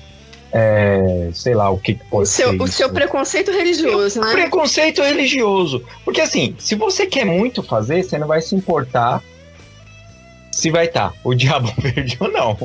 É, 0.52 1.30
sei 1.34 1.54
lá, 1.54 1.70
o 1.70 1.78
que 1.78 1.94
que 1.96 2.04
O 2.06 2.10
pode 2.10 2.30
seu, 2.30 2.52
ser 2.52 2.62
o 2.62 2.66
isso. 2.66 2.78
seu 2.78 2.90
preconceito 2.90 3.52
religioso, 3.52 4.20
né? 4.20 4.32
Preconceito 4.32 5.02
religioso. 5.02 5.84
Porque 6.04 6.22
assim, 6.22 6.56
se 6.58 6.76
você 6.76 7.06
quer 7.06 7.26
muito 7.26 7.62
fazer, 7.62 8.04
você 8.04 8.18
não 8.18 8.28
vai 8.28 8.42
se 8.42 8.56
importar 8.56 9.24
se 10.52 10.70
vai 10.72 10.86
estar 10.86 11.14
o 11.24 11.34
diabo 11.36 11.72
verde 11.78 12.18
ou 12.20 12.32
não. 12.32 12.58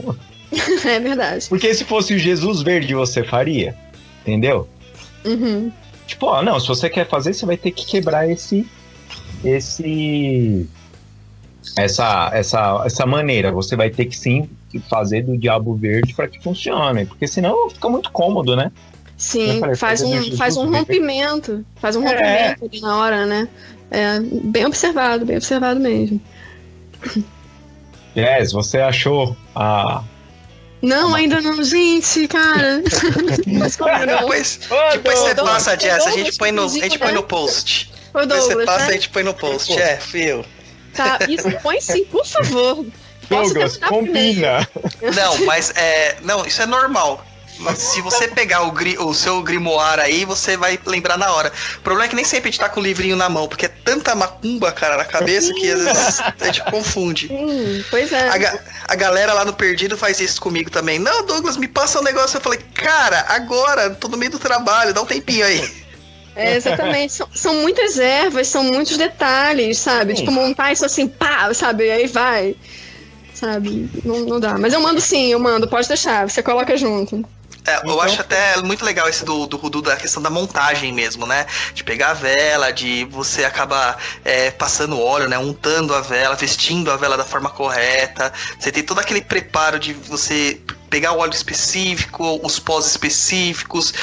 É 0.86 1.00
verdade. 1.00 1.48
Porque 1.48 1.74
se 1.74 1.84
fosse 1.84 2.14
o 2.14 2.18
Jesus 2.18 2.62
verde, 2.62 2.94
você 2.94 3.24
faria. 3.24 3.74
Entendeu? 4.22 4.68
Uhum. 5.24 5.72
Tipo, 6.06 6.26
ó, 6.26 6.42
não, 6.42 6.60
se 6.60 6.68
você 6.68 6.88
quer 6.88 7.08
fazer, 7.08 7.34
você 7.34 7.44
vai 7.44 7.56
ter 7.56 7.72
que 7.72 7.84
quebrar 7.84 8.30
esse. 8.30 8.64
Esse. 9.44 10.68
Essa, 11.76 12.30
essa, 12.32 12.82
essa 12.84 13.06
maneira. 13.06 13.50
Você 13.52 13.76
vai 13.76 13.90
ter 13.90 14.06
que 14.06 14.16
sim 14.16 14.48
fazer 14.88 15.22
do 15.22 15.36
diabo 15.38 15.74
verde 15.74 16.14
para 16.14 16.28
que 16.28 16.42
funcione. 16.42 17.06
Porque 17.06 17.26
senão 17.26 17.70
fica 17.70 17.88
muito 17.88 18.10
cômodo, 18.10 18.56
né? 18.56 18.70
Sim, 19.16 19.60
falei, 19.60 19.76
faz 19.76 20.00
do 20.00 20.08
um, 20.08 20.36
faz 20.36 20.56
um 20.56 20.70
rompimento. 20.70 21.64
Faz 21.76 21.96
um 21.96 22.06
É. 22.06 22.10
rompimento 22.10 22.64
ali 22.64 22.80
na 22.80 22.98
hora, 22.98 23.26
né? 23.26 23.48
É, 23.90 24.20
bem 24.20 24.66
observado, 24.66 25.24
bem 25.24 25.36
observado 25.36 25.78
mesmo. 25.78 26.20
Yes, 28.16 28.52
você 28.52 28.78
achou 28.78 29.36
a. 29.54 30.02
Não, 30.82 31.14
ainda 31.14 31.40
não, 31.40 31.62
gente, 31.62 32.28
cara. 32.28 32.82
Mas 33.46 33.76
como 33.76 33.90
não? 33.90 34.18
Depois, 34.18 34.60
depois 34.92 35.18
você 35.18 35.34
passa, 35.34 35.78
Jess, 35.78 36.06
a 36.06 36.10
gente 36.10 36.36
põe 36.36 36.52
no, 36.52 36.64
a 36.64 36.68
gente 36.68 36.98
põe 36.98 37.12
no 37.12 37.20
né? 37.22 37.26
post. 37.26 37.90
Ô, 38.12 38.20
Depois 38.20 38.44
você 38.44 38.64
passa, 38.66 38.86
né? 38.86 38.90
a 38.90 38.92
gente 38.92 39.08
põe 39.08 39.22
no 39.22 39.34
post. 39.34 39.72
É, 39.72 39.96
fio. 39.96 40.44
Tá, 40.94 41.18
isso, 41.28 41.50
põe 41.62 41.80
sim, 41.80 42.04
por 42.04 42.24
favor. 42.26 42.86
Douglas, 43.28 43.78
terminar 43.78 44.02
primeiro. 44.02 44.68
combina. 44.68 44.68
Não, 45.14 45.44
mas 45.46 45.70
é. 45.76 46.16
Não, 46.22 46.44
isso 46.46 46.60
é 46.62 46.66
normal. 46.66 47.24
Mas 47.60 47.78
se 47.78 48.00
você 48.00 48.26
pegar 48.26 48.62
o, 48.62 48.72
gri- 48.72 48.98
o 48.98 49.14
seu 49.14 49.40
grimoire 49.40 50.00
aí, 50.00 50.24
você 50.24 50.56
vai 50.56 50.76
lembrar 50.84 51.16
na 51.16 51.30
hora. 51.32 51.52
O 51.76 51.80
problema 51.82 52.06
é 52.06 52.08
que 52.08 52.16
nem 52.16 52.24
sempre 52.24 52.48
a 52.48 52.50
gente 52.50 52.58
tá 52.60 52.68
com 52.68 52.80
o 52.80 52.82
livrinho 52.82 53.14
na 53.16 53.28
mão, 53.28 53.46
porque 53.46 53.66
é 53.66 53.68
tanta 53.68 54.12
macumba, 54.16 54.72
cara, 54.72 54.96
na 54.96 55.04
cabeça 55.04 55.54
que 55.54 55.70
às 55.70 55.84
vezes 55.84 56.20
a 56.20 56.46
gente 56.46 56.64
confunde. 56.64 57.28
Hum, 57.32 57.82
pois 57.90 58.12
é. 58.12 58.28
A, 58.28 58.36
ga- 58.38 58.58
a 58.88 58.96
galera 58.96 59.32
lá 59.32 59.44
no 59.44 59.52
Perdido 59.52 59.96
faz 59.96 60.18
isso 60.18 60.40
comigo 60.40 60.68
também. 60.68 60.98
Não, 60.98 61.24
Douglas, 61.24 61.56
me 61.56 61.68
passa 61.68 62.00
um 62.00 62.02
negócio. 62.02 62.36
Eu 62.38 62.40
falei, 62.40 62.58
cara, 62.74 63.24
agora, 63.28 63.88
tô 63.90 64.08
no 64.08 64.16
meio 64.16 64.32
do 64.32 64.38
trabalho, 64.40 64.92
dá 64.92 65.00
um 65.00 65.06
tempinho 65.06 65.46
aí. 65.46 65.83
É, 66.36 66.56
exatamente. 66.56 67.12
São, 67.12 67.28
são 67.34 67.54
muitas 67.62 67.98
ervas, 67.98 68.48
são 68.48 68.64
muitos 68.64 68.96
detalhes, 68.96 69.78
sabe? 69.78 70.12
Sim. 70.14 70.20
Tipo, 70.20 70.32
montar 70.32 70.72
isso 70.72 70.84
assim, 70.84 71.06
pá, 71.08 71.52
sabe? 71.54 71.90
Aí 71.90 72.06
vai. 72.06 72.56
Sabe? 73.32 73.88
Não, 74.04 74.20
não 74.20 74.40
dá. 74.40 74.56
Mas 74.58 74.72
eu 74.72 74.80
mando 74.80 75.00
sim, 75.00 75.28
eu 75.32 75.38
mando, 75.38 75.68
pode 75.68 75.88
deixar. 75.88 76.28
Você 76.28 76.42
coloca 76.42 76.76
junto. 76.76 77.24
É, 77.66 77.76
eu 77.76 77.80
Então- 77.84 78.00
acho 78.02 78.20
até 78.20 78.58
muito 78.58 78.84
legal 78.84 79.08
esse 79.08 79.24
do, 79.24 79.46
do 79.46 79.56
Rudu 79.56 79.80
da 79.80 79.96
questão 79.96 80.22
da 80.22 80.28
montagem 80.28 80.92
mesmo, 80.92 81.26
né? 81.26 81.46
De 81.72 81.82
pegar 81.82 82.10
a 82.10 82.14
vela, 82.14 82.70
de 82.70 83.04
você 83.06 83.42
acabar 83.44 83.96
é, 84.24 84.50
passando 84.50 85.00
óleo, 85.00 85.28
né? 85.28 85.38
Untando 85.38 85.94
a 85.94 86.00
vela, 86.00 86.34
vestindo 86.36 86.90
a 86.90 86.96
vela 86.96 87.16
da 87.16 87.24
forma 87.24 87.48
correta. 87.48 88.32
Você 88.58 88.70
tem 88.70 88.82
todo 88.82 88.98
aquele 88.98 89.22
preparo 89.22 89.78
de 89.78 89.94
você 89.94 90.60
pegar 90.90 91.12
o 91.12 91.18
óleo 91.18 91.32
específico, 91.32 92.38
os 92.44 92.58
pós 92.60 92.86
específicos, 92.86 93.94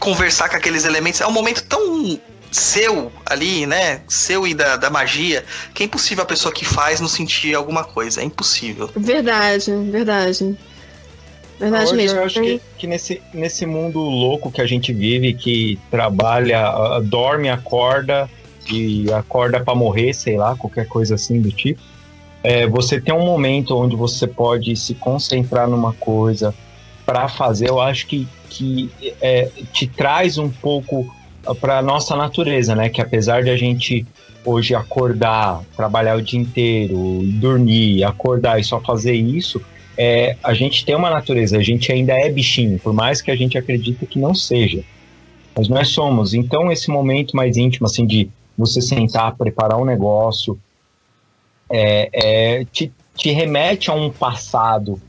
conversar 0.00 0.48
com 0.48 0.56
aqueles 0.56 0.84
elementos. 0.84 1.20
É 1.20 1.26
um 1.26 1.32
momento 1.32 1.64
tão 1.64 2.18
seu 2.50 3.10
ali, 3.26 3.66
né? 3.66 4.02
Seu 4.08 4.46
e 4.46 4.54
da, 4.54 4.76
da 4.76 4.90
magia, 4.90 5.44
que 5.74 5.82
é 5.82 5.86
impossível 5.86 6.22
a 6.22 6.26
pessoa 6.26 6.54
que 6.54 6.64
faz 6.64 7.00
não 7.00 7.08
sentir 7.08 7.54
alguma 7.54 7.84
coisa. 7.84 8.20
É 8.20 8.24
impossível. 8.24 8.88
Verdade, 8.94 9.72
verdade. 9.90 10.56
Verdade 11.58 11.84
Hoje 11.86 11.96
mesmo. 11.96 12.18
eu 12.18 12.24
acho 12.24 12.40
que, 12.40 12.60
que 12.78 12.86
nesse, 12.86 13.22
nesse 13.32 13.64
mundo 13.64 14.00
louco 14.00 14.50
que 14.50 14.60
a 14.60 14.66
gente 14.66 14.92
vive, 14.92 15.34
que 15.34 15.78
trabalha, 15.90 16.66
ah, 16.66 17.00
dorme, 17.00 17.48
acorda 17.48 18.28
e 18.70 19.12
acorda 19.12 19.60
pra 19.60 19.74
morrer, 19.74 20.12
sei 20.12 20.36
lá, 20.36 20.56
qualquer 20.56 20.86
coisa 20.86 21.14
assim 21.14 21.40
do 21.40 21.50
tipo, 21.50 21.80
é, 22.42 22.66
você 22.66 23.00
tem 23.00 23.14
um 23.14 23.24
momento 23.24 23.76
onde 23.76 23.96
você 23.96 24.26
pode 24.26 24.76
se 24.76 24.94
concentrar 24.94 25.68
numa 25.68 25.92
coisa 25.94 26.54
para 27.06 27.28
fazer, 27.28 27.68
eu 27.68 27.80
acho 27.80 28.06
que, 28.06 28.26
que 28.54 28.90
é, 29.20 29.50
te 29.72 29.86
traz 29.86 30.38
um 30.38 30.48
pouco 30.48 31.12
para 31.60 31.82
nossa 31.82 32.16
natureza, 32.16 32.74
né? 32.74 32.88
Que 32.88 33.00
apesar 33.00 33.42
de 33.42 33.50
a 33.50 33.56
gente 33.56 34.06
hoje 34.44 34.74
acordar, 34.74 35.62
trabalhar 35.76 36.16
o 36.16 36.22
dia 36.22 36.40
inteiro, 36.40 37.20
dormir, 37.40 38.04
acordar 38.04 38.60
e 38.60 38.64
só 38.64 38.80
fazer 38.80 39.14
isso, 39.14 39.60
é, 39.96 40.36
a 40.42 40.54
gente 40.54 40.84
tem 40.84 40.94
uma 40.94 41.10
natureza, 41.10 41.56
a 41.56 41.62
gente 41.62 41.90
ainda 41.90 42.12
é 42.12 42.28
bichinho, 42.30 42.78
por 42.78 42.92
mais 42.92 43.22
que 43.22 43.30
a 43.30 43.36
gente 43.36 43.56
acredite 43.56 44.06
que 44.06 44.18
não 44.18 44.34
seja. 44.34 44.82
Mas 45.56 45.68
nós 45.68 45.88
somos. 45.88 46.34
Então, 46.34 46.70
esse 46.70 46.90
momento 46.90 47.36
mais 47.36 47.56
íntimo, 47.56 47.86
assim, 47.86 48.06
de 48.06 48.28
você 48.56 48.80
sentar, 48.80 49.34
preparar 49.36 49.78
um 49.78 49.84
negócio, 49.84 50.58
é, 51.70 52.08
é, 52.12 52.64
te, 52.66 52.92
te 53.16 53.30
remete 53.30 53.90
a 53.90 53.94
um 53.94 54.10
passado, 54.10 55.00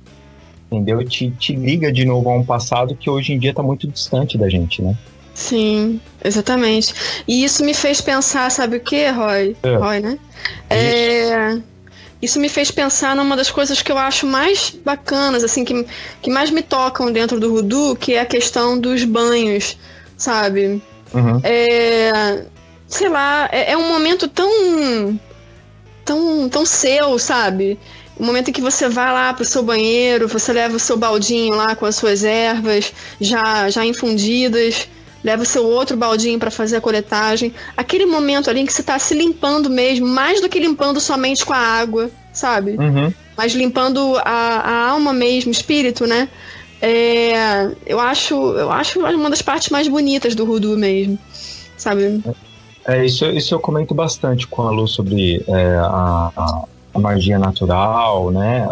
entendeu? 0.71 1.03
Te, 1.05 1.31
te 1.31 1.55
liga 1.55 1.91
de 1.91 2.05
novo 2.05 2.29
a 2.29 2.35
um 2.35 2.45
passado 2.45 2.95
que 2.95 3.09
hoje 3.09 3.33
em 3.33 3.39
dia 3.39 3.51
está 3.51 3.63
muito 3.63 3.87
distante 3.87 4.37
da 4.37 4.49
gente, 4.49 4.81
né? 4.81 4.95
Sim, 5.33 5.99
exatamente. 6.23 6.93
E 7.27 7.43
isso 7.43 7.63
me 7.63 7.73
fez 7.73 7.99
pensar, 7.99 8.49
sabe 8.49 8.77
o 8.77 8.79
que, 8.79 9.09
Roy? 9.09 9.55
É. 9.61 9.75
Roy, 9.75 9.99
né? 9.99 10.17
É, 10.69 11.59
Isso 12.21 12.39
me 12.39 12.47
fez 12.47 12.71
pensar 12.71 13.15
numa 13.15 13.35
das 13.35 13.51
coisas 13.51 13.81
que 13.81 13.91
eu 13.91 13.97
acho 13.97 14.25
mais 14.25 14.75
bacanas, 14.83 15.43
assim, 15.43 15.65
que, 15.65 15.85
que 16.21 16.29
mais 16.31 16.49
me 16.49 16.61
tocam 16.61 17.11
dentro 17.11 17.39
do 17.39 17.51
Rudu, 17.51 17.97
que 17.97 18.13
é 18.13 18.21
a 18.21 18.25
questão 18.25 18.79
dos 18.79 19.03
banhos, 19.03 19.77
sabe? 20.17 20.81
Uhum. 21.13 21.41
É, 21.43 22.45
sei 22.87 23.09
lá, 23.09 23.49
é, 23.51 23.73
é 23.73 23.77
um 23.77 23.89
momento 23.89 24.29
tão, 24.29 25.19
tão, 26.05 26.47
tão 26.47 26.65
seu, 26.65 27.19
sabe? 27.19 27.77
O 28.17 28.23
momento 28.23 28.49
em 28.49 28.53
que 28.53 28.61
você 28.61 28.87
vai 28.87 29.11
lá 29.11 29.33
pro 29.33 29.43
seu 29.43 29.61
banheiro, 29.61 30.27
você 30.27 30.53
leva 30.53 30.75
o 30.75 30.79
seu 30.79 30.95
baldinho 30.95 31.55
lá 31.55 31.75
com 31.75 31.85
as 31.85 31.95
suas 31.95 32.23
ervas 32.23 32.93
já, 33.19 33.69
já 33.69 33.85
infundidas, 33.85 34.87
leva 35.23 35.43
o 35.43 35.45
seu 35.45 35.65
outro 35.65 35.97
baldinho 35.97 36.39
para 36.39 36.49
fazer 36.49 36.77
a 36.77 36.81
coletagem. 36.81 37.53
Aquele 37.75 38.05
momento 38.05 38.49
ali 38.49 38.61
em 38.61 38.65
que 38.65 38.71
você 38.71 38.83
tá 38.83 38.97
se 38.99 39.13
limpando 39.13 39.69
mesmo, 39.69 40.07
mais 40.07 40.39
do 40.39 40.47
que 40.47 40.59
limpando 40.59 40.99
somente 41.01 41.45
com 41.45 41.51
a 41.51 41.57
água, 41.57 42.09
sabe? 42.31 42.77
Uhum. 42.77 43.13
mas 43.35 43.53
limpando 43.53 44.17
a, 44.17 44.21
a 44.23 44.89
alma 44.89 45.11
mesmo, 45.11 45.49
o 45.49 45.51
espírito, 45.51 46.05
né? 46.05 46.29
É, 46.81 47.71
eu 47.85 47.99
acho, 47.99 48.35
eu 48.35 48.71
acho 48.71 48.99
uma 48.99 49.29
das 49.29 49.41
partes 49.41 49.69
mais 49.69 49.87
bonitas 49.87 50.35
do 50.35 50.45
Rudu 50.45 50.77
mesmo, 50.77 51.17
sabe? 51.75 52.21
É, 52.87 53.03
isso, 53.03 53.25
isso 53.25 53.55
eu 53.55 53.59
comento 53.59 53.95
bastante 53.95 54.45
com 54.45 54.61
a 54.61 54.71
Lu 54.71 54.87
sobre 54.87 55.43
é, 55.47 55.75
a, 55.77 56.31
a, 56.37 56.63
a 56.95 56.99
magia 56.99 57.37
natural, 57.37 58.31
né? 58.31 58.67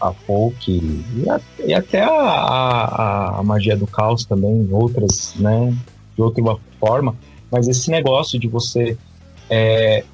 A 0.00 0.12
folk 0.12 0.70
e, 0.70 1.28
a- 1.30 1.40
e 1.64 1.74
até 1.74 2.02
a, 2.02 2.10
a, 2.10 3.38
a 3.38 3.42
magia 3.42 3.76
do 3.76 3.86
caos 3.86 4.24
também, 4.24 4.66
outras, 4.72 5.34
né? 5.36 5.74
De 6.14 6.22
outra 6.22 6.56
forma. 6.80 7.14
Mas 7.50 7.68
esse 7.68 7.90
negócio 7.90 8.38
de 8.38 8.48
você 8.48 8.96
é, 9.48 10.04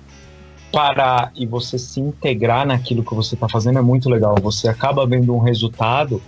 parar 0.73 1.33
e 1.37 1.47
você 1.47 1.79
se 1.79 2.01
integrar 2.01 2.67
naquilo 2.67 3.05
que 3.05 3.15
você 3.15 3.35
está 3.35 3.49
fazendo 3.49 3.79
é 3.79 3.83
muito 3.83 4.11
legal. 4.11 4.35
Você 4.43 4.69
acaba 4.69 5.07
vendo 5.07 5.35
um 5.35 5.39
resultado 5.39 6.21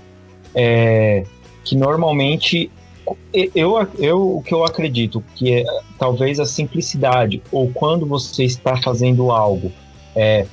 é, 0.55 1.25
que 1.65 1.77
normalmente 1.77 2.71
eu, 3.33 3.87
eu 3.99 4.37
o 4.39 4.43
que 4.43 4.55
eu 4.55 4.65
acredito 4.65 5.23
que 5.35 5.53
é 5.53 5.65
talvez 5.99 6.41
a 6.41 6.47
simplicidade 6.47 7.43
ou 7.53 7.71
quando 7.71 8.07
você 8.07 8.45
está 8.45 8.81
fazendo 8.81 9.31
algo 9.31 9.71
é, 10.17 10.47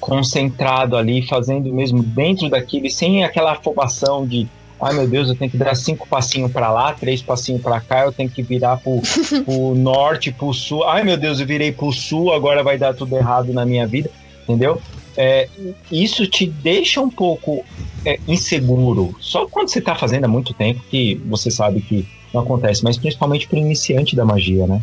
concentrado 0.00 0.96
ali, 0.96 1.26
fazendo 1.26 1.72
mesmo 1.72 2.02
dentro 2.02 2.48
daquilo, 2.48 2.86
e 2.86 2.90
sem 2.90 3.24
aquela 3.24 3.52
afobação 3.52 4.26
de 4.26 4.46
ai 4.80 4.94
meu 4.94 5.08
Deus, 5.08 5.28
eu 5.28 5.34
tenho 5.34 5.50
que 5.50 5.56
dar 5.56 5.74
cinco 5.74 6.06
passinhos 6.06 6.52
para 6.52 6.70
lá, 6.70 6.92
três 6.92 7.22
passinhos 7.22 7.62
para 7.62 7.80
cá, 7.80 8.04
eu 8.04 8.12
tenho 8.12 8.28
que 8.28 8.42
virar 8.42 8.76
pro, 8.76 9.00
pro 9.44 9.74
norte, 9.74 10.30
pro 10.30 10.52
sul, 10.52 10.84
ai 10.84 11.02
meu 11.02 11.16
Deus, 11.16 11.40
eu 11.40 11.46
virei 11.46 11.72
pro 11.72 11.92
sul, 11.92 12.32
agora 12.32 12.62
vai 12.62 12.76
dar 12.76 12.94
tudo 12.94 13.16
errado 13.16 13.52
na 13.52 13.64
minha 13.64 13.86
vida, 13.86 14.10
entendeu? 14.42 14.80
É, 15.16 15.48
isso 15.90 16.26
te 16.26 16.46
deixa 16.46 17.00
um 17.00 17.08
pouco 17.08 17.64
é, 18.04 18.20
inseguro. 18.28 19.16
Só 19.18 19.46
quando 19.46 19.68
você 19.68 19.80
tá 19.80 19.94
fazendo 19.94 20.26
há 20.26 20.28
muito 20.28 20.52
tempo 20.52 20.82
que 20.90 21.14
você 21.24 21.50
sabe 21.50 21.80
que 21.80 22.06
não 22.34 22.42
acontece, 22.42 22.84
mas 22.84 22.98
principalmente 22.98 23.48
pro 23.48 23.56
iniciante 23.56 24.14
da 24.14 24.26
magia, 24.26 24.66
né? 24.66 24.82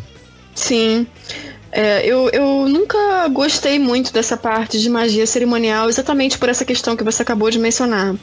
Sim. 0.54 1.06
É, 1.76 2.06
eu, 2.06 2.30
eu 2.30 2.68
nunca 2.68 3.26
gostei 3.28 3.80
muito 3.80 4.12
dessa 4.12 4.36
parte 4.36 4.80
de 4.80 4.88
magia 4.88 5.26
cerimonial, 5.26 5.88
exatamente 5.88 6.38
por 6.38 6.48
essa 6.48 6.64
questão 6.64 6.94
que 6.96 7.02
você 7.02 7.20
acabou 7.22 7.50
de 7.50 7.58
mencionar. 7.58 8.14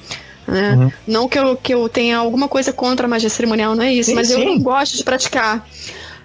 né? 0.47 0.73
Uhum. 0.73 0.91
Não 1.05 1.27
que 1.27 1.37
eu, 1.37 1.57
que 1.57 1.73
eu 1.73 1.89
tenha 1.89 2.17
alguma 2.17 2.47
coisa 2.47 2.71
contra 2.71 3.05
a 3.05 3.09
magia 3.09 3.29
cerimonial, 3.29 3.75
não 3.75 3.83
é 3.83 3.93
isso, 3.93 4.11
Sim, 4.11 4.15
mas 4.15 4.31
eu 4.31 4.39
sim. 4.39 4.45
não 4.45 4.59
gosto 4.59 4.95
de 4.95 5.03
praticar. 5.03 5.67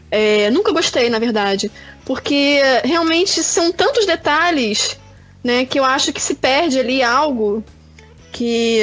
É, 0.08 0.50
nunca 0.52 0.70
gostei, 0.70 1.10
na 1.10 1.18
verdade, 1.18 1.68
porque 2.04 2.60
realmente 2.84 3.42
são 3.42 3.72
tantos 3.72 4.06
detalhes 4.06 4.96
né, 5.42 5.64
que 5.64 5.80
eu 5.80 5.84
acho 5.84 6.12
que 6.12 6.22
se 6.22 6.36
perde 6.36 6.78
ali 6.78 7.02
algo 7.02 7.64
que, 8.30 8.80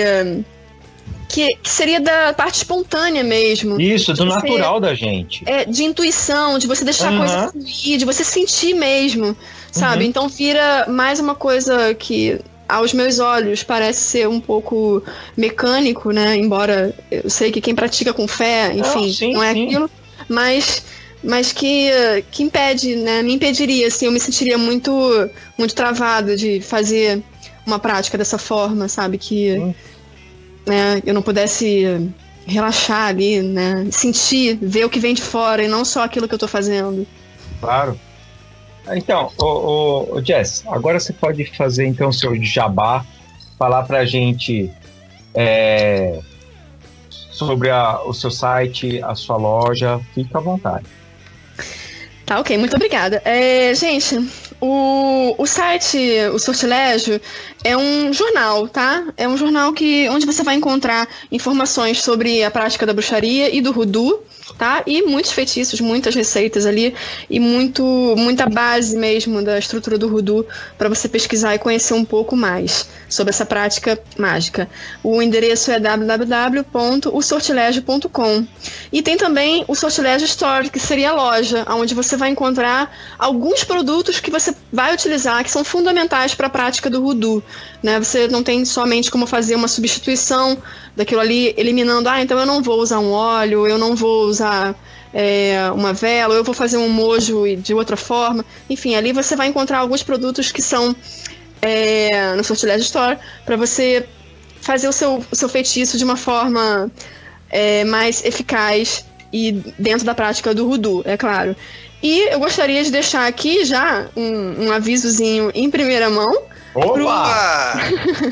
que, 1.34 1.56
que 1.64 1.70
seria 1.70 2.00
da 2.00 2.32
parte 2.32 2.58
espontânea 2.58 3.24
mesmo 3.24 3.82
Isso, 3.82 4.14
do 4.14 4.24
natural 4.24 4.80
da 4.80 4.94
gente. 4.94 5.44
é, 5.48 5.66
de 5.66 5.84
intuição, 5.84 6.60
de 6.60 6.68
você 6.68 6.86
deixar 6.86 7.06
a 7.06 7.10
Aham. 7.10 7.18
coisa 7.18 7.48
fluir, 7.52 7.98
de 7.98 8.06
você 8.06 8.24
sentir 8.24 8.76
mesmo, 8.76 9.36
sabe? 9.72 10.04
Uhum. 10.04 10.10
Então 10.12 10.30
vira 10.30 10.86
mais 10.88 11.20
uma 11.20 11.34
coisa 11.34 11.96
que 11.96 12.40
aos 12.70 12.94
meus 12.94 13.18
olhos 13.18 13.64
parece 13.64 14.02
ser 14.02 14.30
um 14.30 14.40
pouco 14.40 15.02
mecânico, 15.36 16.12
né? 16.12 16.38
Embora 16.38 16.94
eu 17.10 17.28
sei 17.32 17.52
que 17.52 17.60
quem 17.60 17.74
pratica 17.74 18.14
com 18.14 18.28
fé, 18.28 18.72
enfim, 18.76 19.12
sim, 19.12 19.34
não 19.34 19.42
é 19.42 19.54
sim. 19.54 19.66
aquilo, 19.66 19.90
mas 20.30 20.84
mas 21.24 21.52
que, 21.52 21.90
que 22.30 22.44
impede, 22.44 22.96
né? 22.98 23.24
Me 23.24 23.34
impediria, 23.34 23.88
assim, 23.88 24.06
eu 24.06 24.12
me 24.12 24.20
sentiria 24.20 24.58
muito 24.58 24.92
muito 25.58 25.74
travado 25.74 26.36
de 26.36 26.62
fazer 26.62 27.24
uma 27.66 27.80
prática 27.80 28.20
dessa 28.20 28.38
forma, 28.38 28.88
sabe? 28.88 29.18
Que 29.18 29.54
Sim. 29.54 29.76
Né, 30.66 31.02
eu 31.06 31.14
não 31.14 31.22
pudesse 31.22 32.12
relaxar 32.46 33.08
ali, 33.08 33.42
né? 33.42 33.88
Sentir, 33.92 34.58
ver 34.62 34.86
o 34.86 34.90
que 34.90 35.00
vem 35.00 35.14
de 35.14 35.22
fora 35.22 35.64
e 35.64 35.68
não 35.68 35.86
só 35.86 36.04
aquilo 36.04 36.28
que 36.28 36.34
eu 36.34 36.40
tô 36.40 36.48
fazendo. 36.48 37.08
Claro. 37.60 38.00
Então, 38.92 39.32
ô, 39.38 39.46
ô, 39.46 40.16
ô, 40.18 40.24
Jess, 40.26 40.64
agora 40.68 41.00
você 41.00 41.14
pode 41.14 41.46
fazer 41.56 41.86
então 41.86 42.10
o 42.10 42.14
seu 42.14 42.36
jabá, 42.44 43.06
falar 43.58 43.84
pra 43.84 44.04
gente 44.06 44.70
é, 45.34 46.20
sobre 47.32 47.70
a- 47.70 48.02
o 48.06 48.14
seu 48.14 48.30
site, 48.30 49.02
a 49.02 49.16
sua 49.16 49.38
loja, 49.38 50.02
fica 50.14 50.38
à 50.38 50.42
vontade. 50.42 50.86
Tá, 52.26 52.40
ok, 52.40 52.58
muito 52.58 52.76
obrigada. 52.76 53.22
É, 53.26 53.74
gente, 53.74 54.18
o, 54.66 55.36
o 55.38 55.46
site, 55.46 55.98
o 56.34 56.40
Sortilégio, 56.40 57.20
é 57.66 57.76
um 57.76 58.14
jornal, 58.14 58.66
tá? 58.70 59.06
É 59.18 59.28
um 59.28 59.36
jornal 59.36 59.74
que, 59.74 60.08
onde 60.08 60.26
você 60.26 60.42
vai 60.42 60.56
encontrar 60.56 61.06
informações 61.30 62.02
sobre 62.02 62.42
a 62.44 62.50
prática 62.50 62.86
da 62.86 62.94
bruxaria 62.94 63.54
e 63.54 63.60
do 63.60 63.74
Rudu. 63.74 64.22
Tá? 64.58 64.82
E 64.86 65.02
muitos 65.04 65.32
feitiços, 65.32 65.80
muitas 65.82 66.16
receitas 66.16 66.66
ali 66.66 66.96
e 67.30 67.40
muito 67.40 67.84
muita 68.18 68.48
base 68.48 68.98
mesmo 68.98 69.42
da 69.42 69.58
estrutura 69.58 69.98
do 69.98 70.08
Rudu 70.08 70.46
para 70.78 70.88
você 70.90 71.10
pesquisar 71.10 71.56
e 71.56 71.60
conhecer 71.60 71.94
um 71.94 72.06
pouco 72.06 72.36
mais 72.36 72.88
sobre 73.10 73.32
essa 73.32 73.46
prática 73.46 74.00
mágica. 74.18 74.70
O 75.04 75.22
endereço 75.22 75.72
é 75.72 75.80
www.osortilégio.com. 75.80 78.46
E 78.92 79.02
tem 79.02 79.16
também 79.18 79.64
o 79.68 79.76
Sortilégio 79.76 80.26
Store, 80.26 80.70
que 80.70 80.80
seria 80.80 81.12
a 81.12 81.16
loja, 81.16 81.66
onde 81.70 81.94
você 81.94 82.18
vai 82.18 82.30
encontrar 82.30 82.92
alguns 83.18 83.64
produtos 83.64 84.20
que 84.20 84.32
você 84.32 84.54
vai 84.72 84.94
utilizar 84.94 85.44
que 85.44 85.52
são 85.52 85.64
fundamentais 85.64 86.36
para 86.36 86.48
a 86.48 86.50
prática 86.50 86.90
do 86.90 87.02
Rudu, 87.02 87.42
né? 87.84 88.00
Você 88.00 88.28
não 88.28 88.42
tem 88.42 88.64
somente 88.64 89.12
como 89.12 89.28
fazer 89.28 89.56
uma 89.56 89.68
substituição 89.68 90.58
daquilo 90.96 91.20
ali, 91.20 91.54
eliminando, 91.58 92.08
ah, 92.08 92.22
então 92.22 92.40
eu 92.40 92.46
não 92.46 92.64
vou 92.64 92.80
usar 92.80 93.00
um 93.00 93.12
óleo, 93.12 93.68
eu 93.68 93.78
não 93.78 93.96
vou 93.96 94.26
usar 94.26 94.74
é, 95.14 95.70
uma 95.76 95.94
vela, 95.94 96.34
eu 96.34 96.44
vou 96.44 96.56
fazer 96.56 96.78
um 96.78 96.90
mojo 96.90 97.44
de 97.58 97.74
outra 97.74 97.98
forma. 97.98 98.46
Enfim, 98.70 98.96
ali 98.96 99.12
você 99.12 99.36
vai 99.36 99.48
encontrar 99.48 99.80
alguns 99.80 100.02
produtos 100.02 100.52
que 100.52 100.62
são 100.62 100.96
é, 101.62 102.34
no 102.36 102.44
Sortilégio 102.44 102.84
Store 102.84 103.18
para 103.46 103.58
você 103.58 104.08
fazer 104.62 104.88
o 104.88 104.94
seu, 104.94 105.24
o 105.30 105.36
seu 105.36 105.50
feitiço 105.50 105.98
de 105.98 106.04
uma 106.06 106.16
forma 106.16 106.90
é, 107.50 107.84
mais 107.84 108.24
eficaz 108.24 109.06
e 109.32 109.52
dentro 109.78 110.06
da 110.06 110.16
prática 110.16 110.54
do 110.54 110.68
Rudu, 110.68 111.02
é 111.06 111.18
claro. 111.18 111.56
E 112.02 112.34
eu 112.34 112.40
gostaria 112.40 112.84
de 112.84 112.92
deixar 112.92 113.28
aqui 113.28 113.64
já 113.64 114.08
um, 114.16 114.66
um 114.66 114.72
avisozinho 114.72 115.52
em 115.54 115.70
primeira 115.70 116.10
mão. 116.10 116.44
Opa! 116.74 117.74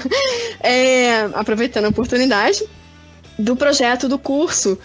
é, 0.62 1.30
aproveitando 1.34 1.86
a 1.86 1.90
oportunidade, 1.90 2.64
do 3.38 3.56
projeto 3.56 4.08
do 4.08 4.20
curso 4.20 4.78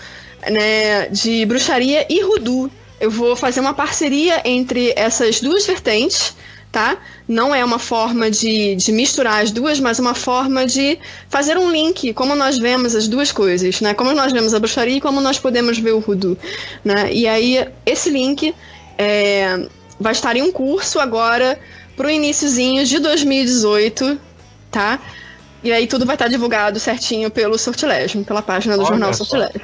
né, 0.48 1.08
de 1.08 1.44
bruxaria 1.46 2.06
e 2.08 2.22
Rudu. 2.22 2.70
Eu 2.98 3.10
vou 3.10 3.36
fazer 3.36 3.60
uma 3.60 3.74
parceria 3.74 4.40
entre 4.44 4.92
essas 4.96 5.40
duas 5.40 5.66
vertentes 5.66 6.34
tá? 6.76 6.98
Não 7.26 7.54
é 7.54 7.64
uma 7.64 7.78
forma 7.78 8.30
de, 8.30 8.74
de 8.74 8.92
misturar 8.92 9.42
as 9.42 9.50
duas, 9.50 9.80
mas 9.80 9.98
uma 9.98 10.14
forma 10.14 10.66
de 10.66 10.98
fazer 11.30 11.56
um 11.56 11.70
link, 11.70 12.12
como 12.12 12.34
nós 12.34 12.58
vemos 12.58 12.94
as 12.94 13.08
duas 13.08 13.32
coisas, 13.32 13.80
né? 13.80 13.94
Como 13.94 14.12
nós 14.12 14.30
vemos 14.30 14.52
a 14.52 14.58
bruxaria 14.58 14.96
e 14.96 15.00
como 15.00 15.22
nós 15.22 15.38
podemos 15.38 15.78
ver 15.78 15.92
o 15.92 16.00
voodoo, 16.00 16.36
né? 16.84 17.10
E 17.10 17.26
aí, 17.26 17.66
esse 17.86 18.10
link 18.10 18.54
é, 18.98 19.66
vai 20.00 20.12
estar 20.12 20.36
em 20.36 20.42
um 20.42 20.52
curso 20.52 20.98
agora 21.00 21.58
pro 21.96 22.10
iníciozinho 22.10 22.84
de 22.84 22.98
2018, 22.98 24.18
tá? 24.70 24.98
E 25.62 25.72
aí 25.72 25.86
tudo 25.86 26.04
vai 26.06 26.14
estar 26.14 26.28
divulgado 26.28 26.78
certinho 26.78 27.30
pelo 27.30 27.58
Sortilégio, 27.58 28.22
pela 28.24 28.42
página 28.42 28.74
do 28.76 28.80
Olha 28.82 28.88
Jornal 28.90 29.14
só. 29.14 29.24
Sortilégio. 29.24 29.60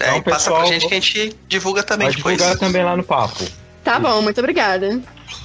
É, 0.00 0.06
Então, 0.06 0.16
e 0.16 0.22
passa 0.22 0.36
pessoal, 0.50 0.60
pra 0.62 0.72
gente 0.72 0.88
que 0.88 0.94
a 0.94 0.96
gente 1.00 1.36
divulga 1.48 1.82
também 1.82 2.06
Vai 2.08 2.16
depois. 2.16 2.36
divulgar 2.36 2.58
também 2.58 2.82
lá 2.84 2.96
no 2.96 3.02
papo. 3.04 3.44
Tá 3.84 3.98
bom, 3.98 4.22
muito 4.22 4.38
obrigada. 4.38 5.00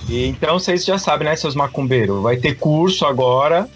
E 0.09 0.25
então 0.27 0.57
vocês 0.57 0.83
já 0.85 0.97
sabem, 0.97 1.27
né, 1.27 1.35
seus 1.35 1.55
macumbeiros? 1.55 2.21
Vai 2.21 2.37
ter 2.37 2.55
curso 2.55 3.05
agora, 3.05 3.67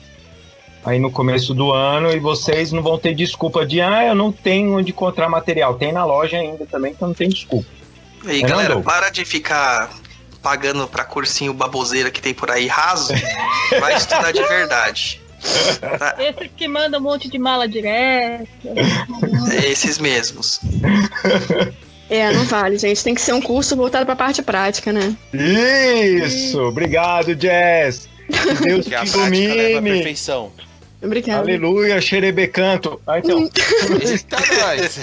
aí 0.85 0.97
no 0.99 1.11
começo 1.11 1.53
do 1.53 1.71
ano, 1.71 2.11
e 2.11 2.19
vocês 2.19 2.71
não 2.71 2.81
vão 2.81 2.97
ter 2.97 3.13
desculpa 3.13 3.65
de, 3.65 3.81
ah, 3.81 4.05
eu 4.05 4.15
não 4.15 4.31
tenho 4.31 4.77
onde 4.77 4.91
encontrar 4.91 5.27
material. 5.29 5.75
Tem 5.75 5.91
na 5.91 6.05
loja 6.05 6.37
ainda 6.37 6.65
também, 6.65 6.93
então 6.93 7.09
não 7.09 7.15
tem 7.15 7.29
desculpa. 7.29 7.67
E 8.25 8.29
aí, 8.31 8.41
É, 8.43 8.47
galera, 8.47 8.79
para 8.81 9.09
de 9.09 9.23
ficar 9.25 9.89
pagando 10.41 10.87
pra 10.87 11.03
cursinho 11.03 11.53
baboseira 11.53 12.09
que 12.11 12.21
tem 12.21 12.33
por 12.33 12.49
aí 12.51 12.67
raso. 12.67 13.13
Vai 13.79 13.95
estudar 13.95 14.31
de 14.31 14.43
verdade. 14.43 15.21
Esse 16.19 16.49
que 16.49 16.67
manda 16.67 16.97
um 16.97 17.01
monte 17.01 17.29
de 17.29 17.39
mala 17.39 17.67
direta. 17.67 18.45
É 19.53 19.71
esses 19.71 19.97
mesmos. 19.97 20.59
É, 22.09 22.31
não 22.33 22.43
vale, 22.45 22.77
gente. 22.77 23.03
Tem 23.03 23.15
que 23.15 23.21
ser 23.21 23.33
um 23.33 23.41
curso 23.41 23.75
voltado 23.75 24.05
pra 24.05 24.15
parte 24.15 24.41
prática, 24.41 24.91
né? 24.91 25.15
Isso! 25.33 26.59
Obrigado, 26.61 27.39
Jess! 27.39 28.09
Que 28.27 28.53
Deus 28.65 28.85
Que 28.87 28.95
a 28.95 29.05
te 29.05 29.11
prática 29.11 29.37
leva 29.37 29.61
à 29.61 29.69
ilumine! 29.71 29.95
perfeição. 29.97 30.51
Obrigada. 31.01 31.41
Aleluia, 31.41 32.01
xerebecanto! 32.01 33.01
Ah, 33.07 33.19
então, 33.19 33.39
Eita, 33.43 34.37
nós! 34.59 34.99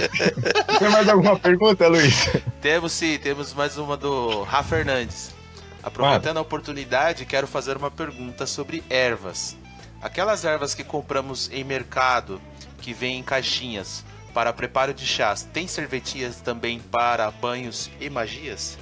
tem 0.79 0.89
mais 0.91 1.09
alguma 1.09 1.39
pergunta, 1.39 1.89
Luiz? 1.89 2.29
Temos 2.61 2.93
sim, 2.93 3.19
temos 3.19 3.55
mais 3.55 3.79
uma 3.79 3.97
do 3.97 4.43
Rafa 4.43 4.77
Fernandes. 4.77 5.35
Aproveitando 5.83 6.37
a 6.37 6.41
oportunidade, 6.41 7.25
quero 7.25 7.47
fazer 7.47 7.77
uma 7.77 7.91
pergunta 7.91 8.47
sobre 8.47 8.83
ervas. 8.91 9.57
Aquelas 10.03 10.45
ervas 10.45 10.75
que 10.75 10.85
compramos 10.85 11.49
em 11.51 11.65
mercado, 11.65 12.41
que 12.83 12.93
vêm 12.93 13.19
em 13.19 13.23
caixinhas, 13.23 14.05
para 14.35 14.53
preparo 14.53 14.93
de 14.93 15.07
chás, 15.07 15.45
tem 15.45 15.67
servetias 15.67 16.41
também 16.43 16.79
para 16.79 17.31
banhos 17.31 17.91
e 17.99 18.11
magias? 18.11 18.77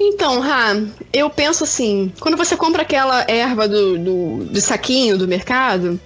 Então, 0.00 0.40
Ra, 0.40 0.80
eu 1.12 1.28
penso 1.28 1.64
assim, 1.64 2.12
quando 2.20 2.36
você 2.36 2.56
compra 2.56 2.82
aquela 2.82 3.24
erva 3.28 3.66
do, 3.66 3.98
do, 3.98 4.44
de 4.50 4.60
saquinho 4.60 5.18
do 5.18 5.26
mercado, 5.26 5.98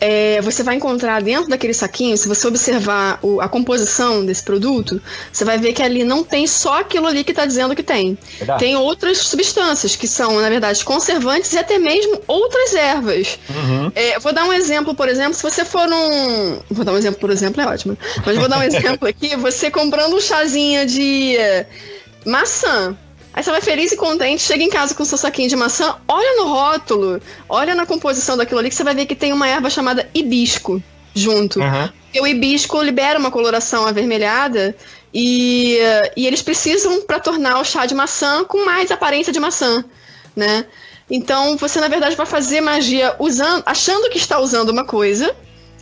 é, 0.00 0.40
você 0.42 0.62
vai 0.62 0.76
encontrar 0.76 1.20
dentro 1.20 1.50
daquele 1.50 1.74
saquinho, 1.74 2.16
se 2.16 2.28
você 2.28 2.46
observar 2.46 3.18
o- 3.20 3.40
a 3.40 3.48
composição 3.48 4.24
desse 4.24 4.44
produto, 4.44 5.02
você 5.32 5.44
vai 5.44 5.58
ver 5.58 5.72
que 5.72 5.82
ali 5.82 6.04
não 6.04 6.22
tem 6.22 6.46
só 6.46 6.78
aquilo 6.78 7.08
ali 7.08 7.24
que 7.24 7.32
está 7.32 7.44
dizendo 7.44 7.74
que 7.74 7.82
tem. 7.82 8.16
Verdade. 8.38 8.60
Tem 8.60 8.76
outras 8.76 9.18
substâncias 9.18 9.96
que 9.96 10.06
são, 10.06 10.40
na 10.40 10.48
verdade, 10.48 10.84
conservantes 10.84 11.52
e 11.52 11.58
até 11.58 11.80
mesmo 11.80 12.20
outras 12.28 12.74
ervas. 12.74 13.40
Uhum. 13.50 13.90
É, 13.92 14.14
eu 14.14 14.20
vou 14.20 14.32
dar 14.32 14.44
um 14.44 14.52
exemplo, 14.52 14.94
por 14.94 15.08
exemplo, 15.08 15.34
se 15.34 15.42
você 15.42 15.64
for 15.64 15.88
num. 15.88 16.60
Vou 16.70 16.84
dar 16.84 16.92
um 16.92 16.96
exemplo, 16.96 17.18
por 17.18 17.30
exemplo, 17.30 17.60
é 17.60 17.66
ótimo. 17.66 17.98
Mas 18.24 18.36
vou 18.36 18.48
dar 18.48 18.60
um 18.60 18.62
exemplo 18.70 19.08
aqui, 19.08 19.34
você 19.34 19.68
comprando 19.68 20.14
um 20.14 20.20
chazinho 20.20 20.86
de 20.86 21.36
maçã. 22.28 22.96
Aí 23.32 23.42
você 23.42 23.50
vai 23.50 23.60
feliz 23.60 23.92
e 23.92 23.96
contente, 23.96 24.42
chega 24.42 24.64
em 24.64 24.70
casa 24.70 24.94
com 24.94 25.04
seu 25.04 25.18
saquinho 25.18 25.48
de 25.48 25.56
maçã, 25.56 25.96
olha 26.08 26.36
no 26.36 26.48
rótulo, 26.48 27.20
olha 27.48 27.74
na 27.74 27.86
composição 27.86 28.36
daquilo 28.36 28.58
ali, 28.58 28.68
que 28.68 28.74
você 28.74 28.82
vai 28.82 28.94
ver 28.94 29.06
que 29.06 29.14
tem 29.14 29.32
uma 29.32 29.46
erva 29.46 29.70
chamada 29.70 30.08
hibisco 30.14 30.82
junto. 31.14 31.60
Uhum. 31.60 31.88
Porque 32.04 32.20
o 32.20 32.26
hibisco 32.26 32.82
libera 32.82 33.18
uma 33.18 33.30
coloração 33.30 33.86
avermelhada 33.86 34.74
e, 35.12 35.78
e 36.16 36.26
eles 36.26 36.42
precisam 36.42 37.02
para 37.02 37.20
tornar 37.20 37.60
o 37.60 37.64
chá 37.64 37.86
de 37.86 37.94
maçã 37.94 38.44
com 38.44 38.64
mais 38.64 38.90
aparência 38.90 39.32
de 39.32 39.38
maçã, 39.38 39.84
né? 40.34 40.66
Então 41.10 41.56
você 41.56 41.80
na 41.80 41.88
verdade 41.88 42.16
vai 42.16 42.26
fazer 42.26 42.60
magia 42.60 43.14
usando, 43.18 43.62
achando 43.64 44.10
que 44.10 44.18
está 44.18 44.38
usando 44.38 44.70
uma 44.70 44.84
coisa, 44.84 45.34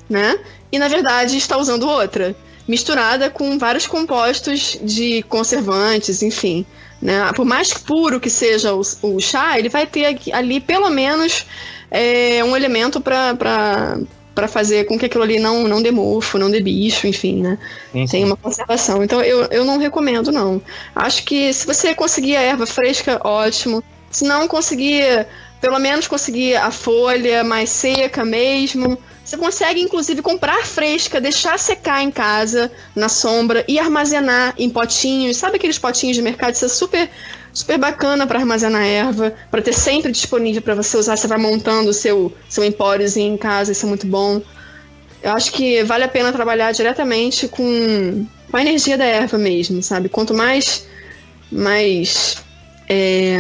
né? 0.09 0.39
E 0.71 0.79
na 0.79 0.89
verdade 0.89 1.37
está 1.37 1.57
usando 1.57 1.89
outra, 1.89 2.37
misturada 2.67 3.31
com 3.31 3.59
vários 3.59 3.87
compostos 3.87 4.79
de 4.83 5.23
conservantes, 5.25 6.23
enfim. 6.23 6.67
Né? 7.01 7.31
Por 7.35 7.45
mais 7.45 7.75
puro 7.75 8.19
que 8.19 8.31
seja 8.31 8.75
o, 8.75 8.81
o 9.03 9.21
chá, 9.21 9.59
ele 9.59 9.69
vai 9.69 9.87
ter 9.87 10.19
ali 10.33 10.61
pelo 10.61 10.89
menos 10.91 11.47
é, 11.91 12.43
um 12.43 12.57
elemento 12.57 13.01
para 13.01 13.35
para 14.37 14.47
fazer 14.47 14.85
com 14.85 14.99
que 14.99 15.07
aquilo 15.07 15.25
ali 15.25 15.39
não, 15.39 15.67
não 15.67 15.81
dê 15.81 15.91
mofo, 15.91 16.37
não 16.37 16.51
dê 16.51 16.61
bicho, 16.61 17.07
enfim, 17.07 17.41
né? 17.41 17.59
Sim, 17.91 18.07
sim. 18.07 18.13
Tem 18.13 18.25
uma 18.25 18.37
conservação. 18.37 19.03
Então 19.03 19.23
eu, 19.23 19.45
eu 19.45 19.65
não 19.65 19.79
recomendo, 19.79 20.31
não. 20.31 20.61
Acho 20.95 21.25
que 21.25 21.51
se 21.55 21.67
você 21.67 21.95
conseguir 21.95 22.37
a 22.37 22.43
erva 22.43 22.67
fresca, 22.67 23.19
ótimo. 23.25 23.83
Se 24.11 24.27
não 24.27 24.47
conseguir, 24.47 25.27
pelo 25.59 25.79
menos 25.79 26.07
conseguir 26.07 26.55
a 26.55 26.71
folha 26.71 27.43
mais 27.43 27.71
seca 27.71 28.27
mesmo. 28.27 28.99
Você 29.27 29.37
consegue, 29.37 29.81
inclusive, 29.81 30.23
comprar 30.23 30.65
fresca, 30.65 31.21
deixar 31.21 31.59
secar 31.59 32.01
em 32.01 32.13
casa, 32.13 32.71
na 32.95 33.09
sombra, 33.09 33.65
e 33.67 33.77
armazenar 33.77 34.55
em 34.57 34.71
potinhos. 34.71 35.37
Sabe 35.37 35.57
aqueles 35.57 35.81
potinhos 35.81 36.15
de 36.15 36.23
mercado? 36.23 36.55
Isso 36.55 36.65
é 36.65 36.69
super, 36.69 37.11
super 37.53 37.77
bacana 37.77 38.25
para 38.25 38.39
armazenar 38.39 38.85
erva, 38.85 39.35
para 39.51 39.61
ter 39.61 39.73
sempre 39.73 40.13
disponível 40.13 40.63
para 40.63 40.77
você 40.77 40.97
usar. 40.97 41.17
Você 41.17 41.27
vai 41.27 41.39
montando 41.39 41.91
o 41.91 41.93
seu, 41.93 42.33
seu 42.49 42.63
empóriozinho 42.63 43.35
em 43.35 43.37
casa, 43.37 43.73
isso 43.73 43.85
é 43.85 43.89
muito 43.89 44.07
bom. 44.07 44.41
Eu 45.21 45.33
acho 45.33 45.51
que 45.51 45.83
vale 45.83 46.05
a 46.05 46.09
pena 46.09 46.33
trabalhar 46.33 46.71
diretamente 46.71 47.49
com, 47.49 48.25
com 48.49 48.57
a 48.57 48.61
energia 48.61 48.97
da 48.97 49.07
erva 49.07 49.37
mesmo, 49.37 49.83
sabe? 49.83 50.09
Quanto 50.09 50.35
mais 50.35 50.87
mais 51.51 52.37
é, 52.89 53.39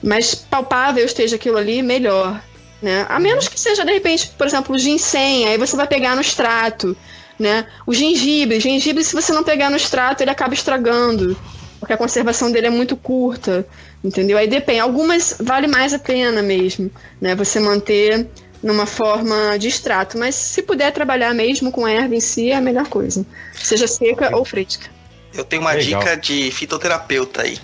mais 0.00 0.32
palpável 0.32 1.04
esteja 1.04 1.34
aquilo 1.34 1.56
ali, 1.56 1.82
melhor, 1.82 2.40
né? 2.82 3.06
A 3.08 3.18
menos 3.18 3.48
que 3.48 3.58
seja 3.58 3.84
de 3.84 3.92
repente, 3.92 4.30
por 4.36 4.46
exemplo, 4.46 4.74
o 4.74 4.78
ginseng, 4.78 5.46
aí 5.46 5.58
você 5.58 5.76
vai 5.76 5.86
pegar 5.86 6.14
no 6.14 6.20
extrato, 6.20 6.96
né? 7.38 7.66
O 7.86 7.94
gengibre, 7.94 8.60
gengibre 8.60 9.04
se 9.04 9.14
você 9.14 9.32
não 9.32 9.44
pegar 9.44 9.70
no 9.70 9.76
extrato, 9.76 10.22
ele 10.22 10.30
acaba 10.30 10.54
estragando, 10.54 11.36
porque 11.78 11.92
a 11.92 11.96
conservação 11.96 12.50
dele 12.50 12.66
é 12.66 12.70
muito 12.70 12.96
curta, 12.96 13.66
entendeu? 14.02 14.38
Aí 14.38 14.46
depende, 14.46 14.80
algumas 14.80 15.36
vale 15.40 15.66
mais 15.66 15.92
a 15.94 15.98
pena 15.98 16.42
mesmo, 16.42 16.90
né? 17.20 17.34
Você 17.34 17.60
manter 17.60 18.26
numa 18.62 18.86
forma 18.86 19.56
de 19.58 19.68
extrato, 19.68 20.18
mas 20.18 20.34
se 20.34 20.62
puder 20.62 20.92
trabalhar 20.92 21.34
mesmo 21.34 21.72
com 21.72 21.86
a 21.86 21.90
erva 21.90 22.14
em 22.14 22.20
si, 22.20 22.50
é 22.50 22.56
a 22.56 22.60
melhor 22.60 22.88
coisa. 22.88 23.24
Seja 23.54 23.86
seca 23.86 24.36
ou 24.36 24.44
fresca. 24.44 24.88
Eu 25.32 25.44
tenho 25.44 25.62
uma 25.62 25.72
Legal. 25.72 26.00
dica 26.00 26.16
de 26.16 26.50
fitoterapeuta 26.50 27.42
aí. 27.42 27.58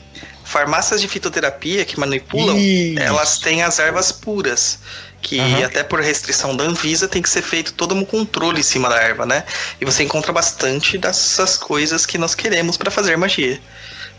Farmácias 0.47 1.01
de 1.01 1.09
fitoterapia 1.09 1.85
que 1.85 1.99
manipulam, 1.99 2.57
Isso. 2.57 3.01
elas 3.01 3.39
têm 3.39 3.63
as 3.63 3.79
ervas 3.79 4.13
puras. 4.13 4.79
Que 5.21 5.41
Aham. 5.41 5.65
até 5.65 5.83
por 5.83 6.01
restrição 6.01 6.57
da 6.57 6.63
Anvisa 6.63 7.09
tem 7.09 7.21
que 7.21 7.29
ser 7.29 7.43
feito 7.43 7.73
todo 7.73 7.97
um 7.97 8.05
controle 8.05 8.61
em 8.61 8.63
cima 8.63 8.89
da 8.89 8.97
erva, 8.97 9.27
né? 9.27 9.43
E 9.81 9.85
você 9.85 10.05
encontra 10.05 10.33
bastante 10.33 10.97
dessas 10.97 11.57
coisas 11.57 12.07
que 12.07 12.17
nós 12.17 12.35
queremos 12.35 12.77
pra 12.77 12.93
fazer 12.93 13.17
magia. 13.17 13.59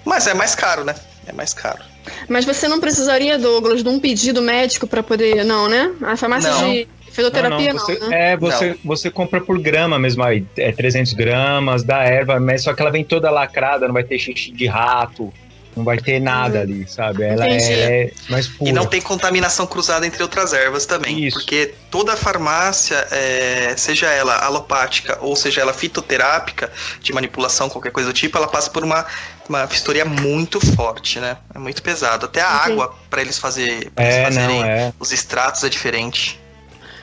Mas 0.03 0.27
é 0.27 0.33
mais 0.33 0.53
caro, 0.53 0.83
né? 0.83 0.95
É 1.25 1.31
mais 1.31 1.53
caro. 1.53 1.81
Mas 2.27 2.43
você 2.43 2.67
não 2.67 2.81
precisaria, 2.81 3.37
Douglas, 3.37 3.83
de 3.83 3.89
um 3.89 3.99
pedido 3.99 4.41
médico 4.41 4.85
pra 4.85 5.01
poder. 5.01 5.45
Não, 5.45 5.69
né? 5.69 5.91
A 6.01 6.17
farmácia 6.17 6.51
Não. 6.51 6.73
de 6.73 6.87
fisioterapia 7.09 7.73
não, 7.73 7.79
você, 7.79 7.99
né? 7.99 8.33
É, 8.33 8.37
você, 8.37 8.77
você 8.83 9.09
compra 9.09 9.39
por 9.39 9.57
grama 9.59 9.97
mesmo 9.97 10.23
aí. 10.23 10.45
É 10.57 10.73
300 10.73 11.13
gramas 11.13 11.83
da 11.83 12.03
erva, 12.03 12.37
mas 12.37 12.63
só 12.63 12.73
que 12.73 12.81
ela 12.81 12.91
vem 12.91 13.05
toda 13.05 13.31
lacrada, 13.31 13.87
não 13.87 13.93
vai 13.93 14.03
ter 14.03 14.19
xixi 14.19 14.51
de 14.51 14.65
rato, 14.65 15.33
não 15.77 15.83
vai 15.85 15.97
ter 15.99 16.19
nada 16.19 16.59
ali, 16.61 16.85
sabe? 16.89 17.23
Ela 17.23 17.47
Entendi. 17.47 17.71
é 17.73 18.11
mais 18.29 18.47
pura. 18.47 18.69
E 18.69 18.73
não 18.73 18.85
tem 18.85 18.99
contaminação 18.99 19.67
cruzada 19.67 20.05
entre 20.07 20.21
outras 20.23 20.51
ervas 20.53 20.85
também. 20.85 21.25
Isso. 21.25 21.37
Porque 21.37 21.73
toda 21.91 22.17
farmácia, 22.17 22.95
é, 23.11 23.75
seja 23.77 24.07
ela 24.07 24.35
alopática 24.43 25.17
ou 25.21 25.35
seja 25.35 25.61
ela 25.61 25.73
fitoterápica, 25.73 26.71
de 27.01 27.13
manipulação, 27.13 27.69
qualquer 27.69 27.91
coisa 27.91 28.09
do 28.09 28.13
tipo, 28.13 28.37
ela 28.37 28.47
passa 28.47 28.69
por 28.71 28.83
uma, 28.83 29.05
uma 29.47 29.65
vistoria 29.65 30.03
muito 30.03 30.59
forte, 30.75 31.19
né? 31.19 31.37
É 31.53 31.59
muito 31.59 31.81
pesado. 31.83 32.25
Até 32.25 32.41
a 32.41 32.55
Entendi. 32.55 32.71
água, 32.71 32.95
pra 33.09 33.21
eles, 33.21 33.37
fazer, 33.37 33.91
pra 33.91 34.03
eles 34.03 34.15
É, 34.17 34.23
fazerem 34.23 34.59
não, 34.61 34.65
é. 34.65 34.93
os 34.99 35.11
extratos, 35.11 35.63
é 35.63 35.69
diferente. 35.69 36.39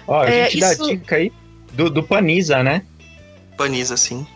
Ó, 0.07 0.21
a 0.23 0.29
É, 0.29 0.45
gente 0.51 0.61
dá 0.61 0.73
isso- 0.73 0.87
dica 0.89 1.17
aí 1.17 1.33
do, 1.73 1.89
do 1.89 2.03
Paniza, 2.03 2.63
né? 2.63 2.83
Paniza, 3.57 3.95
assim. 3.95 4.27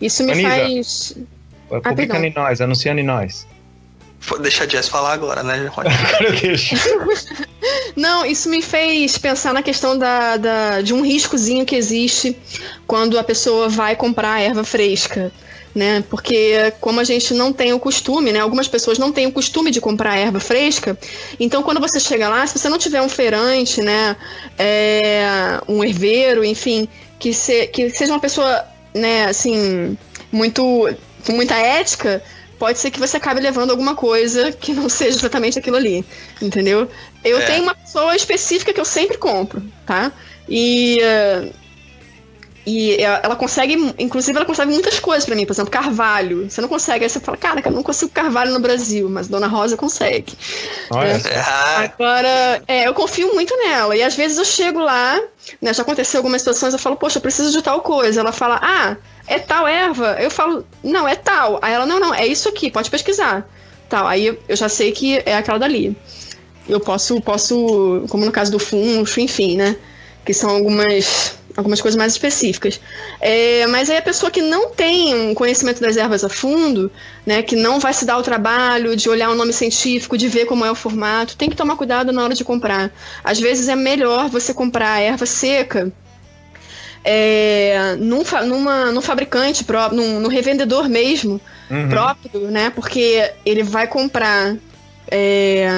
Isso 0.00 0.24
me 0.24 0.42
faz. 0.42 1.16
Publicando 1.68 1.96
perdão. 1.96 2.24
em 2.24 2.32
nós, 2.34 2.60
anunciando 2.60 3.00
em 3.00 3.04
nós. 3.04 3.46
Fo- 4.20 4.38
Deixa 4.38 4.64
a 4.64 4.68
Jess 4.68 4.88
falar 4.88 5.12
agora, 5.12 5.42
né. 5.42 5.70
Não, 7.94 8.24
isso 8.26 8.48
me 8.48 8.62
fez 8.62 9.18
pensar 9.18 9.52
na 9.52 9.62
questão 9.62 9.96
da, 9.96 10.36
da- 10.36 10.80
de 10.80 10.94
um 10.94 11.02
riscozinho 11.02 11.64
que 11.64 11.76
existe 11.76 12.36
quando 12.86 13.18
a 13.18 13.24
pessoa 13.24 13.68
vai 13.68 13.96
comprar 13.96 14.40
erva 14.40 14.64
fresca. 14.64 15.32
Né? 15.74 16.02
Porque 16.08 16.72
como 16.80 17.00
a 17.00 17.04
gente 17.04 17.34
não 17.34 17.52
tem 17.52 17.74
o 17.74 17.78
costume, 17.78 18.32
né? 18.32 18.40
Algumas 18.40 18.66
pessoas 18.66 18.96
não 18.98 19.12
têm 19.12 19.26
o 19.26 19.32
costume 19.32 19.70
de 19.70 19.78
comprar 19.78 20.16
erva 20.16 20.40
fresca. 20.40 20.98
Então, 21.38 21.62
quando 21.62 21.78
você 21.80 22.00
chega 22.00 22.30
lá, 22.30 22.46
se 22.46 22.58
você 22.58 22.66
não 22.70 22.78
tiver 22.78 23.02
um 23.02 23.10
feirante, 23.10 23.82
né? 23.82 24.16
É, 24.58 25.60
um 25.68 25.84
herveiro, 25.84 26.42
enfim, 26.42 26.88
que, 27.18 27.34
se- 27.34 27.66
que 27.66 27.90
seja 27.90 28.10
uma 28.14 28.20
pessoa, 28.20 28.64
né? 28.94 29.26
Assim, 29.26 29.98
muito 30.32 30.88
com 31.26 31.32
muita 31.32 31.54
ética, 31.56 32.22
pode 32.58 32.78
ser 32.78 32.90
que 32.90 32.98
você 32.98 33.16
acabe 33.18 33.40
levando 33.40 33.70
alguma 33.70 33.94
coisa 33.94 34.52
que 34.52 34.72
não 34.72 34.88
seja 34.88 35.18
exatamente 35.18 35.58
aquilo 35.58 35.76
ali, 35.76 36.04
entendeu? 36.40 36.88
Eu 37.24 37.38
É. 37.38 37.44
tenho 37.46 37.62
uma 37.62 37.74
pessoa 37.74 38.14
específica 38.16 38.72
que 38.72 38.80
eu 38.80 38.84
sempre 38.84 39.18
compro, 39.18 39.62
tá? 39.84 40.12
E 40.48 40.98
eh, 41.02 41.50
e 42.66 43.00
ela 43.00 43.20
ela 43.22 43.36
consegue, 43.36 43.94
inclusive 43.98 44.36
ela 44.36 44.44
consegue 44.44 44.72
muitas 44.72 44.98
coisas 44.98 45.24
pra 45.24 45.36
mim, 45.36 45.46
por 45.46 45.52
exemplo, 45.52 45.70
carvalho. 45.70 46.50
Você 46.50 46.60
não 46.60 46.68
consegue, 46.68 47.04
aí 47.04 47.10
você 47.10 47.20
fala, 47.20 47.36
cara, 47.36 47.62
eu 47.64 47.70
não 47.70 47.82
consigo 47.82 48.10
carvalho 48.10 48.52
no 48.52 48.58
Brasil, 48.58 49.08
mas 49.08 49.28
Dona 49.28 49.46
Rosa 49.46 49.76
consegue. 49.76 50.32
Olha 50.90 51.20
É. 51.28 51.84
Agora, 51.84 52.62
é, 52.66 52.88
eu 52.88 52.94
confio 52.94 53.32
muito 53.34 53.56
nela. 53.56 53.96
E 53.96 54.02
às 54.02 54.16
vezes 54.16 54.38
eu 54.38 54.44
chego 54.44 54.80
lá, 54.80 55.20
né? 55.60 55.72
Já 55.72 55.82
aconteceu 55.82 56.18
algumas 56.18 56.42
situações, 56.42 56.72
eu 56.72 56.78
falo, 56.78 56.96
poxa, 56.96 57.18
eu 57.18 57.22
preciso 57.22 57.52
de 57.52 57.62
tal 57.62 57.80
coisa. 57.80 58.20
Ela 58.20 58.32
fala, 58.32 58.58
ah, 58.62 58.96
é 59.28 59.38
tal 59.38 59.66
erva? 59.66 60.16
Eu 60.20 60.30
falo, 60.30 60.64
não, 60.82 61.06
é 61.06 61.14
tal. 61.14 61.58
Aí 61.62 61.72
ela, 61.72 61.86
não, 61.86 62.00
não, 62.00 62.14
é 62.14 62.26
isso 62.26 62.48
aqui, 62.48 62.70
pode 62.70 62.90
pesquisar. 62.90 63.48
Tal. 63.88 64.06
Aí 64.06 64.26
eu 64.48 64.56
já 64.56 64.68
sei 64.68 64.90
que 64.90 65.22
é 65.24 65.36
aquela 65.36 65.58
dali. 65.58 65.96
Eu 66.68 66.80
posso, 66.80 67.20
posso, 67.20 68.04
como 68.08 68.24
no 68.24 68.32
caso 68.32 68.50
do 68.50 68.58
funcho, 68.58 69.20
enfim, 69.20 69.56
né? 69.56 69.76
Que 70.24 70.34
são 70.34 70.50
algumas. 70.50 71.38
Algumas 71.56 71.80
coisas 71.80 71.96
mais 71.96 72.12
específicas. 72.12 72.78
É, 73.20 73.66
mas 73.68 73.88
aí 73.88 73.96
a 73.96 74.02
pessoa 74.02 74.30
que 74.30 74.42
não 74.42 74.68
tem 74.68 75.14
um 75.14 75.34
conhecimento 75.34 75.80
das 75.80 75.96
ervas 75.96 76.22
a 76.22 76.28
fundo, 76.28 76.92
né, 77.24 77.42
que 77.42 77.56
não 77.56 77.80
vai 77.80 77.94
se 77.94 78.04
dar 78.04 78.18
o 78.18 78.22
trabalho 78.22 78.94
de 78.94 79.08
olhar 79.08 79.30
o 79.30 79.34
nome 79.34 79.52
científico, 79.54 80.18
de 80.18 80.28
ver 80.28 80.44
como 80.44 80.64
é 80.66 80.70
o 80.70 80.74
formato, 80.74 81.36
tem 81.36 81.48
que 81.48 81.56
tomar 81.56 81.76
cuidado 81.76 82.12
na 82.12 82.22
hora 82.24 82.34
de 82.34 82.44
comprar. 82.44 82.90
Às 83.24 83.40
vezes 83.40 83.68
é 83.68 83.76
melhor 83.76 84.28
você 84.28 84.52
comprar 84.52 85.00
erva 85.00 85.24
seca 85.24 85.90
é, 87.08 87.96
num, 88.00 88.22
numa, 88.46 88.90
num 88.90 89.00
fabricante 89.00 89.62
próprio, 89.62 89.96
num, 90.02 90.20
num 90.20 90.28
revendedor 90.28 90.88
mesmo, 90.88 91.40
Uhum. 91.70 91.88
próprio, 91.88 92.40
né? 92.50 92.70
Porque 92.70 93.32
ele 93.44 93.62
vai 93.62 93.86
comprar. 93.86 94.56
é, 95.10 95.68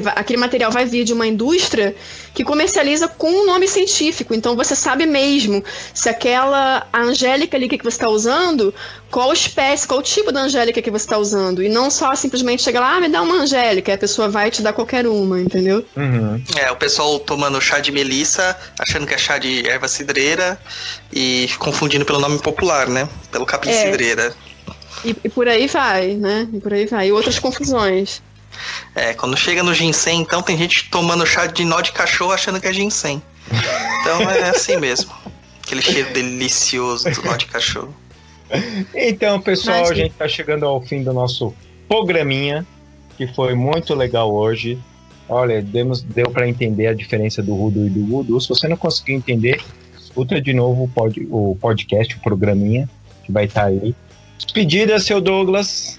vai- 0.00 0.14
aquele 0.16 0.38
material 0.38 0.70
vai 0.70 0.84
vir 0.84 1.04
de 1.04 1.12
uma 1.12 1.26
indústria 1.26 1.94
que 2.32 2.42
comercializa 2.42 3.06
com 3.08 3.30
um 3.30 3.46
nome 3.46 3.68
científico. 3.68 4.34
Então 4.34 4.56
você 4.56 4.74
sabe 4.74 5.04
mesmo 5.06 5.62
se 5.92 6.08
aquela 6.08 6.86
angélica 6.92 7.56
ali 7.56 7.68
que 7.68 7.76
você 7.78 7.96
está 7.96 8.08
usando, 8.08 8.74
qual 9.10 9.32
espécie, 9.32 9.86
qual 9.86 10.02
tipo 10.02 10.32
da 10.32 10.40
angélica 10.40 10.80
que 10.80 10.90
você 10.90 11.04
está 11.04 11.18
usando. 11.18 11.62
E 11.62 11.68
não 11.68 11.90
só 11.90 12.14
simplesmente 12.14 12.62
chegar 12.62 12.80
lá, 12.80 12.96
ah, 12.96 13.00
me 13.00 13.08
dá 13.08 13.22
uma 13.22 13.36
angélica, 13.36 13.90
e 13.90 13.94
a 13.94 13.98
pessoa 13.98 14.28
vai 14.28 14.50
te 14.50 14.62
dar 14.62 14.72
qualquer 14.72 15.06
uma, 15.06 15.40
entendeu? 15.40 15.84
Uhum. 15.96 16.42
É, 16.56 16.70
o 16.70 16.76
pessoal 16.76 17.18
tomando 17.20 17.60
chá 17.60 17.78
de 17.78 17.92
melissa, 17.92 18.56
achando 18.78 19.06
que 19.06 19.14
é 19.14 19.18
chá 19.18 19.38
de 19.38 19.68
erva 19.68 19.86
cidreira 19.86 20.58
e 21.12 21.48
confundindo 21.58 22.04
pelo 22.04 22.18
nome 22.20 22.38
popular, 22.40 22.88
né? 22.88 23.08
Pelo 23.30 23.46
capim 23.46 23.70
É. 23.70 23.84
cidreira. 23.84 24.34
E, 25.04 25.14
e 25.24 25.28
por 25.28 25.46
aí 25.46 25.66
vai, 25.66 26.14
né? 26.14 26.48
E 26.52 26.58
por 26.60 26.72
aí 26.72 26.86
vai. 26.86 27.08
E 27.08 27.12
outras 27.12 27.38
confusões. 27.38 28.22
É, 28.94 29.14
quando 29.14 29.36
chega 29.36 29.62
no 29.62 29.74
ginseng, 29.74 30.20
então 30.22 30.42
tem 30.42 30.56
gente 30.56 30.88
tomando 30.90 31.26
chá 31.26 31.46
de 31.46 31.64
nó 31.64 31.80
de 31.80 31.92
cachorro 31.92 32.32
achando 32.32 32.60
que 32.60 32.66
é 32.66 32.72
ginseng. 32.72 33.22
Então 34.00 34.30
é 34.30 34.50
assim 34.50 34.76
mesmo. 34.76 35.12
Aquele 35.62 35.82
cheiro 35.82 36.12
delicioso 36.12 37.10
do 37.10 37.22
nó 37.22 37.36
de 37.36 37.46
cachorro. 37.46 37.94
Então, 38.94 39.40
pessoal, 39.40 39.80
Mas- 39.80 39.90
a 39.90 39.94
gente 39.94 40.14
tá 40.14 40.28
chegando 40.28 40.66
ao 40.66 40.80
fim 40.80 41.02
do 41.02 41.12
nosso 41.12 41.54
programinha, 41.88 42.66
que 43.16 43.26
foi 43.34 43.54
muito 43.54 43.94
legal 43.94 44.32
hoje. 44.32 44.78
Olha, 45.28 45.62
demos, 45.62 46.02
deu 46.02 46.30
para 46.30 46.46
entender 46.46 46.86
a 46.86 46.94
diferença 46.94 47.42
do 47.42 47.54
Rudo 47.54 47.86
e 47.86 47.90
do 47.90 48.06
Voodoo. 48.06 48.40
Se 48.40 48.48
você 48.48 48.68
não 48.68 48.76
conseguiu 48.76 49.16
entender, 49.16 49.60
escuta 49.98 50.40
de 50.40 50.52
novo 50.52 50.84
o, 50.84 50.88
pod, 50.88 51.26
o 51.30 51.56
podcast, 51.60 52.14
o 52.14 52.20
programinha, 52.20 52.88
que 53.24 53.32
vai 53.32 53.46
estar 53.46 53.64
aí. 53.64 53.94
Despedida, 54.36 55.00
seu 55.00 55.20
Douglas. 55.20 55.98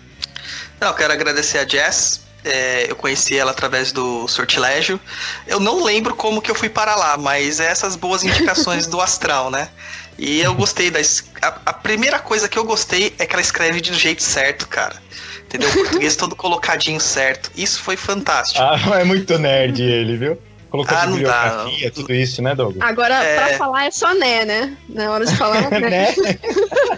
Não, 0.80 0.90
eu 0.90 0.94
quero 0.94 1.14
agradecer 1.14 1.57
a 1.57 1.68
Jess. 1.68 2.24
É, 2.46 2.86
eu 2.90 2.96
conheci 2.96 3.38
ela 3.38 3.52
através 3.52 3.92
do 3.92 4.28
sortilégio. 4.28 5.00
Eu 5.48 5.60
não 5.60 5.84
lembro 5.84 6.16
como 6.16 6.42
que 6.42 6.52
eu 6.52 6.56
fui 6.56 6.70
para 6.70 6.96
lá, 6.96 7.18
mas 7.18 7.60
é 7.60 7.66
essas 7.66 7.96
boas 7.96 8.24
indicações 8.24 8.86
do 8.88 9.02
astral, 9.02 9.50
né? 9.50 9.70
E 10.18 10.42
eu 10.42 10.54
gostei 10.54 10.90
da. 10.90 11.00
A, 11.42 11.48
a 11.66 11.74
primeira 11.74 12.20
coisa 12.20 12.48
que 12.48 12.58
eu 12.58 12.64
gostei 12.64 13.14
é 13.20 13.26
que 13.26 13.34
ela 13.34 13.42
escreve 13.42 13.82
do 13.82 13.94
jeito 13.94 14.24
certo, 14.24 14.68
cara. 14.68 14.96
Entendeu? 15.44 15.70
O 15.70 15.74
português 15.74 16.16
todo 16.16 16.36
colocadinho 16.36 17.00
certo. 17.00 17.52
Isso 17.56 17.82
foi 17.82 17.98
fantástico. 17.98 18.64
Ah, 18.66 19.00
é 19.00 19.04
muito 19.04 19.38
nerd 19.38 19.82
ele, 19.82 20.18
viu? 20.18 20.38
Colocou 20.76 20.97
Ah, 20.97 21.06
dá, 21.06 21.07
bibliografia, 21.07 21.91
tudo 21.91 22.14
isso, 22.14 22.41
né, 22.41 22.53
Douglas? 22.53 22.81
Agora, 22.81 23.15
É. 23.23 23.35
pra 23.35 23.57
falar 23.57 23.85
é 23.85 23.91
só 23.91 24.14
né, 24.14 24.43
né? 24.43 24.77
Na 24.89 25.10
hora 25.11 25.26
de 25.26 25.35
falar, 25.38 25.69
né? 25.72 25.80
né? 25.80 26.14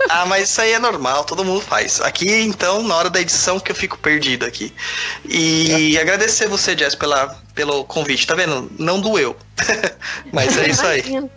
Ah, 0.09 0.25
mas 0.25 0.49
isso 0.49 0.59
aí 0.61 0.71
é 0.71 0.79
normal, 0.79 1.23
todo 1.25 1.45
mundo 1.45 1.61
faz. 1.61 2.01
Aqui, 2.01 2.27
então, 2.41 2.81
na 2.81 2.95
hora 2.95 3.09
da 3.09 3.21
edição 3.21 3.59
que 3.59 3.71
eu 3.71 3.75
fico 3.75 3.97
perdido 3.99 4.45
aqui. 4.45 4.73
E 5.25 5.95
agradecer 5.99 6.47
você, 6.47 6.75
Jess, 6.75 6.95
pela, 6.95 7.39
pelo 7.53 7.83
convite. 7.83 8.25
Tá 8.25 8.33
vendo? 8.33 8.71
Não 8.79 8.99
doeu. 8.99 9.35
mas 10.33 10.57
é 10.57 10.69
isso 10.69 10.85
aí. 10.85 11.01
Imagina. 11.01 11.29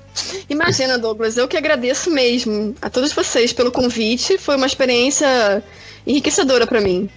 Imagina, 0.49 0.99
Douglas, 0.99 1.37
eu 1.37 1.47
que 1.47 1.57
agradeço 1.57 2.11
mesmo 2.11 2.75
a 2.81 2.89
todos 2.89 3.13
vocês 3.13 3.53
pelo 3.53 3.71
convite. 3.71 4.39
Foi 4.39 4.57
uma 4.57 4.67
experiência 4.67 5.63
enriquecedora 6.07 6.67
pra 6.67 6.81
mim. 6.81 7.09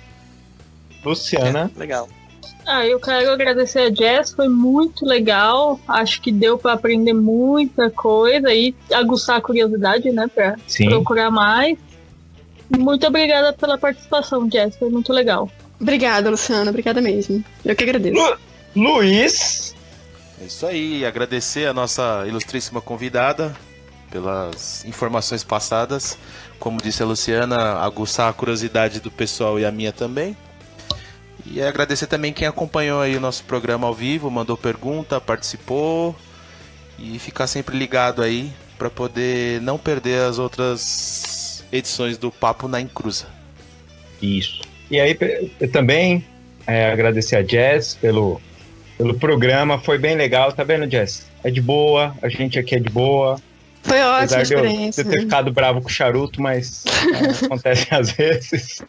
Luciana. 1.03 1.71
Legal. 1.75 2.09
Ah, 2.65 2.85
eu 2.88 2.99
quero 2.99 3.31
agradecer 3.31 3.80
a 3.80 3.94
Jess, 3.94 4.34
foi 4.34 4.48
muito 4.48 5.06
legal. 5.06 5.80
Acho 5.88 6.22
que 6.22 6.31
deu 6.31 6.57
pra 6.57 6.73
aprender 6.73 7.14
muita 7.14 7.90
coisa 7.90 8.53
e 8.53 8.73
aguçar 8.94 9.38
a 9.38 9.41
curiosidade, 9.41 10.10
né, 10.11 10.27
Pra 10.34 10.56
Sim. 10.68 10.85
procurar 10.90 11.30
mais. 11.30 11.77
Muito 12.69 13.06
obrigada 13.06 13.52
pela 13.53 13.77
participação, 13.77 14.49
Jess, 14.49 14.77
foi 14.77 14.90
muito 14.90 15.11
legal. 15.11 15.49
Obrigada, 15.80 16.30
Luciana. 16.30 16.69
Obrigada 16.69 17.02
mesmo. 17.02 17.44
Eu 17.65 17.76
que 17.76 17.84
agradeço. 17.84 18.15
Lu- 18.15 18.38
Luiz. 18.95 19.76
É 20.41 20.45
isso 20.45 20.65
aí, 20.65 21.06
agradecer 21.06 21.68
a 21.68 21.73
nossa 21.73 22.23
ilustríssima 22.27 22.80
convidada 22.81 23.53
pelas 24.10 24.84
informações 24.85 25.44
passadas. 25.44 26.18
Como 26.60 26.81
disse 26.81 27.03
a 27.03 27.06
Luciana, 27.06 27.73
aguçar 27.80 28.30
a 28.30 28.34
curiosidade 28.34 28.99
do 29.02 29.11
pessoal 29.11 29.60
e 29.60 29.65
a 29.65 29.72
minha 29.72 29.91
também. 29.91 30.35
E 31.45 31.61
agradecer 31.61 32.07
também 32.07 32.32
quem 32.32 32.48
acompanhou 32.48 33.02
aí 33.02 33.15
o 33.15 33.20
nosso 33.20 33.44
programa 33.44 33.88
ao 33.88 33.94
vivo, 33.94 34.32
mandou 34.32 34.57
pergunta, 34.57 35.20
participou 35.20 36.15
e 36.98 37.20
ficar 37.20 37.48
sempre 37.48 37.78
ligado 37.78 38.22
aí 38.22 38.52
para 38.78 38.90
poder 38.90 39.61
não 39.61 39.78
perder 39.78 40.22
as 40.22 40.40
outras 40.40 41.65
edições 41.72 42.18
do 42.18 42.32
Papo 42.32 42.68
na 42.68 42.80
Encruza. 42.80 43.28
Isso. 44.22 44.61
E 44.90 44.99
aí 44.99 45.18
eu 45.60 45.72
também 45.72 46.26
é, 46.65 46.91
agradecer 46.91 47.36
a 47.36 47.44
Jess 47.44 47.95
pelo, 47.95 48.41
pelo 48.98 49.14
programa, 49.15 49.80
foi 49.80 49.98
bem 49.98 50.15
legal, 50.15 50.52
tá 50.53 50.64
vendo, 50.64 50.90
Jess? 50.90 51.28
É 51.44 51.52
de 51.52 51.61
boa, 51.61 52.15
a 52.22 52.30
gente 52.30 52.57
aqui 52.57 52.76
é 52.76 52.80
de 52.80 52.90
boa. 52.90 53.40
Foi 53.82 53.99
ótima 53.99 54.18
Apesar 54.18 54.44
de 54.44 54.53
eu, 54.53 54.61
de 54.61 54.68
experiência. 54.68 55.02
eu 55.02 55.10
ter 55.10 55.20
ficado 55.22 55.52
bravo 55.52 55.82
com 55.82 55.90
o 55.90 55.91
charuto, 55.91 56.41
mas 56.41 56.86
é, 56.86 57.44
acontece 57.45 57.88
às 57.91 58.11
vezes. 58.11 58.82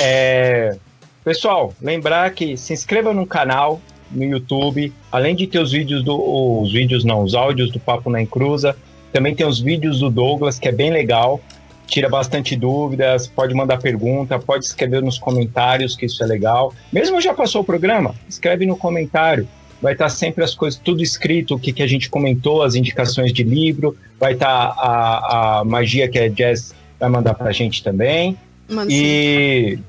É, 0.00 0.76
pessoal, 1.24 1.74
lembrar 1.80 2.30
que 2.32 2.56
se 2.56 2.72
inscreva 2.72 3.12
no 3.12 3.26
canal 3.26 3.80
no 4.10 4.24
YouTube, 4.24 4.92
além 5.10 5.34
de 5.34 5.46
ter 5.46 5.58
os 5.58 5.72
vídeos 5.72 6.04
do 6.04 6.62
os 6.62 6.72
vídeos 6.72 7.04
não, 7.04 7.22
os 7.22 7.34
áudios 7.34 7.70
do 7.70 7.80
Papo 7.80 8.10
na 8.10 8.20
Encruza, 8.20 8.76
também 9.12 9.34
tem 9.34 9.46
os 9.46 9.60
vídeos 9.60 10.00
do 10.00 10.10
Douglas, 10.10 10.58
que 10.58 10.68
é 10.68 10.72
bem 10.72 10.90
legal, 10.90 11.40
tira 11.86 12.08
bastante 12.08 12.56
dúvidas, 12.56 13.26
pode 13.26 13.54
mandar 13.54 13.78
pergunta, 13.78 14.38
pode 14.38 14.64
escrever 14.64 15.02
nos 15.02 15.18
comentários, 15.18 15.94
que 15.94 16.06
isso 16.06 16.22
é 16.22 16.26
legal. 16.26 16.72
Mesmo 16.92 17.20
já 17.20 17.34
passou 17.34 17.60
o 17.62 17.64
programa, 17.64 18.14
escreve 18.28 18.64
no 18.64 18.76
comentário. 18.76 19.46
Vai 19.80 19.94
estar 19.94 20.08
sempre 20.08 20.44
as 20.44 20.54
coisas, 20.54 20.80
tudo 20.82 21.02
escrito, 21.02 21.56
o 21.56 21.58
que, 21.58 21.72
que 21.72 21.82
a 21.82 21.86
gente 21.86 22.08
comentou, 22.08 22.62
as 22.62 22.76
indicações 22.76 23.32
de 23.32 23.42
livro, 23.42 23.96
vai 24.18 24.34
estar 24.34 24.48
a, 24.48 25.58
a 25.60 25.64
magia 25.64 26.08
que 26.08 26.18
a 26.18 26.30
Jess 26.30 26.72
vai 27.00 27.08
mandar 27.08 27.34
pra 27.34 27.50
gente 27.50 27.82
também. 27.82 28.38
Mano, 28.68 28.88
sim. 28.88 29.82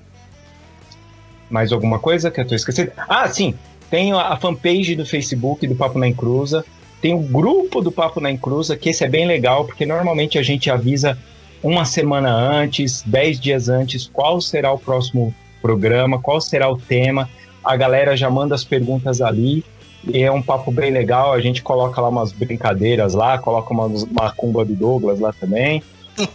Mais 1.53 1.71
alguma 1.71 1.99
coisa 1.99 2.31
que 2.31 2.41
eu 2.41 2.47
tô 2.47 2.55
esquecendo? 2.55 2.91
Ah, 3.07 3.27
sim. 3.27 3.53
Tem 3.87 4.11
a 4.11 4.21
a 4.29 4.37
fanpage 4.37 4.95
do 4.95 5.05
Facebook 5.05 5.67
do 5.67 5.75
Papo 5.75 5.99
na 5.99 6.07
Encruza. 6.07 6.65
Tem 6.99 7.13
o 7.13 7.19
grupo 7.19 7.79
do 7.79 7.91
Papo 7.91 8.19
na 8.19 8.31
Encruza, 8.31 8.75
que 8.75 8.89
esse 8.89 9.03
é 9.03 9.07
bem 9.07 9.27
legal, 9.27 9.63
porque 9.63 9.85
normalmente 9.85 10.39
a 10.39 10.41
gente 10.41 10.71
avisa 10.71 11.15
uma 11.61 11.85
semana 11.85 12.31
antes, 12.33 13.03
dez 13.05 13.39
dias 13.39 13.69
antes, 13.69 14.09
qual 14.11 14.41
será 14.41 14.71
o 14.71 14.79
próximo 14.79 15.31
programa, 15.61 16.19
qual 16.19 16.41
será 16.41 16.67
o 16.71 16.75
tema. 16.75 17.29
A 17.63 17.77
galera 17.77 18.17
já 18.17 18.31
manda 18.31 18.55
as 18.55 18.63
perguntas 18.63 19.21
ali. 19.21 19.63
E 20.11 20.23
é 20.23 20.31
um 20.31 20.41
papo 20.41 20.71
bem 20.71 20.89
legal. 20.89 21.33
A 21.33 21.39
gente 21.39 21.61
coloca 21.61 22.01
lá 22.01 22.09
umas 22.09 22.31
brincadeiras 22.31 23.13
lá, 23.13 23.37
coloca 23.37 23.71
uma 23.71 23.87
macumba 24.11 24.65
do 24.65 24.73
Douglas 24.73 25.19
lá 25.19 25.31
também. 25.31 25.83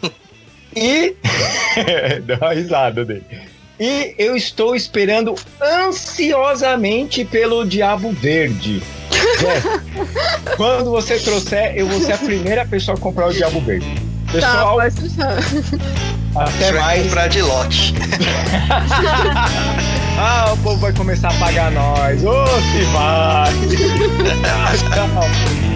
E. 0.77 1.16
Dá 2.27 2.36
uma 2.36 2.53
risada 2.53 3.05
dele. 3.05 3.24
E 3.81 4.15
eu 4.19 4.37
estou 4.37 4.75
esperando 4.75 5.35
ansiosamente 5.63 7.25
pelo 7.25 7.65
Diabo 7.65 8.11
Verde. 8.13 8.83
Jess, 9.39 9.65
quando 10.57 10.91
você 10.91 11.19
trouxer, 11.19 11.75
eu 11.77 11.87
vou 11.87 12.01
ser 12.01 12.13
a 12.13 12.19
primeira 12.19 12.67
pessoa 12.67 12.97
a 12.97 13.01
comprar 13.01 13.29
o 13.29 13.33
Diabo 13.33 13.61
Verde. 13.61 13.87
Tá, 14.27 14.33
Pessoal, 14.33 14.79
deixar. 14.81 15.39
até 16.37 16.73
mais. 16.73 17.03
comprar 17.05 17.29
de 17.29 17.43
lote. 17.43 17.95
Ah, 20.21 20.51
o 20.53 20.57
povo 20.57 20.81
vai 20.81 20.93
começar 20.93 21.29
a 21.29 21.35
pagar 21.35 21.71
nós. 21.71 22.25
Ô, 22.25 22.45
se 22.45 22.83
vai. 22.93 23.53
Tchau. 24.93 25.68